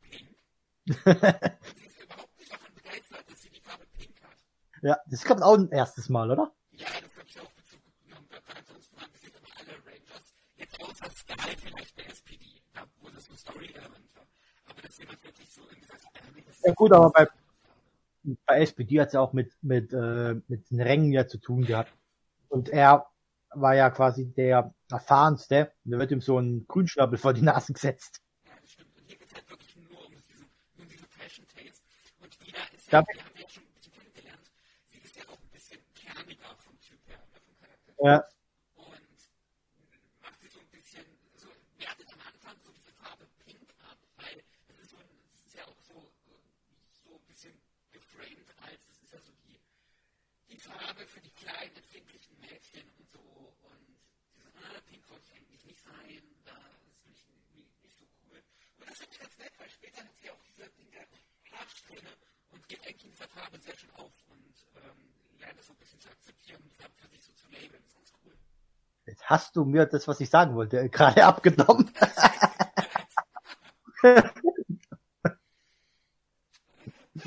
pink. 0.00 0.28
und 1.06 1.78
sie 1.78 1.86
ist 1.86 2.02
überhaupt 2.02 2.38
nicht 2.38 2.52
davon 2.52 2.74
begeistert, 2.74 3.30
dass 3.30 3.42
sie 3.42 3.50
die 3.50 3.60
Farbe 3.60 3.86
pink 3.96 4.22
hat. 4.22 4.36
Ja, 4.82 4.98
das 5.06 5.24
kommt 5.24 5.42
auch 5.42 5.54
ein 5.54 5.70
erstes 5.70 6.08
Mal, 6.08 6.30
oder? 6.30 6.52
Ja, 6.72 6.86
das 6.86 7.16
habe 7.16 7.26
ich 7.26 7.40
auch 7.40 7.52
Bezug 7.52 7.80
genommen. 8.04 8.28
Ansonsten 8.56 9.00
haben 9.00 9.12
bis 9.12 9.22
jetzt 9.22 9.38
immer 9.38 9.48
alle 9.58 9.72
Rangers, 9.84 10.34
jetzt 10.56 10.82
außer 10.82 11.10
Sky 11.10 11.56
vielleicht 11.56 11.98
der 11.98 12.10
SPD, 12.10 12.62
da 12.74 12.82
wo 13.00 13.08
das 13.08 13.26
so 13.26 13.34
story-relevant 13.34 14.14
war. 14.14 14.26
Aber 14.66 14.82
dass 14.82 14.98
jemand 14.98 15.22
wirklich 15.24 15.52
so 15.52 15.62
äh, 15.62 15.80
das 15.80 16.60
Ja 16.64 16.72
gut, 16.74 16.92
aber 16.92 17.10
bei 17.10 17.28
bei 18.46 18.60
SPD 18.60 19.00
hat 19.00 19.08
es 19.08 19.14
ja 19.14 19.20
auch 19.20 19.32
mit, 19.32 19.52
mit, 19.62 19.92
äh, 19.92 20.34
mit 20.48 20.70
den 20.70 20.80
Rängen 20.80 21.12
ja 21.12 21.26
zu 21.26 21.38
tun 21.38 21.64
gehabt. 21.64 21.92
Und 22.48 22.68
er 22.68 23.06
war 23.50 23.74
ja 23.74 23.90
quasi 23.90 24.32
der 24.32 24.74
erfahrenste. 24.90 25.72
Und 25.84 25.92
da 25.92 25.98
wird 25.98 26.10
ihm 26.10 26.20
so 26.20 26.38
ein 26.38 26.66
Grünschnabel 26.66 27.18
vor 27.18 27.32
die 27.32 27.42
Nase 27.42 27.72
gesetzt. 27.72 28.20
Ja, 28.44 28.52
das 28.60 28.70
stimmt. 28.72 28.96
Und 28.96 29.06
hier 29.06 29.18
geht 29.18 29.28
es 29.28 29.34
halt 29.34 29.50
wirklich 29.50 29.76
nur 29.76 30.04
um 30.06 30.12
diese, 30.12 30.44
um 30.78 30.88
diese 30.88 31.06
Fashion 31.06 31.46
Taste. 31.46 31.82
Und 32.20 32.48
Ida 32.48 32.58
ist 32.76 32.92
ja, 32.92 33.04
wir 33.06 33.24
haben 33.24 33.32
ja 33.36 33.48
schon 33.48 33.64
ein 33.64 33.74
bisschen 33.74 33.92
kennengelernt, 33.92 34.50
sie 34.90 34.98
ist 34.98 35.16
ja 35.16 35.22
auch 35.24 35.40
ein 35.40 35.50
bisschen 35.52 35.80
kerniger 35.94 36.56
vom 36.58 36.80
Typ 36.80 36.98
her, 37.06 37.18
ne, 37.18 37.40
vom 37.44 37.56
Charakter. 37.58 38.04
Ja. 38.04 38.24
Farbe 50.68 51.06
für 51.06 51.20
die 51.20 51.30
kleinen, 51.30 51.74
empfindlichen 51.76 52.38
Mädchen 52.40 52.84
und 52.98 53.10
so. 53.10 53.18
Und 53.64 53.80
sie 54.28 54.36
so, 54.36 54.48
ah, 54.60 54.80
pink 54.84 55.04
soll 55.06 55.18
ich 55.22 55.32
eigentlich 55.32 55.64
nicht 55.64 55.80
sein, 55.80 56.22
das 57.08 57.20
finde 57.24 57.40
ich 57.40 57.54
nicht, 57.56 57.82
nicht 57.82 57.96
so 57.96 58.04
cool. 58.28 58.42
Und 58.78 58.90
das 58.90 58.98
finde 58.98 59.14
ich 59.14 59.20
ganz 59.20 59.38
nett, 59.38 59.52
weil 59.58 59.70
später 59.70 60.04
hat 60.04 60.16
sie 60.20 60.30
auch 60.30 60.42
diese 60.44 60.68
Dinge 60.76 61.06
Haarsträhne 61.88 62.08
und 62.52 62.68
geht 62.68 62.80
eigentlich 62.86 63.04
in 63.04 63.10
dieser 63.12 63.28
Farbe 63.28 63.58
sehr 63.58 63.76
schön 63.76 63.90
auf 63.96 64.12
und 64.28 64.54
ähm, 64.76 65.40
lernt 65.40 65.58
das 65.58 65.66
so 65.66 65.72
ein 65.72 65.76
bisschen 65.78 66.00
zu 66.00 66.08
akzeptieren 66.08 66.62
und 66.62 66.72
für 66.96 67.08
sich 67.08 67.24
so 67.24 67.32
zu 67.32 67.48
labeln. 67.50 67.82
Das 67.82 67.88
ist 67.88 67.96
ganz 67.96 68.12
cool. 68.24 68.32
Jetzt 69.06 69.28
hast 69.28 69.56
du 69.56 69.64
mir 69.64 69.86
das, 69.86 70.06
was 70.08 70.20
ich 70.20 70.30
sagen 70.30 70.54
wollte, 70.54 70.88
gerade 70.88 71.24
abgenommen. 71.26 71.90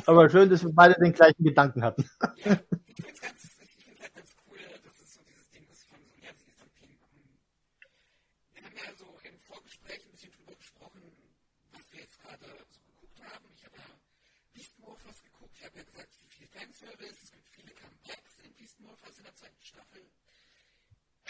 Aber 0.05 0.29
schön, 0.29 0.49
dass 0.49 0.63
wir 0.63 0.71
beide 0.73 0.95
den 0.95 1.11
gleichen 1.11 1.43
Gedanken 1.43 1.83
hatten. 1.83 2.09
Ja. 2.45 2.57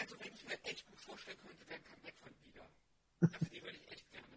Also 0.02 0.16
wenn 0.20 0.34
ich 0.34 0.44
mir 0.46 0.58
echt 0.64 0.88
gut 0.88 1.00
vorstellen 1.00 1.38
könnte, 1.38 1.68
wäre 1.68 1.80
ein 1.80 1.84
Comeback 1.84 2.16
von 2.18 2.32
wieder. 2.44 2.66
Also 3.22 3.46
die 3.46 3.62
würde 3.62 3.78
ich 3.78 3.92
echt 3.92 4.12
gerne 4.12 4.28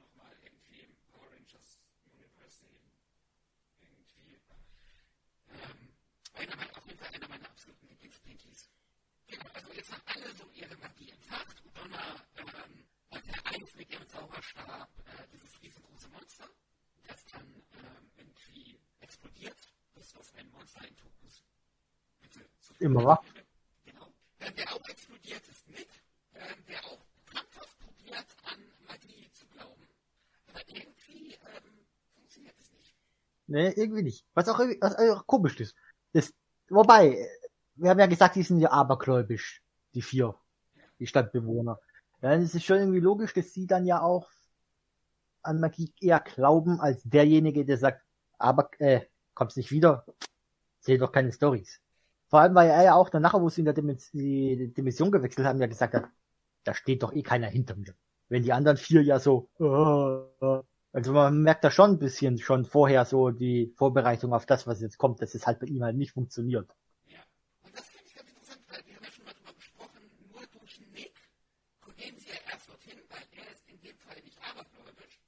nochmal 0.00 0.32
irgendwie 0.42 0.80
im 0.80 0.96
Power 1.12 1.28
Rangers 1.30 1.78
sehen. 2.48 2.80
Irgendwie. 3.80 4.40
Ähm, 5.52 5.92
einer 6.34 6.56
meiner, 7.28 7.50
absoluten 7.50 7.88
Lieblingspinkies. 7.88 8.70
Genau, 9.26 9.44
also 9.52 9.72
jetzt 9.72 9.92
haben 9.92 10.02
alle 10.06 10.34
so 10.34 10.48
ihre 10.54 10.76
Magie 10.76 11.10
entfacht. 11.10 11.62
Udonna 11.66 12.16
ähm, 12.36 12.84
hat 13.10 13.26
ja 13.26 13.34
eins 13.44 13.74
mit 13.74 13.90
ihrem 13.90 14.08
Zauberstab 14.08 14.88
dieses 15.30 15.62
riesengroße 15.62 16.08
Monster, 16.08 16.48
das 17.06 17.26
dann 17.26 17.62
irgendwie 18.16 18.80
explodiert, 19.00 19.72
bis 19.94 20.14
auf 20.16 20.34
ein 20.36 20.50
Monster 20.50 20.80
ein 20.80 20.96
Tokus. 20.96 21.44
Immer 22.78 23.04
wahr? 23.04 23.24
der 24.56 24.74
auch 24.74 24.88
explodiert 24.88 25.46
ist 25.48 25.68
mit, 25.68 25.88
ähm, 26.34 26.64
der 26.68 26.84
auch 26.84 26.98
krampfhaft 27.26 27.78
probiert, 27.78 28.26
an 28.44 28.60
Magie 28.86 29.30
zu 29.32 29.46
glauben. 29.46 29.88
Aber 30.48 30.60
irgendwie 30.68 31.34
ähm, 31.34 31.86
funktioniert 32.14 32.58
es 32.60 32.72
nicht. 32.72 32.94
Nee, 33.46 33.70
irgendwie 33.70 34.02
nicht. 34.02 34.24
Was 34.34 34.48
auch, 34.48 34.58
was 34.58 34.96
auch 34.96 35.26
komisch 35.26 35.60
ist. 35.60 35.74
Das, 36.12 36.32
wobei, 36.68 37.28
wir 37.74 37.90
haben 37.90 37.98
ja 37.98 38.06
gesagt, 38.06 38.36
die 38.36 38.42
sind 38.42 38.60
ja 38.60 38.70
abergläubisch, 38.70 39.62
die 39.94 40.02
vier, 40.02 40.34
die 40.98 41.06
Stadtbewohner. 41.06 41.78
Ja, 42.22 42.30
dann 42.30 42.42
ist 42.42 42.54
es 42.54 42.64
schon 42.64 42.78
irgendwie 42.78 43.00
logisch, 43.00 43.34
dass 43.34 43.52
sie 43.52 43.66
dann 43.66 43.84
ja 43.84 44.00
auch 44.00 44.30
an 45.42 45.60
Magie 45.60 45.92
eher 46.00 46.20
glauben, 46.20 46.80
als 46.80 47.02
derjenige, 47.02 47.64
der 47.64 47.78
sagt, 47.78 48.02
aber, 48.38 48.70
äh, 48.78 49.00
kommt's 49.34 49.56
nicht 49.56 49.70
wieder, 49.70 50.04
sehe 50.80 50.98
doch 50.98 51.12
keine 51.12 51.32
Stories. 51.32 51.80
Vor 52.28 52.40
allem, 52.40 52.54
weil 52.54 52.70
er 52.70 52.84
ja 52.84 52.94
auch 52.94 53.10
danach, 53.10 53.34
wo 53.34 53.48
sie 53.48 53.60
in 53.60 53.66
der 53.66 53.74
Dimension, 53.74 55.10
gewechselt 55.10 55.46
haben, 55.46 55.60
ja 55.60 55.66
gesagt 55.66 55.94
hat, 55.94 56.08
da 56.64 56.74
steht 56.74 57.02
doch 57.02 57.12
eh 57.12 57.22
keiner 57.22 57.48
hinter 57.48 57.76
mir. 57.76 57.94
Wenn 58.28 58.42
die 58.42 58.52
anderen 58.52 58.76
vier 58.76 59.02
ja 59.02 59.18
so, 59.18 59.50
äh, 59.58 60.62
also 60.92 61.12
man 61.12 61.42
merkt 61.42 61.64
da 61.64 61.70
schon 61.70 61.92
ein 61.92 61.98
bisschen 61.98 62.38
schon 62.38 62.64
vorher 62.64 63.04
so 63.04 63.30
die 63.30 63.72
Vorbereitung 63.76 64.32
auf 64.32 64.46
das, 64.46 64.66
was 64.66 64.80
jetzt 64.80 64.98
kommt, 64.98 65.22
dass 65.22 65.34
es 65.34 65.46
halt 65.46 65.60
bei 65.60 65.66
ihm 65.66 65.82
halt 65.82 65.96
nicht 65.96 66.12
funktioniert. 66.12 66.70
Ja. 67.06 67.18
Und 67.64 67.76
das 67.76 67.86
finde 67.86 68.06
ich 68.06 68.14
ganz 68.14 68.30
interessant, 68.30 68.62
weil 68.68 68.82
wir 68.86 68.96
haben 68.96 69.04
ja 69.04 69.10
schon 69.10 69.24
mal 69.24 69.32
darüber 69.34 69.54
gesprochen, 69.54 70.00
nur 70.30 70.42
durch 70.52 70.80
Nick 70.92 71.12
gehen 71.96 72.16
sie 72.18 72.28
ja 72.28 72.40
erst 72.52 72.68
dorthin, 72.68 72.98
weil 73.08 73.24
er 73.32 73.52
ist 73.52 73.64
in 73.68 73.80
dem 73.80 73.96
Fall 73.98 74.20
nicht 74.22 74.38
abergläubisch. 74.42 75.18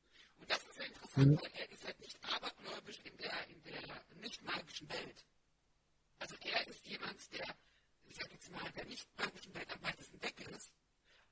Und 0.40 0.50
das 0.50 0.58
ist 0.58 0.76
ja 0.78 0.84
interessant, 0.84 1.26
Mhm. 1.26 1.36
weil 1.40 1.52
er 1.54 1.70
ist 1.72 1.84
halt 1.84 2.00
nicht 2.00 2.18
abergläubisch 2.24 3.00
in 3.04 3.16
der, 3.16 3.32
in 3.48 3.62
der 3.62 4.20
nicht 4.20 4.42
magischen 4.44 4.88
Welt. 4.90 5.24
Also 6.18 6.34
er 6.44 6.66
ist 6.68 6.86
jemand, 6.86 7.16
der, 7.32 7.46
ich 8.08 8.16
sag 8.16 8.32
jetzt 8.32 8.50
mal, 8.52 8.68
der 8.76 8.84
nicht 8.84 9.08
magischen 9.18 9.54
Welt 9.54 9.68
am 9.72 9.82
weitesten 9.82 10.22
weg 10.22 10.34
ist. 10.50 10.72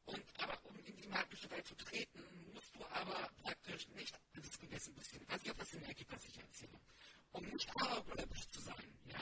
Und 0.07 0.25
aber 0.41 0.57
um 0.69 0.77
in 0.85 0.97
die 0.97 1.09
magische 1.09 1.51
Welt 1.51 1.67
zu 1.67 1.75
treten, 1.77 2.21
musst 2.55 2.75
du 2.77 2.81
aber 2.93 3.29
praktisch 3.53 3.87
nicht, 3.89 4.19
das 4.35 4.45
jetzt 4.71 4.89
ein 4.89 4.95
bisschen, 4.95 5.29
weiß 5.29 5.43
nicht, 5.43 5.51
ob 5.51 5.59
das 5.59 5.71
Sinn 5.71 5.85
ergibt, 5.85 6.13
was 6.13 6.25
ich 6.25 6.39
erzähle, 6.39 6.81
um 7.33 7.45
nicht 7.45 7.69
abergläubisch 7.77 8.49
zu 8.49 8.61
sein, 8.61 8.99
ja? 9.05 9.21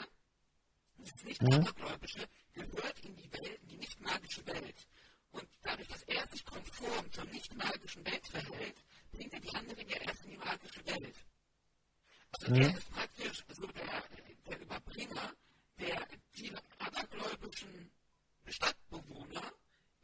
Das 0.98 1.24
nicht 1.24 1.42
Mhm. 1.42 1.54
abergläubische 1.54 2.28
gehört 2.52 3.00
in 3.00 3.16
die 3.16 3.32
Welt, 3.32 3.60
in 3.62 3.68
die 3.68 3.78
nicht 3.78 4.00
magische 4.00 4.46
Welt. 4.46 4.86
Und 5.32 5.48
dadurch, 5.62 5.88
dass 5.88 6.02
er 6.04 6.26
sich 6.28 6.44
konform 6.44 7.10
zur 7.10 7.24
nicht 7.24 7.54
magischen 7.56 8.04
Welt 8.06 8.26
verhält, 8.28 8.76
bringt 9.10 9.32
er 9.32 9.40
die 9.40 9.54
anderen 9.54 9.88
ja 9.88 9.96
erst 9.96 10.24
in 10.24 10.30
die 10.30 10.36
magische 10.38 10.86
Welt. 10.86 11.16
Also 12.32 12.54
Mhm. 12.54 12.62
er 12.62 12.76
ist 12.76 12.90
praktisch 12.90 13.44
so 13.48 13.66
der, 13.66 14.04
der 14.46 14.60
Überbringer, 14.60 15.34
der 15.78 16.08
die 16.36 16.52
abergläubischen 16.78 17.90
Stadtbewohner 18.46 19.52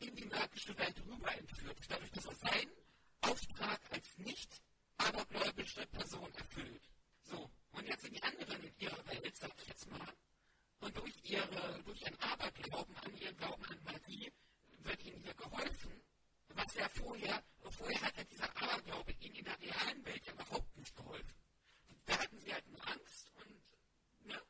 in 0.00 0.14
die 0.16 0.24
magische 0.24 0.76
Welt 0.78 1.00
rüber 1.06 1.32
entführt, 1.36 1.78
dadurch, 1.88 2.10
dass 2.10 2.26
er 2.26 2.34
seinen 2.36 2.85
Auftrag 3.30 3.80
als 3.90 4.18
nicht 4.18 4.62
abergläubische 4.98 5.86
Person 5.86 6.32
erfüllt. 6.34 6.82
So, 7.22 7.50
und 7.72 7.88
jetzt 7.88 8.02
sind 8.02 8.14
die 8.16 8.22
anderen 8.22 8.62
in 8.62 8.78
ihrer 8.78 9.06
Welt, 9.08 9.36
sag 9.36 9.50
ich 9.60 9.68
jetzt 9.68 9.90
mal, 9.90 10.12
und 10.80 10.96
durch 10.96 11.14
ihre, 11.24 11.82
durch 11.84 12.02
ihren 12.02 12.18
Aberglauben 12.20 12.96
an 12.98 13.16
ihren 13.16 13.36
Glauben 13.36 13.64
an 13.64 13.78
Magie 13.84 14.32
wird 14.84 15.04
ihnen 15.04 15.20
hier 15.22 15.34
geholfen, 15.34 16.02
was 16.48 16.74
ja 16.74 16.88
vorher, 16.88 17.42
vorher 17.70 18.00
hat 18.02 18.16
ja 18.16 18.24
dieser 18.24 18.56
Aberglaube 18.56 19.12
ihnen 19.20 19.34
in 19.34 19.44
der 19.44 19.60
realen 19.60 20.04
Welt 20.04 20.24
ja 20.26 20.32
überhaupt 20.32 20.76
nicht 20.76 20.94
geholfen. 20.96 21.34
Da 22.06 22.18
hatten 22.18 22.38
sie 22.38 22.52
halt 22.52 22.66
nur 22.68 22.88
Angst 22.88 23.30
und, 23.34 24.26
ne? 24.26 24.40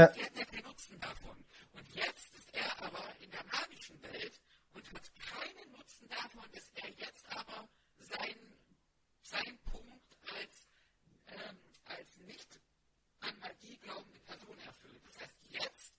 Ja. 0.00 0.12
Sie 0.12 0.24
hatten 0.24 0.38
ja 0.38 0.44
keinen 0.44 0.64
Nutzen 0.64 1.00
davon. 1.00 1.44
Und 1.72 1.94
jetzt 1.94 2.34
ist 2.34 2.54
er 2.54 2.82
aber 2.82 3.04
in 3.20 3.30
der 3.30 3.44
magischen 3.44 4.00
Welt 4.02 4.40
und 4.72 4.92
hat 4.92 5.10
keinen 5.16 5.72
Nutzen 5.72 6.08
davon, 6.08 6.44
dass 6.52 6.70
er 6.74 6.90
jetzt 6.90 7.26
aber 7.36 7.68
seinen, 8.08 8.54
seinen 9.22 9.58
Punkt 9.64 10.16
als, 10.34 10.66
ähm, 11.28 11.58
als 11.84 12.16
nicht 12.18 12.60
an 13.20 13.38
Magie 13.40 13.76
glaubende 13.78 14.20
Person 14.20 14.58
erfüllt. 14.60 15.02
Das 15.06 15.18
heißt, 15.20 15.36
jetzt 15.48 15.92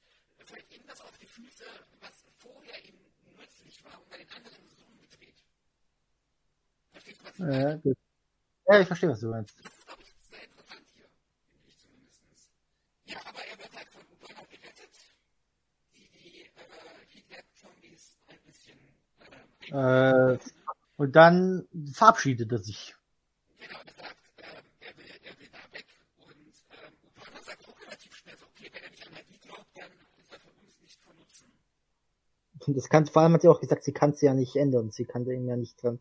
fällt 0.46 0.72
ihm 0.72 0.86
das 0.88 1.02
auf 1.02 1.18
die 1.18 1.26
Füße, 1.26 1.66
was 2.02 2.24
vorher 2.38 2.84
ihm 2.86 2.98
nützlich 3.38 3.84
war 3.84 4.00
und 4.00 4.10
bei 4.10 4.18
den 4.18 4.30
anderen 4.32 4.64
ist 4.66 4.74
es 4.80 4.84
umgedreht. 4.84 5.44
Verstehst 6.92 7.22
du, 7.22 7.26
was 7.26 7.34
ich 7.34 7.40
meine? 7.40 7.82
Ja, 7.84 8.74
ja, 8.74 8.82
ich 8.82 8.88
verstehe, 8.88 9.10
was 9.10 9.20
du 9.20 9.28
meinst. 9.30 9.54
Das 9.64 9.74
ist, 9.74 9.88
glaube 9.88 10.04
ich, 10.04 10.14
sehr 10.30 10.44
interessant 10.44 10.86
hier, 10.94 11.10
finde 11.50 11.70
ich 11.70 11.80
zumindest. 11.80 12.52
Ja, 13.06 13.20
aber 13.26 13.46
er 13.46 13.58
wird 13.60 13.76
halt 13.76 13.90
von 13.90 14.02
Ubana 14.12 14.44
gerettet, 14.50 14.96
die 15.96 16.10
die 16.10 16.42
äh, 16.44 17.06
Hitler-Zombies 17.08 18.18
ein 18.28 18.40
bisschen 18.46 18.78
äh, 19.72 20.34
Äh, 20.34 20.40
und 20.98 21.16
dann 21.16 21.68
verabschiedet 21.94 22.52
er 22.52 22.60
sich. 22.60 22.96
Genau, 23.58 23.80
er 23.86 23.94
sagt, 23.94 24.18
ähm, 24.40 24.46
er, 24.80 24.98
will, 24.98 25.06
er 25.24 25.40
will 25.40 25.48
da 25.52 25.74
weg. 25.74 25.86
Und 26.18 26.36
ähm, 26.72 26.94
Ubana 27.16 27.44
sagt 27.44 27.68
auch 27.68 27.80
relativ 27.82 28.16
schnell 28.16 28.36
so, 28.38 28.46
okay, 28.46 28.70
wenn 28.74 28.84
er 28.84 28.90
nicht 28.90 29.08
an 29.08 29.14
Magie 29.14 29.40
glaubt, 29.40 29.68
dann 29.76 29.92
ist 30.18 30.32
er 30.32 30.40
für 30.40 30.50
uns 30.50 30.82
nicht 30.82 31.00
von 31.02 31.16
Nutzen. 31.16 31.48
Und 32.66 32.78
das 32.78 32.90
kann, 32.90 33.06
vor 33.06 33.22
allem 33.22 33.34
hat 33.34 33.42
sie 33.44 33.48
auch 33.48 33.62
gesagt, 33.62 33.84
sie 33.84 33.94
kann 33.94 34.12
es 34.12 34.22
ja 34.22 34.34
nicht 34.34 34.56
ändern. 34.56 34.92
Sie 34.92 35.06
kann 35.06 35.24
da 35.24 35.32
ihm 35.32 35.48
ja 35.48 35.56
nicht 35.56 35.82
dran 35.82 36.00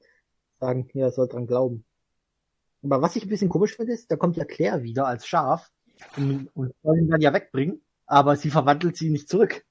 sagen, 0.58 0.88
ja, 0.94 1.06
er 1.06 1.12
soll 1.12 1.28
dran 1.28 1.46
glauben. 1.46 1.84
Aber 2.82 3.02
was 3.02 3.16
ich 3.16 3.24
ein 3.24 3.28
bisschen 3.28 3.50
komisch 3.50 3.76
finde, 3.76 3.92
ist, 3.92 4.10
da 4.10 4.16
kommt 4.16 4.36
ja 4.36 4.44
Claire 4.44 4.82
wieder 4.82 5.06
als 5.06 5.26
Schaf 5.26 5.70
und, 6.16 6.48
und 6.54 6.74
soll 6.82 6.98
ihn 6.98 7.08
dann 7.08 7.20
ja 7.20 7.32
wegbringen, 7.32 7.82
aber 8.06 8.36
sie 8.36 8.50
verwandelt 8.50 8.96
sie 8.96 9.10
nicht 9.10 9.28
zurück. 9.28 9.66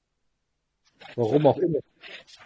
Warum 1.14 1.46
auch 1.46 1.58
immer. 1.58 1.78
Ja 1.78 2.42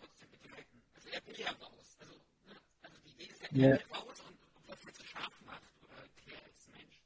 trotzdem 0.00 0.28
begleiten. 0.30 0.82
Also 0.94 1.08
er 1.10 1.26
will 1.26 1.38
ja 1.38 1.50
raus. 1.50 1.96
Also, 2.00 2.14
ne? 2.46 2.56
also 2.82 2.98
die 3.04 3.12
Idee 3.12 3.32
ist 3.32 3.37
ja, 3.52 3.68
er 3.68 3.72
will 3.72 3.84
raus 3.92 4.22
und 4.28 4.36
ob 4.56 4.66
das 4.66 4.84
jetzt 4.84 5.06
Schaf 5.06 5.30
macht 5.46 5.62
oder 5.82 5.96
Claire 6.24 6.42
als 6.44 6.68
Mensch, 6.68 7.02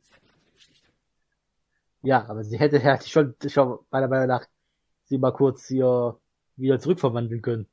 ist 0.00 0.10
ja 0.10 0.16
eine 0.18 0.32
andere 0.32 0.52
Geschichte. 0.54 0.88
Ja, 2.02 2.26
aber 2.28 2.44
sie 2.44 2.58
hätte 2.58 2.78
ja 2.78 3.00
schon, 3.00 3.34
schon 3.48 3.78
meiner 3.90 4.08
Meinung 4.08 4.28
nach 4.28 4.46
sie 5.04 5.18
mal 5.18 5.32
kurz 5.32 5.68
hier 5.68 6.18
wieder 6.56 6.78
zurückverwandeln 6.78 7.42
können. 7.42 7.68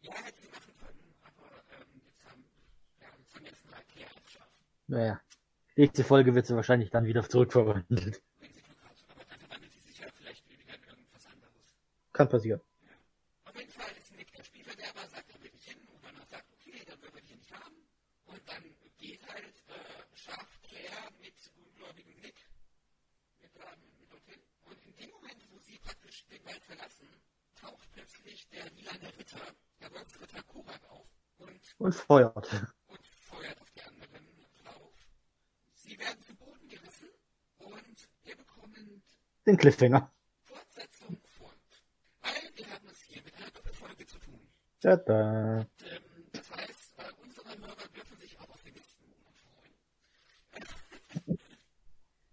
Ja, 0.00 0.12
hätte 0.14 0.42
sie 0.42 0.50
machen 0.50 0.84
können, 0.88 1.20
aber 1.22 1.62
ähm, 1.80 2.02
jetzt 2.04 2.24
haben, 2.24 2.44
ja, 3.00 3.06
jetzt 3.18 3.34
haben 3.34 3.44
wir 3.44 3.50
jetzt 3.50 3.66
mal 3.66 3.76
als 3.76 4.32
Schaf. 4.32 4.48
Naja. 4.86 5.20
Nächste 5.78 6.04
Folge 6.04 6.34
wird 6.34 6.46
sie 6.46 6.56
wahrscheinlich 6.56 6.88
dann 6.88 7.04
wieder 7.04 7.28
zurückverwandelt. 7.28 8.22
wenn 8.40 8.50
sie 8.50 8.72
Glück 8.72 8.96
hat. 8.96 9.10
Aber 9.12 9.24
dann 9.28 9.38
verwandelt 9.38 9.72
sie 9.74 9.80
sich 9.90 9.98
ja 9.98 10.06
vielleicht 10.16 10.48
wieder 10.48 10.74
in 10.74 10.82
irgendwas 10.88 11.26
anderes. 11.26 11.76
Kann 12.14 12.28
passieren. 12.30 12.60
Auf 13.44 13.54
jeden 13.58 13.70
Fall 13.70 13.92
ist 14.00 14.16
Nick 14.16 14.32
der 14.32 14.44
Spielverderber, 14.44 15.00
sagt, 15.12 15.28
er 15.28 15.42
will 15.42 15.50
dich 15.50 15.66
hin. 15.68 15.76
Und 16.02 16.16
dann 16.16 16.28
sagt, 16.30 16.48
okay, 16.48 16.80
dann 16.88 16.96
will 17.02 17.12
wir 17.12 17.20
dich 17.20 17.28
hier 17.28 17.36
nicht 17.36 17.52
haben. 17.52 17.76
Und 18.24 18.40
dann 18.48 18.64
geht 18.96 19.20
halt 19.28 19.56
äh, 19.68 20.16
Schaf 20.16 20.48
Claire 20.64 21.12
mit 21.20 21.36
ungläubigen 21.60 22.16
Nick 22.24 22.40
mit, 23.44 23.52
ähm, 23.60 23.80
mit 24.00 24.08
dorthin. 24.10 24.40
Und 24.64 24.80
in 24.80 24.96
dem 24.96 25.10
Moment, 25.12 25.44
wo 25.52 25.58
sie 25.60 25.76
praktisch 25.76 26.24
den 26.32 26.40
Wald 26.46 26.64
verlassen, 26.64 27.08
taucht 27.60 27.84
plötzlich 27.92 28.48
der 28.48 28.64
lilane 28.72 29.12
Ritter, 29.12 29.44
der 29.84 29.92
Wolfsritter 29.92 30.42
Korak 30.48 30.88
auf 30.88 31.04
und, 31.86 31.94
feuert. 31.94 32.36
und 32.88 33.06
feuert 33.20 33.60
auf 33.60 33.70
die 33.70 33.82
anderen 33.82 34.26
drauf. 34.64 34.92
Sie 35.74 35.96
werden 35.98 36.20
zu 36.20 36.34
Boden 36.34 36.68
gerissen 36.68 37.10
und 37.58 38.08
wir 38.24 38.36
bekommen 38.36 39.04
Den 39.46 39.56
Cliffhanger. 39.56 40.10
Fortsetzung 40.42 41.20
folgt. 41.38 41.84
Weil 42.22 42.50
wir 42.56 42.66
haben 42.72 42.88
es 42.90 43.02
hier 43.02 43.22
mit 43.22 43.36
einer 43.36 43.50
Doppelfolge 43.52 44.04
zu 44.04 44.18
tun. 44.18 44.40
Tada. 44.80 45.60
Ähm, 45.60 45.66
das 46.32 46.50
heißt, 46.50 46.98
äh, 46.98 47.22
unsere 47.22 47.48
Hörer 47.50 47.88
dürfen 47.94 48.18
sich 48.18 48.36
auch 48.40 48.50
auf 48.50 48.62
den 48.64 48.74
nächsten 48.74 49.04
Monat 49.08 49.36
freuen. 49.38 49.74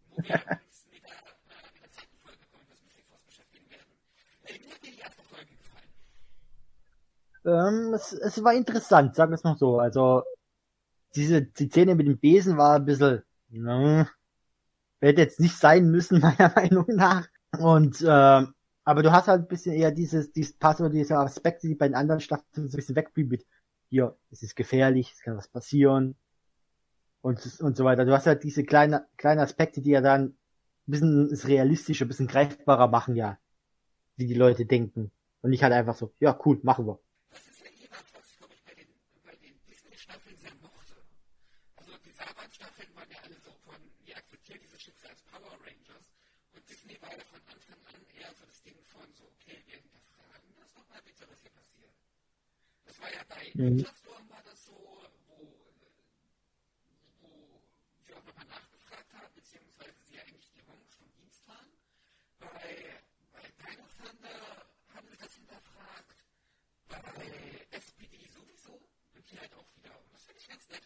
Wo 0.09 0.17
wir 0.17 0.33
uns 0.33 0.85
mit 0.89 1.03
der, 1.03 1.11
äh, 1.11 1.69
mit 1.73 1.83
der 1.83 1.91
zweiten 1.91 2.17
Folge 2.17 2.43
von 2.49 2.61
das 2.67 2.81
Mystic 2.81 3.05
Force 3.05 3.21
beschäftigen 3.21 3.69
werden. 3.69 3.93
Äh, 4.45 4.59
wie 4.59 4.71
hat 4.73 4.83
dir 4.83 4.91
die 4.93 4.99
erste 4.99 5.21
Folge 5.21 5.55
gefallen? 5.55 5.93
Ähm, 7.45 7.93
es, 8.13 8.37
es 8.37 8.43
war 8.43 8.53
interessant, 8.53 9.15
sagen 9.15 9.31
wir 9.31 9.35
es 9.35 9.43
mal 9.43 9.57
so. 9.57 9.79
Also, 9.79 10.23
diese, 11.15 11.43
die 11.43 11.69
Szene 11.69 11.95
mit 11.95 12.07
dem 12.07 12.19
Besen 12.19 12.57
war 12.57 12.75
ein 12.75 12.85
bisschen, 12.85 13.23
ne, 13.49 14.09
hätte 14.99 15.21
jetzt 15.21 15.39
nicht 15.39 15.57
sein 15.57 15.89
müssen, 15.89 16.19
meiner 16.21 16.51
Meinung 16.55 16.85
nach. 16.89 17.27
Und, 17.59 18.03
ähm, 18.07 18.53
aber 18.85 19.03
du 19.03 19.11
hast 19.11 19.27
halt 19.27 19.43
ein 19.43 19.47
bisschen 19.47 19.75
eher 19.75 19.91
dieses, 19.91 20.31
dieses 20.31 20.57
Pass 20.57 20.81
oder 20.81 20.89
diese 20.89 21.17
Aspekte, 21.17 21.67
die 21.67 21.75
bei 21.75 21.87
den 21.87 21.95
anderen 21.95 22.19
Staffeln 22.21 22.45
so 22.53 22.61
ein 22.61 22.71
bisschen 22.71 22.95
wegblieben 22.95 23.29
mit, 23.29 23.45
hier, 23.89 24.17
es 24.31 24.43
ist 24.43 24.55
gefährlich, 24.55 25.11
es 25.13 25.21
kann 25.21 25.37
was 25.37 25.47
passieren. 25.47 26.15
Und, 27.21 27.39
und 27.61 27.77
so 27.77 27.85
weiter. 27.85 28.05
Du 28.05 28.11
hast 28.11 28.25
halt 28.27 28.43
diese 28.43 28.63
kleinen, 28.63 28.99
kleinen 29.15 29.39
Aspekte, 29.39 29.81
die 29.81 29.91
ja 29.91 30.01
dann 30.01 30.23
ein 30.23 30.35
bisschen 30.91 31.29
das 31.29 31.47
Realistische, 31.47 32.03
ein 32.03 32.09
bisschen 32.09 32.27
greifbarer 32.27 32.87
machen, 32.87 33.15
ja. 33.15 33.37
Wie 34.17 34.27
die 34.27 34.33
Leute 34.33 34.65
denken. 34.65 35.11
Und 35.41 35.51
nicht 35.51 35.63
halt 35.63 35.73
einfach 35.73 35.95
so, 35.95 36.13
ja, 36.19 36.37
cool, 36.45 36.59
machen 36.63 36.85
wir. 36.85 36.99
Das 37.29 37.39
ist 37.39 37.61
ja 37.61 37.67
eh 37.67 37.87
was, 37.91 38.03
was 38.13 38.29
ich, 38.29 38.37
glaube 38.37 38.53
ich, 38.53 38.63
bei 38.65 38.73
den, 38.73 38.87
bei 39.23 39.35
den 39.35 39.55
Disney-Staffeln 39.67 40.37
sehr 40.37 40.51
mochte. 40.61 40.95
Also 41.77 41.91
die 42.05 42.11
Saban-Staffeln 42.11 42.89
waren 42.95 43.09
ja 43.09 43.17
alle 43.23 43.35
so 43.35 43.51
von, 43.63 43.75
akzeptieren 44.53 44.61
dieses 44.61 44.81
Schicksal 44.81 45.11
als 45.11 45.21
Power 45.23 45.57
Rangers. 45.65 46.13
Und 46.53 46.69
Disney 46.69 47.01
war 47.01 47.11
ja 47.11 47.23
von 47.25 47.41
Anfang 47.47 47.79
an 47.87 48.05
eher 48.13 48.33
so 48.35 48.45
das 48.45 48.61
Ding 48.61 48.77
von 48.83 49.11
so, 49.13 49.23
okay, 49.23 49.63
wir 49.65 49.77
hinterfragen 49.77 50.53
das 50.59 50.73
nochmal 50.75 51.01
bitte, 51.01 51.27
was 51.27 51.41
hier 51.41 51.51
passiert. 51.51 51.93
Das 52.85 52.99
war 52.99 53.11
ja 53.11 53.23
bei 53.27 53.51
Mhm. 53.55 53.83
War 54.29 54.43
das 54.43 54.65
so, 54.65 54.73
wo, 55.27 55.45
wo 57.21 57.61
wir 58.05 58.17
auch 58.17 58.23
nochmal 58.25 58.45
nachgefragt 58.45 59.13
haben, 59.13 59.33
beziehungsweise 59.35 59.95
sie 60.05 60.15
ja 60.15 60.23
eigentlich 60.23 60.49
die 60.49 60.63
Honks 60.67 60.95
vom 60.95 61.11
Dienst 61.13 61.47
waren. 61.47 61.69
Bei, 62.39 63.01
bei 63.31 63.43
Dino 63.61 63.85
Thunder 63.97 64.65
haben 64.93 65.07
sie 65.07 65.17
das 65.17 65.33
hinterfragt. 65.35 66.17
Bei 66.87 67.67
SPD 67.71 68.27
sowieso. 68.29 68.73
Und 69.13 69.27
hier 69.27 69.41
halt 69.41 69.53
auch 69.55 69.67
wieder. 69.75 69.99
Und 69.99 70.13
das 70.13 70.23
finde 70.23 70.39
ich 70.39 70.47
ganz 70.47 70.69
nett. 70.69 70.83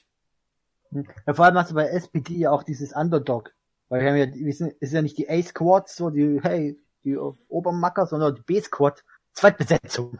Hm. 0.91 1.07
Ja, 1.26 1.34
vor 1.34 1.45
allem 1.45 1.57
hast 1.57 1.72
du 1.72 1.76
bei 1.76 1.88
SPD 1.88 2.35
ja 2.35 2.51
auch 2.51 2.64
dieses 2.64 2.93
Underdog. 2.93 3.53
Weil 3.89 4.01
wir 4.01 4.09
haben 4.09 4.18
ja, 4.18 4.34
wir 4.34 4.53
sind, 4.53 4.73
ist 4.80 4.93
ja 4.93 5.01
nicht 5.01 5.18
die 5.18 5.30
A-Squad, 5.30 5.89
so 5.89 6.09
die, 6.09 6.39
hey, 6.41 6.80
die 7.03 7.18
Obermacker, 7.18 8.05
sondern 8.05 8.35
die 8.35 8.41
B-Squad. 8.41 9.03
Zweitbesetzung. 9.34 10.19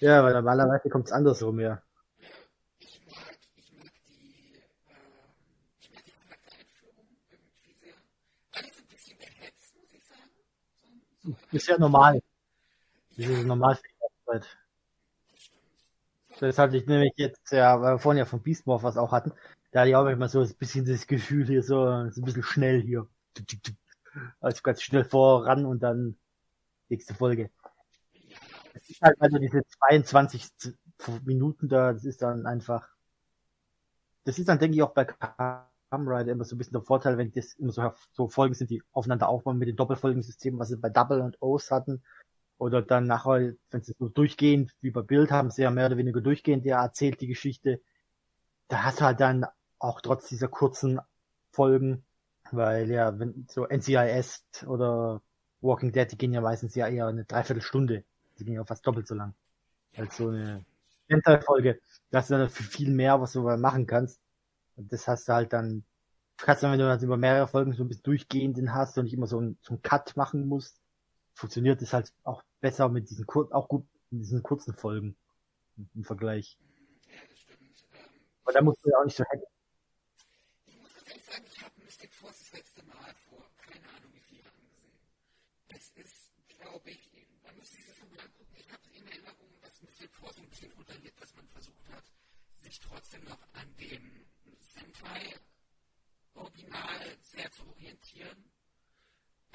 Ja, 0.00 0.24
weil 0.24 0.32
normalerweise 0.32 0.88
kommt 0.88 1.06
es 1.06 1.12
andersrum, 1.12 1.60
ja. 1.60 1.82
Ist 11.52 11.68
ja 11.68 11.78
normal. 11.78 12.22
Das 13.16 13.26
ist 13.26 13.44
normal 13.44 13.76
für 13.76 13.82
die. 14.38 14.46
Das 16.38 16.58
hatte 16.58 16.76
ich 16.76 16.86
nämlich 16.86 17.12
jetzt, 17.16 17.50
ja, 17.52 17.80
weil 17.80 17.94
wir 17.94 17.98
vorhin 17.98 18.18
ja 18.18 18.24
von 18.24 18.42
Beast 18.42 18.66
Morphers 18.66 18.96
auch 18.96 19.12
hatten, 19.12 19.32
da 19.72 19.80
hatte 19.80 19.90
ich 19.90 19.96
auch 19.96 20.04
manchmal 20.04 20.28
so 20.28 20.40
ein 20.40 20.54
bisschen 20.54 20.86
das 20.86 21.06
Gefühl 21.06 21.46
hier, 21.46 21.62
so, 21.62 22.08
so 22.10 22.20
ein 22.20 22.24
bisschen 22.24 22.42
schnell 22.42 22.80
hier. 22.80 23.06
Also 24.40 24.62
ganz 24.62 24.82
schnell 24.82 25.04
voran 25.04 25.66
und 25.66 25.82
dann 25.82 26.16
nächste 26.88 27.14
Folge. 27.14 27.50
Es 28.74 28.88
ist 28.88 29.02
halt 29.02 29.20
also 29.20 29.38
diese 29.38 29.62
22 29.66 30.48
Minuten 31.24 31.68
da, 31.68 31.92
das 31.92 32.04
ist 32.04 32.22
dann 32.22 32.46
einfach, 32.46 32.88
das 34.24 34.38
ist 34.38 34.48
dann 34.48 34.58
denke 34.58 34.76
ich 34.76 34.82
auch 34.82 34.92
bei 34.92 35.06
Kamen 35.90 36.08
Rider 36.08 36.32
immer 36.32 36.44
so 36.44 36.54
ein 36.54 36.58
bisschen 36.58 36.72
der 36.74 36.82
Vorteil, 36.82 37.18
wenn 37.18 37.32
das 37.32 37.54
immer 37.54 37.72
so, 37.72 37.92
so 38.12 38.28
Folgen 38.28 38.54
sind, 38.54 38.70
die 38.70 38.82
aufeinander 38.92 39.28
aufbauen 39.28 39.58
mit 39.58 39.68
den 39.68 39.76
Doppelfolgensystemen, 39.76 40.58
was 40.58 40.68
sie 40.68 40.76
bei 40.76 40.88
Double 40.88 41.20
und 41.20 41.36
O's 41.40 41.70
hatten. 41.70 42.02
Oder 42.58 42.82
dann 42.82 43.04
nachher, 43.04 43.54
wenn 43.70 43.82
sie 43.82 43.94
so 43.98 44.08
durchgehend, 44.08 44.72
wie 44.80 44.90
bei 44.90 45.02
Bild 45.02 45.32
haben 45.32 45.50
sie 45.50 45.62
ja 45.62 45.70
mehr 45.70 45.86
oder 45.86 45.96
weniger 45.96 46.20
durchgehend 46.20 46.64
ja 46.64 46.82
erzählt 46.82 47.20
die 47.20 47.26
Geschichte. 47.26 47.80
Da 48.68 48.84
hast 48.84 49.00
du 49.00 49.04
halt 49.04 49.20
dann 49.20 49.46
auch 49.78 50.00
trotz 50.00 50.28
dieser 50.28 50.46
kurzen 50.46 51.00
Folgen, 51.50 52.04
weil 52.52 52.88
ja, 52.90 53.18
wenn 53.18 53.46
so 53.50 53.66
NCIS 53.66 54.44
oder 54.66 55.22
Walking 55.60 55.90
Dead, 55.90 56.10
die 56.12 56.18
gehen 56.18 56.32
ja 56.32 56.40
meistens 56.40 56.74
ja 56.74 56.86
eher 56.86 57.08
eine 57.08 57.24
Dreiviertelstunde. 57.24 58.04
Die 58.38 58.44
gehen 58.44 58.54
ja 58.54 58.64
fast 58.64 58.86
doppelt 58.86 59.08
so 59.08 59.14
lang. 59.14 59.34
Als 59.96 60.16
so 60.16 60.28
eine 60.28 60.64
Folge. 61.44 61.80
Da 62.10 62.18
hast 62.18 62.30
du 62.30 62.34
dann 62.34 62.48
viel 62.48 62.90
mehr, 62.90 63.20
was 63.20 63.32
du 63.32 63.42
machen 63.56 63.86
kannst. 63.86 64.20
Das 64.88 65.08
hast 65.08 65.28
du 65.28 65.32
halt 65.32 65.52
dann, 65.52 65.84
kannst 66.36 66.62
du 66.62 66.70
wenn 66.70 66.78
du 66.78 66.86
das 66.86 67.02
über 67.02 67.16
mehrere 67.16 67.48
Folgen 67.48 67.72
so 67.72 67.84
ein 67.84 67.88
bisschen 67.88 68.04
durchgehenden 68.04 68.74
hast 68.74 68.96
und 68.98 69.04
nicht 69.04 69.14
immer 69.14 69.26
so 69.26 69.38
einen, 69.38 69.58
so 69.62 69.74
einen 69.74 69.82
Cut 69.82 70.16
machen 70.16 70.46
musst, 70.46 70.80
funktioniert 71.34 71.80
das 71.82 71.92
halt 71.92 72.12
auch 72.24 72.42
besser 72.60 72.88
mit 72.88 73.10
diesen 73.10 73.26
kur 73.26 73.48
auch 73.54 73.68
gut 73.68 73.86
mit 74.10 74.22
diesen 74.22 74.42
kurzen 74.42 74.74
Folgen 74.74 75.16
im 75.94 76.04
Vergleich. 76.04 76.58
Aber 78.44 78.52
da 78.52 78.62
musst 78.62 78.84
du 78.84 78.90
ja 78.90 78.98
auch 78.98 79.04
nicht 79.04 79.16
so 79.16 79.24
hacken. 79.24 79.42
ich 80.66 80.76
muss 80.80 80.94
ganz 80.94 81.08
ehrlich 81.08 81.24
sagen, 81.24 81.44
ich 81.46 81.62
habe 81.62 81.72
Mystic 81.82 82.12
Force 82.12 82.38
das 82.38 82.52
letzte 82.52 82.84
Mal 82.84 83.14
vor 83.28 83.46
keine 83.56 83.86
Ahnung 83.88 84.12
wie 84.12 84.20
vielen 84.20 84.44
Jahren 84.44 84.66
gesehen. 84.66 84.98
Es 85.68 85.92
ist, 85.94 86.30
glaube 86.48 86.90
ich, 86.90 87.10
man 87.44 87.56
muss 87.56 87.70
diese 87.70 87.92
Film 87.92 88.12
angucken. 88.12 88.54
Ich 88.56 88.72
habe 88.72 88.82
in 88.92 89.06
Erinnerung, 89.06 89.48
dass 89.62 89.80
Mystic 89.82 90.10
Force 90.12 90.38
ein 90.38 90.48
bisschen 90.50 90.72
unterliert, 90.72 91.14
dass 91.20 91.34
man 91.36 91.46
versucht 91.48 91.88
hat, 91.94 92.04
sich 92.62 92.80
trotzdem 92.80 93.24
noch 93.24 93.40
an 93.54 93.68
dem 93.78 94.26
Sentai-Original 94.80 97.18
sehr 97.22 97.50
zu 97.52 97.68
orientieren. 97.68 98.50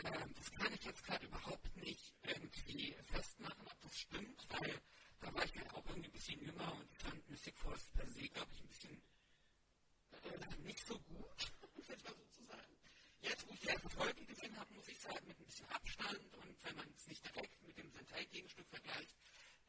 Ähm, 0.04 0.34
das 0.36 0.52
kann 0.52 0.72
ich 0.74 0.84
jetzt 0.84 1.04
gerade 1.04 1.26
überhaupt 1.26 1.76
nicht 1.78 2.14
irgendwie 2.24 2.96
festmachen, 3.06 3.66
ob 3.66 3.82
das 3.82 4.00
stimmt, 4.00 4.46
weil 4.50 4.80
da 5.22 5.34
war 5.34 5.44
ich 5.44 5.58
halt 5.58 5.74
auch 5.74 5.84
irgendwie 5.88 6.10
ein 6.10 6.12
bisschen 6.12 6.40
jünger 6.42 6.72
und 6.74 6.96
fand 6.96 7.28
Mystic 7.30 7.58
Force 7.58 7.90
per 7.90 8.08
se, 8.08 8.30
glaube 8.30 8.52
ich, 8.54 8.62
ein 8.62 8.68
bisschen 8.68 9.02
äh, 10.12 10.56
nicht 10.64 10.86
so 10.86 11.00
gut, 11.00 11.52
um 11.74 11.82
es 11.82 11.88
mal 11.88 11.98
so 12.14 12.26
zu 12.32 12.44
sagen. 12.46 12.78
Jetzt, 13.22 13.48
wo 13.48 13.54
ich 13.54 13.62
die 13.62 13.68
erste 13.68 13.90
Folge 13.90 14.26
gesehen 14.26 14.56
habe, 14.60 14.74
muss 14.74 14.88
ich 14.88 15.00
sagen, 15.00 15.28
mit 15.28 15.40
ein 15.40 15.46
bisschen 15.46 15.68
Abstand 15.70 16.34
und 16.36 16.64
wenn 16.64 16.76
man 16.76 16.94
es 16.96 17.08
nicht 17.08 17.26
direkt 17.26 17.60
mit 17.64 17.76
dem 17.78 17.90
Sentai-Gegenstück 17.90 18.68
vergleicht, 18.70 19.16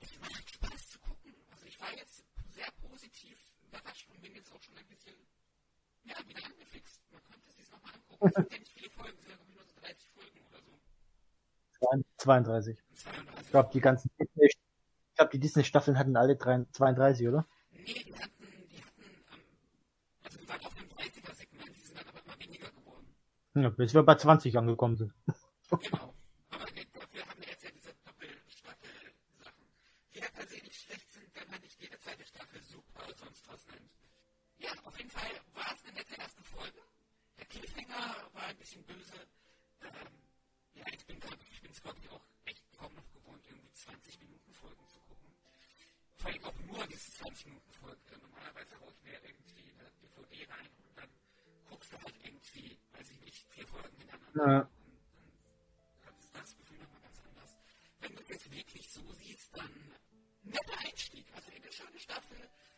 es 0.01 0.19
macht 0.19 0.51
Spaß 0.51 0.89
zu 0.91 0.99
gucken. 0.99 1.35
Also 1.51 1.65
ich 1.65 1.81
war 1.81 1.97
jetzt 1.97 2.25
sehr 2.51 2.71
positiv 2.73 3.39
überrascht 3.63 4.07
und 4.11 4.21
bin 4.21 4.35
jetzt 4.35 4.53
auch 4.53 4.63
schon 4.63 4.77
ein 4.77 4.87
bisschen 4.89 5.17
ja, 6.07 6.17
wieder 6.29 6.45
angefixt. 6.47 7.01
Man 7.13 7.23
könnte 7.25 7.49
es 7.49 7.57
sich 7.57 7.71
nochmal 7.71 7.93
angucken. 7.95 8.29
Es 8.29 8.35
sind 8.35 8.53
ja 8.53 8.59
nicht 8.59 8.73
viele 8.73 8.91
Folgen, 8.91 9.19
es 9.19 9.27
sind 9.27 9.31
ja 9.31 9.37
glaube 9.37 9.51
ich 9.51 9.57
nur 9.57 9.65
so 9.65 9.75
30 9.81 10.11
Folgen 10.15 10.39
oder 10.47 10.61
so. 10.63 10.73
32. 11.79 12.79
32. 12.79 12.79
Ich 13.43 13.51
glaube, 13.51 13.71
die 13.73 13.81
ganzen 13.81 14.11
Disney, 14.19 14.47
ich 14.47 14.57
glaube, 15.17 15.31
die 15.33 15.41
Disney-Staffeln 15.41 15.99
hatten 15.99 16.17
alle 16.17 16.37
drei, 16.37 16.65
32, 16.73 17.29
oder? 17.29 17.47
Nee, 17.73 17.85
die 17.85 18.15
hatten, 18.15 18.33
die 18.71 18.83
hatten, 18.83 19.03
also 20.23 20.39
die 20.39 20.49
waren 20.49 20.65
auf 20.65 20.77
einem 20.77 20.89
30er-Segment, 20.89 21.77
die 21.77 21.81
sind 21.81 21.99
dann 21.99 22.07
aber 22.09 22.21
immer 22.25 22.39
weniger 22.39 22.71
geworden. 22.71 23.07
Ja, 23.55 23.69
bis 23.71 23.95
wir 23.95 24.03
bei 24.03 24.15
20 24.17 24.57
angekommen 24.59 24.97
sind. 24.97 25.13
Genau. 25.71 26.15
Aber 26.51 26.67
wir, 26.75 26.85
wir 27.13 27.23
haben 27.27 27.43
ja 27.43 27.49
jetzt 27.51 27.65
ja 27.65 27.71
diese 27.75 27.95
Doppelstaffel-Sachen, 28.05 29.67
die 30.15 30.19
ja 30.21 30.27
per 30.35 30.47
se 30.47 30.57
nicht 30.57 30.81
schlecht 30.81 31.11
sind, 31.13 31.27
wenn 31.35 31.51
man 31.51 31.61
nicht 31.61 31.81
jede 31.81 31.99
zweite 31.99 32.25
Staffel 32.25 32.61
super 32.63 33.03
oder 33.05 33.17
sonst 33.17 33.49
was 33.49 33.67
nennt. 33.69 33.91
Ja, 34.59 34.71
auf 34.85 34.97
jeden 34.99 35.11
Fall 35.11 35.31
war 35.55 35.73
es 35.75 35.83
eine 35.85 35.95
nette 35.97 36.15
erste 36.21 36.43
Folge. 36.45 36.81
Der 37.39 37.46
Cliffhanger 37.57 38.31
war 38.35 38.45
ein 38.45 38.57
bisschen 38.57 38.83
böse. 38.85 39.17
Ähm, 39.81 39.91
ja, 40.75 40.85
ich 40.93 41.07
bin, 41.07 41.19
es 41.71 41.83
glaube 41.83 41.99
ich 42.03 42.11
auch 42.11 42.21
echt 42.45 42.63
kaum 42.77 42.95
noch 42.95 43.11
gewohnt, 43.13 43.43
irgendwie 43.49 43.73
20 43.73 44.21
Minuten 44.21 44.53
Folgen 44.53 44.87
zu 44.89 45.01
gucken. 45.01 45.33
Vor 46.17 46.31
allem 46.31 46.45
auch 46.45 46.61
nur 46.61 46.87
diese 46.87 47.11
20 47.13 47.47
Minuten 47.47 47.73
Folgen. 47.73 48.01
Normalerweise 48.21 48.79
haue 48.81 48.93
ich 48.93 49.03
mir 49.05 49.21
irgendwie 49.25 49.73
eine 49.73 49.91
DVD 50.03 50.53
rein 50.53 50.71
und 50.85 50.99
dann 50.99 51.09
guckst 51.71 51.93
du 51.93 51.97
halt 52.03 52.15
irgendwie, 52.23 52.79
weiß 52.93 53.11
ich 53.11 53.21
nicht, 53.21 53.47
vier 53.49 53.67
Folgen 53.67 53.97
hintereinander. 53.97 54.53
Ja. 54.53 54.61
Und 54.61 56.05
dann 56.05 56.19
ist 56.19 56.37
das 56.37 56.57
Gefühl 56.59 56.79
nochmal 56.79 57.01
ganz 57.01 57.19
anders. 57.21 57.57
Wenn 58.01 58.17
du 58.17 58.23
es 58.29 58.51
wirklich 58.51 58.91
so 58.91 59.01
siehst, 59.15 59.57
dann 59.57 59.71
netter 60.43 60.79
Einstieg. 60.85 61.25
Also 61.35 61.51
eine 61.53 61.73
schöne 61.73 61.99
Staffel. 61.99 62.37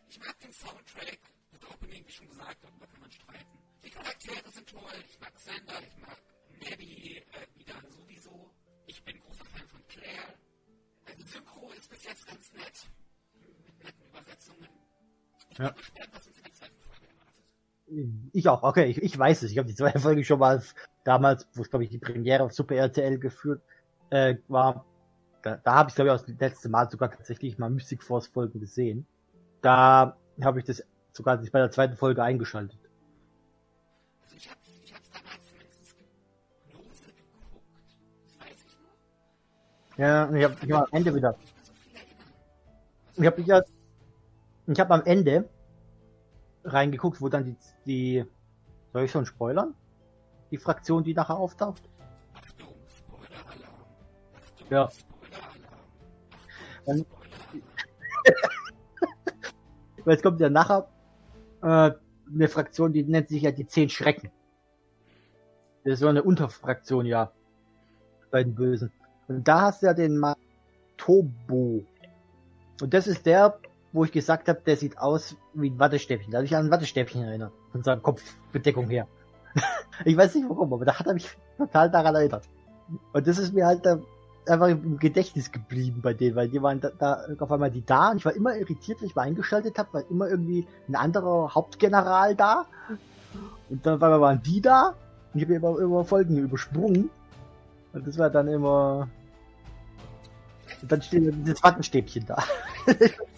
Ich 0.09 0.19
mag 0.21 0.39
den 0.41 0.53
Soundtrack. 0.53 1.19
Das 1.53 1.71
Opening, 1.71 2.05
wie 2.07 2.13
schon 2.13 2.29
gesagt, 2.29 2.57
darüber 2.63 2.87
kann 2.87 3.01
man 3.01 3.11
streiten. 3.11 3.59
Die 3.85 3.91
Charaktere 3.91 4.51
sind 4.51 4.69
toll. 4.69 4.99
Ich 5.09 5.21
mag 5.21 5.33
Sander, 5.39 5.81
ich 5.83 5.97
mag 6.01 6.17
Maddie 6.61 7.17
äh, 7.19 7.59
wieder 7.59 7.75
sowieso. 7.91 8.51
Ich 8.87 9.03
bin 9.05 9.19
großer 9.21 9.45
Fan 9.45 9.67
von 9.69 9.81
Claire. 9.89 10.35
Äh, 11.07 11.17
die 11.17 11.23
Synchro 11.25 11.71
ist 11.73 11.91
bis 11.91 12.05
jetzt 12.05 12.27
ganz 12.27 12.53
nett. 12.55 12.89
Mit 13.67 13.85
netten 13.85 14.05
Übersetzungen. 14.07 14.69
Ich 15.51 15.59
Ja. 15.59 15.69
bin 15.71 15.77
gespannt, 15.77 16.11
was 16.13 16.27
uns 16.29 16.37
in 16.39 16.43
der 16.45 16.53
zweiten 16.53 16.81
Folge 16.81 17.07
erwartet. 17.07 18.31
Ich 18.33 18.49
auch, 18.49 18.63
okay, 18.63 18.87
ich, 18.87 19.03
ich 19.03 19.19
weiß 19.19 19.43
es. 19.43 19.51
Ich 19.53 19.59
habe 19.59 19.69
die 19.69 19.75
zweite 19.75 19.99
Folge 20.07 20.25
schon 20.25 20.39
mal 20.39 20.63
damals, 21.05 21.47
wo 21.55 21.63
es 21.63 21.71
glaube 21.71 21.85
ich 21.85 21.91
die 21.91 21.99
Premiere 21.99 22.45
auf 22.45 22.53
Super 22.53 22.77
RTL 22.77 23.19
geführt 23.19 23.63
äh, 24.11 24.37
war. 24.49 24.85
Da, 25.43 25.57
da 25.57 25.75
habe 25.75 25.91
ich 25.91 25.95
glaube 25.95 26.11
ich 26.11 26.15
auch 26.19 26.25
das 26.27 26.39
letzte 26.39 26.69
Mal 26.69 26.91
sogar 26.91 27.11
tatsächlich 27.11 27.59
mal 27.59 27.71
Mystic 27.71 28.03
Force 28.03 28.27
Folgen 28.27 28.59
gesehen. 28.61 29.07
Da 29.61 30.17
habe 30.43 30.61
ich 30.61 30.65
das 30.65 30.85
sogar 31.13 31.37
bei 31.37 31.59
der 31.59 31.71
zweiten 31.71 31.97
Folge 31.97 32.23
eingeschaltet. 32.23 32.79
Ich 34.37 34.37
ich 34.37 34.51
ich. 34.85 34.95
Ja, 39.97 40.31
ich 40.33 40.45
habe 40.45 40.57
ich 40.63 40.73
hab 40.73 40.83
am 40.83 40.89
Ende 40.93 41.15
wieder. 41.15 41.37
Ich. 41.41 41.59
Ich 43.21 43.27
habe 43.27 43.43
ja, 43.43 43.63
ich 44.69 44.79
habe 44.79 44.95
am 44.95 45.03
Ende 45.05 45.49
reingeguckt, 46.65 47.21
wo 47.21 47.29
dann 47.29 47.45
die, 47.45 47.57
die, 47.85 48.25
soll 48.93 49.05
ich 49.05 49.11
schon 49.11 49.27
spoilern? 49.27 49.75
Die 50.53 50.59
Fraktion, 50.59 51.03
die 51.03 51.15
nachher 51.15 51.37
auftaucht? 51.37 51.83
Ja. 54.71 54.89
Spoiler-Alarm. 56.85 58.55
Weil 60.09 60.17
es 60.17 60.23
kommt 60.23 60.41
ja 60.41 60.49
nachher 60.49 60.89
äh, 61.61 61.91
eine 62.33 62.49
Fraktion, 62.49 62.95
die 62.95 63.03
nennt 63.03 63.29
sich 63.29 63.43
ja 63.43 63.51
die 63.51 63.67
Zehn 63.67 63.91
Schrecken. 63.91 64.31
Das 65.85 65.93
ist 65.95 66.01
so 66.01 66.09
eine 66.09 66.23
Unterfraktion, 66.23 67.05
ja. 67.05 67.31
Bei 68.31 68.43
den 68.43 68.55
Bösen. 68.55 68.91
Und 69.29 69.47
da 69.47 69.61
hast 69.61 69.83
du 69.83 69.87
ja 69.87 69.93
den 69.93 70.17
Matobo. 70.17 71.85
Und 72.81 72.95
das 72.95 73.07
ist 73.07 73.27
der, 73.27 73.59
wo 73.93 74.03
ich 74.03 74.11
gesagt 74.11 74.49
habe, 74.49 74.63
der 74.65 74.79
sieht 74.79 74.97
aus 74.97 75.37
wie 75.53 75.69
ein 75.69 75.79
Wattestäbchen. 75.79 76.33
Da 76.33 76.39
habe 76.39 76.47
ich 76.47 76.57
an 76.57 76.65
ein 76.65 76.71
Wattestäbchen 76.71 77.25
erinnert. 77.25 77.53
Von 77.73 77.83
seiner 77.83 78.01
Kopfbedeckung 78.01 78.89
her. 78.89 79.07
ich 80.07 80.17
weiß 80.17 80.37
nicht 80.37 80.49
warum, 80.49 80.73
aber 80.73 80.87
da 80.87 80.99
hat 80.99 81.07
er 81.07 81.13
mich 81.13 81.29
total 81.59 81.91
daran 81.91 82.15
erinnert. 82.15 82.49
Und 83.13 83.27
das 83.27 83.37
ist 83.37 83.53
mir 83.53 83.67
halt 83.67 83.85
da 83.85 84.01
einfach 84.49 84.69
im 84.69 84.99
Gedächtnis 84.99 85.53
geblieben 85.53 86.01
bei 86.03 86.15
denen, 86.15 86.37
weil 86.37 86.49
die 86.49 86.63
waren 86.63 86.81
da, 86.81 86.91
da 86.99 87.25
auf 87.39 87.53
einmal 87.53 87.71
die 87.71 87.85
da 87.85 88.11
und 88.11 88.19
ich 88.19 88.25
war 88.25 88.35
immer 88.35 88.57
irritiert, 88.57 89.01
wenn 89.01 89.09
ich 89.09 89.15
mal 89.15 89.23
eingeschaltet 89.23 89.79
habe, 89.79 89.89
weil 89.93 90.05
immer 90.11 90.29
irgendwie 90.29 90.67
ein 90.89 90.97
anderer 90.97 91.55
Hauptgeneral 91.55 92.35
da 92.35 92.67
und 93.71 93.85
dann 93.85 94.01
waren 94.01 94.43
die 94.43 94.61
da 94.61 94.95
und 95.33 95.41
ich 95.41 95.45
habe 95.45 95.55
immer, 95.55 95.79
immer 95.79 96.05
Folgen 96.05 96.37
übersprungen 96.39 97.11
und 97.93 98.07
das 98.07 98.19
war 98.19 98.31
dann 98.31 98.49
immer 98.49 99.09
und 100.83 100.93
dann 100.93 101.03
steht 101.03 101.35
dieses 101.45 101.63
Wattenstäbchen 101.63 102.27
da. 102.27 102.43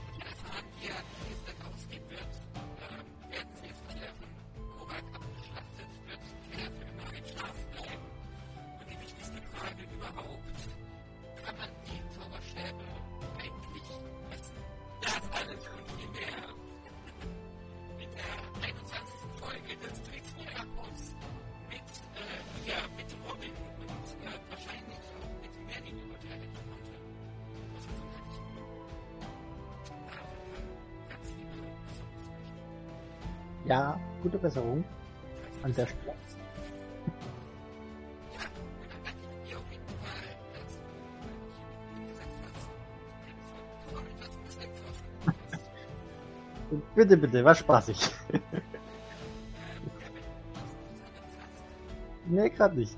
Bitte, 47.01 47.17
bitte, 47.17 47.43
war 47.43 47.55
spaßig. 47.55 47.97
nee, 52.27 52.47
gerade 52.51 52.77
nicht. 52.77 52.95